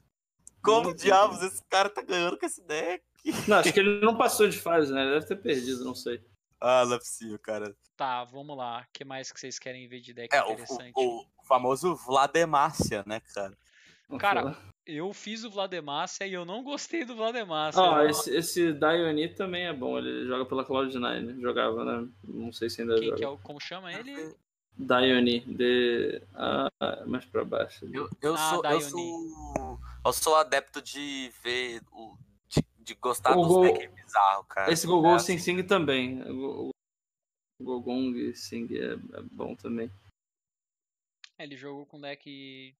Como 0.62 0.84
Muito 0.88 1.02
diabos 1.02 1.42
esse 1.42 1.62
cara 1.70 1.88
tá 1.88 2.02
ganhando 2.02 2.38
com 2.38 2.44
esse 2.44 2.62
deck? 2.66 3.02
Não, 3.46 3.58
acho 3.58 3.72
que 3.72 3.80
ele 3.80 4.00
não 4.00 4.16
passou 4.16 4.48
de 4.48 4.58
fase, 4.58 4.92
né? 4.92 5.02
Ele 5.02 5.12
deve 5.14 5.26
ter 5.26 5.36
perdido, 5.36 5.84
não 5.84 5.94
sei. 5.94 6.20
Ah, 6.60 6.84
não 6.84 6.94
é 6.94 6.98
possível, 6.98 7.38
cara. 7.38 7.74
Tá, 7.96 8.24
vamos 8.24 8.56
lá. 8.56 8.80
O 8.82 8.92
que 8.92 9.04
mais 9.04 9.30
que 9.32 9.38
vocês 9.40 9.58
querem 9.58 9.88
ver 9.88 10.00
de 10.00 10.12
deck 10.12 10.34
É, 10.34 10.42
o, 10.42 10.52
interessante? 10.52 10.92
o, 10.96 11.20
o 11.20 11.44
famoso 11.46 11.94
Vlademácia, 11.96 13.02
né, 13.06 13.20
cara? 13.34 13.56
Cara. 14.18 14.56
Eu 14.86 15.12
fiz 15.12 15.44
o 15.44 15.50
Vlademácia 15.50 16.26
e 16.26 16.32
eu 16.32 16.44
não 16.44 16.64
gostei 16.64 17.04
do 17.04 17.14
Vlademácia. 17.14 17.80
Ó, 17.80 18.00
Eu- 18.00 18.10
esse, 18.10 18.34
esse 18.34 18.72
Diony 18.72 19.28
também 19.28 19.66
é 19.66 19.72
bom. 19.72 19.96
Ele 19.98 20.26
joga 20.26 20.44
pela 20.46 20.64
Cloud9. 20.64 21.40
Jogava, 21.40 21.84
né? 21.84 22.08
Não 22.24 22.52
sei 22.52 22.68
se 22.68 22.80
ainda 22.80 22.94
Quem 22.96 23.04
joga. 23.04 23.16
que 23.18 23.24
é 23.24 23.28
o. 23.28 23.38
Como 23.38 23.60
chama 23.60 23.92
ele? 23.92 24.34
Diony, 24.76 25.40
de. 25.40 26.22
Ah, 26.34 26.68
mais 27.06 27.24
pra 27.26 27.44
baixo. 27.44 27.86
Eu, 27.92 28.08
eu, 28.20 28.34
Ah, 28.34 28.50
sou, 28.50 28.64
eu 28.64 28.78
Dione. 28.78 28.90
sou. 28.90 29.78
Eu 30.04 30.12
sou 30.12 30.36
adepto 30.36 30.82
de 30.82 31.30
ver. 31.44 31.82
O, 31.92 32.16
de, 32.90 32.94
de 32.94 33.00
gostar 33.00 33.36
O 33.36 33.42
dos 33.42 33.48
Go- 33.48 33.62
decks 33.62 33.90
bizarros, 33.94 34.46
cara. 34.48 34.72
Esse 34.72 34.86
Gogol 34.86 35.16
É, 35.16 35.18
Sing 35.18 35.38
Sing 35.38 35.62
também. 35.62 36.22
O 36.30 36.70
Gogong 37.62 38.34
Sing 38.34 38.66
é, 38.76 38.92
é 38.94 39.22
bom 39.30 39.54
também. 39.54 39.90
Ele 41.38 41.56
jogou 41.56 41.86
com 41.86 42.00
deck 42.00 42.74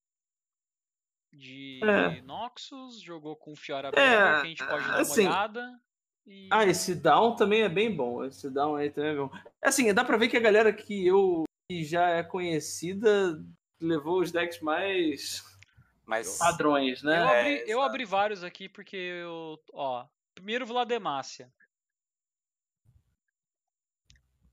de 1.32 1.80
É. 1.82 2.20
Noxus, 2.22 3.00
jogou 3.00 3.36
com 3.36 3.54
Fiora 3.56 3.88
É, 3.88 3.92
que 3.92 3.98
a 4.00 4.44
gente 4.44 4.66
pode 4.66 4.86
dar 4.86 5.00
assim- 5.00 5.22
uma 5.22 5.30
olhada. 5.30 5.80
E... 6.26 6.48
Ah, 6.52 6.64
esse 6.66 6.94
Down 6.94 7.34
também 7.34 7.62
é 7.62 7.68
bem 7.68 7.94
bom. 7.94 8.24
Esse 8.24 8.50
Down 8.50 8.76
aí 8.76 8.90
também 8.90 9.12
é 9.12 9.16
bom. 9.16 9.30
Assim, 9.62 9.92
dá 9.94 10.04
pra 10.04 10.16
ver 10.16 10.28
que 10.28 10.36
a 10.36 10.40
galera 10.40 10.72
que 10.72 11.06
eu 11.06 11.44
que 11.70 11.82
já 11.84 12.08
é 12.10 12.22
conhecida 12.22 13.42
levou 13.80 14.20
os 14.20 14.30
decks 14.30 14.60
mais. 14.60 15.42
Mas. 16.10 16.38
Padrões, 16.38 17.02
né? 17.04 17.20
Eu 17.20 17.28
É, 17.28 17.40
abri, 17.40 17.64
eu 17.70 17.80
abri 17.80 18.04
vários 18.04 18.42
aqui 18.42 18.68
porque 18.68 18.96
eu. 18.96 19.56
Ó. 19.72 20.04
Primeiro 20.34 20.66
Vlademácia. 20.66 21.52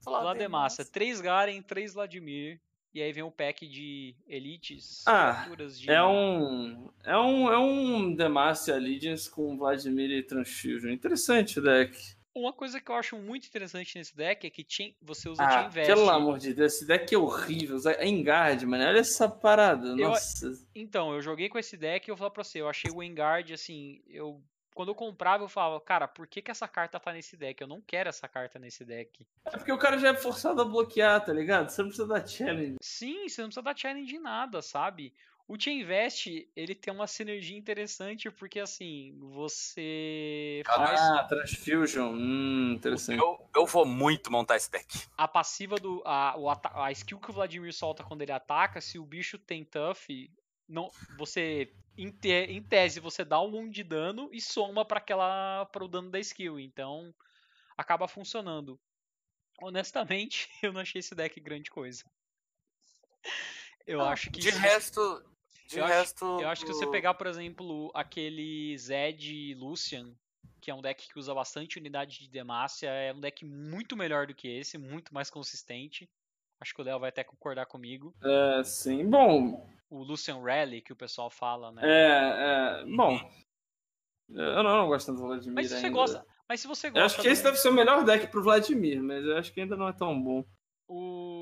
Vlademácia. 0.04 0.86
Três 0.86 1.20
Garen, 1.20 1.62
três 1.62 1.96
Vladimir. 1.96 2.62
E 2.94 3.02
aí 3.02 3.12
vem 3.12 3.24
o 3.24 3.32
pack 3.32 3.68
de 3.68 4.16
elites, 4.28 5.04
Ah, 5.06 5.34
criaturas 5.34 5.80
de. 5.80 5.90
É 5.92 6.02
um. 6.04 6.90
É 7.04 7.18
um. 7.18 7.52
É 7.52 7.58
um 7.58 8.16
Demacia 8.16 8.76
Allegiance 8.76 9.30
com 9.30 9.58
Vladimir 9.58 10.10
e 10.12 10.24
Transfusion. 10.24 10.92
Interessante 10.92 11.60
o 11.60 11.64
deck. 11.64 12.17
Uma 12.38 12.54
coisa 12.54 12.80
que 12.80 12.92
eu 12.92 12.96
acho 12.96 13.18
muito 13.18 13.48
interessante 13.48 13.98
nesse 13.98 14.16
deck 14.16 14.46
é 14.46 14.50
que 14.52 14.96
você 15.02 15.28
usa 15.28 15.44
Ah, 15.44 15.68
Vest. 15.68 15.88
pelo 15.88 16.08
amor 16.08 16.38
de 16.38 16.54
Deus, 16.54 16.76
esse 16.76 16.86
deck 16.86 17.14
é 17.14 17.18
horrível. 17.18 17.78
É 17.90 18.08
Engard, 18.08 18.64
mano. 18.64 18.84
Olha 18.84 19.00
essa 19.00 19.28
parada. 19.28 19.96
Nossa. 19.96 20.52
Então, 20.76 21.14
eu 21.16 21.22
joguei 21.22 21.50
com 21.50 21.58
esse 21.58 21.76
deck 21.76 22.08
e 22.08 22.12
eu 22.12 22.16
vou 22.16 22.20
falar 22.20 22.30
pra 22.32 22.44
você, 22.44 22.62
eu 22.62 22.70
achei 22.70 22.92
o 22.92 23.02
Engard, 23.02 23.52
assim, 23.54 24.04
eu. 24.08 24.40
Quando 24.76 24.90
eu 24.90 24.96
comprava, 24.96 25.44
eu 25.44 25.50
falava, 25.50 25.82
cara, 25.82 26.08
por 26.08 26.28
que, 26.28 26.40
que 26.40 26.52
essa 26.52 26.68
carta 26.68 27.00
tá 27.00 27.12
nesse 27.12 27.36
deck? 27.36 27.60
Eu 27.60 27.68
não 27.68 27.82
quero 27.82 28.10
essa 28.10 28.28
carta 28.28 28.60
nesse 28.60 28.86
deck. 28.86 29.26
É 29.48 29.58
porque 29.58 29.72
o 29.72 29.78
cara 29.80 29.98
já 29.98 30.10
é 30.10 30.14
forçado 30.14 30.62
a 30.62 30.66
bloquear, 30.66 31.26
tá 31.26 31.34
ligado? 31.34 31.70
Você 31.70 31.82
não 31.82 31.90
precisa 31.90 32.08
dar 32.08 32.28
challenge. 32.28 32.76
Sim, 32.80 33.28
você 33.28 33.42
não 33.42 33.48
precisa 33.50 33.64
dar 33.64 33.76
challenge 33.76 34.16
em 34.16 34.20
nada, 34.20 34.62
sabe? 34.62 35.12
O 35.48 35.58
Chain 35.58 35.86
Vest, 35.86 36.28
ele 36.56 36.76
tem 36.76 36.94
uma 36.94 37.08
sinergia 37.08 37.58
interessante, 37.58 38.30
porque 38.30 38.60
assim, 38.60 39.18
você 39.18 40.62
faz 40.66 41.00
Ah, 41.00 41.24
Transfusion. 41.24 42.12
Hum, 42.14 42.74
interessante. 42.74 43.18
Eu, 43.20 43.50
eu 43.56 43.66
vou 43.66 43.86
muito 43.86 44.30
montar 44.30 44.58
esse 44.58 44.70
deck. 44.70 45.08
a 45.18 45.26
passiva 45.26 45.78
do. 45.78 46.02
A, 46.06 46.36
o 46.38 46.50
ata- 46.50 46.72
a 46.84 46.92
skill 46.92 47.18
que 47.20 47.30
o 47.30 47.34
Vladimir 47.34 47.72
solta 47.74 48.04
quando 48.04 48.24
ele 48.24 48.32
ataca, 48.34 48.82
se 48.82 49.00
o 49.00 49.06
bicho 49.06 49.38
tem 49.38 49.64
tough, 49.64 49.98
não, 50.68 50.92
você. 51.18 51.74
Em, 51.98 52.12
te- 52.12 52.46
em 52.50 52.62
tese, 52.62 53.00
você 53.00 53.24
dá 53.24 53.42
um 53.42 53.56
1 53.58 53.70
de 53.70 53.84
dano 53.84 54.30
e 54.34 54.42
soma 54.42 54.84
para 54.84 54.98
aquela. 54.98 55.66
para 55.72 55.84
o 55.84 55.88
dano 55.88 56.12
da 56.12 56.20
skill. 56.20 56.60
Então, 56.60 57.16
acaba 57.78 58.06
funcionando. 58.06 58.78
Honestamente, 59.62 60.50
eu 60.62 60.74
não 60.74 60.82
achei 60.82 61.00
esse 61.00 61.16
deck 61.16 61.40
grande 61.40 61.72
coisa. 61.72 62.04
Eu 63.86 64.02
acho 64.02 64.30
que. 64.30 64.42
De 64.42 64.50
resto. 64.50 65.24
De 65.68 65.78
Eu 65.80 65.86
acho- 65.86 65.94
resto. 65.94 66.26
Eu 66.42 66.50
acho 66.50 66.66
que 66.66 66.74
se 66.74 66.80
você 66.80 66.88
pegar, 66.88 67.14
por 67.14 67.28
exemplo, 67.28 67.92
aquele 67.94 68.78
Zed 68.78 69.54
Lucian, 69.56 70.14
que 70.62 70.72
é 70.72 70.74
um 70.74 70.82
deck 70.82 71.08
que 71.08 71.20
usa 71.20 71.34
bastante 71.34 71.78
unidade 71.78 72.20
de 72.20 72.30
Demacia, 72.30 72.90
é 72.90 73.14
um 73.14 73.20
deck 73.20 73.44
muito 73.46 73.96
melhor 73.98 74.28
do 74.28 74.34
que 74.34 74.48
esse, 74.48 74.78
muito 74.78 75.14
mais 75.14 75.30
consistente. 75.30 76.10
Acho 76.60 76.74
que 76.74 76.82
o 76.82 76.84
Léo 76.84 77.00
vai 77.00 77.10
até 77.10 77.24
concordar 77.24 77.66
comigo. 77.68 78.16
É, 78.24 78.64
sim. 78.64 79.08
Bom, 79.08 79.70
O 79.90 80.04
Lucian 80.04 80.42
Rally, 80.42 80.82
que 80.82 80.92
o 80.92 80.96
pessoal 80.96 81.30
fala, 81.30 81.72
né? 81.72 81.82
é. 81.84 82.82
é 82.82 82.86
bom. 82.96 83.18
Eu 84.30 84.64
não, 84.64 84.70
eu 84.72 84.78
não 84.82 84.88
gosto 84.88 85.08
tanto 85.08 85.22
do 85.22 85.28
Vladimir. 85.28 85.54
Mas 85.56 85.68
se 85.68 85.76
você 85.80 85.86
ainda. 85.86 85.98
gosta. 85.98 86.26
Mas 86.50 86.60
se 86.62 86.68
você 86.68 86.88
Eu 86.88 86.92
gosta. 86.94 87.06
acho 87.06 87.22
que 87.22 87.28
esse 87.28 87.44
deve 87.44 87.58
ser 87.58 87.70
o 87.70 87.74
melhor 87.74 88.04
deck 88.04 88.28
pro 88.28 88.44
Vladimir, 88.44 89.02
mas 89.04 89.24
eu 89.24 89.38
acho 89.38 89.54
que 89.54 89.62
ainda 89.62 89.76
não 89.78 89.88
é 89.88 89.94
tão 89.94 90.22
bom. 90.22 90.44
O. 90.88 91.37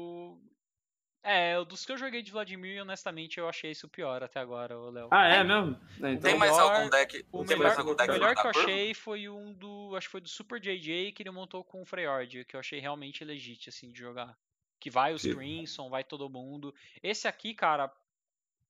É, 1.28 1.64
dos 1.66 1.84
que 1.84 1.92
eu 1.92 1.98
joguei 1.98 2.22
de 2.22 2.32
Vladimir, 2.32 2.80
honestamente, 2.84 3.40
eu 3.40 3.50
achei 3.50 3.72
isso 3.72 3.88
o 3.88 3.90
pior 3.90 4.22
até 4.22 4.40
agora, 4.40 4.78
o 4.78 4.92
Léo. 4.92 5.08
Ah, 5.12 5.28
é 5.28 5.44
mesmo? 5.44 5.76
É, 6.04 6.12
então- 6.12 6.22
Tem 6.30 6.38
mais 6.38 6.52
melhor- 6.52 6.76
algum 6.76 6.90
deck? 6.90 7.26
O 7.32 7.40
tem 7.44 7.58
melhor, 7.58 7.64
mais 7.68 7.80
algum 7.80 7.92
o 7.92 7.96
deck 7.96 8.12
melhor 8.12 8.36
fora 8.36 8.52
que 8.52 8.58
eu 8.60 8.62
achei 8.62 8.94
foi 8.94 9.28
um 9.28 9.52
do. 9.54 9.96
Acho 9.98 10.08
que 10.08 10.12
foi 10.12 10.22
do 10.22 10.30
Super 10.30 10.60
JJ 10.60 11.12
que 11.14 11.24
ele 11.24 11.32
montou 11.32 11.64
com 11.64 11.82
o 11.82 11.86
Freyord, 11.86 12.46
que 12.46 12.56
eu 12.56 12.60
achei 12.60 12.80
realmente 12.80 13.26
legítimo, 13.26 13.70
assim, 13.76 13.92
de 13.92 14.00
jogar. 14.00 14.38
Que 14.80 14.92
vai 14.92 15.14
os. 15.14 15.24
Crimson, 15.24 15.90
vai 15.90 16.04
todo 16.04 16.30
mundo. 16.30 16.74
Esse 17.02 17.28
aqui, 17.28 17.56
cara, 17.56 17.92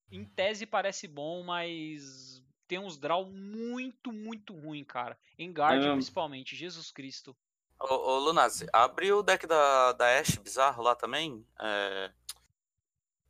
em 0.09 0.23
tese 0.23 0.65
parece 0.65 1.09
bom, 1.09 1.43
mas 1.43 2.41
tem 2.69 2.79
uns 2.79 2.97
draw 2.97 3.25
muito, 3.29 4.13
muito 4.13 4.53
ruim, 4.53 4.83
cara. 4.85 5.17
Em 5.37 5.51
guard, 5.51 5.79
mesmo? 5.79 5.93
principalmente. 5.95 6.55
Jesus 6.55 6.89
Cristo. 6.89 7.35
Ô, 7.77 7.93
ô 7.93 8.19
Lunazzi, 8.19 8.65
abre 8.71 9.11
o 9.11 9.21
deck 9.21 9.45
da, 9.45 9.91
da 9.91 10.17
Ashe 10.19 10.39
bizarro 10.39 10.81
lá 10.81 10.95
também. 10.95 11.45
É... 11.59 12.09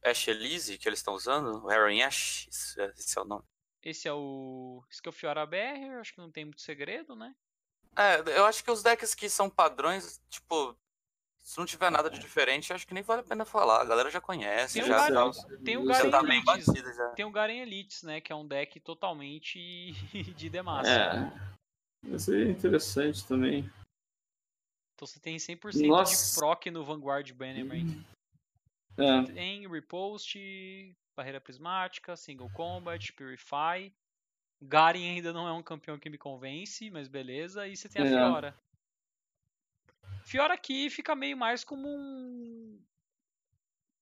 Ashe 0.10 0.30
Elise, 0.32 0.78
que 0.78 0.88
eles 0.88 1.00
estão 1.00 1.14
usando. 1.14 1.64
O 1.66 1.72
Heron 1.72 2.06
Ash, 2.06 2.48
esse 2.48 2.80
é- 2.82 2.94
esse 2.98 3.18
é 3.18 3.22
o 3.22 3.26
nome. 3.26 3.44
Esse 3.82 4.08
é 4.08 4.14
o 4.14 4.84
Skillfiora 4.90 5.46
BR, 5.46 5.94
eu 5.94 6.00
acho 6.00 6.14
que 6.14 6.20
não 6.20 6.32
tem 6.32 6.46
muito 6.46 6.62
segredo, 6.62 7.16
né? 7.16 7.36
É, 7.96 8.38
eu 8.38 8.46
acho 8.46 8.64
que 8.64 8.72
os 8.72 8.82
decks 8.84 9.14
que 9.16 9.30
são 9.30 9.50
padrões, 9.50 10.20
tipo, 10.30 10.76
se 11.38 11.58
não 11.58 11.66
tiver 11.66 11.90
nada 11.92 12.10
de 12.10 12.20
diferente, 12.20 12.74
acho 12.74 12.86
que 12.88 12.94
nem 12.94 13.04
vale 13.04 13.22
a 13.22 13.24
pena 13.24 13.46
falar. 13.46 13.82
A 13.82 13.86
galera 13.86 14.10
já 14.10 14.20
conhece, 14.20 14.74
Tem 14.74 14.84
um 14.84 14.88
já, 14.88 14.98
Garen- 15.10 15.32
tá, 15.32 15.48
tem 15.64 15.78
um 15.78 15.86
já 15.86 15.94
Garen 15.94 16.10
tá 16.12 16.24
bem 16.24 16.44
batida 16.44 16.94
já. 16.94 17.10
Tem 17.12 17.26
o 17.26 17.32
Garen 17.32 17.62
Elites, 17.62 18.02
né? 18.04 18.20
Que 18.20 18.34
é 18.34 18.36
um 18.36 18.48
deck 18.48 18.80
totalmente 18.80 19.92
de 20.36 20.50
Demacia. 20.50 20.92
É. 20.92 21.56
Aí 22.08 22.42
é 22.44 22.50
interessante 22.50 23.26
também. 23.28 23.70
Então 24.96 25.06
você 25.08 25.20
tem 25.20 25.38
100% 25.38 25.72
de 25.72 25.88
Nossa. 25.88 26.40
proc 26.40 26.66
no 26.68 26.84
Vanguard 26.84 27.32
Bannerman. 27.34 28.04
É. 28.98 29.24
Tem 29.34 29.68
Repost, 29.68 30.40
Barreira 31.16 31.42
Prismática, 31.42 32.16
Single 32.16 32.50
Combat, 32.54 33.12
Purify. 33.14 33.94
Garen 34.62 35.10
ainda 35.16 35.34
não 35.34 35.48
é 35.48 35.52
um 35.52 35.62
campeão 35.62 36.00
que 36.00 36.10
me 36.10 36.18
convence, 36.18 36.90
mas 36.90 37.08
beleza. 37.08 37.68
E 37.68 37.76
você 37.76 37.90
tem 37.90 38.02
a 38.02 38.06
É. 38.06 38.10
Fiora. 38.10 38.56
Fiora 40.24 40.54
aqui 40.54 40.90
fica 40.90 41.16
meio 41.16 41.38
mais 41.38 41.64
como 41.64 41.88
um. 41.88 42.80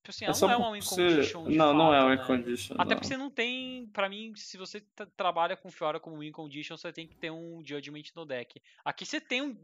Assim, 0.08 0.26
ela 0.26 0.36
É 0.36 0.41
não 0.41 0.52
é 0.52 0.58
uma 0.58 0.72
win 0.74 0.82
condition. 0.82 1.44
Não, 1.50 1.74
não 1.74 1.94
é 1.94 2.02
uma 2.02 2.16
né? 2.18 2.26
condition. 2.26 2.76
Até 2.76 2.89
não. 2.89 2.96
porque 2.98 3.08
você 3.08 3.16
não 3.18 3.30
tem, 3.30 3.88
pra 3.88 4.10
mim, 4.10 4.34
se 4.36 4.58
você 4.58 4.82
tra- 4.82 5.06
trabalha 5.16 5.56
com 5.56 5.72
Fiora 5.72 5.98
como 6.00 6.20
win 6.20 6.32
condition, 6.32 6.76
você 6.76 6.91
tem 6.91 7.08
que 7.08 7.16
ter 7.16 7.32
um 7.32 7.64
Judgment 7.66 8.04
no 8.14 8.26
deck. 8.26 8.62
Aqui 8.84 9.06
você 9.06 9.22
tem 9.22 9.41
um, 9.41 9.58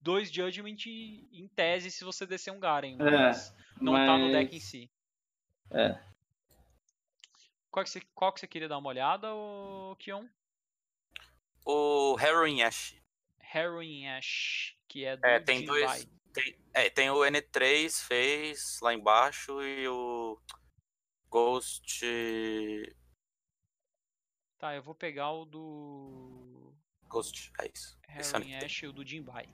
dois 0.00 0.30
Judgment 0.30 0.76
em 0.86 1.48
tese 1.54 1.90
se 1.90 2.04
você 2.04 2.26
descer 2.26 2.50
um 2.52 2.60
Garen, 2.60 2.96
mas 2.96 3.54
não 3.80 3.94
tá 3.94 4.16
no 4.18 4.30
deck 4.32 4.50
em 4.54 4.58
mas- 4.58 4.64
si. 4.64 4.90
É. 5.70 6.00
Qual 7.70 7.84
que 7.84 7.90
você, 7.90 8.00
qual 8.14 8.32
que 8.32 8.40
você 8.40 8.46
queria 8.48 8.68
dar 8.68 8.78
uma 8.78 8.88
olhada, 8.88 9.32
ô 9.32 9.94
Kion? 9.98 10.26
O 11.64 12.16
Heron 12.18 12.64
Ash. 12.66 12.96
Heroin 13.54 14.06
Ash, 14.08 14.76
que 14.88 15.04
é 15.04 15.16
do 15.16 15.26
É, 15.26 15.40
tem 15.40 15.64
dois. 15.64 16.08
Tem, 16.32 16.56
é, 16.72 16.88
tem 16.88 17.10
o 17.10 17.18
N3 17.24 18.06
fez 18.06 18.78
lá 18.80 18.94
embaixo 18.94 19.60
e 19.62 19.86
o 19.88 20.40
Ghost. 21.28 22.04
Tá, 24.58 24.74
eu 24.74 24.82
vou 24.82 24.94
pegar 24.94 25.30
o 25.32 25.44
do 25.44 26.72
Ghost, 27.08 27.52
é 27.60 27.70
isso. 27.72 27.98
É 28.08 28.18
o 28.18 28.20
Heroin 28.20 28.52
N3. 28.52 28.64
Ash 28.64 28.82
e 28.82 28.86
o 28.86 28.92
do 28.92 29.04
Jinbai. 29.04 29.48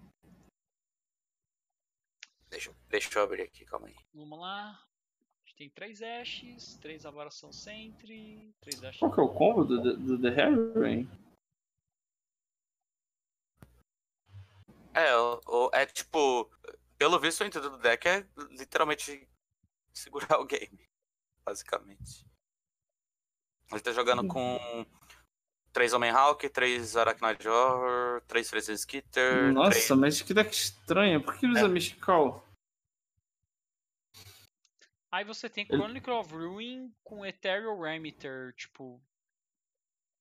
Deixa, 2.57 2.71
eu- 2.71 2.77
deixa 2.89 3.19
eu 3.19 3.23
abrir 3.23 3.43
aqui, 3.43 3.67
calma 3.67 3.87
aí. 3.87 3.95
Vamos 4.15 4.39
lá. 4.41 4.71
A 4.71 5.47
gente 5.47 5.57
tem 5.57 5.69
três 5.69 6.01
Ashes, 6.01 6.77
três 6.81 7.05
Avaração 7.05 7.53
Sentry, 7.53 8.51
três 8.63 8.83
Ashes. 8.83 8.99
Qual 8.99 9.13
que 9.13 9.21
é 9.21 9.23
o 9.23 9.29
combo 9.35 9.63
do, 9.63 9.95
do 9.95 10.19
The 10.23 10.29
Heroin? 10.29 11.07
É, 14.95 15.15
o- 15.17 15.41
o- 15.47 15.71
é 15.75 15.85
tipo. 15.85 16.51
Pelo 16.97 17.21
visto, 17.21 17.43
o 17.43 17.47
intuito 17.47 17.69
do 17.69 17.77
deck 17.77 18.09
é 18.09 18.27
literalmente 18.53 19.29
segurar 19.93 20.39
o 20.41 20.47
game. 20.47 20.89
Basicamente. 21.45 22.25
Ele 23.71 23.81
tá 23.83 23.93
jogando 23.93 24.27
com 24.27 24.87
três 25.75 25.93
Homem-Hawk, 25.93 26.49
três 26.49 26.97
Arachnoid 26.97 27.47
Horror, 27.47 28.23
três 28.23 28.49
Freezer 28.49 28.75
Skitter. 28.77 29.53
Nossa, 29.53 29.73
três... 29.73 29.91
mas 29.91 30.23
que 30.23 30.33
deck 30.33 30.51
estranho. 30.55 31.23
Por 31.23 31.37
que 31.39 31.45
ele 31.45 31.53
usa 31.53 31.69
Mystical? 31.69 32.46
Aí 35.17 35.25
você 35.25 35.49
tem 35.49 35.67
Ele- 35.71 35.79
Chronicle 35.83 36.13
of 36.13 36.35
Ruin 36.35 36.93
com 37.03 37.25
Ethereal 37.25 37.81
Remitter, 37.81 38.53
tipo. 38.55 39.01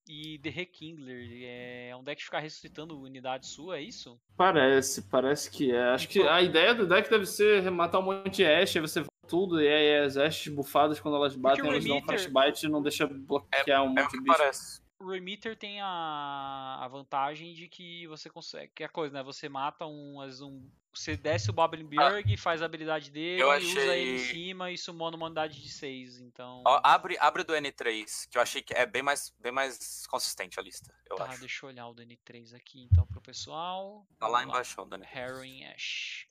E 0.08 0.40
The 0.40 0.50
Rekindler. 0.50 1.28
É 1.44 1.96
um 1.98 2.04
deck 2.04 2.20
que 2.20 2.24
ficar 2.26 2.40
ressuscitando 2.40 2.98
unidade 3.02 3.46
sua, 3.48 3.78
é 3.78 3.82
isso? 3.82 4.18
Parece, 4.38 5.02
parece 5.10 5.52
que 5.52 5.72
é. 5.72 5.90
Acho 5.90 6.08
que 6.08 6.22
a 6.22 6.42
ideia 6.42 6.74
do 6.74 6.88
deck 6.88 7.10
deve 7.10 7.26
ser 7.26 7.70
matar 7.72 8.00
um 8.00 8.04
monte 8.04 8.38
de 8.38 8.46
Ash, 8.46 8.76
aí 8.76 8.82
você 8.82 9.04
tudo, 9.28 9.60
e 9.62 9.68
aí 9.68 10.06
as 10.06 10.16
Ashes 10.16 10.54
bufadas, 10.54 11.00
quando 11.00 11.16
elas 11.18 11.36
batem, 11.36 11.68
elas 11.68 11.84
dão 11.84 11.98
um 11.98 12.02
frostbite 12.04 12.66
e 12.66 12.70
não 12.70 12.82
deixa 12.82 13.06
bloquear 13.08 13.84
um 13.84 13.98
É 13.98 14.02
monte 14.04 14.16
o 14.16 14.20
de 14.20 14.24
bicho. 14.24 14.38
parece. 14.38 14.85
O 15.06 15.12
Remitter 15.12 15.56
tem 15.56 15.80
a, 15.82 16.80
a 16.82 16.88
vantagem 16.88 17.54
de 17.54 17.68
que 17.70 18.08
você 18.08 18.28
consegue. 18.28 18.72
Que 18.74 18.82
é 18.82 18.88
a 18.88 18.90
coisa, 18.90 19.14
né? 19.14 19.22
Você 19.22 19.48
mata 19.48 19.86
um. 19.86 20.20
às 20.20 20.26
vezes 20.28 20.42
um 20.42 20.68
você 20.92 21.16
desce 21.16 21.50
o 21.50 21.54
Babelberg, 21.54 22.38
faz 22.38 22.62
a 22.62 22.66
habilidade 22.66 23.12
dele, 23.12 23.42
eu 23.42 23.50
usa 23.50 23.96
ele 23.96 24.12
em 24.14 24.16
achei- 24.16 24.34
cima 24.34 24.72
e 24.72 24.78
sumona 24.78 25.16
uma 25.16 25.26
unidade 25.28 25.62
de 25.62 25.70
6. 25.70 26.22
Então. 26.22 26.64
Ó, 26.66 26.82
abre, 26.84 27.18
abre 27.20 27.44
do 27.44 27.54
N3, 27.54 28.28
que 28.30 28.38
eu 28.38 28.42
achei 28.42 28.62
que 28.64 28.74
é 28.74 28.86
bem 28.86 29.04
mais, 29.04 29.30
bem 29.40 29.52
mais 29.52 30.08
consistente 30.08 30.60
a 30.60 30.64
lista, 30.64 30.92
eu 31.10 31.18
tá, 31.18 31.26
acho. 31.26 31.42
deixa 31.42 31.66
eu 31.66 31.70
olhar 31.70 31.88
o 31.88 31.94
do 31.94 32.02
N3 32.02 32.56
aqui 32.56 32.82
então 32.82 33.06
pro 33.06 33.22
pessoal. 33.22 34.08
Tá 34.18 34.28
lá 34.28 34.44
embaixo, 34.44 34.82
o 34.82 34.86
Dani. 34.86 35.06
Harrowing 35.06 35.66
Ash. 35.66 36.28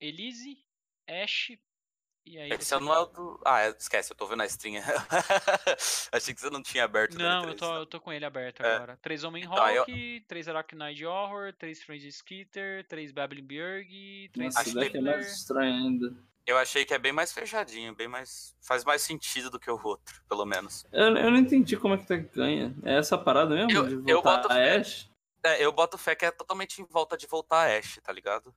Elise, 0.00 0.64
Ash 1.08 1.52
E 2.30 2.38
aí 2.38 2.50
Esse 2.52 2.66
você- 2.66 2.78
não 2.78 2.94
é 2.94 2.98
o 3.00 3.06
do. 3.06 3.40
Ah, 3.44 3.62
é, 3.62 3.70
esquece, 3.76 4.12
eu 4.12 4.16
tô 4.16 4.24
vendo 4.26 4.42
a 4.42 4.46
string. 4.46 4.78
Achei 6.12 6.32
que 6.34 6.40
você 6.40 6.48
não 6.50 6.62
tinha 6.62 6.84
aberto. 6.84 7.14
o 7.14 7.18
Não, 7.18 7.42
DD3, 7.42 7.48
eu 7.48 7.56
tô, 7.56 7.74
eu 7.76 7.86
tô 7.86 8.00
com 8.00 8.12
ele 8.12 8.24
aberto 8.24 8.60
É. 8.62 8.76
agora. 8.76 8.98
Três 9.02 9.24
Homem 9.24 9.42
Então, 9.44 9.60
aí 9.62 9.74
eu- 9.76 9.82
Hawk, 9.82 10.24
três 10.28 10.48
Arachnid 10.48 11.04
Horror, 11.04 11.52
três 11.54 11.82
Frenzy 11.82 12.08
Skitter, 12.08 12.86
três 12.86 13.10
Babbling 13.12 13.42
Björg, 13.46 14.30
três 14.32 14.54
Nossa, 14.54 14.68
esse 14.68 14.78
deck 14.78 14.96
é 14.96 15.00
mais 15.00 15.32
estranho 15.32 15.72
ainda. 15.74 16.14
Eu 16.46 16.56
achei 16.58 16.84
que 16.84 16.94
é 16.94 16.98
bem 16.98 17.12
mais 17.12 17.32
fechadinho, 17.32 17.94
bem 17.94 18.08
mais. 18.08 18.56
Faz 18.62 18.84
mais 18.84 19.02
sentido 19.02 19.50
do 19.50 19.58
que 19.60 19.70
o 19.70 19.80
outro, 19.84 20.22
pelo 20.28 20.44
menos. 20.46 20.84
Eu, 20.92 21.16
eu 21.16 21.30
não 21.30 21.38
entendi 21.38 21.76
como 21.76 21.94
é 21.94 21.98
que 21.98 22.06
tá 22.06 22.16
ganha. 22.16 22.74
É 22.84 22.96
essa 22.96 23.18
parada 23.18 23.54
mesmo? 23.54 23.70
Eu- 23.72 23.86
de 24.02 24.10
eu 24.10 24.22
voltar 24.22 24.36
boto 24.42 24.52
a 24.52 24.54
fé. 24.54 24.76
Ash? 24.76 25.10
É, 25.44 25.64
eu 25.64 25.72
boto 25.72 25.96
fé 25.98 26.14
que 26.14 26.24
é 26.24 26.30
totalmente 26.30 26.80
em 26.82 26.84
volta 26.86 27.16
de 27.16 27.26
voltar 27.26 27.66
a 27.68 27.78
Ash, 27.78 27.98
tá 28.02 28.12
ligado? 28.12 28.54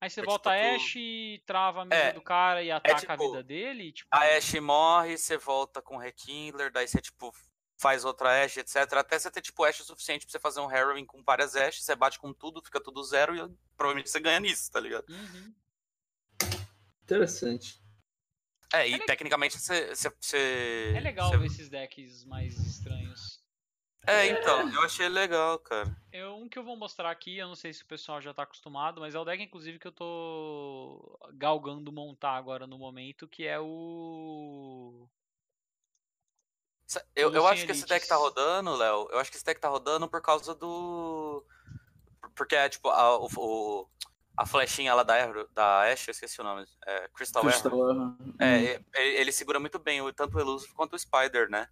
Aí 0.00 0.10
você 0.10 0.20
É 0.20 0.24
volta 0.24 0.50
tipo, 0.50 0.66
a 0.66 0.70
tu- 0.70 0.76
Ash, 0.76 0.94
trava 1.46 1.82
a 1.82 1.84
mesa 1.86 2.02
É, 2.02 2.12
do 2.12 2.20
cara 2.20 2.62
e 2.62 2.70
ataca 2.70 2.96
a 2.96 3.16
tipo, 3.16 3.30
vida 3.30 3.42
dele. 3.42 3.92
Tipo, 3.92 4.08
A 4.12 4.36
Ash 4.36 4.54
morre, 4.60 5.16
você 5.16 5.36
volta 5.38 5.80
com 5.80 5.96
o 5.96 5.98
Rekindler, 5.98 6.70
daí 6.70 6.86
você, 6.86 7.00
tipo, 7.00 7.32
faz 7.78 8.04
outra 8.04 8.44
Ash, 8.44 8.56
etc. 8.58 8.76
Até 8.94 9.18
você 9.18 9.30
ter, 9.30 9.40
tipo, 9.40 9.64
Ash 9.64 9.80
o 9.80 9.84
suficiente 9.84 10.26
pra 10.26 10.32
você 10.32 10.38
fazer 10.38 10.60
um 10.60 10.66
Harrowing 10.66 11.06
com 11.06 11.22
várias 11.22 11.56
Ash, 11.56 11.80
você 11.82 11.94
bate 11.96 12.18
com 12.18 12.32
tudo, 12.32 12.62
fica 12.62 12.78
tudo 12.80 13.02
zero 13.04 13.34
e 13.36 13.56
provavelmente 13.76 14.10
você 14.10 14.20
ganha 14.20 14.38
nisso, 14.40 14.70
tá 14.70 14.80
ligado? 14.80 15.06
Uhum. 15.08 15.54
Interessante. 17.02 17.80
É, 18.72 18.88
e 18.88 18.94
É 18.94 18.98
tecnicamente 18.98 19.58
você. 19.58 19.94
você- 19.94 20.10
você- 20.20 20.92
É 20.96 21.00
legal 21.00 21.30
você- 21.30 21.38
ver 21.38 21.46
esses 21.46 21.68
decks 21.68 22.24
mais 22.24 22.54
estranhos. 22.58 23.45
É, 24.06 24.26
então, 24.28 24.68
eu 24.72 24.82
achei 24.82 25.08
legal, 25.08 25.58
cara. 25.58 25.96
É 26.12 26.26
um 26.28 26.48
que 26.48 26.58
eu 26.58 26.62
vou 26.64 26.76
mostrar 26.76 27.10
aqui, 27.10 27.38
eu 27.38 27.48
não 27.48 27.56
sei 27.56 27.72
se 27.72 27.82
o 27.82 27.86
pessoal 27.86 28.20
já 28.20 28.32
tá 28.32 28.42
acostumado, 28.44 29.00
mas 29.00 29.14
é 29.14 29.18
o 29.18 29.24
deck, 29.24 29.42
inclusive, 29.42 29.78
que 29.78 29.86
eu 29.86 29.92
tô 29.92 31.18
galgando 31.34 31.90
montar 31.90 32.32
agora 32.36 32.66
no 32.66 32.78
momento, 32.78 33.26
que 33.26 33.44
é 33.46 33.58
o. 33.58 35.08
Eu, 37.16 37.32
eu 37.34 37.46
acho 37.48 37.66
que 37.66 37.72
esse 37.72 37.86
deck 37.86 38.06
tá 38.06 38.14
rodando, 38.14 38.76
Léo. 38.76 39.08
Eu 39.10 39.18
acho 39.18 39.30
que 39.30 39.36
esse 39.36 39.44
deck 39.44 39.60
tá 39.60 39.68
rodando 39.68 40.08
por 40.08 40.22
causa 40.22 40.54
do. 40.54 41.44
Porque 42.36 42.54
é 42.54 42.68
tipo 42.68 42.88
a, 42.88 43.18
o, 43.18 43.28
o- 43.36 43.88
a 44.36 44.46
flechinha 44.46 44.94
lá 44.94 45.02
da, 45.02 45.16
da 45.52 45.82
Ash, 45.90 46.06
eu 46.06 46.12
esqueci 46.12 46.40
o 46.40 46.44
nome. 46.44 46.64
É, 46.86 47.08
Crystal. 47.08 47.42
Crystal 47.42 47.90
Arrow. 47.90 48.14
É, 48.38 48.74
e- 48.74 49.20
ele 49.20 49.32
segura 49.32 49.58
muito 49.58 49.80
bem 49.80 50.00
o- 50.00 50.12
tanto 50.12 50.36
o 50.36 50.40
Elusive 50.40 50.72
quanto 50.74 50.94
o 50.94 50.98
Spider, 50.98 51.50
né? 51.50 51.68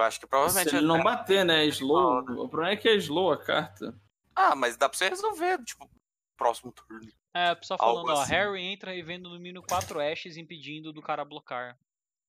Eu 0.00 0.04
acho 0.04 0.18
que 0.18 0.26
Se 0.26 0.30
provavelmente. 0.30 0.74
ele 0.74 0.86
não 0.86 0.96
é- 0.96 1.02
bater, 1.02 1.44
né? 1.44 1.64
Slow. 1.66 2.20
O 2.20 2.48
problema 2.48 2.72
é 2.72 2.76
que 2.76 2.88
é 2.88 2.94
slow 2.96 3.32
a 3.32 3.36
carta. 3.42 3.94
Ah, 4.34 4.56
mas 4.56 4.76
dá 4.76 4.88
pra 4.88 4.96
você 4.96 5.08
resolver, 5.08 5.62
tipo, 5.62 5.88
próximo 6.36 6.72
turno. 6.72 7.06
É, 7.34 7.52
o 7.52 7.56
pessoal 7.56 7.78
Algo 7.82 8.00
falando, 8.00 8.18
ó, 8.18 8.22
assim. 8.22 8.32
Harry 8.32 8.62
entra 8.62 8.94
e 8.94 9.02
vendo 9.02 9.28
no 9.28 9.38
mínimo 9.38 9.64
4 9.66 10.00
Ashes 10.00 10.36
impedindo 10.36 10.92
do 10.92 11.02
cara 11.02 11.24
blocar. 11.24 11.76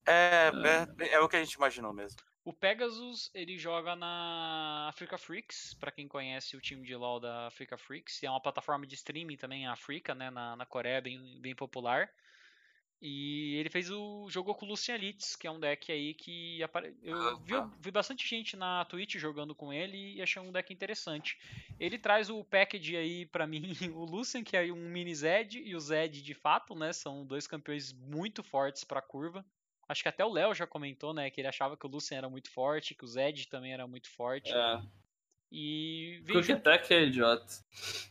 É, 0.06 0.50
é, 1.00 1.14
é 1.14 1.20
o 1.20 1.28
que 1.28 1.36
a 1.36 1.44
gente 1.44 1.54
imaginou 1.54 1.92
mesmo. 1.92 2.20
O 2.44 2.52
Pegasus, 2.52 3.30
ele 3.32 3.56
joga 3.56 3.94
na 3.94 4.88
Africa 4.88 5.16
Freaks, 5.16 5.74
pra 5.74 5.92
quem 5.92 6.08
conhece 6.08 6.56
o 6.56 6.60
time 6.60 6.82
de 6.84 6.94
LoL 6.94 7.20
da 7.20 7.46
Africa 7.46 7.78
Freaks, 7.78 8.20
é 8.22 8.28
uma 8.28 8.40
plataforma 8.42 8.84
de 8.84 8.96
streaming 8.96 9.36
também, 9.36 9.66
a 9.66 9.72
Africa, 9.72 10.12
né, 10.14 10.28
na, 10.28 10.56
na 10.56 10.66
Coreia, 10.66 11.00
bem, 11.00 11.40
bem 11.40 11.54
popular. 11.54 12.10
E 13.04 13.56
ele 13.56 13.68
fez 13.68 13.90
o 13.90 14.30
jogou 14.30 14.54
com 14.54 14.64
o 14.64 14.68
Lucian 14.68 14.94
Elites, 14.94 15.34
que 15.34 15.48
é 15.48 15.50
um 15.50 15.58
deck 15.58 15.90
aí 15.90 16.14
que 16.14 16.62
apare... 16.62 16.94
eu 17.02 17.36
vi, 17.40 17.52
Ah, 17.52 17.62
tá. 17.62 17.70
vi 17.80 17.90
bastante 17.90 18.24
gente 18.28 18.56
na 18.56 18.84
Twitch 18.84 19.16
jogando 19.16 19.56
com 19.56 19.72
ele 19.72 20.14
e 20.14 20.22
achei 20.22 20.40
um 20.40 20.52
deck 20.52 20.72
interessante. 20.72 21.36
Ele 21.80 21.98
traz 21.98 22.30
o 22.30 22.44
package 22.44 22.96
aí 22.96 23.26
pra 23.26 23.44
mim, 23.48 23.74
o 23.92 24.04
Lucian, 24.04 24.44
que 24.44 24.56
é 24.56 24.72
um 24.72 24.88
mini 24.88 25.12
Zed 25.12 25.58
e 25.58 25.74
o 25.74 25.80
Zed 25.80 26.22
de 26.22 26.32
fato, 26.32 26.76
né, 26.76 26.92
são 26.92 27.26
dois 27.26 27.48
campeões 27.48 27.92
muito 27.92 28.40
fortes 28.44 28.84
pra 28.84 29.02
curva. 29.02 29.44
Acho 29.88 30.02
que 30.04 30.08
até 30.08 30.24
o 30.24 30.32
Léo 30.32 30.54
já 30.54 30.64
comentou, 30.64 31.12
né, 31.12 31.28
que 31.28 31.40
ele 31.40 31.48
achava 31.48 31.76
que 31.76 31.84
o 31.84 31.90
Lucian 31.90 32.18
era 32.18 32.30
muito 32.30 32.50
forte, 32.52 32.94
que 32.94 33.04
o 33.04 33.08
Zed 33.08 33.48
também 33.48 33.72
era 33.72 33.84
muito 33.84 34.08
forte. 34.10 34.52
É. 34.52 34.80
E, 35.54 36.18
vem 36.24 36.36
Quick 36.40 36.46
junto- 36.54 36.68
é 36.94 37.02
idiota. 37.02 37.52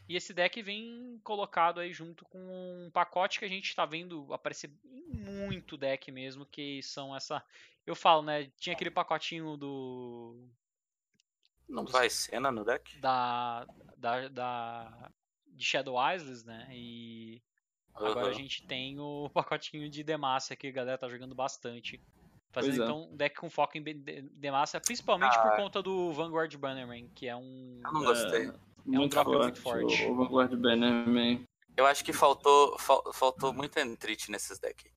e 0.07 0.15
esse 0.15 0.31
deck 0.31 0.61
vem 0.61 1.19
colocado 1.23 1.79
aí 1.79 1.91
junto 1.91 2.23
com 2.25 2.37
um 2.37 2.91
pacote 2.91 3.39
que 3.39 3.45
a 3.45 3.49
gente 3.49 3.75
tá 3.75 3.83
vendo 3.83 4.31
aparecer 4.31 4.71
em 4.85 5.01
muito 5.17 5.75
deck 5.75 6.11
mesmo, 6.11 6.45
que 6.45 6.83
são 6.83 7.15
essa. 7.15 7.43
Eu 7.83 7.95
falo, 7.95 8.21
né? 8.21 8.51
Tinha 8.57 8.75
aquele 8.75 8.91
pacotinho 8.91 9.57
do. 9.57 10.47
Não 11.67 11.83
vai 11.85 12.11
cena 12.11 12.51
no 12.51 12.63
deck? 12.63 12.99
da. 12.99 13.65
da, 13.97 14.27
da 14.27 15.11
de 15.47 15.65
Shadow 15.65 15.95
Isles, 16.13 16.43
né? 16.43 16.67
E 16.71 17.41
agora 17.95 18.27
a 18.27 18.29
Aham. 18.29 18.33
gente 18.33 18.65
tem 18.67 18.99
o 18.99 19.29
pacotinho 19.33 19.89
de 19.89 20.03
Demacia 20.03 20.55
que 20.55 20.67
a 20.67 20.71
galera 20.71 20.97
tá 20.97 21.09
jogando 21.09 21.33
bastante. 21.33 21.99
Fazendo 22.51 22.81
é. 22.81 22.83
então 22.85 23.03
um 23.11 23.15
deck 23.15 23.35
com 23.37 23.49
foco 23.49 23.77
em 23.77 23.81
Be- 23.81 23.93
De- 23.93 24.21
Demacia, 24.33 24.79
principalmente 24.81 25.33
por 25.41 25.53
Ah. 25.53 25.55
conta 25.55 25.81
do 25.81 26.11
Vanguard 26.11 26.53
Bannerman, 26.57 27.07
que 27.15 27.27
é 27.27 27.35
um. 27.35 27.79
Eu 27.83 27.93
não 27.93 28.03
gostei. 28.03 28.47
É, 28.47 28.53
muito, 28.85 29.11
drop 29.11 29.25
forte, 29.31 29.43
muito 29.43 29.61
forte. 29.61 30.05
O, 30.05 30.15
Vanguard 30.15 30.55
Bannerman. 30.55 31.45
Eu 31.77 31.85
acho 31.85 32.03
que 32.03 32.11
faltou, 32.11 32.77
fal- 32.77 33.13
faltou 33.13 33.53
muito 33.53 33.79
Entrit 33.79 34.29
nesses 34.29 34.59
decks. 34.59 34.91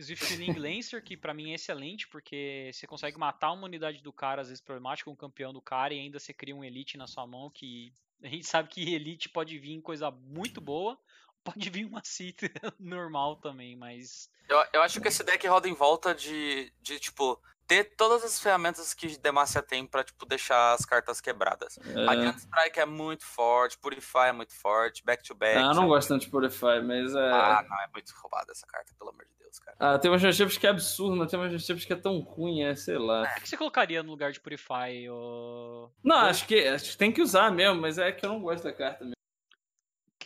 Zwifting 0.00 0.52
Lancer, 0.54 1.02
que 1.02 1.16
pra 1.16 1.34
mim 1.34 1.50
é 1.52 1.54
excelente, 1.54 2.08
porque 2.08 2.70
você 2.72 2.86
consegue 2.86 3.18
matar 3.18 3.52
uma 3.52 3.64
unidade 3.66 4.02
do 4.02 4.12
cara, 4.12 4.40
às 4.42 4.48
vezes 4.48 4.62
problemática, 4.62 5.10
um 5.10 5.16
campeão 5.16 5.52
do 5.52 5.60
cara, 5.60 5.92
e 5.94 5.98
ainda 6.00 6.18
você 6.18 6.32
cria 6.32 6.56
um 6.56 6.64
Elite 6.64 6.96
na 6.96 7.06
sua 7.06 7.26
mão, 7.26 7.50
que 7.50 7.92
a 8.22 8.28
gente 8.28 8.46
sabe 8.46 8.68
que 8.68 8.94
Elite 8.94 9.28
pode 9.28 9.58
vir 9.58 9.72
em 9.72 9.80
coisa 9.80 10.10
muito 10.10 10.60
boa, 10.60 10.98
pode 11.42 11.68
vir 11.70 11.84
uma 11.84 12.02
Citra 12.04 12.50
normal 12.78 13.36
também, 13.36 13.76
mas 13.76 14.30
Eu, 14.48 14.62
eu 14.72 14.82
acho 14.82 15.00
que 15.00 15.08
esse 15.08 15.22
deck 15.22 15.46
roda 15.46 15.68
em 15.68 15.74
volta 15.74 16.14
de, 16.14 16.72
de, 16.80 16.98
tipo, 16.98 17.40
ter 17.66 17.84
todas 17.96 18.24
as 18.24 18.40
ferramentas 18.40 18.92
que 18.92 19.18
Demacia 19.18 19.62
tem 19.62 19.86
pra, 19.86 20.04
tipo, 20.04 20.26
deixar 20.26 20.74
as 20.74 20.84
cartas 20.84 21.20
quebradas. 21.20 21.78
É. 21.78 22.04
Radiant 22.06 22.36
Strike 22.36 22.80
é 22.80 22.86
muito 22.86 23.24
forte, 23.24 23.78
Purify 23.78 24.28
é 24.28 24.32
muito 24.32 24.54
forte, 24.54 25.04
Back 25.04 25.22
to 25.24 25.34
Back. 25.34 25.58
Ah, 25.58 25.70
eu 25.70 25.74
não 25.74 25.88
gosto 25.88 26.08
tanto 26.08 26.22
de 26.22 26.30
Purify, 26.30 26.82
mas 26.84 27.14
é. 27.14 27.30
Ah, 27.30 27.64
não, 27.68 27.76
é 27.80 27.88
muito 27.92 28.12
roubada 28.20 28.52
essa 28.52 28.66
carta, 28.66 28.92
pelo 28.98 29.10
amor 29.10 29.24
de 29.24 29.32
Deus, 29.38 29.58
cara. 29.58 29.76
Ah, 29.78 29.98
tem 29.98 30.10
umas 30.10 30.22
matchups 30.22 30.58
que 30.58 30.66
é 30.66 30.70
absurdo, 30.70 31.16
mas 31.16 31.30
tem 31.30 31.38
umas 31.38 31.52
matchups 31.52 31.84
que 31.84 31.92
é 31.92 31.96
tão 31.96 32.18
ruim, 32.20 32.62
é, 32.62 32.74
sei 32.74 32.98
lá. 32.98 33.22
o 33.22 33.40
que 33.40 33.48
você 33.48 33.56
colocaria 33.56 34.02
no 34.02 34.10
lugar 34.10 34.32
de 34.32 34.40
Purify? 34.40 35.08
ô? 35.10 35.90
Não, 36.02 36.16
acho 36.16 36.46
que, 36.46 36.66
acho 36.66 36.90
que 36.92 36.96
tem 36.98 37.12
que 37.12 37.22
usar 37.22 37.50
mesmo, 37.50 37.80
mas 37.80 37.98
é 37.98 38.12
que 38.12 38.24
eu 38.24 38.30
não 38.30 38.40
gosto 38.40 38.64
da 38.64 38.72
carta 38.72 39.04
mesmo. 39.04 39.21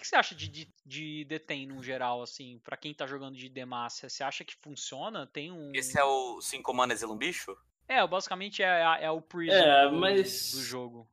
O 0.07 0.09
que 0.09 0.11
você 0.11 0.17
acha 0.17 0.35
de, 0.37 0.47
de, 0.49 0.73
de 0.85 1.25
Detém 1.25 1.67
no 1.67 1.83
geral, 1.83 2.23
assim, 2.23 2.61
pra 2.63 2.77
quem 2.77 2.95
tá 2.95 3.09
jogando 3.09 3.37
de 3.37 3.49
Demacia? 3.49 4.09
Você 4.09 4.23
acha 4.23 4.45
que 4.45 4.55
funciona? 4.63 5.27
Tem 5.27 5.51
um. 5.51 5.73
Esse 5.75 5.99
é 5.99 6.05
o 6.05 6.41
5 6.41 6.73
mana 6.73 6.93
exila 6.93 7.13
um 7.13 7.17
bicho? 7.19 7.57
É, 7.89 8.07
basicamente 8.07 8.63
é, 8.63 8.99
é 9.03 9.11
o 9.11 9.21
Prison 9.21 9.57
É, 9.57 9.89
do, 9.89 9.97
mas- 9.97 10.53
do 10.53 10.63
jogo. 10.63 11.11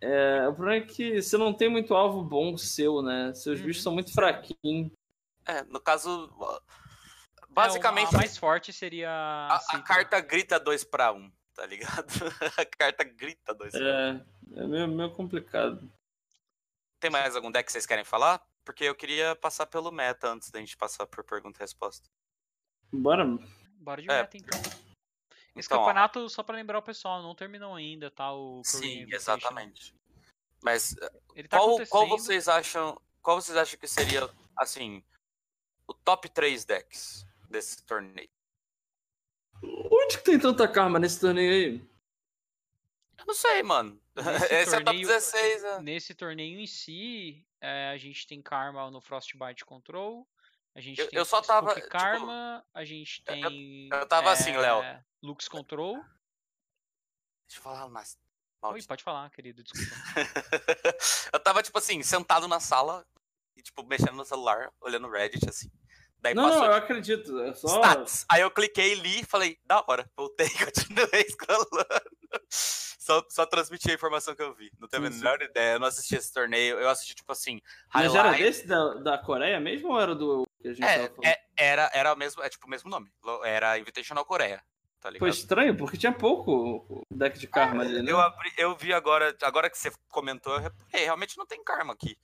É, 0.00 0.46
o 0.46 0.54
problema 0.54 0.84
é 0.84 0.86
que 0.86 1.20
você 1.20 1.36
não 1.36 1.52
tem 1.52 1.68
muito 1.68 1.92
alvo 1.92 2.22
bom 2.22 2.56
seu, 2.56 3.02
né? 3.02 3.32
Seus 3.34 3.58
Uhum. 3.58 3.66
bichos 3.66 3.82
são 3.82 3.92
muito 3.92 4.12
fraquinhos. 4.12 4.92
É, 5.44 5.64
no 5.64 5.80
caso, 5.80 6.30
É, 6.40 7.46
basicamente, 7.48 8.14
a 8.14 8.18
mais 8.18 8.36
forte 8.36 8.72
seria 8.72 9.10
a, 9.10 9.56
a 9.56 9.82
carta 9.82 10.20
grita 10.20 10.60
2 10.60 10.84
pra 10.84 11.12
1, 11.12 11.16
um, 11.16 11.32
tá 11.52 11.66
ligado? 11.66 12.06
a 12.60 12.64
carta 12.64 13.02
grita 13.02 13.52
2 13.54 13.72
pra 13.72 13.80
1. 13.80 13.82
Um. 13.82 13.88
É, 13.88 14.62
é 14.62 14.66
meio, 14.68 14.86
meio 14.86 15.10
complicado. 15.10 15.90
Tem 17.00 17.10
mais 17.10 17.36
algum 17.36 17.50
deck 17.50 17.66
que 17.66 17.72
vocês 17.72 17.86
querem 17.86 18.04
falar? 18.04 18.44
Porque 18.64 18.84
eu 18.84 18.94
queria 18.94 19.36
passar 19.36 19.66
pelo 19.66 19.90
meta 19.92 20.28
antes 20.28 20.50
da 20.50 20.58
gente 20.58 20.76
passar 20.76 21.06
por 21.06 21.24
pergunta 21.24 21.58
e 21.60 21.62
resposta. 21.62 22.08
Bora. 22.92 23.24
Bora 23.80 24.02
de 24.02 24.10
É. 24.10 24.22
meta, 24.22 24.36
então. 24.36 24.60
Esse 25.56 25.66
Então, 25.66 25.78
ó. 25.78 25.86
campeonato, 25.86 26.28
só 26.28 26.42
pra 26.42 26.56
lembrar 26.56 26.78
o 26.78 26.82
pessoal, 26.82 27.22
não 27.22 27.34
terminou 27.34 27.74
ainda, 27.74 28.10
tá? 28.10 28.32
O 28.32 28.62
Sim, 28.64 29.06
exatamente. 29.12 29.94
Mas 30.62 30.94
Ele 31.34 31.46
tá 31.48 31.56
qual, 31.56 31.68
acontecendo. 31.70 31.90
qual 31.90 32.08
vocês 32.08 32.48
acham? 32.48 33.00
Qual 33.22 33.40
vocês 33.40 33.56
acham 33.56 33.78
que 33.78 33.86
seria, 33.86 34.28
assim, 34.56 35.02
o 35.86 35.94
top 35.94 36.28
3 36.28 36.64
decks 36.64 37.26
desse 37.48 37.84
torneio? 37.84 38.28
Onde 39.62 40.18
que 40.18 40.24
tem 40.24 40.38
tanta 40.38 40.68
karma 40.68 40.98
nesse 40.98 41.20
torneio 41.20 41.52
aí? 41.52 41.88
Eu 43.18 43.26
não 43.26 43.34
sei, 43.34 43.62
mano. 43.62 44.00
Nesse 44.24 44.44
Esse 44.54 44.74
é 44.74 44.78
o 44.78 44.84
top 44.84 44.84
torneio- 44.84 45.06
16, 45.08 45.62
né? 45.62 45.80
Nesse 45.80 46.14
torneio 46.14 46.60
em 46.60 46.66
si, 46.66 47.46
é, 47.60 47.90
a 47.90 47.96
gente 47.98 48.26
tem 48.26 48.40
Karma 48.42 48.90
no 48.90 49.00
Frostbite 49.00 49.64
Control. 49.64 50.26
A 50.74 50.80
gente 50.80 51.00
Eu- 51.00 51.08
tem 51.08 51.18
eu 51.18 51.24
só 51.24 51.40
tava, 51.42 51.68
Spook 51.70 51.80
tipo, 51.86 51.90
Karma, 51.98 52.64
a 52.72 52.84
gente 52.84 53.22
eu- 53.26 53.34
tem. 53.34 53.88
eu 53.92 54.06
tava 54.06 54.30
assim, 54.30 54.56
Léo. 54.56 54.82
é, 54.82 55.02
Lux 55.22 55.48
Control. 55.48 55.94
Deixa 55.94 57.58
eu 57.58 57.62
falar 57.62 57.88
mas 57.88 58.16
Oi, 58.60 58.82
pode 58.82 59.02
falar, 59.04 59.30
querido, 59.30 59.62
desculpa. 59.62 59.94
eu 61.32 61.40
tava, 61.40 61.62
tipo 61.62 61.78
assim, 61.78 62.02
sentado 62.02 62.48
na 62.48 62.58
sala 62.58 63.06
e, 63.56 63.62
tipo, 63.62 63.84
mexendo 63.84 64.14
no 64.14 64.24
celular, 64.24 64.72
olhando 64.80 65.06
o 65.06 65.10
Reddit, 65.10 65.48
assim. 65.48 65.70
Daí 66.20 66.34
Não, 66.34 66.42
passou 66.44 66.60
não, 66.60 66.66
eu 66.66 66.74
acredito. 66.74 67.40
É 67.42 67.54
só. 67.54 67.68
stats. 67.80 68.26
Aí 68.30 68.40
eu 68.42 68.50
cliquei, 68.50 68.94
li 68.94 69.20
e 69.20 69.24
falei, 69.24 69.58
da 69.64 69.84
hora. 69.86 70.10
Voltei 70.16 70.46
e 70.46 70.50
continuei 70.64 71.24
scrollando. 71.30 72.18
Só, 72.50 73.24
só 73.30 73.46
transmiti 73.46 73.90
a 73.90 73.94
informação 73.94 74.34
que 74.34 74.42
eu 74.42 74.52
vi. 74.54 74.70
Não 74.78 74.88
tenho 74.88 75.06
a 75.06 75.10
menor 75.10 75.40
ideia. 75.40 75.74
Eu 75.74 75.80
não 75.80 75.86
assisti 75.86 76.14
esse 76.16 76.32
torneio. 76.32 76.78
Eu 76.78 76.88
assisti, 76.90 77.14
tipo 77.14 77.32
assim, 77.32 77.60
Mas 77.94 78.14
era 78.14 78.30
highlight. 78.30 78.42
desse 78.42 78.66
da, 78.66 78.94
da 78.94 79.18
Coreia 79.18 79.58
mesmo 79.60 79.90
ou 79.92 80.00
era 80.00 80.14
do 80.14 80.44
que 80.60 80.68
a 80.68 80.72
gente 80.74 80.84
É, 80.84 80.94
tava 80.98 81.08
falando. 81.14 81.24
é, 81.26 81.38
era, 81.56 81.90
era 81.94 82.12
o 82.12 82.16
mesmo, 82.16 82.42
é 82.42 82.48
tipo 82.48 82.66
o 82.66 82.70
mesmo 82.70 82.90
nome. 82.90 83.10
Era 83.44 83.78
Invitational 83.78 84.24
Coreia, 84.26 84.62
tá 85.00 85.08
ligado? 85.08 85.20
Foi 85.20 85.30
estranho, 85.30 85.74
porque 85.76 85.96
tinha 85.96 86.12
pouco 86.12 87.00
deck 87.10 87.38
de 87.38 87.46
karma 87.46 87.82
ali, 87.82 88.02
né? 88.02 88.10
Eu, 88.12 88.20
abri- 88.20 88.52
eu 88.58 88.76
vi 88.76 88.92
agora, 88.92 89.34
agora 89.42 89.70
que 89.70 89.78
você 89.78 89.90
comentou, 90.08 90.52
eu 90.54 90.60
reparei, 90.60 91.04
realmente 91.04 91.38
não 91.38 91.46
tem 91.46 91.62
karma 91.64 91.94
aqui. 91.94 92.18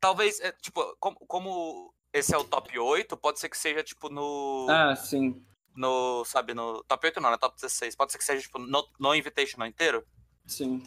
Talvez, 0.00 0.38
é, 0.40 0.52
tipo, 0.52 0.96
como, 0.98 1.16
como 1.26 1.94
esse 2.12 2.34
é 2.34 2.38
o 2.38 2.44
top 2.44 2.78
8, 2.78 3.16
pode 3.16 3.38
ser 3.38 3.48
que 3.48 3.56
seja, 3.58 3.82
tipo, 3.82 4.08
no. 4.08 4.66
Ah, 4.68 4.94
sim. 4.96 5.42
no 5.76 6.24
sabe, 6.24 6.52
no. 6.54 6.82
Top 6.84 7.06
8 7.06 7.20
não, 7.20 7.30
né? 7.30 7.36
Top 7.38 7.54
16. 7.54 7.94
Pode 7.96 8.12
ser 8.12 8.18
que 8.18 8.24
seja, 8.24 8.42
tipo, 8.42 8.58
no, 8.58 8.86
no 8.98 9.14
Invitational 9.14 9.68
inteiro? 9.68 10.04
Sim. 10.46 10.82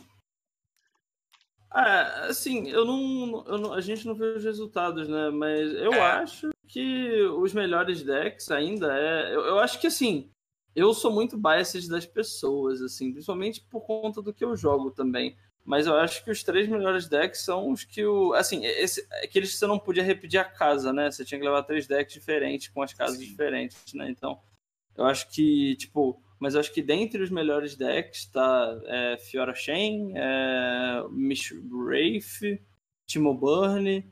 Ah, 1.72 2.26
assim, 2.26 2.70
eu 2.70 2.86
não, 2.86 3.44
eu 3.48 3.58
não- 3.58 3.74
A 3.74 3.82
gente 3.82 4.06
não 4.06 4.14
vê 4.14 4.28
os 4.28 4.44
resultados, 4.44 5.08
né? 5.08 5.30
Mas 5.32 5.72
eu 5.74 5.94
É. 5.94 6.00
acho 6.00 6.52
que 6.68 7.22
os 7.24 7.54
melhores 7.54 8.04
decks 8.04 8.52
ainda 8.52 8.96
é. 8.98 9.34
Eu, 9.36 9.42
eu 9.42 9.60
acho 9.60 9.80
que 9.80 9.88
assim. 9.88 10.30
Eu 10.76 10.92
sou 10.94 11.12
muito 11.12 11.38
biased 11.38 11.88
das 11.88 12.04
pessoas, 12.06 12.82
assim, 12.82 13.12
principalmente 13.12 13.62
por 13.70 13.82
conta 13.82 14.24
do 14.24 14.34
que 14.34 14.44
eu 14.44 14.56
jogo 14.56 14.90
também. 14.90 15.38
Mas 15.66 15.88
eu 15.88 15.96
acho 15.96 16.24
que 16.24 16.32
os 16.32 16.44
três 16.44 16.68
melhores 16.68 17.08
decks 17.08 17.42
são 17.42 17.72
os 17.72 17.84
que 17.86 18.06
o. 18.06 18.34
Assim, 18.34 18.66
esse, 18.66 19.08
aqueles 19.24 19.52
que 19.52 19.58
você 19.58 19.66
não 19.68 19.80
podia 19.80 20.04
repetir 20.04 20.40
a 20.40 20.44
casa, 20.46 20.92
né? 20.92 21.10
Você 21.10 21.24
tinha 21.24 21.40
que 21.40 21.46
levar 21.46 21.64
três 21.64 21.88
decks 21.88 22.14
diferentes, 22.14 22.68
com 22.68 22.82
as 22.82 22.94
casas 22.94 23.18
Sim. 23.18 23.26
diferentes, 23.26 23.94
né? 23.94 24.10
Então, 24.10 24.42
eu 24.96 25.06
acho 25.06 25.30
que, 25.30 25.76
tipo. 25.78 26.22
Mas 26.38 26.56
eu 26.56 26.60
acho 26.60 26.74
que 26.74 26.82
dentre 26.82 27.24
os 27.24 27.30
melhores 27.30 27.78
decks 27.78 28.26
tá 28.26 28.78
é, 28.86 29.18
Fiora 29.18 29.56
Shen, 29.56 30.12
é, 30.18 31.02
Mish 31.10 31.54
Wraith, 31.72 32.60
Timo 33.08 33.34
Burn, 33.34 34.06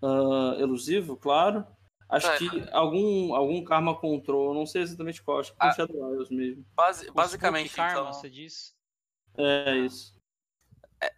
ah, 0.00 0.56
Elusivo, 0.60 1.16
claro. 1.16 1.66
Acho 2.08 2.28
É. 2.28 2.38
que 2.38 2.48
algum, 2.70 3.34
algum 3.34 3.64
Karma 3.64 3.96
Control, 3.96 4.54
não 4.54 4.64
sei 4.64 4.82
exatamente 4.82 5.20
qual, 5.20 5.40
acho 5.40 5.50
que 5.50 5.58
Ah. 5.58 5.72
Shadow 5.72 6.14
Isles 6.14 6.30
mesmo. 6.30 6.64
O 7.08 7.12
basicamente, 7.12 7.74
Karma, 7.74 8.00
então. 8.02 8.12
você 8.12 8.30
diz? 8.30 8.72
É 9.36 9.76
isso. 9.78 10.15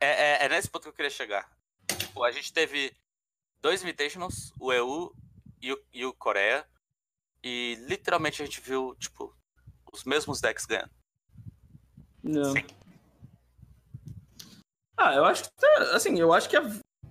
É, 0.00 0.42
é, 0.42 0.44
é 0.44 0.48
nesse 0.48 0.68
ponto 0.68 0.82
que 0.84 0.88
eu 0.88 0.92
queria 0.94 1.10
chegar. 1.10 1.50
Tipo, 1.98 2.24
a 2.24 2.30
gente 2.30 2.52
teve 2.52 2.94
dois 3.60 3.82
Invitationals, 3.82 4.52
o 4.58 4.72
EU 4.72 5.14
e 5.60 5.72
o, 5.72 5.84
e 5.92 6.04
o 6.04 6.12
Coreia. 6.14 6.66
E 7.42 7.76
literalmente 7.86 8.42
a 8.42 8.44
gente 8.44 8.60
viu, 8.60 8.94
tipo, 8.96 9.34
os 9.92 10.04
mesmos 10.04 10.40
decks 10.40 10.66
ganhando. 10.66 10.90
Não. 12.22 12.52
Sim. 12.52 12.66
Ah, 14.96 15.14
eu 15.14 15.24
acho 15.24 15.44
que 15.44 15.50
tá, 15.52 15.82
assim, 15.94 16.18
eu 16.18 16.32
acho 16.32 16.48
que 16.48 16.56
é 16.56 16.60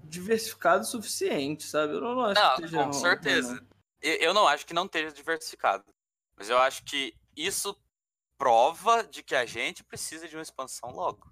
diversificado 0.04 0.84
o 0.84 0.86
suficiente, 0.88 1.64
sabe? 1.64 1.94
Eu 1.94 2.02
não 2.02 2.22
acho 2.22 2.42
Não, 2.42 2.56
que 2.56 2.62
seja 2.64 2.78
com 2.84 2.90
não. 2.90 3.68
E- 4.02 4.26
Eu 4.26 4.34
não 4.34 4.48
acho 4.48 4.66
que 4.66 4.74
não 4.74 4.86
esteja 4.86 5.12
diversificado. 5.12 5.86
Mas 6.36 6.50
eu 6.50 6.58
acho 6.58 6.84
que 6.84 7.16
isso 7.36 7.76
prova 8.38 9.04
de 9.04 9.24
que 9.24 9.34
a 9.36 9.46
gente 9.46 9.84
precisa 9.84 10.28
de 10.28 10.36
uma 10.36 10.44
expansão 10.44 10.92
logo. 10.92 11.32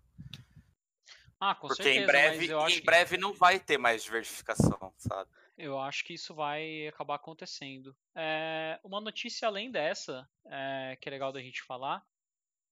Ah, 1.39 1.53
com 1.53 1.67
Porque 1.67 1.83
certeza, 1.83 2.03
em 2.03 2.05
breve, 2.05 2.45
em 2.45 2.79
que, 2.79 2.81
breve 2.81 3.17
não 3.17 3.33
vai 3.33 3.59
ter 3.59 3.77
mais 3.77 4.03
diversificação, 4.03 4.93
sabe? 4.97 5.29
eu 5.57 5.79
acho 5.79 6.03
que 6.03 6.13
isso 6.13 6.33
vai 6.33 6.87
acabar 6.87 7.15
acontecendo. 7.15 7.95
É, 8.13 8.79
uma 8.83 8.99
notícia 8.99 9.47
além 9.47 9.71
dessa, 9.71 10.29
é, 10.45 10.97
que 10.99 11.07
é 11.07 11.11
legal 11.11 11.31
da 11.31 11.41
gente 11.41 11.63
falar, 11.63 12.05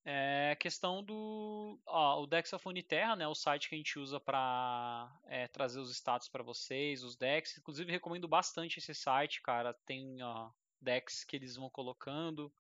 é 0.06 0.52
a 0.52 0.56
questão 0.58 1.02
do. 1.02 1.80
Ó, 1.86 2.24
o 2.24 2.28
Dex 2.28 2.52
of 2.52 2.68
Uniterra, 2.68 3.16
né? 3.16 3.26
O 3.26 3.34
site 3.34 3.70
que 3.70 3.76
a 3.76 3.78
gente 3.78 3.98
usa 3.98 4.20
para 4.20 5.10
trazer 5.54 5.80
os 5.80 5.92
status 5.92 6.28
para 6.28 6.44
vocês, 6.44 7.04
os 7.04 7.16
decks. 7.16 7.58
Inclusive, 7.58 7.90
recomendo 7.90 8.28
bastante 8.28 8.80
esse 8.80 8.94
site, 8.94 9.42
cara. 9.42 9.74
Tem 9.86 10.22
ó, 10.22 10.50
decks 10.82 11.24
que 11.24 11.38
eles 11.38 11.56
vão 11.56 11.70
colocando. 11.70 12.52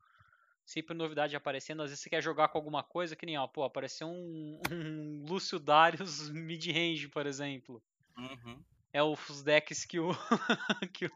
Sempre 0.65 0.95
novidade 0.95 1.35
aparecendo. 1.35 1.83
Às 1.83 1.89
vezes 1.89 2.03
você 2.03 2.09
quer 2.09 2.21
jogar 2.21 2.47
com 2.49 2.57
alguma 2.57 2.83
coisa, 2.83 3.15
que 3.15 3.25
nem, 3.25 3.37
ó, 3.37 3.47
pô, 3.47 3.63
apareceu 3.63 4.07
um, 4.07 4.59
um 4.71 5.25
Lúcio 5.27 5.59
Darius 5.59 6.29
mid-range, 6.29 7.07
por 7.09 7.25
exemplo. 7.25 7.81
Uhum. 8.17 8.63
É 8.95 9.01
os 9.01 9.41
decks 9.41 9.85
que 9.85 9.99
o. 9.99 10.11
que 10.93 11.07
o 11.07 11.11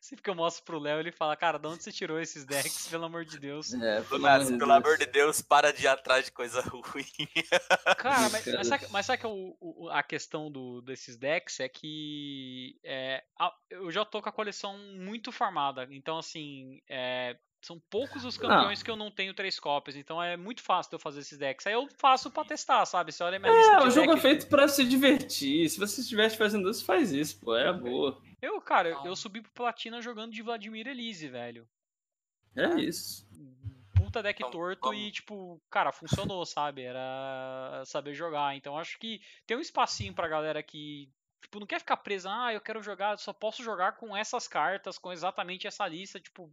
sempre 0.00 0.22
que 0.22 0.30
eu 0.30 0.34
mostro 0.34 0.64
pro 0.64 0.78
Léo, 0.78 1.00
ele 1.00 1.10
fala, 1.10 1.36
cara, 1.36 1.58
de 1.58 1.66
onde 1.66 1.82
você 1.82 1.90
tirou 1.90 2.20
esses 2.20 2.44
decks, 2.44 2.86
pelo 2.86 3.04
amor 3.04 3.24
de 3.24 3.36
Deus? 3.40 3.74
É, 3.74 4.00
Do 4.02 4.16
nada, 4.20 4.46
pelo 4.46 4.72
amor 4.72 4.96
de 4.96 5.06
Deus, 5.06 5.42
para 5.42 5.72
de 5.72 5.82
ir 5.82 5.88
atrás 5.88 6.26
de 6.26 6.30
coisa 6.32 6.60
ruim. 6.70 7.04
Cara, 7.98 8.28
mas, 8.30 8.46
mas 8.46 8.66
sabe, 8.68 8.86
mas 8.90 9.06
sabe 9.06 9.18
que 9.18 9.26
o- 9.26 9.56
o- 9.60 9.88
a 9.90 10.04
questão 10.04 10.50
do, 10.52 10.80
desses 10.82 11.16
decks 11.18 11.58
é 11.58 11.68
que 11.68 12.78
é, 12.84 13.24
a- 13.36 13.54
eu 13.68 13.90
já 13.90 14.04
tô 14.04 14.22
com 14.22 14.28
a 14.28 14.32
coleção 14.32 14.78
muito 14.78 15.32
formada. 15.32 15.88
Então, 15.90 16.16
assim, 16.16 16.80
é, 16.88 17.36
são 17.62 17.78
poucos 17.90 18.24
os 18.24 18.38
campeões 18.38 18.82
que 18.82 18.90
eu 18.90 18.96
não 18.96 19.10
tenho 19.10 19.34
três 19.34 19.60
cópias. 19.60 19.94
Então 19.96 20.22
é 20.22 20.36
muito 20.36 20.62
fácil 20.62 20.90
de 20.90 20.94
eu 20.96 20.98
fazer 21.00 21.20
esses 21.20 21.36
decks. 21.38 21.66
Aí 21.66 21.74
eu 21.74 21.88
faço 21.98 22.30
pra 22.30 22.44
testar, 22.44 22.84
sabe? 22.86 23.12
Você 23.12 23.22
olha 23.22 23.38
minha 23.38 23.52
lista 23.52 23.72
É, 23.72 23.78
de 23.80 23.86
o 23.86 23.90
jogo 23.90 24.10
é 24.12 24.14
deck- 24.14 24.22
feito 24.22 24.46
pra 24.48 24.66
se 24.68 24.84
divertir. 24.84 25.68
Se 25.68 25.78
você 25.78 26.00
estivesse 26.00 26.36
fazendo 26.36 26.70
isso, 26.70 26.84
faz 26.84 27.12
isso, 27.12 27.38
pô. 27.40 27.54
É 27.56 27.72
boa. 27.72 28.20
Eu, 28.40 28.60
cara, 28.60 28.88
eu, 28.88 29.04
eu 29.04 29.14
subi 29.16 29.42
pro 29.42 29.52
Platina 29.52 30.00
jogando 30.00 30.32
de 30.32 30.40
Vladimir 30.42 30.86
Elise, 30.86 31.28
velho. 31.28 31.68
É 32.56 32.80
isso. 32.80 33.28
puta 33.94 34.22
deck 34.22 34.40
torto 34.50 34.88
vamos. 34.88 35.02
e, 35.04 35.10
tipo, 35.12 35.60
cara, 35.70 35.92
funcionou, 35.92 36.44
sabe? 36.46 36.82
Era 36.82 37.82
saber 37.86 38.14
jogar. 38.14 38.56
Então 38.56 38.76
acho 38.78 38.98
que 38.98 39.20
tem 39.46 39.56
um 39.56 39.60
espacinho 39.60 40.14
pra 40.14 40.26
galera 40.26 40.62
que, 40.62 41.08
tipo, 41.42 41.60
não 41.60 41.66
quer 41.66 41.78
ficar 41.78 41.98
presa, 41.98 42.30
ah, 42.32 42.52
eu 42.54 42.60
quero 42.60 42.82
jogar, 42.82 43.18
só 43.18 43.32
posso 43.32 43.62
jogar 43.62 43.92
com 43.98 44.16
essas 44.16 44.48
cartas, 44.48 44.98
com 44.98 45.12
exatamente 45.12 45.66
essa 45.66 45.86
lista, 45.86 46.18
tipo. 46.18 46.50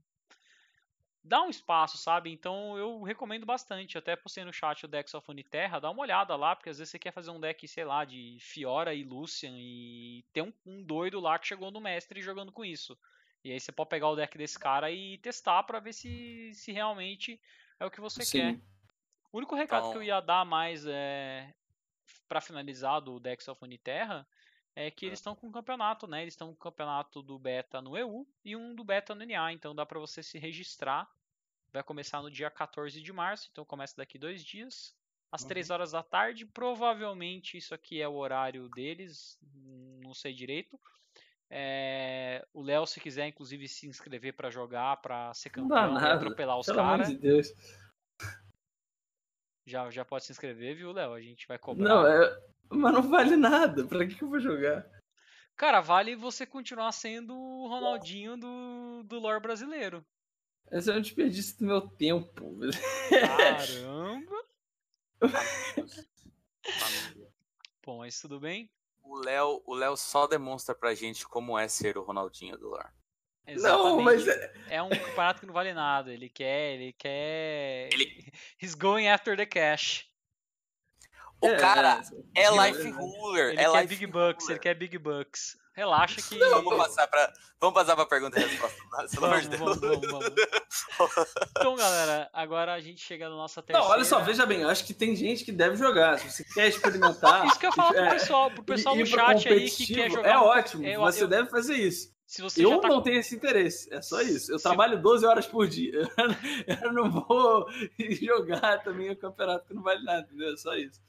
Dá 1.28 1.42
um 1.44 1.50
espaço, 1.50 1.98
sabe? 1.98 2.32
Então 2.32 2.78
eu 2.78 3.04
recomendo 3.04 3.46
bastante. 3.46 3.98
Até 3.98 4.16
postei 4.16 4.46
no 4.46 4.54
chat 4.54 4.86
o 4.86 4.88
Decks 4.88 5.14
of 5.14 5.30
Uniterra, 5.30 5.82
dá 5.82 5.90
uma 5.92 6.02
olhada 6.02 6.36
lá, 6.36 6.56
porque 6.56 6.70
às 6.70 6.78
vezes 6.78 6.92
você 6.92 6.98
quer 7.00 7.12
fazer 7.12 7.32
um 7.32 7.40
deck, 7.40 7.68
sei 7.68 7.84
lá, 7.84 8.06
de 8.06 8.38
Fiora 8.40 8.94
e 8.94 9.04
Lucian 9.04 9.54
e 9.58 10.24
tem 10.32 10.44
um, 10.44 10.54
um 10.66 10.82
doido 10.84 11.20
lá 11.20 11.38
que 11.38 11.48
chegou 11.48 11.70
no 11.70 11.82
mestre 11.82 12.22
jogando 12.22 12.52
com 12.52 12.64
isso. 12.64 12.98
E 13.44 13.52
aí 13.52 13.60
você 13.60 13.72
pode 13.72 13.90
pegar 13.90 14.08
o 14.10 14.16
deck 14.16 14.38
desse 14.38 14.58
cara 14.58 14.90
e 14.90 15.18
testar 15.18 15.64
pra 15.64 15.80
ver 15.80 15.94
se, 15.94 16.52
se 16.54 16.72
realmente 16.72 17.40
é 17.80 17.86
o 17.86 17.92
que 17.92 18.00
você 18.00 18.20
quer. 18.20 18.54
Sim. 18.54 18.62
O 19.32 19.38
único 19.38 19.54
recado 19.56 19.84
que 19.92 19.98
eu 19.98 20.04
Então- 20.04 20.04
ia 20.04 20.22
dar 20.22 20.46
mais 20.46 20.86
é 20.88 21.54
para 22.28 22.40
finalizar 22.42 23.02
do 23.02 23.20
Dex 23.20 23.48
of 23.50 23.62
Uniterra 23.64 24.26
é 24.76 24.90
que 24.92 25.06
eles 25.06 25.20
estão 25.20 25.36
com 25.36 25.48
um 25.48 25.52
campeonato, 25.52 26.08
né? 26.08 26.22
Eles 26.22 26.36
estão 26.36 26.48
com 26.50 26.54
um 26.54 26.58
campeonato 26.58 27.22
do 27.22 27.38
beta 27.40 27.82
no 27.82 27.98
EU 27.98 28.26
e 28.46 28.56
um 28.56 28.76
do 28.76 28.84
beta 28.84 29.14
no 29.16 29.24
NA, 29.24 29.52
então 29.52 29.74
dá 29.76 29.86
pra 29.86 30.00
você 30.00 30.22
se 30.24 30.38
registrar. 30.38 31.10
Vai 31.78 31.84
começar 31.84 32.24
no 32.24 32.32
dia 32.32 32.50
14 32.50 33.00
de 33.00 33.14
março, 33.14 33.50
então 33.52 33.64
começa 33.64 33.94
daqui 33.96 34.18
dois 34.18 34.44
dias, 34.44 34.96
às 35.32 35.44
Uhum. 35.44 35.48
3 35.50 35.70
horas 35.70 35.92
da 35.92 36.02
tarde. 36.02 36.44
Provavelmente 36.44 37.56
isso 37.56 37.72
aqui 37.72 38.02
é 38.02 38.08
o 38.08 38.16
horário 38.16 38.68
deles, 38.70 39.38
não 40.02 40.12
sei 40.12 40.34
direito. 40.34 40.80
É, 41.52 42.44
o 42.52 42.64
Léo, 42.64 42.88
se 42.88 43.00
quiser, 43.00 43.28
inclusive, 43.28 43.68
se 43.68 43.86
inscrever 43.88 44.36
pra 44.36 44.50
jogar, 44.50 44.98
pra 44.98 45.32
ser 45.36 45.52
Não 45.56 45.68
campeão 45.68 45.94
nada. 45.94 46.16
atropelar 46.16 46.58
os 46.58 46.66
Pelo 46.66 46.80
caras, 46.80 47.10
de 47.10 47.18
Deus. 47.20 47.48
já, 49.68 49.88
já 49.92 50.04
pode 50.04 50.26
se 50.26 50.32
inscrever, 50.32 50.76
viu, 50.76 50.92
Léo? 50.92 51.14
A 51.14 51.22
gente 51.22 51.48
vai 51.48 51.60
cobrar. 51.60 51.88
Não, 51.88 52.08
é... 52.08 52.42
Mas 52.72 52.92
não 52.94 53.04
vale 53.04 53.38
nada. 53.38 53.86
Pra 53.86 54.06
que 54.08 54.16
que 54.16 54.24
eu 54.24 54.30
vou 54.30 54.40
jogar? 54.40 54.84
Cara, 55.56 55.80
vale 55.80 56.16
você 56.16 56.44
continuar 56.44 56.92
sendo 56.92 57.36
o 57.38 57.68
Ronaldinho 57.68 58.36
do, 58.36 59.04
do 59.04 59.20
lore 59.20 59.40
brasileiro. 59.40 60.04
Esse 60.72 60.92
é 60.92 60.96
um 60.96 61.02
desperdício 61.02 61.58
do 61.60 61.66
meu 61.66 61.82
tempo. 61.82 62.56
Caramba! 63.10 64.44
Bom, 67.86 68.00
mas 68.00 68.20
tudo 68.20 68.40
bem? 68.40 68.70
O 69.02 69.18
Léo, 69.20 69.62
o 69.66 69.74
Léo 69.74 69.96
só 69.96 70.28
demonstra 70.28 70.76
pra 70.76 70.94
gente 70.94 71.26
como 71.26 71.58
é 71.58 71.68
ser 71.70 71.98
o 71.98 72.04
Ronaldinho 72.04 72.58
do 72.58 72.70
Lar. 72.70 72.94
Não, 73.56 74.02
mas 74.02 74.28
é... 74.28 74.54
é 74.70 74.84
um 74.84 74.90
campeonato 74.90 75.40
que 75.40 75.46
não 75.46 75.54
vale 75.54 75.74
nada. 75.74 76.12
Ele 76.14 76.28
quer, 76.28 76.74
ele 76.74 76.92
quer. 76.92 77.88
Ele- 77.94 78.30
He's 78.62 78.76
going 78.76 79.08
after 79.08 79.38
the 79.38 79.46
cash. 79.46 80.06
O 81.40 81.56
cara 81.56 82.02
é 82.36 82.44
é, 82.44 82.52
life 82.52 82.90
ruler, 82.90 83.52
Ele 83.52 83.62
é 83.62 83.72
quer 83.72 83.82
life 83.82 83.88
big 83.96 84.08
bucks, 84.08 84.46
ele 84.46 84.58
ruler. 84.58 84.60
quer 84.60 84.74
big 84.74 84.98
bucks. 84.98 85.56
Relaxa 85.78 86.20
que. 86.28 86.40
Vamos 86.40 86.76
passar 86.76 87.06
pra, 87.08 87.32
vamos 87.62 87.76
passar 87.76 87.96
pra 87.96 88.06
pergunta 88.08 88.40
e 88.40 88.44
resposta. 88.44 88.78
Pelo 89.14 89.26
amor 89.28 89.42
Vamos, 89.44 89.50
de 89.50 89.58
vamos, 89.58 89.80
Deus. 89.80 90.02
vamos, 90.02 90.28
vamos. 90.98 91.34
Então, 91.52 91.76
galera, 91.76 92.28
agora 92.34 92.74
a 92.74 92.80
gente 92.82 93.00
chega 93.00 93.30
na 93.30 93.36
nossa 93.36 93.62
terceira. 93.62 93.86
Não, 93.88 93.94
olha 93.94 94.04
só, 94.04 94.20
veja 94.22 94.44
bem, 94.44 94.62
eu 94.62 94.70
acho 94.70 94.84
que 94.84 94.94
tem 94.94 95.16
gente 95.16 95.46
que 95.46 95.52
deve 95.52 95.76
jogar. 95.76 96.18
Se 96.18 96.32
você 96.32 96.44
quer 96.44 96.68
experimentar. 96.70 97.46
Isso 97.48 97.60
que 97.60 97.68
eu 97.68 97.72
falo 97.74 97.94
pro 97.94 98.02
é, 98.04 98.10
pessoal, 98.10 98.50
pro 98.52 98.64
pessoal 98.64 98.96
do 98.96 99.02
pro 99.04 99.08
chat 99.12 99.48
aí 99.50 99.70
que 99.70 99.94
quer 99.94 100.10
jogar. 100.10 100.28
É 100.30 100.38
ótimo, 100.38 100.84
eu- 100.84 101.02
você 101.02 101.24
eu- 101.24 101.28
deve 101.28 101.48
fazer 101.50 101.76
isso. 101.76 102.12
Se 102.26 102.42
você 102.42 102.66
Eu 102.66 102.72
já 102.72 102.80
tá 102.80 102.88
não 102.90 103.02
tenho 103.02 103.20
esse 103.20 103.36
interesse, 103.36 103.88
é 103.94 104.02
só 104.02 104.20
isso. 104.22 104.52
Eu 104.52 104.58
Se- 104.58 104.64
trabalho 104.64 105.02
12 105.02 105.26
horas 105.26 105.46
por 105.46 105.66
dia. 105.66 106.02
Eu 106.84 106.92
não 106.92 107.10
vou 107.10 107.66
jogar 108.22 108.84
também 108.84 109.10
o 109.12 109.16
campeonato 109.16 109.66
que 109.68 109.74
não 109.74 109.82
vale 109.82 110.04
nada, 110.04 110.22
entendeu? 110.28 110.52
É 110.54 110.58
só 110.58 110.76
isso. 110.76 111.00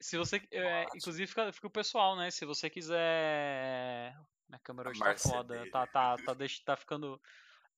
Se 0.00 0.16
você. 0.16 0.42
é, 0.50 0.84
inclusive 0.94 1.26
fica, 1.26 1.52
fica 1.52 1.66
o 1.66 1.70
pessoal, 1.70 2.16
né? 2.16 2.30
Se 2.30 2.44
você 2.44 2.70
quiser 2.70 4.16
Minha 4.48 4.58
câmera 4.58 4.90
hoje 4.90 4.98
tá 4.98 5.16
foda. 5.16 5.70
Tá, 5.70 5.86
tá, 5.86 6.16
tá, 6.16 6.34
deixa, 6.34 6.62
tá 6.64 6.76
ficando. 6.76 7.20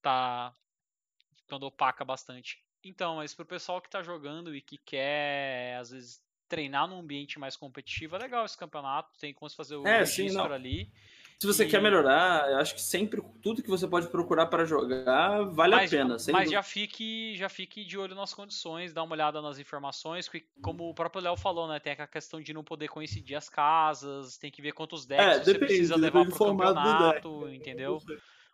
Tá 0.01 0.55
ficando 1.35 1.65
opaca 1.65 2.05
bastante. 2.05 2.63
Então, 2.83 3.17
mas 3.17 3.33
pro 3.33 3.45
pessoal 3.45 3.81
que 3.81 3.89
tá 3.89 4.01
jogando 4.01 4.55
e 4.55 4.61
que 4.61 4.77
quer, 4.77 5.77
às 5.77 5.91
vezes, 5.91 6.21
treinar 6.47 6.87
num 6.87 6.99
ambiente 6.99 7.39
mais 7.39 7.55
competitivo, 7.55 8.15
é 8.15 8.19
legal 8.19 8.45
esse 8.45 8.57
campeonato. 8.57 9.17
Tem 9.19 9.33
como 9.33 9.49
se 9.49 9.55
fazer 9.55 9.75
o 9.75 9.87
É, 9.87 10.05
sim, 10.05 10.23
registro 10.23 10.49
não. 10.49 10.53
ali. 10.53 10.91
Se 11.43 11.47
você 11.47 11.65
E- 11.65 11.67
quer 11.67 11.81
melhorar, 11.81 12.49
eu 12.51 12.57
acho 12.57 12.73
que 12.73 12.79
sempre 12.81 13.21
tudo 13.41 13.61
que 13.61 13.69
você 13.69 13.85
pode 13.85 14.07
procurar 14.07 14.45
para 14.45 14.63
jogar 14.63 15.43
vale 15.51 15.75
mas, 15.75 15.93
a 15.93 15.97
pena. 15.97 16.17
mas 16.31 16.49
dúvida. 16.49 16.51
já 16.51 16.63
fique, 16.63 17.35
já 17.35 17.49
fique 17.49 17.83
de 17.83 17.97
olho 17.97 18.15
nas 18.15 18.33
condições, 18.33 18.93
dá 18.93 19.03
uma 19.03 19.13
olhada 19.13 19.41
nas 19.41 19.59
informações, 19.59 20.29
que, 20.29 20.39
como 20.61 20.89
o 20.89 20.93
próprio 20.93 21.21
Léo 21.21 21.35
falou, 21.35 21.67
né? 21.67 21.81
Tem 21.81 21.91
a 21.91 22.07
questão 22.07 22.39
de 22.39 22.53
não 22.53 22.63
poder 22.63 22.87
coincidir 22.87 23.35
as 23.35 23.49
casas, 23.49 24.37
tem 24.37 24.49
que 24.49 24.61
ver 24.61 24.71
quantos 24.71 25.05
decks 25.05 25.25
É, 25.25 25.43
você 25.43 25.51
depende, 25.51 25.65
precisa 25.65 25.95
levar 25.97 26.23
do 26.23 26.29
deck. 26.29 26.37
campeonato, 26.37 27.49
entendeu? 27.49 28.01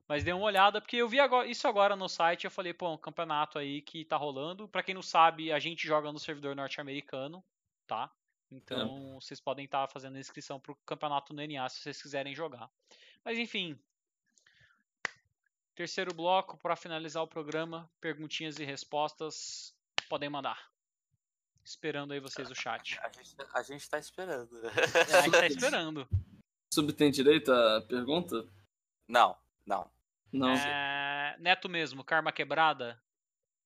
Mas 0.07 0.23
dê 0.23 0.33
uma 0.33 0.45
olhada, 0.45 0.81
porque 0.81 0.97
eu 0.97 1.07
vi 1.07 1.19
agora, 1.19 1.47
isso 1.47 1.67
agora 1.67 1.95
no 1.95 2.09
site, 2.09 2.45
eu 2.45 2.49
falei, 2.51 2.73
pô, 2.73 2.89
um 2.91 2.97
campeonato 2.97 3.59
aí 3.59 3.83
que 3.83 4.03
tá 4.03 4.17
rolando. 4.17 4.67
Pra 4.67 4.81
quem 4.81 4.95
não 4.95 5.03
sabe, 5.03 5.51
a 5.51 5.59
gente 5.59 5.85
joga 5.87 6.11
no 6.11 6.17
servidor 6.17 6.55
norte-americano, 6.55 7.43
tá? 7.85 8.11
Então, 8.51 9.19
vocês 9.19 9.39
podem 9.39 9.65
estar 9.65 9.87
fazendo 9.87 10.15
a 10.15 10.19
inscrição 10.19 10.59
pro 10.59 10.75
campeonato 10.85 11.33
no 11.33 11.45
NA 11.45 11.69
se 11.69 11.81
vocês 11.81 12.01
quiserem 12.01 12.33
jogar. 12.33 12.69
Mas 13.23 13.37
enfim, 13.37 13.79
terceiro 15.75 16.13
bloco 16.13 16.57
para 16.57 16.75
finalizar 16.75 17.21
o 17.21 17.27
programa, 17.27 17.89
perguntinhas 18.01 18.57
e 18.57 18.65
respostas, 18.65 19.73
podem 20.09 20.29
mandar. 20.29 20.69
Esperando 21.63 22.13
aí 22.13 22.19
vocês 22.19 22.49
o 22.49 22.55
chat. 22.55 22.99
A 22.99 23.09
gente, 23.09 23.35
a 23.53 23.61
gente 23.61 23.89
tá 23.89 23.99
esperando. 23.99 24.49
A 24.67 25.21
gente 25.21 25.31
tá 25.31 25.47
esperando. 25.47 26.09
Subtém 26.73 27.11
direito 27.11 27.51
a 27.51 27.81
pergunta? 27.81 28.47
Não, 29.07 29.37
não, 29.65 29.89
Não. 30.31 30.49
É, 30.49 31.35
Neto 31.39 31.69
mesmo, 31.69 32.03
karma 32.03 32.31
quebrada. 32.31 32.99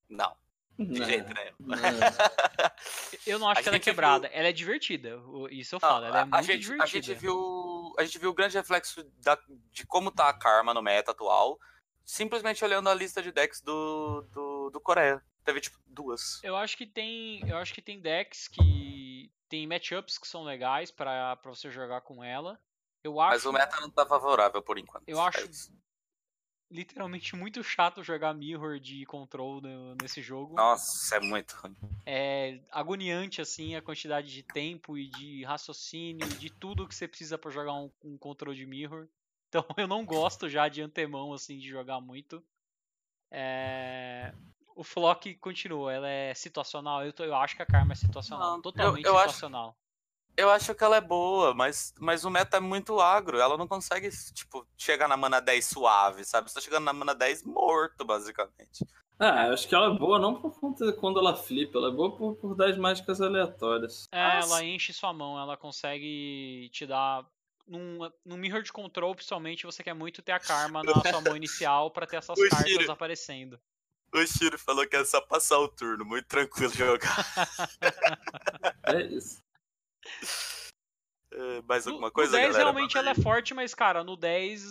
não. 0.10 0.43
De 0.80 1.00
Não. 1.00 1.06
jeito 1.06 1.34
nenhum. 1.34 1.54
Não. 1.60 1.78
Eu 3.28 3.40
não 3.40 3.48
acho 3.50 3.60
A 3.60 3.64
que 3.64 3.70
ela 3.70 3.76
é 3.76 3.80
gente 3.80 3.86
viu- 3.86 3.94
quebrada. 3.94 4.28
Ela 4.28 4.48
é 4.48 4.52
divertida. 4.52 5.20
Isso 5.52 5.76
eu 5.76 5.80
Não, 5.82 5.88
falo. 5.90 6.06
Ela 6.06 6.18
é 6.18 6.22
a, 6.22 6.26
muito 6.26 6.36
a 6.36 6.42
gente, 6.42 6.60
divertida. 6.62 6.84
a 6.84 6.88
gente 6.88 7.14
viu 7.14 7.94
a 7.98 8.04
gente 8.04 8.18
viu 8.20 8.30
o 8.32 8.34
grande 8.34 8.58
reflexo 8.58 9.04
da- 9.24 9.38
de 9.72 9.86
como 9.86 10.10
tá 10.12 10.30
a 10.30 10.34
Karma 10.34 10.74
no 10.74 10.82
meta 10.82 11.12
atual, 11.12 11.60
simplesmente 12.04 12.64
olhando 12.66 12.90
a 12.90 12.94
lista 12.94 13.22
de 13.22 13.32
decks 13.32 13.62
do, 13.62 14.22
do, 14.34 14.70
do 14.72 14.82
Coreia. 14.82 15.22
Teve 15.46 15.62
tipo 15.62 15.78
duas. 15.86 16.42
Eu 16.44 16.56
acho 16.56 16.76
que 16.76 16.86
tem, 16.88 17.48
eu 17.48 17.58
acho 17.58 17.74
que 17.74 17.82
tem 17.82 18.00
decks 18.02 18.48
que 18.48 19.32
tem 19.50 19.68
matchups 19.68 20.18
que 20.18 20.28
são 20.28 20.44
legais 20.44 20.90
pra 20.90 21.36
pra 21.36 21.54
você 21.54 21.70
jogar 21.70 22.02
com 22.02 22.24
ela. 22.24 22.60
Eu 23.04 23.20
acho 23.20 23.32
Mas 23.34 23.46
o 23.46 23.52
meta 23.54 23.80
não 23.80 23.90
tá 23.92 24.06
favorável 24.06 24.62
por 24.62 24.78
enquanto. 24.80 25.04
Eu 25.08 25.20
É 25.20 25.28
acho- 25.28 25.46
isso. 25.50 25.72
Literalmente 26.74 27.36
muito 27.36 27.64
chato 27.64 28.04
jogar 28.04 28.34
mirror 28.34 28.80
de 28.80 29.06
control 29.06 29.62
no- 29.62 29.96
nesse 30.02 30.22
jogo. 30.22 30.56
Nossa, 30.56 31.16
é 31.16 31.20
muito 31.20 31.52
ruim. 31.54 31.76
É 32.06 32.60
agoniante 32.72 33.40
assim 33.42 33.76
a 33.76 33.82
quantidade 33.82 34.28
de 34.34 34.42
tempo 34.44 34.98
e 34.98 35.08
de 35.08 35.44
raciocínio 35.44 36.26
e 36.28 36.34
de 36.36 36.50
tudo 36.50 36.88
que 36.88 36.96
você 36.96 37.08
precisa 37.08 37.38
pra 37.38 37.52
jogar 37.52 37.74
um, 37.74 37.92
um 38.04 38.18
controle 38.18 38.58
de 38.58 38.66
mirror. 38.66 39.08
Então 39.54 39.64
eu 39.78 39.88
não 39.88 40.04
gosto 40.04 40.50
já 40.50 40.68
de 40.68 40.82
antemão 40.82 41.32
assim 41.32 41.60
de 41.60 41.70
jogar 41.70 42.02
muito. 42.02 42.44
É, 43.32 44.34
O 44.76 44.84
Flock 44.84 45.36
continua, 45.36 45.94
ela 45.94 46.10
é 46.10 46.34
situacional. 46.34 47.06
Eu, 47.06 47.14
tô- 47.14 47.24
eu 47.24 47.36
acho 47.36 47.56
que 47.56 47.62
a 47.62 47.66
Karma 47.68 47.94
é 47.94 47.96
situacional, 47.96 48.50
Não, 48.50 48.56
eu- 48.58 48.62
totalmente 48.64 49.06
eu 49.06 49.16
acho- 49.16 49.36
situacional. 49.36 49.78
Eu 50.36 50.50
acho 50.50 50.74
que 50.74 50.84
ela 50.84 50.98
é 50.98 51.02
boa, 51.02 51.54
mas, 51.54 51.94
mas 52.00 52.26
o 52.26 52.30
meta 52.30 52.58
é 52.58 52.60
muito 52.60 53.00
agro. 53.00 53.40
Ela 53.40 53.58
não 53.58 53.68
consegue, 53.68 54.10
tipo, 54.34 54.66
chegar 54.76 55.08
na 55.08 55.16
mana 55.16 55.40
10 55.40 55.66
suave, 55.66 56.26
sabe? 56.26 56.50
Você 56.50 56.56
tá 56.56 56.62
chegando 56.62 56.86
na 56.86 56.94
mana 56.94 57.14
10 57.14 57.44
morto, 57.44 58.04
basicamente. 58.04 58.86
Ah, 59.20 59.48
eu 59.48 59.54
acho 59.54 59.68
que 59.68 59.76
ela 59.76 59.94
é 59.94 59.98
boa 59.98 60.18
não 60.18 60.42
por 60.42 60.60
conta 60.60 60.86
de 60.86 60.94
quando 60.94 61.20
ela 61.20 61.36
flipa, 61.36 61.78
ela 61.78 61.90
é 61.90 61.92
boa 61.92 62.16
por, 62.16 62.36
por 62.36 62.56
dar 62.56 62.70
as 62.70 62.78
mágicas 62.78 63.22
aleatórias. 63.22 64.08
É, 64.12 64.36
Nossa. 64.36 64.48
ela 64.48 64.64
enche 64.66 64.92
sua 64.92 65.14
mão, 65.14 65.40
ela 65.40 65.56
consegue 65.56 66.70
te 66.72 66.86
dar. 66.86 67.26
Num, 67.66 68.00
num 68.26 68.36
mirror 68.36 68.62
de 68.62 68.74
control, 68.74 69.16
principalmente, 69.16 69.66
você 69.66 69.82
quer 69.82 69.94
muito 69.94 70.22
ter 70.22 70.34
a 70.34 70.40
karma 70.40 70.84
na 70.84 71.00
sua 71.02 71.22
mão 71.22 71.38
inicial 71.38 71.90
pra 71.92 72.06
ter 72.06 72.18
essas 72.18 72.36
O 72.42 72.50
cartas 72.50 72.68
Shiro. 72.70 72.92
aparecendo. 72.92 73.60
O 74.14 74.26
Shiro 74.28 74.60
falou 74.60 74.86
que 74.86 74.96
é 74.98 75.06
só 75.06 75.22
passar 75.22 75.60
o 75.60 75.70
turno, 75.70 76.04
muito 76.04 76.28
tranquilo 76.28 76.74
jogar. 76.74 77.16
É 78.86 79.02
isso. 79.04 79.42
É, 81.32 81.62
Mais 81.64 81.86
No, 81.86 81.94
alguma 81.94 82.08
no 82.08 82.14
coisa, 82.14 82.32
10 82.32 82.48
galera? 82.48 82.64
realmente 82.64 82.98
ela 82.98 83.10
é 83.12 83.16
forte, 83.16 83.54
mas, 83.54 83.74
cara, 83.74 84.04
no 84.04 84.16
10. 84.16 84.64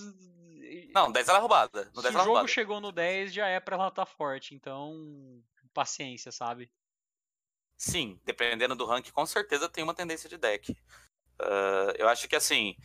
Não, 0.94 1.10
10 1.10 1.28
ela 1.28 1.38
é 1.38 1.40
roubada. 1.40 1.90
No 1.94 2.02
se 2.02 2.02
10 2.02 2.14
o 2.14 2.18
é 2.18 2.20
jogo 2.20 2.24
roubada. 2.26 2.48
chegou 2.48 2.80
no 2.80 2.92
10, 2.92 3.32
já 3.32 3.46
é 3.48 3.59
pra 3.60 3.76
ela 3.76 3.88
estar 3.88 4.06
forte. 4.06 4.54
Então, 4.54 5.42
paciência, 5.74 6.30
sabe? 6.30 6.70
Sim, 7.76 8.20
dependendo 8.24 8.76
do 8.76 8.84
rank, 8.86 9.10
com 9.10 9.26
certeza 9.26 9.68
tem 9.68 9.82
uma 9.82 9.94
tendência 9.94 10.28
de 10.28 10.38
deck. 10.38 10.76
Ah, 11.40 11.92
eu 11.98 12.09
acho 12.09 12.28
que 12.28 12.36
assim, 12.36 12.76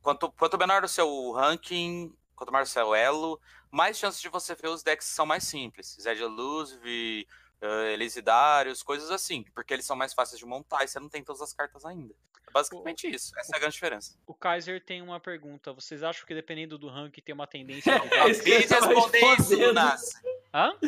quanto, 0.00 0.32
quanto 0.32 0.56
menor 0.58 0.82
o 0.84 0.88
seu 0.88 1.32
ranking, 1.32 2.16
quanto 2.34 2.52
maior 2.52 2.64
o 2.64 2.66
seu 2.66 2.94
elo, 2.94 3.40
mais 3.70 3.98
chances 3.98 4.20
de 4.20 4.28
você 4.28 4.54
ver 4.54 4.68
os 4.68 4.82
decks 4.82 5.08
que 5.08 5.14
são 5.14 5.26
mais 5.26 5.44
simples. 5.44 5.96
Zed 6.00 6.20
Elusive, 6.22 7.28
uh, 7.62 7.86
Elisidários, 7.92 8.82
coisas 8.82 9.10
assim, 9.10 9.44
porque 9.54 9.72
eles 9.72 9.86
são 9.86 9.96
mais 9.96 10.12
fáceis 10.12 10.38
de 10.38 10.46
montar 10.46 10.84
e 10.84 10.88
você 10.88 11.00
não 11.00 11.08
tem 11.08 11.22
todas 11.22 11.42
as 11.42 11.52
cartas 11.52 11.84
ainda. 11.84 12.14
É 12.48 12.52
basicamente 12.52 13.08
isso, 13.08 13.32
essa 13.38 13.54
é 13.54 13.56
a 13.56 13.58
grande 13.58 13.74
diferença. 13.74 14.16
O 14.26 14.34
Kaiser 14.34 14.84
tem 14.84 15.02
uma 15.02 15.18
pergunta. 15.18 15.72
Vocês 15.72 16.02
acham 16.02 16.26
que 16.26 16.34
dependendo 16.34 16.78
do 16.78 16.88
rank 16.88 17.16
tem 17.18 17.34
uma 17.34 17.46
tendência 17.46 17.92
de 18.00 18.14
É 18.14 18.20
eu 18.20 18.30
Acabei 18.30 18.66
de 18.66 18.74
responder 18.74 19.34
isso. 19.38 19.56
Lunas. 19.56 20.12
Hã? 20.54 20.78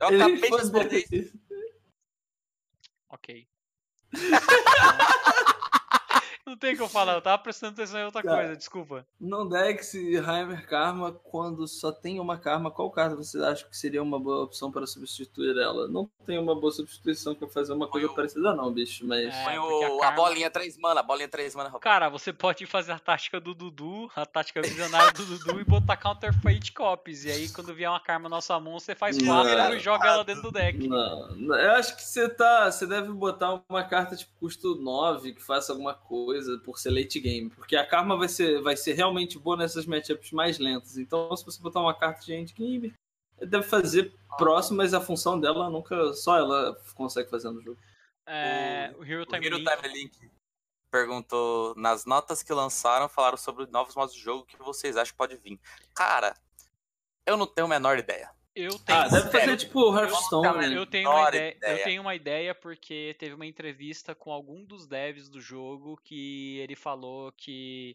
Eu 0.00 0.08
Ele 0.08 0.22
acabei 0.22 0.50
de 0.50 0.56
responder 0.56 1.06
isso. 1.10 1.38
Ok. 3.08 3.48
Não 6.46 6.56
tem 6.56 6.74
o 6.74 6.76
que 6.76 6.82
eu 6.82 6.88
falar, 6.88 7.14
eu 7.14 7.20
tava 7.20 7.42
prestando 7.42 7.72
atenção 7.72 7.98
em 7.98 8.04
outra 8.04 8.22
Cara. 8.22 8.36
coisa, 8.36 8.56
desculpa. 8.56 9.04
No 9.18 9.48
Dex 9.48 9.94
e 9.94 10.14
Heimer 10.14 10.64
Karma, 10.68 11.10
quando 11.10 11.66
só 11.66 11.90
tem 11.90 12.20
uma 12.20 12.38
Karma, 12.38 12.70
qual 12.70 12.88
carta 12.88 13.16
você 13.16 13.42
acha 13.42 13.64
que 13.64 13.76
seria 13.76 14.00
uma 14.00 14.16
boa 14.20 14.44
opção 14.44 14.70
para 14.70 14.86
substituir 14.86 15.58
ela? 15.58 15.88
Não 15.88 16.08
tem 16.24 16.38
uma 16.38 16.54
boa 16.54 16.70
substituição 16.70 17.34
para 17.34 17.48
fazer 17.48 17.72
uma 17.72 17.88
coisa 17.88 18.08
parecida, 18.10 18.54
não, 18.54 18.72
bicho, 18.72 19.04
mas. 19.04 19.34
É, 19.34 19.44
Põe 19.44 19.56
porque 19.58 19.84
a 19.84 19.90
o- 19.90 19.96
a, 19.96 20.00
Karma- 20.02 20.16
bolinha 20.16 20.48
3 20.48 20.78
mana, 20.78 21.00
a 21.00 21.02
bolinha 21.02 21.28
3 21.28 21.52
mana. 21.56 21.70
Cara, 21.80 22.08
você 22.08 22.32
pode 22.32 22.64
fazer 22.64 22.92
a 22.92 22.98
tática 23.00 23.40
do 23.40 23.52
Dudu, 23.52 24.08
a 24.14 24.24
tática 24.24 24.62
visionária 24.62 25.10
do 25.12 25.24
Dudu 25.26 25.60
e 25.60 25.64
botar 25.64 25.96
counter 25.96 26.32
for 26.40 26.46
8 26.52 26.72
copies. 26.72 27.24
E 27.24 27.30
aí, 27.32 27.48
quando 27.48 27.74
vier 27.74 27.90
uma 27.90 27.98
karma 27.98 28.28
na 28.28 28.40
sua 28.40 28.60
mão, 28.60 28.78
você 28.78 28.94
faz 28.94 29.18
Não. 29.18 29.34
4 29.42 29.74
e 29.74 29.80
joga 29.80 30.06
ela 30.06 30.22
dentro 30.24 30.42
do 30.42 30.52
deck. 30.52 30.86
Não, 30.86 31.28
não, 31.34 31.56
eu 31.58 31.72
acho 31.72 31.96
que 31.96 32.02
você 32.04 32.28
tá. 32.28 32.70
Você 32.70 32.86
deve 32.86 33.08
botar 33.10 33.60
uma 33.68 33.82
carta 33.82 34.14
tipo 34.14 34.30
custo 34.38 34.76
9 34.76 35.32
que 35.32 35.42
faça 35.42 35.72
alguma 35.72 35.92
coisa 35.94 36.35
por 36.64 36.78
ser 36.78 36.90
late 36.90 37.20
game. 37.20 37.50
Porque 37.50 37.76
a 37.76 37.86
Karma 37.86 38.16
vai 38.16 38.28
ser, 38.28 38.60
vai 38.62 38.76
ser 38.76 38.94
realmente 38.94 39.38
boa 39.38 39.56
nessas 39.56 39.86
matchups 39.86 40.32
mais 40.32 40.58
lentas. 40.58 40.96
Então, 40.96 41.34
se 41.36 41.44
você 41.44 41.60
botar 41.60 41.80
uma 41.80 41.94
carta 41.94 42.24
de 42.24 42.34
end 42.34 42.52
game, 42.52 42.94
deve 43.38 43.62
fazer 43.62 44.12
próximo, 44.36 44.78
mas 44.78 44.94
a 44.94 45.00
função 45.00 45.38
dela 45.38 45.70
nunca. 45.70 46.12
Só 46.14 46.36
ela 46.36 46.76
consegue 46.94 47.30
fazer 47.30 47.50
no 47.50 47.60
jogo. 47.60 47.78
É, 48.26 48.94
o 48.98 49.04
Hero 49.04 49.22
O 49.22 49.26
Time 49.26 49.46
Hero 49.46 49.58
Link. 49.58 49.76
Time 49.76 49.94
Link 49.94 50.30
perguntou 50.90 51.74
nas 51.76 52.04
notas 52.04 52.42
que 52.42 52.52
lançaram, 52.52 53.08
falaram 53.08 53.36
sobre 53.36 53.66
novos 53.66 53.94
modos 53.94 54.14
de 54.14 54.20
jogo, 54.20 54.42
o 54.42 54.46
que 54.46 54.56
vocês 54.58 54.96
acham 54.96 55.12
que 55.12 55.18
pode 55.18 55.36
vir? 55.36 55.60
Cara, 55.94 56.34
eu 57.26 57.36
não 57.36 57.46
tenho 57.46 57.66
a 57.66 57.70
menor 57.70 57.98
ideia. 57.98 58.30
Eu 58.56 58.70
tenho, 58.78 58.98
Ah, 58.98 59.08
deve 59.08 59.30
fazer 59.30 59.56
tipo 59.58 59.94
Hearthstone. 59.94 60.46
Eu- 60.48 60.54
né? 60.70 60.78
eu, 60.78 60.86
tenho 60.86 61.10
uma 61.10 61.16
menor 61.16 61.28
ideia, 61.34 61.50
eu 61.52 61.56
ideia. 61.72 61.84
tenho 61.84 62.00
uma 62.02 62.14
ideia 62.14 62.54
porque 62.54 63.14
teve 63.18 63.34
uma 63.34 63.44
entrevista 63.44 64.14
com 64.14 64.32
algum 64.32 64.64
dos 64.64 64.86
devs 64.86 65.28
do 65.28 65.40
jogo 65.42 66.00
que 66.02 66.56
ele 66.60 66.74
falou 66.74 67.30
que 67.32 67.94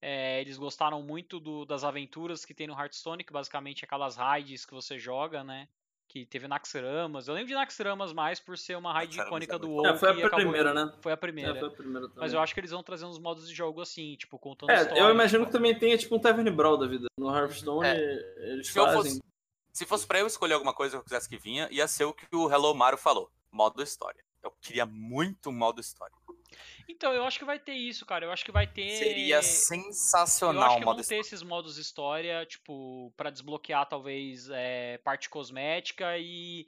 é, 0.00 0.40
eles 0.40 0.56
gostaram 0.56 1.02
muito 1.02 1.38
do- 1.38 1.66
das 1.66 1.84
aventuras 1.84 2.44
que 2.44 2.54
tem 2.54 2.66
no 2.66 2.72
Hearthstone, 2.72 3.22
que 3.22 3.32
basicamente 3.32 3.82
é 3.82 3.84
aquelas 3.84 4.16
raids 4.16 4.64
que 4.64 4.72
você 4.72 4.98
joga, 4.98 5.44
né? 5.44 5.68
Que 6.06 6.24
teve 6.24 6.48
Naxxramas. 6.48 7.28
Eu 7.28 7.34
lembro 7.34 7.48
de 7.48 7.54
Naxxramas 7.54 8.14
mais 8.14 8.40
por 8.40 8.56
ser 8.56 8.78
uma 8.78 8.92
raid 8.94 9.20
icônica 9.20 9.56
é 9.56 9.58
do 9.58 9.68
WoW. 9.68 9.86
É, 9.88 9.96
foi 9.96 10.14
que 10.14 10.22
a 10.22 10.26
acabou- 10.26 10.44
primeira, 10.46 10.72
né? 10.72 10.90
Foi 11.02 11.12
a 11.12 11.14
É, 11.14 11.16
primeira. 11.16 11.54
foi 11.58 11.68
a 11.68 11.70
primeira. 11.72 12.08
Mas 12.16 12.32
eu 12.32 12.40
acho 12.40 12.54
que 12.54 12.60
eles 12.60 12.70
vão 12.70 12.82
trazer 12.82 13.04
uns 13.04 13.18
modos 13.18 13.46
de 13.46 13.54
jogo 13.54 13.82
assim, 13.82 14.16
tipo, 14.16 14.38
contando 14.38 14.70
É, 14.70 14.76
história. 14.76 15.00
eu 15.02 15.10
imagino 15.10 15.44
que 15.44 15.52
também 15.52 15.78
tenha 15.78 15.98
tipo 15.98 16.16
um 16.16 16.18
Tavern 16.18 16.50
Brawl 16.50 16.78
da 16.78 16.86
vida. 16.86 17.08
No 17.18 17.28
Hearthstone, 17.36 17.86
É. 17.88 18.52
eles 18.52 18.68
Se 18.68 18.78
eu 18.78 18.84
fazem. 18.86 19.20
Se 19.72 19.86
fosse 19.86 20.06
pra 20.06 20.20
eu 20.20 20.26
escolher 20.26 20.54
alguma 20.54 20.74
coisa 20.74 20.96
que 20.96 21.00
eu 21.00 21.04
quisesse 21.04 21.28
que 21.28 21.38
vinha, 21.38 21.68
ia 21.70 21.86
ser 21.86 22.04
o 22.04 22.12
que 22.12 22.26
o 22.34 22.50
Hello 22.50 22.74
Mario 22.74 22.98
falou, 22.98 23.30
modo 23.50 23.82
história. 23.82 24.24
Eu 24.42 24.52
queria 24.60 24.86
muito 24.86 25.50
um 25.50 25.52
modo 25.52 25.80
história. 25.80 26.14
Então, 26.88 27.12
eu 27.12 27.24
acho 27.24 27.38
que 27.38 27.44
vai 27.44 27.58
ter 27.58 27.74
isso, 27.74 28.06
cara. 28.06 28.24
Eu 28.24 28.32
acho 28.32 28.44
que 28.44 28.52
vai 28.52 28.66
ter. 28.66 28.96
Seria 28.96 29.36
Eu 29.36 29.42
sensacional 29.42 30.64
acho 30.64 30.76
o 30.76 30.78
que 30.78 30.84
modo 30.84 30.96
vão 30.96 31.08
ter 31.08 31.18
esses 31.18 31.42
modos 31.42 31.76
história, 31.76 32.46
tipo, 32.46 33.12
pra 33.16 33.30
desbloquear 33.30 33.86
talvez 33.86 34.48
é, 34.50 34.98
parte 34.98 35.28
cosmética 35.28 36.16
e 36.18 36.66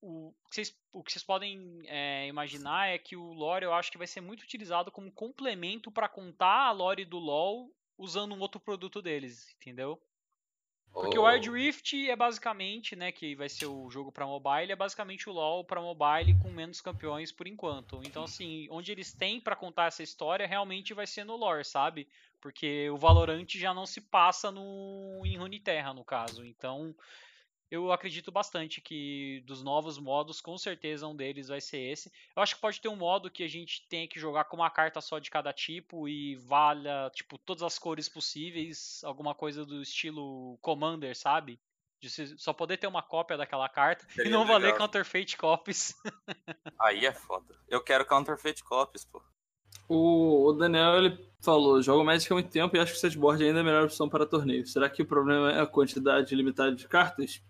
o 0.00 0.32
que 0.48 0.54
vocês, 0.54 0.76
o 0.92 1.02
que 1.02 1.12
vocês 1.12 1.24
podem 1.24 1.82
é, 1.86 2.26
imaginar 2.26 2.88
é 2.88 2.98
que 2.98 3.16
o 3.16 3.32
lore 3.32 3.64
eu 3.64 3.72
acho 3.72 3.90
que 3.90 3.98
vai 3.98 4.06
ser 4.06 4.20
muito 4.20 4.42
utilizado 4.42 4.90
como 4.90 5.12
complemento 5.12 5.90
pra 5.90 6.08
contar 6.08 6.68
a 6.68 6.72
lore 6.72 7.04
do 7.04 7.18
LoL 7.18 7.70
usando 7.96 8.34
um 8.34 8.40
outro 8.40 8.60
produto 8.60 9.02
deles, 9.02 9.54
entendeu? 9.56 10.00
Porque 11.00 11.18
o 11.18 11.24
Wild 11.24 11.50
Rift 11.50 11.94
é 12.08 12.16
basicamente, 12.16 12.96
né, 12.96 13.12
que 13.12 13.34
vai 13.34 13.48
ser 13.48 13.66
o 13.66 13.88
jogo 13.90 14.10
para 14.10 14.26
mobile, 14.26 14.72
é 14.72 14.76
basicamente 14.76 15.28
o 15.28 15.32
LoL 15.32 15.64
para 15.64 15.80
mobile 15.80 16.38
com 16.42 16.50
menos 16.50 16.80
campeões 16.80 17.30
por 17.30 17.46
enquanto. 17.46 18.00
Então 18.04 18.24
assim, 18.24 18.66
onde 18.70 18.92
eles 18.92 19.12
têm 19.12 19.40
para 19.40 19.56
contar 19.56 19.86
essa 19.86 20.02
história 20.02 20.46
realmente 20.46 20.94
vai 20.94 21.06
ser 21.06 21.24
no 21.24 21.36
lore, 21.36 21.64
sabe? 21.64 22.08
Porque 22.40 22.88
o 22.90 22.96
Valorant 22.96 23.48
já 23.56 23.74
não 23.74 23.86
se 23.86 24.00
passa 24.00 24.50
no 24.50 25.22
em 25.24 25.36
Runeterra 25.36 25.92
no 25.92 26.04
caso. 26.04 26.44
Então, 26.44 26.94
eu 27.70 27.92
acredito 27.92 28.32
bastante 28.32 28.80
que 28.80 29.42
dos 29.46 29.62
novos 29.62 29.98
modos, 29.98 30.40
com 30.40 30.56
certeza 30.56 31.06
um 31.06 31.14
deles 31.14 31.48
vai 31.48 31.60
ser 31.60 31.78
esse. 31.78 32.10
Eu 32.34 32.42
acho 32.42 32.54
que 32.54 32.60
pode 32.60 32.80
ter 32.80 32.88
um 32.88 32.96
modo 32.96 33.30
que 33.30 33.42
a 33.42 33.48
gente 33.48 33.86
tenha 33.88 34.08
que 34.08 34.18
jogar 34.18 34.44
com 34.44 34.56
uma 34.56 34.70
carta 34.70 35.00
só 35.00 35.18
de 35.18 35.30
cada 35.30 35.52
tipo 35.52 36.08
e 36.08 36.36
valha, 36.36 37.10
tipo, 37.14 37.36
todas 37.36 37.62
as 37.62 37.78
cores 37.78 38.08
possíveis, 38.08 39.02
alguma 39.04 39.34
coisa 39.34 39.66
do 39.66 39.82
estilo 39.82 40.58
Commander, 40.62 41.16
sabe? 41.16 41.60
De 42.00 42.08
só 42.38 42.52
poder 42.52 42.76
ter 42.78 42.86
uma 42.86 43.02
cópia 43.02 43.36
daquela 43.36 43.68
carta 43.68 44.06
Seria 44.10 44.30
e 44.30 44.32
não 44.32 44.42
legal. 44.42 44.60
valer 44.60 44.76
Counterfeit 44.76 45.36
Copies. 45.36 45.94
Aí 46.80 47.04
é 47.04 47.12
foda. 47.12 47.54
Eu 47.68 47.82
quero 47.82 48.06
Counterfeit 48.06 48.62
Copies, 48.62 49.04
pô. 49.04 49.20
O, 49.88 50.52
Daniel 50.52 50.96
ele 50.98 51.30
falou: 51.40 51.82
jogo 51.82 52.04
Magic 52.04 52.30
há 52.32 52.36
muito 52.36 52.50
tempo 52.50 52.76
e 52.76 52.78
acho 52.78 52.92
que 52.92 52.98
o 52.98 53.00
setboard 53.00 53.42
ainda 53.42 53.58
é 53.58 53.60
a 53.62 53.64
melhor 53.64 53.84
opção 53.84 54.08
para 54.08 54.26
torneio. 54.26 54.66
Será 54.66 54.88
que 54.88 55.02
o 55.02 55.06
problema 55.06 55.50
é 55.50 55.60
a 55.60 55.66
quantidade 55.66 56.34
limitada 56.34 56.74
de 56.74 56.86
cartas? 56.86 57.42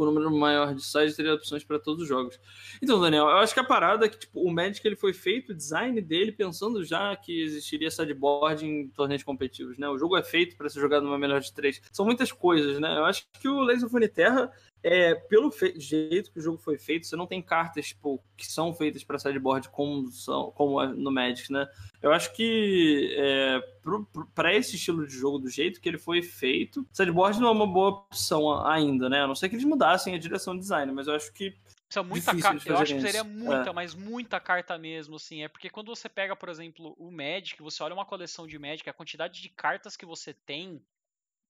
Com 0.00 0.04
um 0.04 0.12
número 0.12 0.30
maior 0.30 0.74
de 0.74 0.82
sites, 0.82 1.14
teria 1.14 1.34
opções 1.34 1.62
para 1.62 1.78
todos 1.78 2.04
os 2.04 2.08
jogos. 2.08 2.40
Então, 2.80 2.98
Daniel, 2.98 3.24
eu 3.24 3.36
acho 3.36 3.52
que 3.52 3.60
a 3.60 3.64
parada 3.64 4.06
é 4.06 4.08
que 4.08 4.18
tipo, 4.18 4.40
o 4.40 4.50
Magic 4.50 4.86
ele 4.86 4.96
foi 4.96 5.12
feito, 5.12 5.52
o 5.52 5.54
design 5.54 6.00
dele, 6.00 6.32
pensando 6.32 6.82
já 6.82 7.14
que 7.14 7.42
existiria 7.42 7.90
sideboard 7.90 8.64
em 8.64 8.88
torneios 8.88 9.22
competitivos. 9.22 9.76
Né? 9.76 9.86
O 9.90 9.98
jogo 9.98 10.16
é 10.16 10.22
feito 10.22 10.56
para 10.56 10.70
ser 10.70 10.80
jogado 10.80 11.04
numa 11.04 11.18
melhor 11.18 11.42
de 11.42 11.52
três. 11.52 11.82
São 11.92 12.06
muitas 12.06 12.32
coisas, 12.32 12.80
né? 12.80 12.96
Eu 12.96 13.04
acho 13.04 13.26
que 13.40 13.46
o 13.46 13.60
Laser 13.60 13.90
Terra 14.10 14.50
é, 14.82 15.14
pelo 15.14 15.52
jeito 15.76 16.32
que 16.32 16.38
o 16.38 16.42
jogo 16.42 16.58
foi 16.58 16.78
feito, 16.78 17.06
você 17.06 17.16
não 17.16 17.26
tem 17.26 17.42
cartas 17.42 17.88
tipo, 17.88 18.22
que 18.36 18.46
são 18.46 18.72
feitas 18.74 19.04
para 19.04 19.18
sideboard 19.18 19.68
como, 19.68 20.10
são, 20.10 20.50
como 20.52 20.80
é 20.80 20.88
no 20.88 21.10
Magic, 21.10 21.52
né? 21.52 21.68
Eu 22.00 22.12
acho 22.12 22.32
que 22.34 23.14
é, 23.18 23.60
para 24.34 24.54
esse 24.54 24.76
estilo 24.76 25.06
de 25.06 25.14
jogo, 25.14 25.38
do 25.38 25.48
jeito 25.48 25.80
que 25.80 25.88
ele 25.88 25.98
foi 25.98 26.22
feito, 26.22 26.86
sideboard 26.92 27.40
não 27.40 27.48
é 27.48 27.52
uma 27.52 27.66
boa 27.66 27.90
opção 27.90 28.66
ainda, 28.66 29.08
né? 29.08 29.22
A 29.22 29.26
não 29.26 29.34
ser 29.34 29.48
que 29.48 29.54
eles 29.54 29.66
mudassem 29.66 30.14
a 30.14 30.18
direção 30.18 30.54
de 30.54 30.60
design, 30.60 30.92
mas 30.92 31.06
eu 31.06 31.14
acho 31.14 31.32
que 31.32 31.54
é 31.98 32.02
muita 32.02 32.40
carta. 32.40 32.68
Eu 32.68 32.78
acho 32.78 32.94
que 32.94 33.00
seria 33.00 33.24
muita, 33.24 33.70
é. 33.70 33.72
mas 33.72 33.94
muita 33.94 34.38
carta 34.38 34.78
mesmo, 34.78 35.16
assim. 35.16 35.42
É 35.42 35.48
porque 35.48 35.68
quando 35.68 35.88
você 35.88 36.08
pega, 36.08 36.36
por 36.36 36.48
exemplo, 36.48 36.94
o 36.96 37.10
Magic, 37.10 37.60
você 37.60 37.82
olha 37.82 37.94
uma 37.94 38.06
coleção 38.06 38.46
de 38.46 38.58
Magic, 38.58 38.88
a 38.88 38.92
quantidade 38.92 39.42
de 39.42 39.48
cartas 39.48 39.96
que 39.96 40.06
você 40.06 40.32
tem 40.32 40.80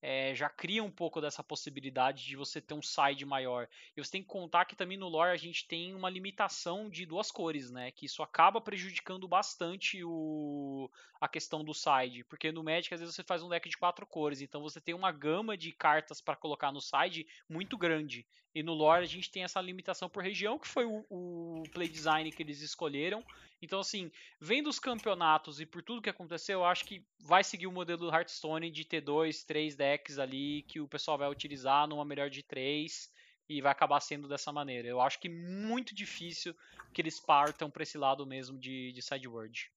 é, 0.02 0.34
já 0.34 0.48
cria 0.48 0.82
um 0.82 0.90
pouco 0.90 1.20
dessa 1.20 1.42
possibilidade 1.42 2.24
de 2.24 2.36
você 2.36 2.60
ter 2.60 2.74
um 2.74 2.82
side 2.82 3.24
maior. 3.26 3.68
E 3.96 4.02
você 4.02 4.12
tem 4.12 4.22
que 4.22 4.28
contar 4.28 4.64
que 4.64 4.74
também 4.74 4.96
no 4.96 5.08
lore 5.08 5.32
a 5.32 5.36
gente 5.36 5.66
tem 5.66 5.94
uma 5.94 6.08
limitação 6.08 6.88
de 6.88 7.04
duas 7.04 7.30
cores, 7.30 7.70
né? 7.70 7.90
Que 7.90 8.06
isso 8.06 8.22
acaba 8.22 8.60
prejudicando 8.60 9.28
bastante 9.28 10.02
o, 10.02 10.90
a 11.20 11.28
questão 11.28 11.62
do 11.62 11.74
side. 11.74 12.24
Porque 12.24 12.50
no 12.50 12.64
Magic 12.64 12.94
às 12.94 13.00
vezes 13.00 13.14
você 13.14 13.22
faz 13.22 13.42
um 13.42 13.48
deck 13.48 13.68
de 13.68 13.76
quatro 13.76 14.06
cores, 14.06 14.40
então 14.40 14.62
você 14.62 14.80
tem 14.80 14.94
uma 14.94 15.12
gama 15.12 15.56
de 15.56 15.72
cartas 15.72 16.20
para 16.20 16.36
colocar 16.36 16.72
no 16.72 16.80
side 16.80 17.26
muito 17.48 17.76
grande. 17.76 18.26
E 18.54 18.62
no 18.62 18.74
lore 18.74 19.04
a 19.04 19.08
gente 19.08 19.30
tem 19.30 19.44
essa 19.44 19.60
limitação 19.60 20.08
por 20.08 20.22
região, 20.22 20.58
que 20.58 20.66
foi 20.66 20.84
o, 20.84 21.04
o 21.08 21.62
play 21.72 21.88
design 21.88 22.32
que 22.32 22.42
eles 22.42 22.62
escolheram. 22.62 23.24
Então, 23.62 23.80
assim, 23.80 24.10
vendo 24.40 24.68
os 24.68 24.78
campeonatos 24.78 25.60
e 25.60 25.66
por 25.66 25.82
tudo 25.82 26.00
que 26.00 26.08
aconteceu, 26.08 26.60
eu 26.60 26.64
acho 26.64 26.84
que 26.84 27.04
vai 27.18 27.44
seguir 27.44 27.66
o 27.66 27.72
modelo 27.72 27.98
do 27.98 28.14
Hearthstone 28.14 28.70
de 28.70 28.84
ter 28.84 29.02
dois, 29.02 29.44
três 29.44 29.76
decks 29.76 30.18
ali 30.18 30.62
que 30.62 30.80
o 30.80 30.88
pessoal 30.88 31.18
vai 31.18 31.28
utilizar 31.28 31.86
numa 31.86 32.04
melhor 32.04 32.30
de 32.30 32.42
três 32.42 33.12
e 33.48 33.60
vai 33.60 33.72
acabar 33.72 34.00
sendo 34.00 34.28
dessa 34.28 34.50
maneira. 34.52 34.88
Eu 34.88 35.00
acho 35.00 35.18
que 35.20 35.28
muito 35.28 35.94
difícil 35.94 36.54
que 36.94 37.02
eles 37.02 37.20
partam 37.20 37.70
para 37.70 37.82
esse 37.82 37.98
lado 37.98 38.24
mesmo 38.24 38.58
de, 38.58 38.92
de 38.92 39.02
sideward. 39.02 39.70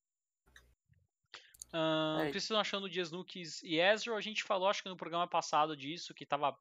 Uh, 1.73 2.21
é. 2.21 2.29
Precisam 2.29 2.59
achando 2.59 2.87
Dias 2.87 3.11
Nukes 3.11 3.63
e 3.63 3.79
Ezra. 3.79 4.15
A 4.15 4.21
gente 4.21 4.43
falou, 4.43 4.69
acho 4.69 4.83
que 4.83 4.89
no 4.89 4.95
programa 4.95 5.27
passado 5.27 5.75
disso, 5.75 6.13
que 6.13 6.25
tava 6.25 6.57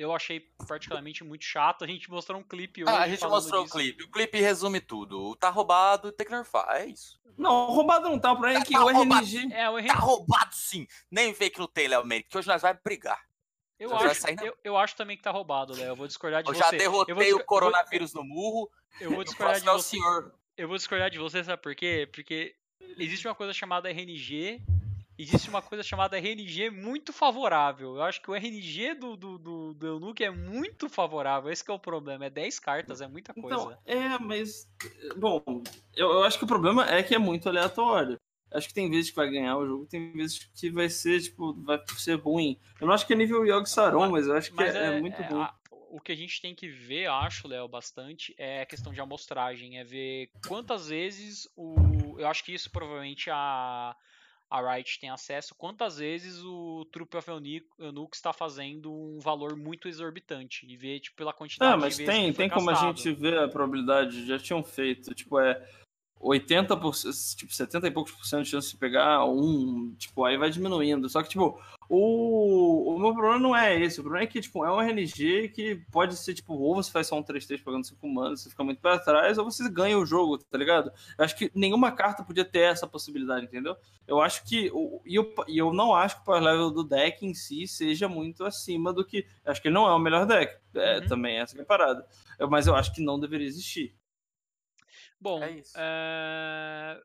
eu 0.00 0.14
achei 0.14 0.40
particularmente 0.66 1.22
muito 1.22 1.44
chato. 1.44 1.84
A 1.84 1.86
gente 1.86 2.10
mostrou 2.10 2.40
um 2.40 2.42
clipe 2.42 2.82
hoje. 2.82 2.92
Ah, 2.92 3.02
a 3.02 3.08
gente 3.08 3.22
mostrou 3.26 3.62
o 3.62 3.64
um 3.66 3.68
clipe. 3.68 4.02
O 4.04 4.10
clipe 4.10 4.40
resume 4.40 4.80
tudo. 4.80 5.36
Tá 5.36 5.50
roubado, 5.50 6.10
tem 6.10 6.26
que 6.26 6.32
nerfar. 6.32 6.66
É 6.76 6.86
isso. 6.86 7.20
Não, 7.36 7.66
roubado 7.66 8.08
não 8.08 8.18
tá. 8.18 8.32
O 8.32 8.36
problema 8.36 8.60
é 8.60 8.64
que 8.64 8.72
tá 8.72 8.84
o. 8.84 8.88
RNG. 8.88 9.52
É, 9.52 9.68
o 9.68 9.76
RNG. 9.76 9.88
Tá 9.88 9.98
roubado 9.98 10.54
sim. 10.54 10.86
Nem 11.10 11.32
vê 11.34 11.50
que 11.50 11.58
não 11.58 11.66
tem, 11.66 11.86
Léo 11.86 12.04
Meire, 12.04 12.24
que 12.24 12.36
hoje 12.36 12.48
nós 12.48 12.62
vamos 12.62 12.78
brigar. 12.82 13.20
Eu 13.78 13.94
acho, 13.96 14.26
eu, 14.44 14.56
eu, 14.62 14.76
acho 14.76 14.94
também 14.94 15.16
que 15.16 15.22
tá 15.22 15.30
roubado, 15.30 15.74
Léo. 15.74 15.88
Eu 15.88 15.96
vou 15.96 16.06
discordar 16.06 16.42
de 16.42 16.50
eu 16.50 16.54
você. 16.54 16.60
Eu 16.60 16.64
já 16.64 16.76
derrotei 16.76 17.32
o 17.32 17.44
coronavírus 17.44 18.12
no 18.12 18.24
murro. 18.24 18.70
Eu 19.00 19.10
vou 19.10 19.24
discordar 19.24 19.58
de 19.60 19.66
você. 19.66 19.96
Senhor. 19.96 20.34
Eu 20.56 20.68
vou 20.68 20.76
discordar 20.76 21.10
de 21.10 21.18
você, 21.18 21.42
sabe 21.42 21.62
por 21.62 21.74
quê? 21.74 22.08
Porque 22.12 22.54
existe 22.98 23.26
uma 23.26 23.34
coisa 23.34 23.52
chamada 23.52 23.90
RNG 23.90 24.62
existe 25.22 25.48
uma 25.48 25.60
coisa 25.60 25.82
chamada 25.82 26.18
RNG 26.18 26.70
muito 26.70 27.12
favorável. 27.12 27.96
Eu 27.96 28.02
acho 28.02 28.20
que 28.22 28.30
o 28.30 28.34
RNG 28.34 28.94
do, 28.94 29.16
do, 29.16 29.38
do, 29.38 29.74
do 29.74 29.86
Eunuch 29.86 30.22
é 30.22 30.30
muito 30.30 30.88
favorável. 30.88 31.50
Esse 31.50 31.68
é 31.68 31.72
o 31.72 31.78
problema. 31.78 32.26
É 32.26 32.30
10 32.30 32.58
cartas, 32.58 33.00
é 33.00 33.08
muita 33.08 33.32
então, 33.36 33.42
coisa. 33.42 33.78
Então, 33.84 34.02
é, 34.02 34.18
mas. 34.18 34.68
Bom, 35.16 35.42
eu, 35.94 36.10
eu 36.10 36.24
acho 36.24 36.38
que 36.38 36.44
o 36.44 36.48
problema 36.48 36.88
é 36.88 37.02
que 37.02 37.14
é 37.14 37.18
muito 37.18 37.48
aleatório. 37.48 38.18
Acho 38.52 38.66
que 38.66 38.74
tem 38.74 38.90
vezes 38.90 39.10
que 39.10 39.16
vai 39.16 39.30
ganhar 39.30 39.56
o 39.56 39.66
jogo, 39.66 39.86
tem 39.86 40.10
vezes 40.12 40.50
que 40.58 40.70
vai 40.70 40.88
ser, 40.88 41.20
tipo, 41.20 41.54
vai 41.62 41.80
ser 41.96 42.14
ruim. 42.14 42.58
Eu 42.80 42.86
não 42.86 42.94
acho 42.94 43.06
que 43.06 43.12
é 43.12 43.16
nível 43.16 43.46
Yog 43.46 43.68
Saron, 43.68 44.10
mas 44.10 44.26
eu 44.26 44.36
acho 44.36 44.52
que 44.52 44.60
é, 44.60 44.66
é, 44.66 44.86
é, 44.86 45.00
muito 45.00 45.22
é, 45.22 45.26
ruim. 45.28 45.42
A, 45.42 45.54
o 45.90 46.00
que 46.00 46.10
a 46.10 46.16
gente 46.16 46.40
tem 46.40 46.52
que 46.52 46.68
ver, 46.68 47.06
acho, 47.06 47.46
Léo, 47.46 47.68
bastante, 47.68 48.34
é 48.36 48.62
a 48.62 48.66
questão 48.66 48.92
de 48.92 49.00
amostragem. 49.00 49.78
É 49.78 49.84
ver 49.84 50.30
quantas 50.48 50.88
vezes 50.88 51.48
o. 51.56 51.76
Eu 52.18 52.26
acho 52.26 52.44
que 52.44 52.52
isso 52.52 52.70
provavelmente 52.70 53.30
a 53.30 53.94
a 54.50 54.74
Riot 54.74 54.98
tem 54.98 55.10
acesso, 55.10 55.54
quantas 55.54 55.98
vezes 55.98 56.42
o 56.42 56.84
Troop 56.90 57.16
of 57.16 57.30
Eunuch 57.30 58.10
está 58.12 58.32
fazendo 58.32 58.92
um 58.92 59.20
valor 59.20 59.56
muito 59.56 59.86
exorbitante 59.86 60.66
e 60.68 60.76
ver 60.76 60.98
tipo, 61.00 61.16
pela 61.16 61.32
quantidade 61.32 61.72
ah, 61.72 61.76
mas 61.76 61.96
de 61.96 62.04
vezes 62.04 62.20
tem, 62.20 62.32
tem 62.32 62.48
como 62.48 62.68
a 62.68 62.74
gente 62.74 63.12
ver 63.12 63.38
a 63.38 63.48
probabilidade, 63.48 64.26
já 64.26 64.38
tinham 64.38 64.62
feito, 64.64 65.14
tipo, 65.14 65.38
é 65.38 65.64
80%, 66.20 67.36
tipo, 67.36 67.52
70 67.52 67.86
e 67.86 67.90
poucos 67.90 68.12
por 68.12 68.26
cento 68.26 68.42
de 68.42 68.50
chance 68.50 68.70
de 68.70 68.76
pegar 68.76 69.24
um, 69.24 69.94
tipo, 69.96 70.24
aí 70.24 70.36
vai 70.36 70.50
diminuindo. 70.50 71.08
Só 71.08 71.22
que, 71.22 71.30
tipo, 71.30 71.58
o, 71.88 72.29
o 72.80 72.98
meu 72.98 73.12
problema 73.12 73.38
não 73.38 73.56
é 73.56 73.78
esse. 73.80 74.00
O 74.00 74.02
problema 74.02 74.24
é 74.24 74.26
que, 74.26 74.40
tipo, 74.40 74.64
é 74.64 74.72
um 74.72 74.80
RNG 74.80 75.48
que 75.50 75.76
pode 75.90 76.16
ser, 76.16 76.34
tipo, 76.34 76.54
ou 76.54 76.74
você 76.74 76.90
faz 76.90 77.06
só 77.06 77.18
um 77.18 77.22
3-3 77.22 77.62
pegando 77.62 77.86
5 77.86 78.08
manos, 78.08 78.42
você 78.42 78.50
fica 78.50 78.64
muito 78.64 78.80
para 78.80 78.98
trás, 78.98 79.38
ou 79.38 79.44
você 79.44 79.68
ganha 79.70 79.98
o 79.98 80.06
jogo, 80.06 80.38
tá 80.38 80.58
ligado? 80.58 80.92
Eu 81.18 81.24
acho 81.24 81.36
que 81.36 81.50
nenhuma 81.54 81.92
carta 81.92 82.22
podia 82.22 82.44
ter 82.44 82.60
essa 82.60 82.86
possibilidade, 82.86 83.46
entendeu? 83.46 83.76
Eu 84.06 84.20
acho 84.20 84.44
que, 84.44 84.70
e 85.04 85.14
eu, 85.14 85.34
e 85.46 85.58
eu 85.58 85.72
não 85.72 85.94
acho 85.94 86.16
que 86.16 86.22
o 86.22 86.24
power 86.24 86.42
level 86.42 86.70
do 86.70 86.84
deck 86.84 87.24
em 87.24 87.34
si 87.34 87.66
seja 87.66 88.08
muito 88.08 88.44
acima 88.44 88.92
do 88.92 89.04
que, 89.04 89.26
acho 89.44 89.60
que 89.60 89.68
ele 89.68 89.74
não 89.74 89.86
é 89.88 89.94
o 89.94 89.98
melhor 89.98 90.26
deck, 90.26 90.56
é, 90.74 90.98
uhum. 90.98 91.06
também 91.06 91.38
essa 91.38 91.58
é 91.58 91.62
a 91.62 91.64
parada. 91.64 92.06
Mas 92.48 92.66
eu 92.66 92.74
acho 92.74 92.94
que 92.94 93.02
não 93.02 93.18
deveria 93.18 93.46
existir. 93.46 93.94
Bom, 95.20 95.42
é 95.42 95.60
é... 95.76 97.00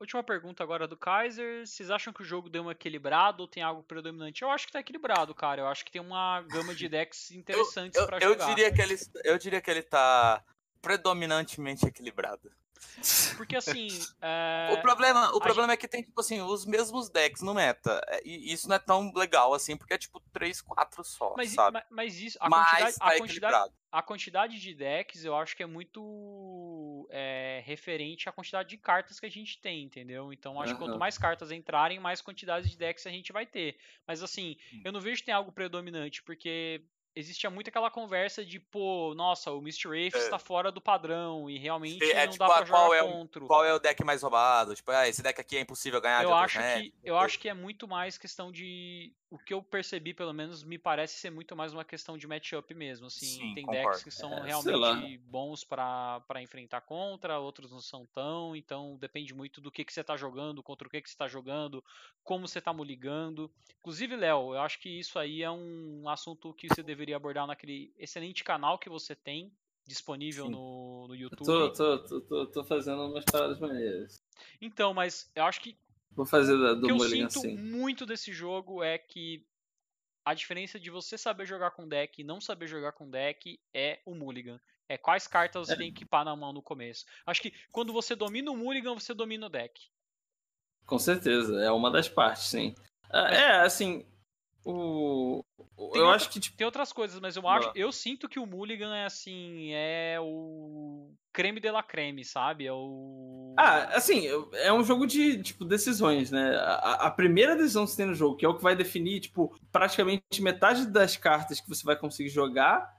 última 0.00 0.22
pergunta 0.22 0.62
agora 0.62 0.86
do 0.86 0.96
Kaiser. 0.96 1.66
Vocês 1.66 1.90
acham 1.90 2.12
que 2.12 2.22
o 2.22 2.24
jogo 2.24 2.48
deu 2.48 2.62
uma 2.62 2.72
equilibrado 2.72 3.42
ou 3.42 3.48
tem 3.48 3.62
algo 3.62 3.82
predominante? 3.82 4.42
Eu 4.42 4.50
acho 4.50 4.66
que 4.66 4.72
tá 4.72 4.80
equilibrado, 4.80 5.34
cara. 5.34 5.62
Eu 5.62 5.66
acho 5.66 5.84
que 5.84 5.92
tem 5.92 6.00
uma 6.00 6.42
gama 6.42 6.74
de 6.74 6.88
decks 6.88 7.30
interessantes 7.32 8.04
para 8.04 8.20
jogar. 8.20 8.44
Eu 8.44 8.54
diria, 8.54 8.72
que 8.72 8.82
ele, 8.82 8.96
eu 9.24 9.38
diria 9.38 9.60
que 9.60 9.70
ele 9.70 9.82
tá 9.82 10.42
predominantemente 10.80 11.86
equilibrado. 11.86 12.50
Porque 13.36 13.56
assim. 13.56 13.88
É... 14.20 14.70
O 14.74 14.80
problema, 14.80 15.30
o 15.34 15.40
problema 15.40 15.72
gente... 15.72 15.74
é 15.74 15.76
que 15.76 15.88
tem, 15.88 16.02
tipo 16.02 16.20
assim, 16.20 16.40
os 16.40 16.64
mesmos 16.66 17.08
decks 17.08 17.42
no 17.42 17.54
meta. 17.54 18.00
É, 18.08 18.22
e 18.24 18.52
isso 18.52 18.68
não 18.68 18.76
é 18.76 18.78
tão 18.78 19.12
legal 19.14 19.54
assim, 19.54 19.76
porque 19.76 19.94
é 19.94 19.98
tipo 19.98 20.20
3, 20.32 20.60
4 20.60 21.04
só. 21.04 21.34
Mas, 21.36 21.52
sabe? 21.52 21.72
mas, 21.72 21.84
mas 21.90 22.20
isso. 22.20 22.38
A 22.40 22.48
mas 22.48 22.68
quantidade, 22.68 22.98
tá 22.98 23.06
a, 23.06 23.18
quantidade, 23.18 23.72
a 23.92 24.02
quantidade 24.02 24.60
de 24.60 24.74
decks 24.74 25.24
eu 25.24 25.36
acho 25.36 25.56
que 25.56 25.62
é 25.62 25.66
muito 25.66 27.08
é, 27.10 27.62
referente 27.64 28.28
à 28.28 28.32
quantidade 28.32 28.68
de 28.68 28.76
cartas 28.76 29.20
que 29.20 29.26
a 29.26 29.30
gente 29.30 29.60
tem, 29.60 29.84
entendeu? 29.84 30.32
Então 30.32 30.60
acho 30.60 30.72
uhum. 30.72 30.78
que 30.78 30.84
quanto 30.84 30.98
mais 30.98 31.16
cartas 31.16 31.50
entrarem, 31.50 32.00
mais 32.00 32.20
quantidade 32.20 32.68
de 32.68 32.76
decks 32.76 33.06
a 33.06 33.10
gente 33.10 33.32
vai 33.32 33.46
ter. 33.46 33.78
Mas 34.06 34.22
assim, 34.22 34.56
hum. 34.72 34.82
eu 34.84 34.92
não 34.92 35.00
vejo 35.00 35.20
que 35.20 35.26
tem 35.26 35.34
algo 35.34 35.52
predominante, 35.52 36.22
porque 36.22 36.82
existia 37.16 37.48
muito 37.48 37.68
aquela 37.68 37.90
conversa 37.90 38.44
de, 38.44 38.58
pô, 38.58 39.14
nossa, 39.14 39.50
o 39.52 39.58
Mr. 39.58 39.88
Wraith 39.88 40.14
é. 40.14 40.18
está 40.18 40.38
fora 40.38 40.72
do 40.72 40.80
padrão 40.80 41.48
e 41.48 41.58
realmente 41.58 42.04
é, 42.10 42.26
não 42.26 42.32
tipo, 42.32 42.44
dá 42.44 42.56
pra 42.56 42.64
jogar 42.64 42.78
qual 42.78 42.94
é 42.94 43.02
contra. 43.02 43.44
O, 43.44 43.46
qual 43.46 43.64
é 43.64 43.74
o 43.74 43.78
deck 43.78 44.04
mais 44.04 44.22
roubado? 44.22 44.74
Tipo, 44.74 44.90
ah, 44.90 45.08
esse 45.08 45.22
deck 45.22 45.40
aqui 45.40 45.56
é 45.56 45.60
impossível 45.60 46.00
ganhar 46.00 46.22
eu 46.22 46.34
acho 46.34 46.58
que 46.58 46.94
Eu 47.02 47.16
acho 47.18 47.38
que 47.38 47.48
é 47.48 47.54
muito 47.54 47.86
mais 47.86 48.18
questão 48.18 48.50
de 48.50 49.12
o 49.34 49.38
que 49.38 49.52
eu 49.52 49.60
percebi, 49.62 50.14
pelo 50.14 50.32
menos, 50.32 50.62
me 50.62 50.78
parece 50.78 51.14
ser 51.18 51.28
muito 51.30 51.56
mais 51.56 51.72
uma 51.72 51.84
questão 51.84 52.16
de 52.16 52.24
matchup 52.24 52.72
mesmo. 52.72 53.06
Assim, 53.08 53.48
Sim, 53.48 53.52
tem 53.52 53.66
concordo. 53.66 53.68
decks 53.68 54.02
que 54.04 54.10
são 54.10 54.38
É, 54.38 54.44
realmente 54.44 55.18
bons 55.18 55.64
pra 55.64 56.20
pra 56.20 56.40
enfrentar 56.40 56.82
contra, 56.82 57.40
outros 57.40 57.72
não 57.72 57.80
são 57.80 58.06
tão. 58.06 58.54
Então 58.54 58.96
depende 58.96 59.34
muito 59.34 59.60
do 59.60 59.72
que, 59.72 59.84
que 59.84 59.92
você 59.92 60.04
tá 60.04 60.16
jogando, 60.16 60.62
contra 60.62 60.86
o 60.86 60.90
que, 60.90 61.02
que 61.02 61.10
você 61.10 61.16
tá 61.16 61.26
jogando, 61.26 61.82
como 62.22 62.46
você 62.46 62.60
tá 62.60 62.72
muligando. 62.72 63.52
Inclusive, 63.80 64.14
Léo, 64.14 64.54
eu 64.54 64.60
acho 64.60 64.78
que 64.78 64.88
isso 65.00 65.18
aí 65.18 65.42
é 65.42 65.50
um 65.50 66.08
assunto 66.08 66.54
que 66.54 66.70
você 66.70 66.80
deveria 66.82 67.16
abordar 67.16 67.46
naquele 67.46 67.92
excelente 67.98 68.44
canal 68.44 68.78
que 68.78 68.88
você 68.88 69.16
tem 69.16 69.52
disponível 69.84 70.48
Sim. 70.48 70.50
no, 70.50 71.06
no 71.08 71.16
Eu 71.30 71.36
YouTube. 71.36 71.40
tô, 71.40 71.72
tô, 71.72 72.04
tô, 72.04 72.20
tô, 72.22 72.46
tô 72.48 72.64
fazendo 72.64 73.02
umas 73.06 73.26
paradas 73.26 73.60
maneiras. 73.60 74.24
Então, 74.60 74.92
mas 74.94 75.30
eu 75.34 75.44
acho 75.44 75.60
que 75.60 75.78
Vou 76.16 76.24
fazer 76.26 76.56
da, 76.58 76.72
O 76.72 76.76
do 76.76 76.86
que 76.86 76.92
eu 76.92 76.98
sinto 77.00 77.38
assim. 77.38 77.56
muito 77.56 78.06
desse 78.06 78.32
jogo 78.32 78.82
é 78.82 78.98
que 78.98 79.44
a 80.24 80.32
diferença 80.32 80.78
de 80.80 80.90
você 80.90 81.18
saber 81.18 81.46
jogar 81.46 81.72
com 81.72 81.86
deck 81.86 82.20
e 82.20 82.24
não 82.24 82.40
saber 82.40 82.66
jogar 82.66 82.92
com 82.92 83.10
deck 83.10 83.60
é 83.74 84.00
o 84.06 84.14
Mulligan. 84.14 84.60
É 84.88 84.96
quais 84.98 85.26
cartas 85.26 85.68
você 85.68 85.76
tem 85.76 85.90
que 85.92 85.98
equipar 86.02 86.24
na 86.24 86.36
mão 86.36 86.52
no 86.52 86.62
começo. 86.62 87.04
Acho 87.26 87.40
que 87.42 87.52
quando 87.72 87.92
você 87.92 88.14
domina 88.14 88.50
o 88.50 88.56
Mulligan, 88.56 88.94
você 88.94 89.14
domina 89.14 89.46
o 89.46 89.50
deck. 89.50 89.80
Com 90.86 90.98
certeza, 90.98 91.62
é 91.62 91.70
uma 91.70 91.90
das 91.90 92.08
partes, 92.08 92.44
sim. 92.44 92.74
Ah, 93.10 93.28
É, 93.32 93.60
assim, 93.62 94.06
o... 94.64 95.44
eu 95.58 95.64
outra- 95.76 96.08
acho 96.10 96.30
que, 96.30 96.40
tipo, 96.40 96.56
Tem 96.56 96.64
outras 96.64 96.92
coisas, 96.92 97.20
mas 97.20 97.36
eu 97.36 97.46
acho, 97.48 97.68
lá. 97.68 97.72
eu 97.76 97.92
sinto 97.92 98.28
que 98.28 98.38
o 98.38 98.46
Mulligan 98.46 98.94
é 98.94 99.04
assim, 99.04 99.70
é 99.72 100.16
o 100.20 101.10
creme 101.32 101.60
de 101.60 101.70
la 101.70 101.82
creme, 101.82 102.24
sabe? 102.24 102.66
É 102.66 102.72
o 102.72 103.54
Ah, 103.58 103.96
assim, 103.96 104.26
é 104.54 104.72
um 104.72 104.82
jogo 104.84 105.06
de, 105.06 105.42
tipo, 105.42 105.64
decisões, 105.64 106.30
né? 106.30 106.56
A, 106.56 107.06
a 107.06 107.10
primeira 107.10 107.54
decisão 107.56 107.84
que 107.84 107.90
você 107.90 107.96
tem 107.98 108.06
no 108.06 108.14
jogo, 108.14 108.36
que 108.36 108.44
é 108.46 108.48
o 108.48 108.56
que 108.56 108.62
vai 108.62 108.74
definir, 108.74 109.20
tipo, 109.20 109.54
praticamente 109.70 110.22
metade 110.40 110.86
das 110.86 111.16
cartas 111.16 111.60
que 111.60 111.68
você 111.68 111.84
vai 111.84 111.96
conseguir 111.96 112.30
jogar, 112.30 112.92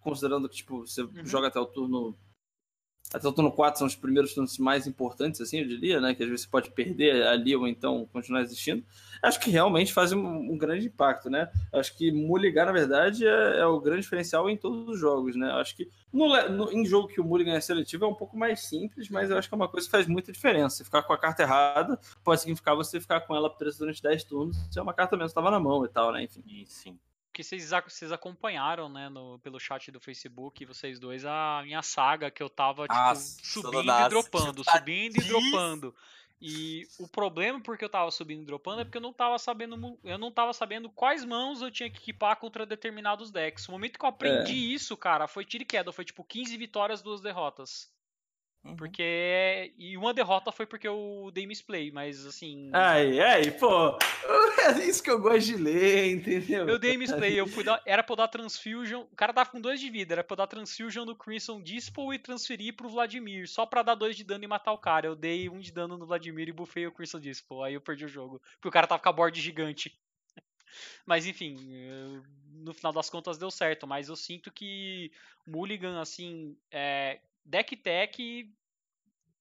considerando 0.00 0.48
que, 0.48 0.56
tipo, 0.56 0.86
você 0.86 1.02
Uhum. 1.02 1.24
joga 1.24 1.48
até 1.48 1.60
o 1.60 1.66
turno... 1.66 2.16
Até 3.12 3.26
o 3.26 3.32
turno 3.32 3.50
4 3.50 3.78
são 3.78 3.86
os 3.88 3.96
primeiros 3.96 4.32
turnos 4.34 4.56
mais 4.58 4.86
importantes, 4.86 5.40
assim, 5.40 5.58
eu 5.58 5.66
diria, 5.66 6.00
né? 6.00 6.14
Que 6.14 6.22
às 6.22 6.28
vezes 6.28 6.44
você 6.44 6.50
pode 6.50 6.70
perder 6.70 7.26
ali 7.26 7.56
ou 7.56 7.66
então 7.66 8.06
continuar 8.12 8.40
existindo. 8.42 8.84
Acho 9.20 9.40
que 9.40 9.50
realmente 9.50 9.92
faz 9.92 10.12
um, 10.12 10.24
um 10.24 10.56
grande 10.56 10.86
impacto, 10.86 11.28
né? 11.28 11.50
Acho 11.72 11.96
que 11.96 12.12
Mulligan, 12.12 12.66
na 12.66 12.72
verdade, 12.72 13.26
é, 13.26 13.58
é 13.58 13.66
o 13.66 13.80
grande 13.80 14.02
diferencial 14.02 14.48
em 14.48 14.56
todos 14.56 14.88
os 14.88 14.98
jogos, 15.00 15.34
né? 15.34 15.50
Acho 15.52 15.76
que 15.76 15.90
no, 16.12 16.28
no- 16.50 16.72
em 16.72 16.84
jogo 16.86 17.08
que 17.08 17.20
o 17.20 17.24
Mulligan 17.24 17.52
é 17.54 17.60
seletivo 17.60 18.04
é 18.04 18.08
um 18.08 18.14
pouco 18.14 18.36
mais 18.36 18.60
simples, 18.60 19.08
mas 19.08 19.28
eu 19.28 19.36
acho 19.36 19.48
que 19.48 19.54
é 19.54 19.56
uma 19.56 19.68
coisa 19.68 19.86
que 19.86 19.90
faz 19.90 20.06
muita 20.06 20.30
diferença. 20.30 20.76
Você 20.76 20.84
ficar 20.84 21.02
com 21.02 21.12
a 21.12 21.18
carta 21.18 21.42
errada 21.42 21.98
pode 22.22 22.40
significar 22.40 22.76
você 22.76 23.00
ficar 23.00 23.20
com 23.22 23.34
ela 23.34 23.50
presa 23.50 23.78
durante 23.78 24.00
10 24.02 24.22
turnos, 24.24 24.56
se 24.70 24.78
é 24.78 24.82
uma 24.82 24.94
carta 24.94 25.16
mesmo 25.16 25.26
estava 25.28 25.50
na 25.50 25.58
mão 25.58 25.84
e 25.84 25.88
tal, 25.88 26.12
né? 26.12 26.22
Enfim. 26.22 26.42
Sim. 26.66 26.96
Que 27.48 27.58
vocês, 27.58 27.70
vocês 27.86 28.12
acompanharam, 28.12 28.88
né, 28.88 29.08
no, 29.08 29.38
pelo 29.38 29.58
chat 29.58 29.90
do 29.90 30.00
Facebook, 30.00 30.64
vocês 30.64 30.98
dois, 30.98 31.24
a 31.24 31.62
minha 31.64 31.82
saga 31.82 32.30
que 32.30 32.42
eu 32.42 32.48
tava, 32.48 32.82
tipo, 32.82 32.94
Nossa, 32.94 33.38
subindo 33.42 33.90
e 33.90 34.08
dropando, 34.08 34.64
tá 34.64 34.72
subindo 34.72 35.16
e 35.16 35.24
dropando. 35.24 35.94
E 36.42 36.88
o 36.98 37.06
problema 37.06 37.60
porque 37.60 37.84
eu 37.84 37.88
tava 37.88 38.10
subindo 38.10 38.42
e 38.42 38.46
dropando 38.46 38.80
é 38.80 38.84
porque 38.84 38.96
eu 38.96 39.02
não 39.02 39.12
tava 39.12 39.38
sabendo, 39.38 39.98
eu 40.02 40.16
não 40.16 40.32
tava 40.32 40.54
sabendo 40.54 40.88
quais 40.88 41.22
mãos 41.22 41.60
eu 41.60 41.70
tinha 41.70 41.90
que 41.90 41.98
equipar 41.98 42.36
contra 42.36 42.64
determinados 42.64 43.30
decks. 43.30 43.68
O 43.68 43.72
momento 43.72 43.98
que 43.98 44.04
eu 44.04 44.08
aprendi 44.08 44.72
isso, 44.72 44.96
cara, 44.96 45.28
foi 45.28 45.44
tiro 45.44 45.62
e 45.62 45.66
queda, 45.66 45.92
foi 45.92 46.04
tipo 46.04 46.24
15 46.24 46.56
vitórias, 46.56 47.02
duas 47.02 47.20
derrotas. 47.20 47.90
Uhum. 48.62 48.76
Porque 48.76 49.72
e 49.78 49.96
uma 49.96 50.12
derrota 50.12 50.52
foi 50.52 50.66
porque 50.66 50.86
eu 50.86 51.30
dei 51.32 51.46
misplay, 51.46 51.90
mas 51.90 52.26
assim, 52.26 52.70
Ai, 52.74 53.18
ai, 53.20 53.50
pô. 53.52 53.96
É 54.60 54.84
isso 54.84 55.02
que 55.02 55.10
eu 55.10 55.18
gosto 55.18 55.46
de 55.46 55.56
ler, 55.56 56.12
entendeu? 56.12 56.68
Eu 56.68 56.78
dei 56.78 56.94
misplay, 56.96 57.40
eu 57.40 57.46
fui 57.46 57.64
dar, 57.64 57.80
era 57.86 58.02
pra 58.02 58.12
eu 58.12 58.16
dar 58.16 58.28
transfusion. 58.28 59.02
O 59.10 59.16
cara 59.16 59.32
tava 59.32 59.48
com 59.48 59.60
dois 59.60 59.80
de 59.80 59.88
vida, 59.88 60.14
era 60.14 60.22
pra 60.22 60.34
eu 60.34 60.36
dar 60.36 60.46
transfusion 60.46 61.06
no 61.06 61.16
Crimson 61.16 61.62
Dispel 61.62 62.12
e 62.12 62.18
transferir 62.18 62.76
pro 62.76 62.88
Vladimir, 62.88 63.48
só 63.48 63.64
pra 63.64 63.82
dar 63.82 63.94
dois 63.94 64.14
de 64.14 64.22
dano 64.22 64.44
e 64.44 64.46
matar 64.46 64.72
o 64.72 64.78
cara. 64.78 65.06
Eu 65.06 65.16
dei 65.16 65.48
um 65.48 65.58
de 65.58 65.72
dano 65.72 65.96
no 65.96 66.06
Vladimir 66.06 66.48
e 66.48 66.52
bufei 66.52 66.86
o 66.86 66.92
Crimson 66.92 67.18
Dispel. 67.18 67.62
Aí 67.62 67.74
eu 67.74 67.80
perdi 67.80 68.04
o 68.04 68.08
jogo. 68.08 68.40
Porque 68.56 68.68
o 68.68 68.72
cara 68.72 68.86
tava 68.86 69.02
com 69.02 69.08
a 69.08 69.12
board 69.12 69.40
gigante. 69.40 69.98
Mas 71.06 71.26
enfim, 71.26 71.56
no 72.52 72.74
final 72.74 72.92
das 72.92 73.08
contas 73.08 73.38
deu 73.38 73.50
certo. 73.50 73.86
Mas 73.86 74.10
eu 74.10 74.16
sinto 74.16 74.52
que 74.52 75.10
Mulligan, 75.46 76.00
assim, 76.00 76.54
é, 76.70 77.18
deck 77.44 77.76
tech. 77.76 78.52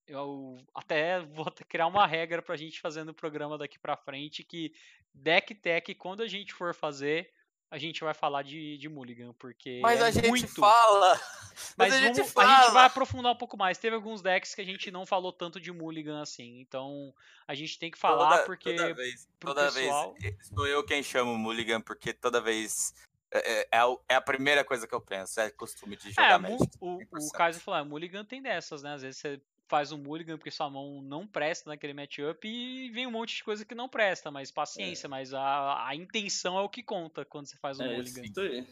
Eu 0.07 0.57
até 0.73 1.19
vou 1.19 1.45
criar 1.67 1.87
uma 1.87 2.07
regra 2.07 2.41
pra 2.41 2.57
gente 2.57 2.79
fazer 2.81 3.03
no 3.03 3.13
programa 3.13 3.57
daqui 3.57 3.77
pra 3.77 3.95
frente 3.95 4.43
que 4.43 4.73
deck 5.13 5.53
tech, 5.53 5.93
quando 5.95 6.23
a 6.23 6.27
gente 6.27 6.51
for 6.53 6.73
fazer, 6.73 7.31
a 7.69 7.77
gente 7.77 8.03
vai 8.03 8.15
falar 8.15 8.41
de, 8.41 8.79
de 8.79 8.89
Mulligan, 8.89 9.31
porque 9.33 9.79
Mas 9.83 9.99
é 9.99 10.05
a 10.05 10.11
gente 10.11 10.27
muito. 10.27 10.47
fala. 10.47 11.13
Mas, 11.13 11.75
Mas 11.77 11.93
a 11.93 11.99
gente 12.01 12.15
vamos- 12.15 12.31
fala. 12.31 12.57
a 12.57 12.61
gente 12.63 12.73
vai 12.73 12.85
aprofundar 12.85 13.31
um 13.31 13.35
pouco 13.35 13.55
mais. 13.55 13.77
Teve 13.77 13.95
alguns 13.95 14.23
decks 14.23 14.55
que 14.55 14.61
a 14.61 14.65
gente 14.65 14.89
não 14.89 15.05
falou 15.05 15.31
tanto 15.31 15.59
de 15.59 15.71
Mulligan 15.71 16.21
assim, 16.23 16.59
então 16.59 17.13
a 17.47 17.53
gente 17.53 17.77
tem 17.77 17.91
que 17.91 17.97
falar 17.99 18.29
toda, 18.31 18.45
porque 18.45 18.73
toda 18.73 18.93
vez, 18.95 19.27
toda 19.39 19.71
pessoal- 19.71 20.13
vez 20.15 20.35
sou 20.47 20.65
eu 20.65 20.83
quem 20.83 21.03
chamo 21.03 21.37
Mulligan, 21.37 21.81
porque 21.81 22.11
toda 22.13 22.41
vez 22.41 22.95
é, 23.31 23.61
é- 23.61 23.67
é 23.71 23.97
é 24.09 24.15
a 24.15 24.21
primeira 24.21 24.63
coisa 24.63 24.87
que 24.87 24.93
eu 24.95 25.01
penso, 25.01 25.39
é 25.39 25.49
costume 25.51 25.95
de 25.95 26.11
jogar 26.11 26.31
É, 26.33 26.37
Magic. 26.37 26.69
o, 26.79 26.95
o 26.95 26.99
100%. 26.99 27.31
Kaiser 27.33 27.61
falou, 27.61 27.79
ah, 27.79 27.83
Mulligan 27.85 28.25
tem 28.25 28.41
dessas, 28.41 28.81
né? 28.83 28.93
Às 28.93 29.01
vezes 29.01 29.19
você 29.19 29.41
faz 29.67 29.91
um 29.91 29.97
Mulligan 29.99 30.37
porque 30.37 30.49
sua 30.49 30.67
mão 30.69 30.99
não 31.01 31.27
presta 31.27 31.69
naquele 31.69 31.93
matchup 31.93 32.47
e 32.47 32.89
vem 32.89 33.05
um 33.05 33.11
monte 33.11 33.35
de 33.35 33.43
coisa 33.43 33.63
que 33.63 33.75
não 33.75 33.87
presta, 33.87 34.31
mas 34.31 34.49
paciência, 34.49 35.07
mas 35.07 35.31
a, 35.33 35.87
a 35.87 35.95
intenção 35.95 36.57
é 36.57 36.61
o 36.61 36.69
que 36.69 36.81
conta 36.81 37.23
quando 37.23 37.45
você 37.45 37.55
faz 37.57 37.79
um 37.79 37.83
É 37.83 37.95
Mulligan. 37.95 38.21
isso 38.23 38.39
aí. 38.41 38.67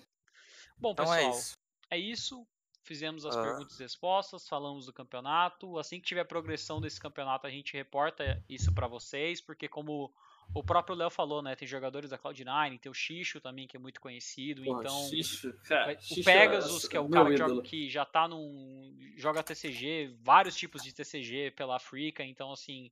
Bom, 0.77 0.91
Então 0.93 1.05
pessoal, 1.05 1.19
é 1.19 1.29
isso. 1.29 1.57
é 1.91 1.97
isso. 1.99 2.47
Fizemos 2.83 3.25
as 3.25 3.35
Ah. 3.35 3.43
perguntas 3.43 3.79
e 3.79 3.83
respostas, 3.83 4.47
falamos 4.47 4.85
do 4.85 4.93
campeonato. 4.93 5.77
Assim 5.77 5.99
que 5.99 6.07
tiver 6.07 6.23
progressão 6.23 6.79
desse 6.81 6.99
campeonato, 6.99 7.45
a 7.45 7.49
gente 7.49 7.73
reporta 7.73 8.41
isso 8.49 8.73
pra 8.73 8.87
vocês, 8.87 9.41
porque 9.41 9.67
como 9.67 10.11
o 10.53 10.63
próprio 10.63 10.95
Léo 10.95 11.09
falou, 11.09 11.41
né, 11.41 11.55
tem 11.55 11.67
jogadores 11.67 12.09
da 12.09 12.17
Cloud9, 12.17 12.79
tem 12.79 12.91
o 12.91 12.95
Xixo 12.95 13.39
também, 13.39 13.67
que 13.67 13.77
é 13.77 13.79
muito 13.79 13.99
conhecido, 14.01 14.63
Porra, 14.63 14.79
então 14.81 15.09
Xixo, 15.09 15.53
cara, 15.67 15.93
O 15.97 16.01
Xixo 16.01 16.23
Pegasus, 16.23 16.87
que 16.87 16.97
é 16.97 16.99
o 16.99 17.09
cara 17.09 17.29
que, 17.29 17.37
joga- 17.37 17.61
que 17.61 17.89
já 17.89 18.05
tá 18.05 18.27
num. 18.27 18.95
joga 19.15 19.43
TCG, 19.43 20.15
vários 20.21 20.55
tipos 20.55 20.81
de 20.83 20.93
TCG 20.93 21.51
pela 21.51 21.75
África, 21.75 22.23
então 22.23 22.51
assim, 22.51 22.89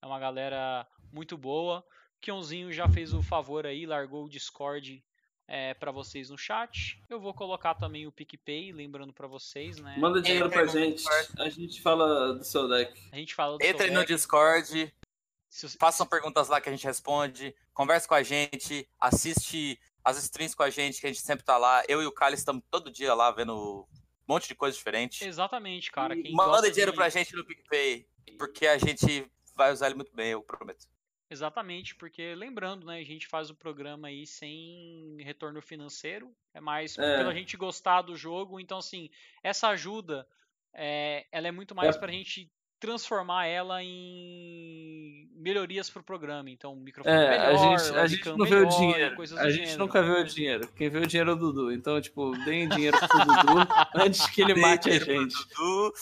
é 0.00 0.06
uma 0.06 0.18
galera 0.18 0.86
muito 1.12 1.36
boa. 1.36 1.84
Kionzinho 2.20 2.72
já 2.72 2.88
fez 2.88 3.12
o 3.14 3.22
favor 3.22 3.64
aí, 3.66 3.86
largou 3.86 4.24
o 4.24 4.28
Discord 4.28 5.02
é, 5.46 5.72
para 5.74 5.90
vocês 5.92 6.28
no 6.30 6.36
chat. 6.36 7.00
Eu 7.08 7.18
vou 7.20 7.32
colocar 7.32 7.74
também 7.74 8.06
o 8.06 8.12
PicPay, 8.12 8.70
lembrando 8.72 9.12
pra 9.12 9.26
vocês, 9.28 9.78
né? 9.78 9.96
Manda 9.98 10.20
dinheiro 10.20 10.46
Entre 10.46 10.58
pra 10.58 10.66
no 10.66 10.72
gente, 10.72 11.04
a 11.38 11.48
gente 11.48 11.80
fala 11.80 12.34
do 12.34 12.44
seu 12.44 12.68
deck. 12.68 12.92
A 13.12 13.16
gente 13.16 13.34
fala 13.34 13.56
do 13.56 13.62
seu 13.64 13.70
Entrem 13.72 13.90
no 13.92 14.00
deck. 14.00 14.12
Discord, 14.12 14.92
façam 15.78 16.06
perguntas 16.06 16.48
lá 16.48 16.60
que 16.60 16.68
a 16.68 16.72
gente 16.72 16.84
responde, 16.86 17.54
converse 17.74 18.06
com 18.06 18.14
a 18.14 18.22
gente, 18.22 18.88
assiste 19.00 19.78
as 20.04 20.16
streams 20.22 20.54
com 20.54 20.62
a 20.62 20.70
gente, 20.70 21.00
que 21.00 21.06
a 21.06 21.10
gente 21.12 21.22
sempre 21.22 21.44
tá 21.44 21.56
lá. 21.56 21.82
Eu 21.88 22.02
e 22.02 22.06
o 22.06 22.12
Kali 22.12 22.34
estamos 22.34 22.62
todo 22.70 22.90
dia 22.90 23.14
lá 23.14 23.30
vendo 23.30 23.86
um 23.86 23.86
monte 24.32 24.48
de 24.48 24.54
coisa 24.54 24.76
diferente. 24.76 25.24
Exatamente, 25.26 25.90
cara. 25.90 26.14
Quem 26.14 26.32
Manda 26.32 26.50
gosta 26.52 26.70
dinheiro 26.70 26.92
de- 26.92 26.96
pra 26.96 27.08
gente 27.08 27.34
no 27.34 27.44
PicPay, 27.44 28.06
porque 28.38 28.66
a 28.66 28.78
gente 28.78 29.30
vai 29.54 29.72
usar 29.72 29.86
ele 29.86 29.96
muito 29.96 30.14
bem, 30.14 30.30
eu 30.30 30.42
prometo. 30.42 30.86
Exatamente, 31.30 31.94
porque 31.94 32.34
lembrando, 32.34 32.86
né, 32.86 32.98
a 33.00 33.04
gente 33.04 33.26
faz 33.26 33.50
o 33.50 33.54
programa 33.54 34.08
aí 34.08 34.26
sem 34.26 35.18
retorno 35.20 35.60
financeiro, 35.60 36.34
é 36.54 36.60
mais 36.60 36.96
É. 36.96 37.16
pela 37.18 37.34
gente 37.34 37.54
gostar 37.54 38.00
do 38.00 38.16
jogo, 38.16 38.58
então 38.58 38.78
assim, 38.78 39.10
essa 39.42 39.68
ajuda, 39.68 40.26
é, 40.72 41.26
ela 41.30 41.48
é 41.48 41.50
muito 41.52 41.74
mais 41.74 41.96
É. 41.96 41.98
pra 41.98 42.10
gente 42.10 42.50
transformar 42.80 43.44
ela 43.44 43.82
em 43.82 44.97
melhorias 45.38 45.88
pro 45.88 46.02
programa, 46.02 46.50
então 46.50 46.74
microfone 46.76 47.14
É, 47.14 47.30
melhor, 47.30 47.46
a 47.46 47.56
gente, 47.56 47.96
a 47.96 48.06
gente 48.06 48.28
não 48.30 48.46
vê 48.46 48.56
o 48.56 48.58
melhor, 48.58 48.78
dinheiro. 48.78 49.14
A 49.14 49.44
do 49.44 49.50
gente 49.50 49.64
gênero. 49.64 49.78
nunca 49.78 50.02
vê 50.02 50.10
o 50.10 50.24
dinheiro. 50.24 50.68
Quem 50.76 50.90
vê 50.90 50.98
o 50.98 51.06
dinheiro 51.06 51.30
é 51.30 51.34
o 51.34 51.36
Dudu. 51.36 51.72
Então, 51.72 52.00
tipo, 52.00 52.36
deem 52.44 52.68
dinheiro 52.68 52.98
pro 52.98 53.18
Dudu 53.18 53.68
antes 53.94 54.26
que 54.26 54.42
ele 54.42 54.54
mate 54.54 54.90
a 54.90 54.98
gente. 54.98 55.34
Dudu. 55.56 55.92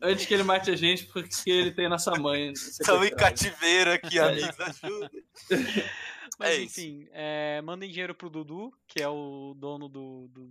Antes 0.00 0.26
que 0.26 0.34
ele 0.34 0.42
mate 0.42 0.70
a 0.70 0.76
gente, 0.76 1.06
porque 1.06 1.50
ele 1.50 1.70
tem 1.70 1.88
nossa 1.88 2.12
mãe. 2.12 2.52
Estamos 2.52 3.06
em 3.06 3.14
cativeiro 3.14 3.92
aqui, 3.92 4.18
amigos. 4.18 4.60
Ajuda. 4.60 5.10
Mas 6.38 6.50
É 6.50 6.62
enfim, 6.62 7.06
é, 7.12 7.60
mandem 7.62 7.90
dinheiro 7.90 8.14
pro 8.14 8.30
Dudu, 8.30 8.72
que 8.86 9.02
é 9.02 9.08
o 9.08 9.54
dono 9.56 9.88
do, 9.88 10.28
do 10.28 10.50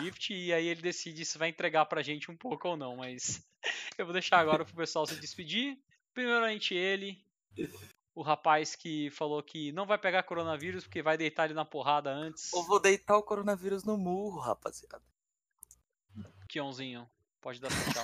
Rift, 0.00 0.30
e 0.32 0.52
aí 0.52 0.66
ele 0.66 0.80
decide 0.80 1.24
se 1.24 1.36
vai 1.36 1.48
entregar 1.48 1.84
pra 1.86 2.02
gente 2.02 2.30
um 2.30 2.36
pouco 2.36 2.68
ou 2.68 2.76
não, 2.76 2.96
mas 2.96 3.44
eu 3.98 4.06
vou 4.06 4.12
deixar 4.12 4.38
agora 4.38 4.64
pro 4.64 4.74
pessoal 4.74 5.06
se 5.06 5.16
despedir. 5.16 5.78
Primeiramente 6.14 6.74
ele, 6.74 7.18
o 8.14 8.22
rapaz 8.22 8.76
que 8.76 9.10
falou 9.10 9.42
que 9.42 9.72
não 9.72 9.86
vai 9.86 9.98
pegar 9.98 10.22
coronavírus 10.22 10.84
porque 10.84 11.02
vai 11.02 11.16
deitar 11.16 11.46
ele 11.46 11.54
na 11.54 11.64
porrada 11.64 12.10
antes. 12.10 12.52
Eu 12.52 12.62
vou 12.62 12.78
deitar 12.78 13.16
o 13.16 13.22
coronavírus 13.22 13.84
no 13.84 13.96
murro, 13.96 14.38
rapaziada. 14.38 15.02
Kionzinho, 16.48 17.08
pode 17.40 17.60
dar 17.60 17.70
seu 17.70 17.80
tchau. 17.94 18.02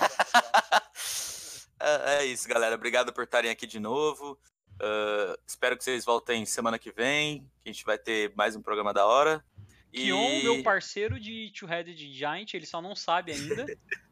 é, 1.79 2.15
é 2.17 2.25
isso, 2.25 2.47
galera. 2.47 2.75
Obrigado 2.75 3.13
por 3.13 3.23
estarem 3.23 3.51
aqui 3.51 3.67
de 3.67 3.79
novo. 3.79 4.39
Uh, 4.81 5.37
espero 5.45 5.77
que 5.77 5.83
vocês 5.83 6.05
voltem 6.05 6.45
semana 6.45 6.79
que 6.79 6.91
vem, 6.91 7.41
que 7.61 7.69
a 7.69 7.71
gente 7.71 7.85
vai 7.85 7.97
ter 7.97 8.33
mais 8.35 8.55
um 8.55 8.61
programa 8.61 8.93
da 8.93 9.05
hora. 9.05 9.45
E... 9.91 10.03
Kion, 10.03 10.43
meu 10.43 10.63
parceiro 10.63 11.19
de 11.19 11.51
Two-Headed 11.51 12.13
Giant, 12.13 12.53
ele 12.53 12.65
só 12.65 12.81
não 12.81 12.95
sabe 12.95 13.31
ainda. 13.31 13.65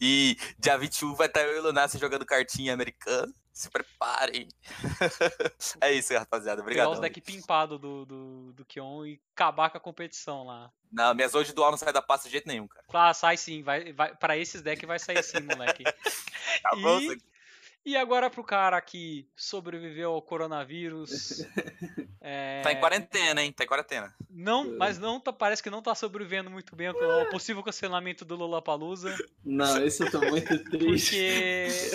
e 0.00 0.36
dia 0.58 0.76
21 0.76 1.14
vai 1.14 1.26
estar 1.26 1.42
eu 1.42 1.56
e 1.56 1.58
o 1.58 1.62
Lunassi 1.62 1.98
jogando 1.98 2.26
cartinha 2.26 2.74
americana. 2.74 3.32
Se 3.52 3.68
preparem. 3.68 4.48
é 5.82 5.92
isso, 5.92 6.14
rapaziada. 6.14 6.62
Obrigado. 6.62 6.86
Pegar 6.86 6.94
os 6.94 7.00
deck 7.00 7.20
pimpado 7.20 7.78
do, 7.78 8.06
do, 8.06 8.52
do 8.54 8.64
Kion 8.64 9.04
e 9.04 9.20
acabar 9.34 9.68
com 9.68 9.76
a 9.76 9.80
competição 9.80 10.44
lá. 10.44 10.70
Não, 10.90 11.14
minhas 11.14 11.34
hoje 11.34 11.52
dual 11.52 11.70
não 11.70 11.76
sai 11.76 11.92
da 11.92 12.00
pasta 12.00 12.28
de 12.28 12.32
jeito 12.32 12.48
nenhum, 12.48 12.66
cara. 12.66 12.84
Ah, 12.92 13.12
sai 13.12 13.36
sim. 13.36 13.62
Vai, 13.62 13.92
vai, 13.92 14.16
pra 14.16 14.38
esses 14.38 14.62
decks 14.62 14.86
vai 14.86 14.98
sair 14.98 15.22
sim, 15.22 15.40
moleque. 15.40 15.84
tá 16.62 16.76
bom, 16.80 16.98
e... 17.00 17.20
E 17.84 17.96
agora 17.96 18.30
pro 18.30 18.44
cara 18.44 18.80
que 18.80 19.28
sobreviveu 19.34 20.12
ao 20.12 20.22
coronavírus. 20.22 21.40
é... 22.20 22.62
Tá 22.62 22.72
em 22.72 22.78
quarentena, 22.78 23.42
hein? 23.42 23.50
Tá 23.50 23.64
em 23.64 23.66
quarentena. 23.66 24.14
Não, 24.30 24.76
mas 24.78 25.00
não 25.00 25.18
tá, 25.18 25.32
parece 25.32 25.60
que 25.60 25.68
não 25.68 25.82
tá 25.82 25.92
sobrevivendo 25.92 26.48
muito 26.48 26.76
bem 26.76 26.86
ao 26.86 27.28
possível 27.28 27.60
cancelamento 27.60 28.24
do 28.24 28.36
Lollapalooza. 28.36 29.16
Não, 29.44 29.84
isso 29.84 30.04
eu 30.04 30.10
tô 30.12 30.20
muito 30.20 30.62
triste. 30.70 31.16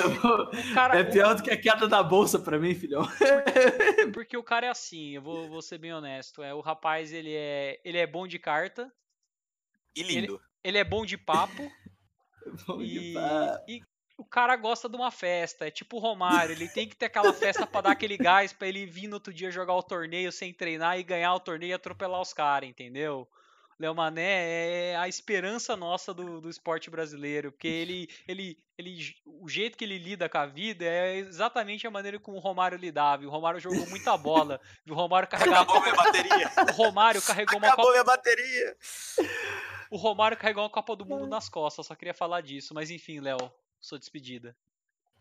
Porque. 0.01 0.73
Cara, 0.73 0.99
é 0.99 1.03
pior 1.05 1.35
do 1.35 1.41
que 1.43 1.51
a 1.51 1.59
queda 1.59 1.87
da 1.87 2.03
bolsa 2.03 2.37
pra 2.37 2.59
mim, 2.59 2.75
filhão. 2.75 3.07
Porque, 3.07 4.11
porque 4.11 4.37
o 4.37 4.43
cara 4.43 4.67
é 4.67 4.69
assim, 4.69 5.11
eu 5.11 5.21
vou, 5.21 5.47
vou, 5.47 5.61
ser 5.61 5.77
bem 5.77 5.93
honesto. 5.93 6.43
É, 6.43 6.53
o 6.53 6.59
rapaz, 6.59 7.13
ele 7.13 7.33
é, 7.33 7.79
ele 7.85 7.97
é 7.97 8.05
bom 8.05 8.27
de 8.27 8.37
carta. 8.37 8.91
E 9.95 10.03
lindo. 10.03 10.33
Ele, 10.33 10.41
ele 10.65 10.77
é 10.79 10.83
bom 10.83 11.05
de 11.05 11.17
papo. 11.17 11.71
bom 12.67 12.81
e, 12.81 12.87
de 12.87 13.13
papo. 13.13 13.63
E, 13.71 13.81
o 14.17 14.25
cara 14.25 14.55
gosta 14.55 14.89
de 14.89 14.95
uma 14.95 15.11
festa. 15.11 15.67
É 15.67 15.71
tipo 15.71 15.97
o 15.97 15.99
Romário, 15.99 16.53
ele 16.53 16.67
tem 16.67 16.89
que 16.89 16.95
ter 16.95 17.05
aquela 17.05 17.31
festa 17.31 17.67
para 17.67 17.81
dar 17.81 17.91
aquele 17.91 18.17
gás 18.17 18.51
para 18.51 18.67
ele 18.67 18.85
vir 18.85 19.07
no 19.07 19.15
outro 19.15 19.31
dia 19.31 19.51
jogar 19.51 19.75
o 19.75 19.83
torneio 19.83 20.31
sem 20.31 20.51
treinar 20.51 20.99
e 20.99 21.03
ganhar 21.03 21.33
o 21.35 21.39
torneio 21.39 21.69
e 21.69 21.73
atropelar 21.73 22.19
os 22.19 22.33
caras, 22.33 22.67
entendeu? 22.67 23.27
Léo 23.79 23.93
Mané 23.93 24.91
é 24.91 24.95
a 24.97 25.07
esperança 25.07 25.77
nossa 25.77 26.11
do, 26.11 26.41
do 26.41 26.49
esporte 26.49 26.89
brasileiro, 26.89 27.51
porque 27.51 27.67
ele, 27.67 28.09
ele, 28.27 28.57
ele, 28.75 29.15
o 29.23 29.47
jeito 29.47 29.77
que 29.77 29.85
ele 29.85 29.99
lida 29.99 30.27
com 30.27 30.39
a 30.39 30.47
vida 30.47 30.83
é 30.83 31.17
exatamente 31.17 31.85
a 31.85 31.91
maneira 31.91 32.19
como 32.19 32.37
o 32.37 32.39
Romário 32.39 32.75
lidava. 32.75 33.23
O 33.23 33.29
Romário 33.29 33.59
jogou 33.59 33.87
muita 33.87 34.17
bola. 34.17 34.59
O 34.89 34.95
Romário 34.95 35.29
carregava. 35.29 35.61
Acabou 35.61 35.81
minha 35.83 35.95
bateria. 35.95 36.51
O 36.67 36.71
Romário 36.71 37.21
carregou 37.21 37.59
uma 37.59 37.67
Acabou 37.67 37.85
Copa... 37.85 37.91
minha 37.91 38.03
bateria. 38.03 38.77
O 39.91 39.97
Romário 39.97 40.37
carregou 40.37 40.63
uma 40.63 40.71
Copa 40.71 40.95
do 40.95 41.05
Mundo 41.05 41.27
nas 41.27 41.47
costas. 41.47 41.85
Só 41.85 41.93
queria 41.93 42.15
falar 42.15 42.41
disso, 42.41 42.73
mas 42.73 42.89
enfim, 42.89 43.19
Léo 43.19 43.37
sua 43.79 43.99
despedida. 43.99 44.55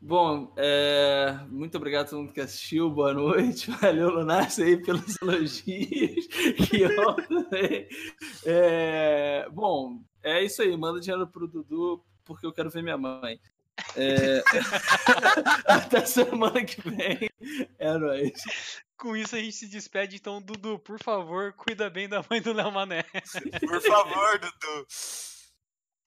Bom, 0.01 0.53
é... 0.57 1.39
muito 1.49 1.77
obrigado 1.77 2.07
a 2.07 2.09
todo 2.11 2.21
mundo 2.21 2.33
que 2.33 2.41
assistiu. 2.41 2.91
Boa 2.91 3.15
noite. 3.15 3.71
Valeu, 3.81 4.11
Lunassi, 4.11 4.63
aí 4.63 4.77
pelos 4.77 5.17
elogios. 5.23 6.27
que 6.27 6.87
também. 7.29 7.89
É... 8.45 9.49
Bom, 9.51 10.03
é 10.23 10.45
isso 10.45 10.63
aí. 10.63 10.77
Manda 10.77 11.01
dinheiro 11.01 11.27
pro 11.27 11.49
Dudu, 11.49 12.05
porque 12.25 12.47
eu 12.47 12.53
quero 12.53 12.71
ver 12.71 12.83
minha 12.83 12.99
mãe. 12.99 13.41
É... 13.97 14.43
Até 15.67 16.05
semana 16.05 16.65
que 16.65 16.81
vem. 16.89 17.29
É 17.79 17.97
nóis. 17.97 18.83
Com 18.97 19.17
isso 19.17 19.37
a 19.37 19.39
gente 19.39 19.53
se 19.53 19.67
despede. 19.67 20.17
Então, 20.17 20.41
Dudu, 20.41 20.79
por 20.79 21.03
favor, 21.03 21.53
cuida 21.55 21.91
bem 21.91 22.09
da 22.09 22.25
mãe 22.31 22.41
do 22.41 22.53
Léo 22.53 22.71
Mané. 22.71 23.03
Por 23.61 23.81
favor, 23.83 24.39
Dudu. 24.39 24.87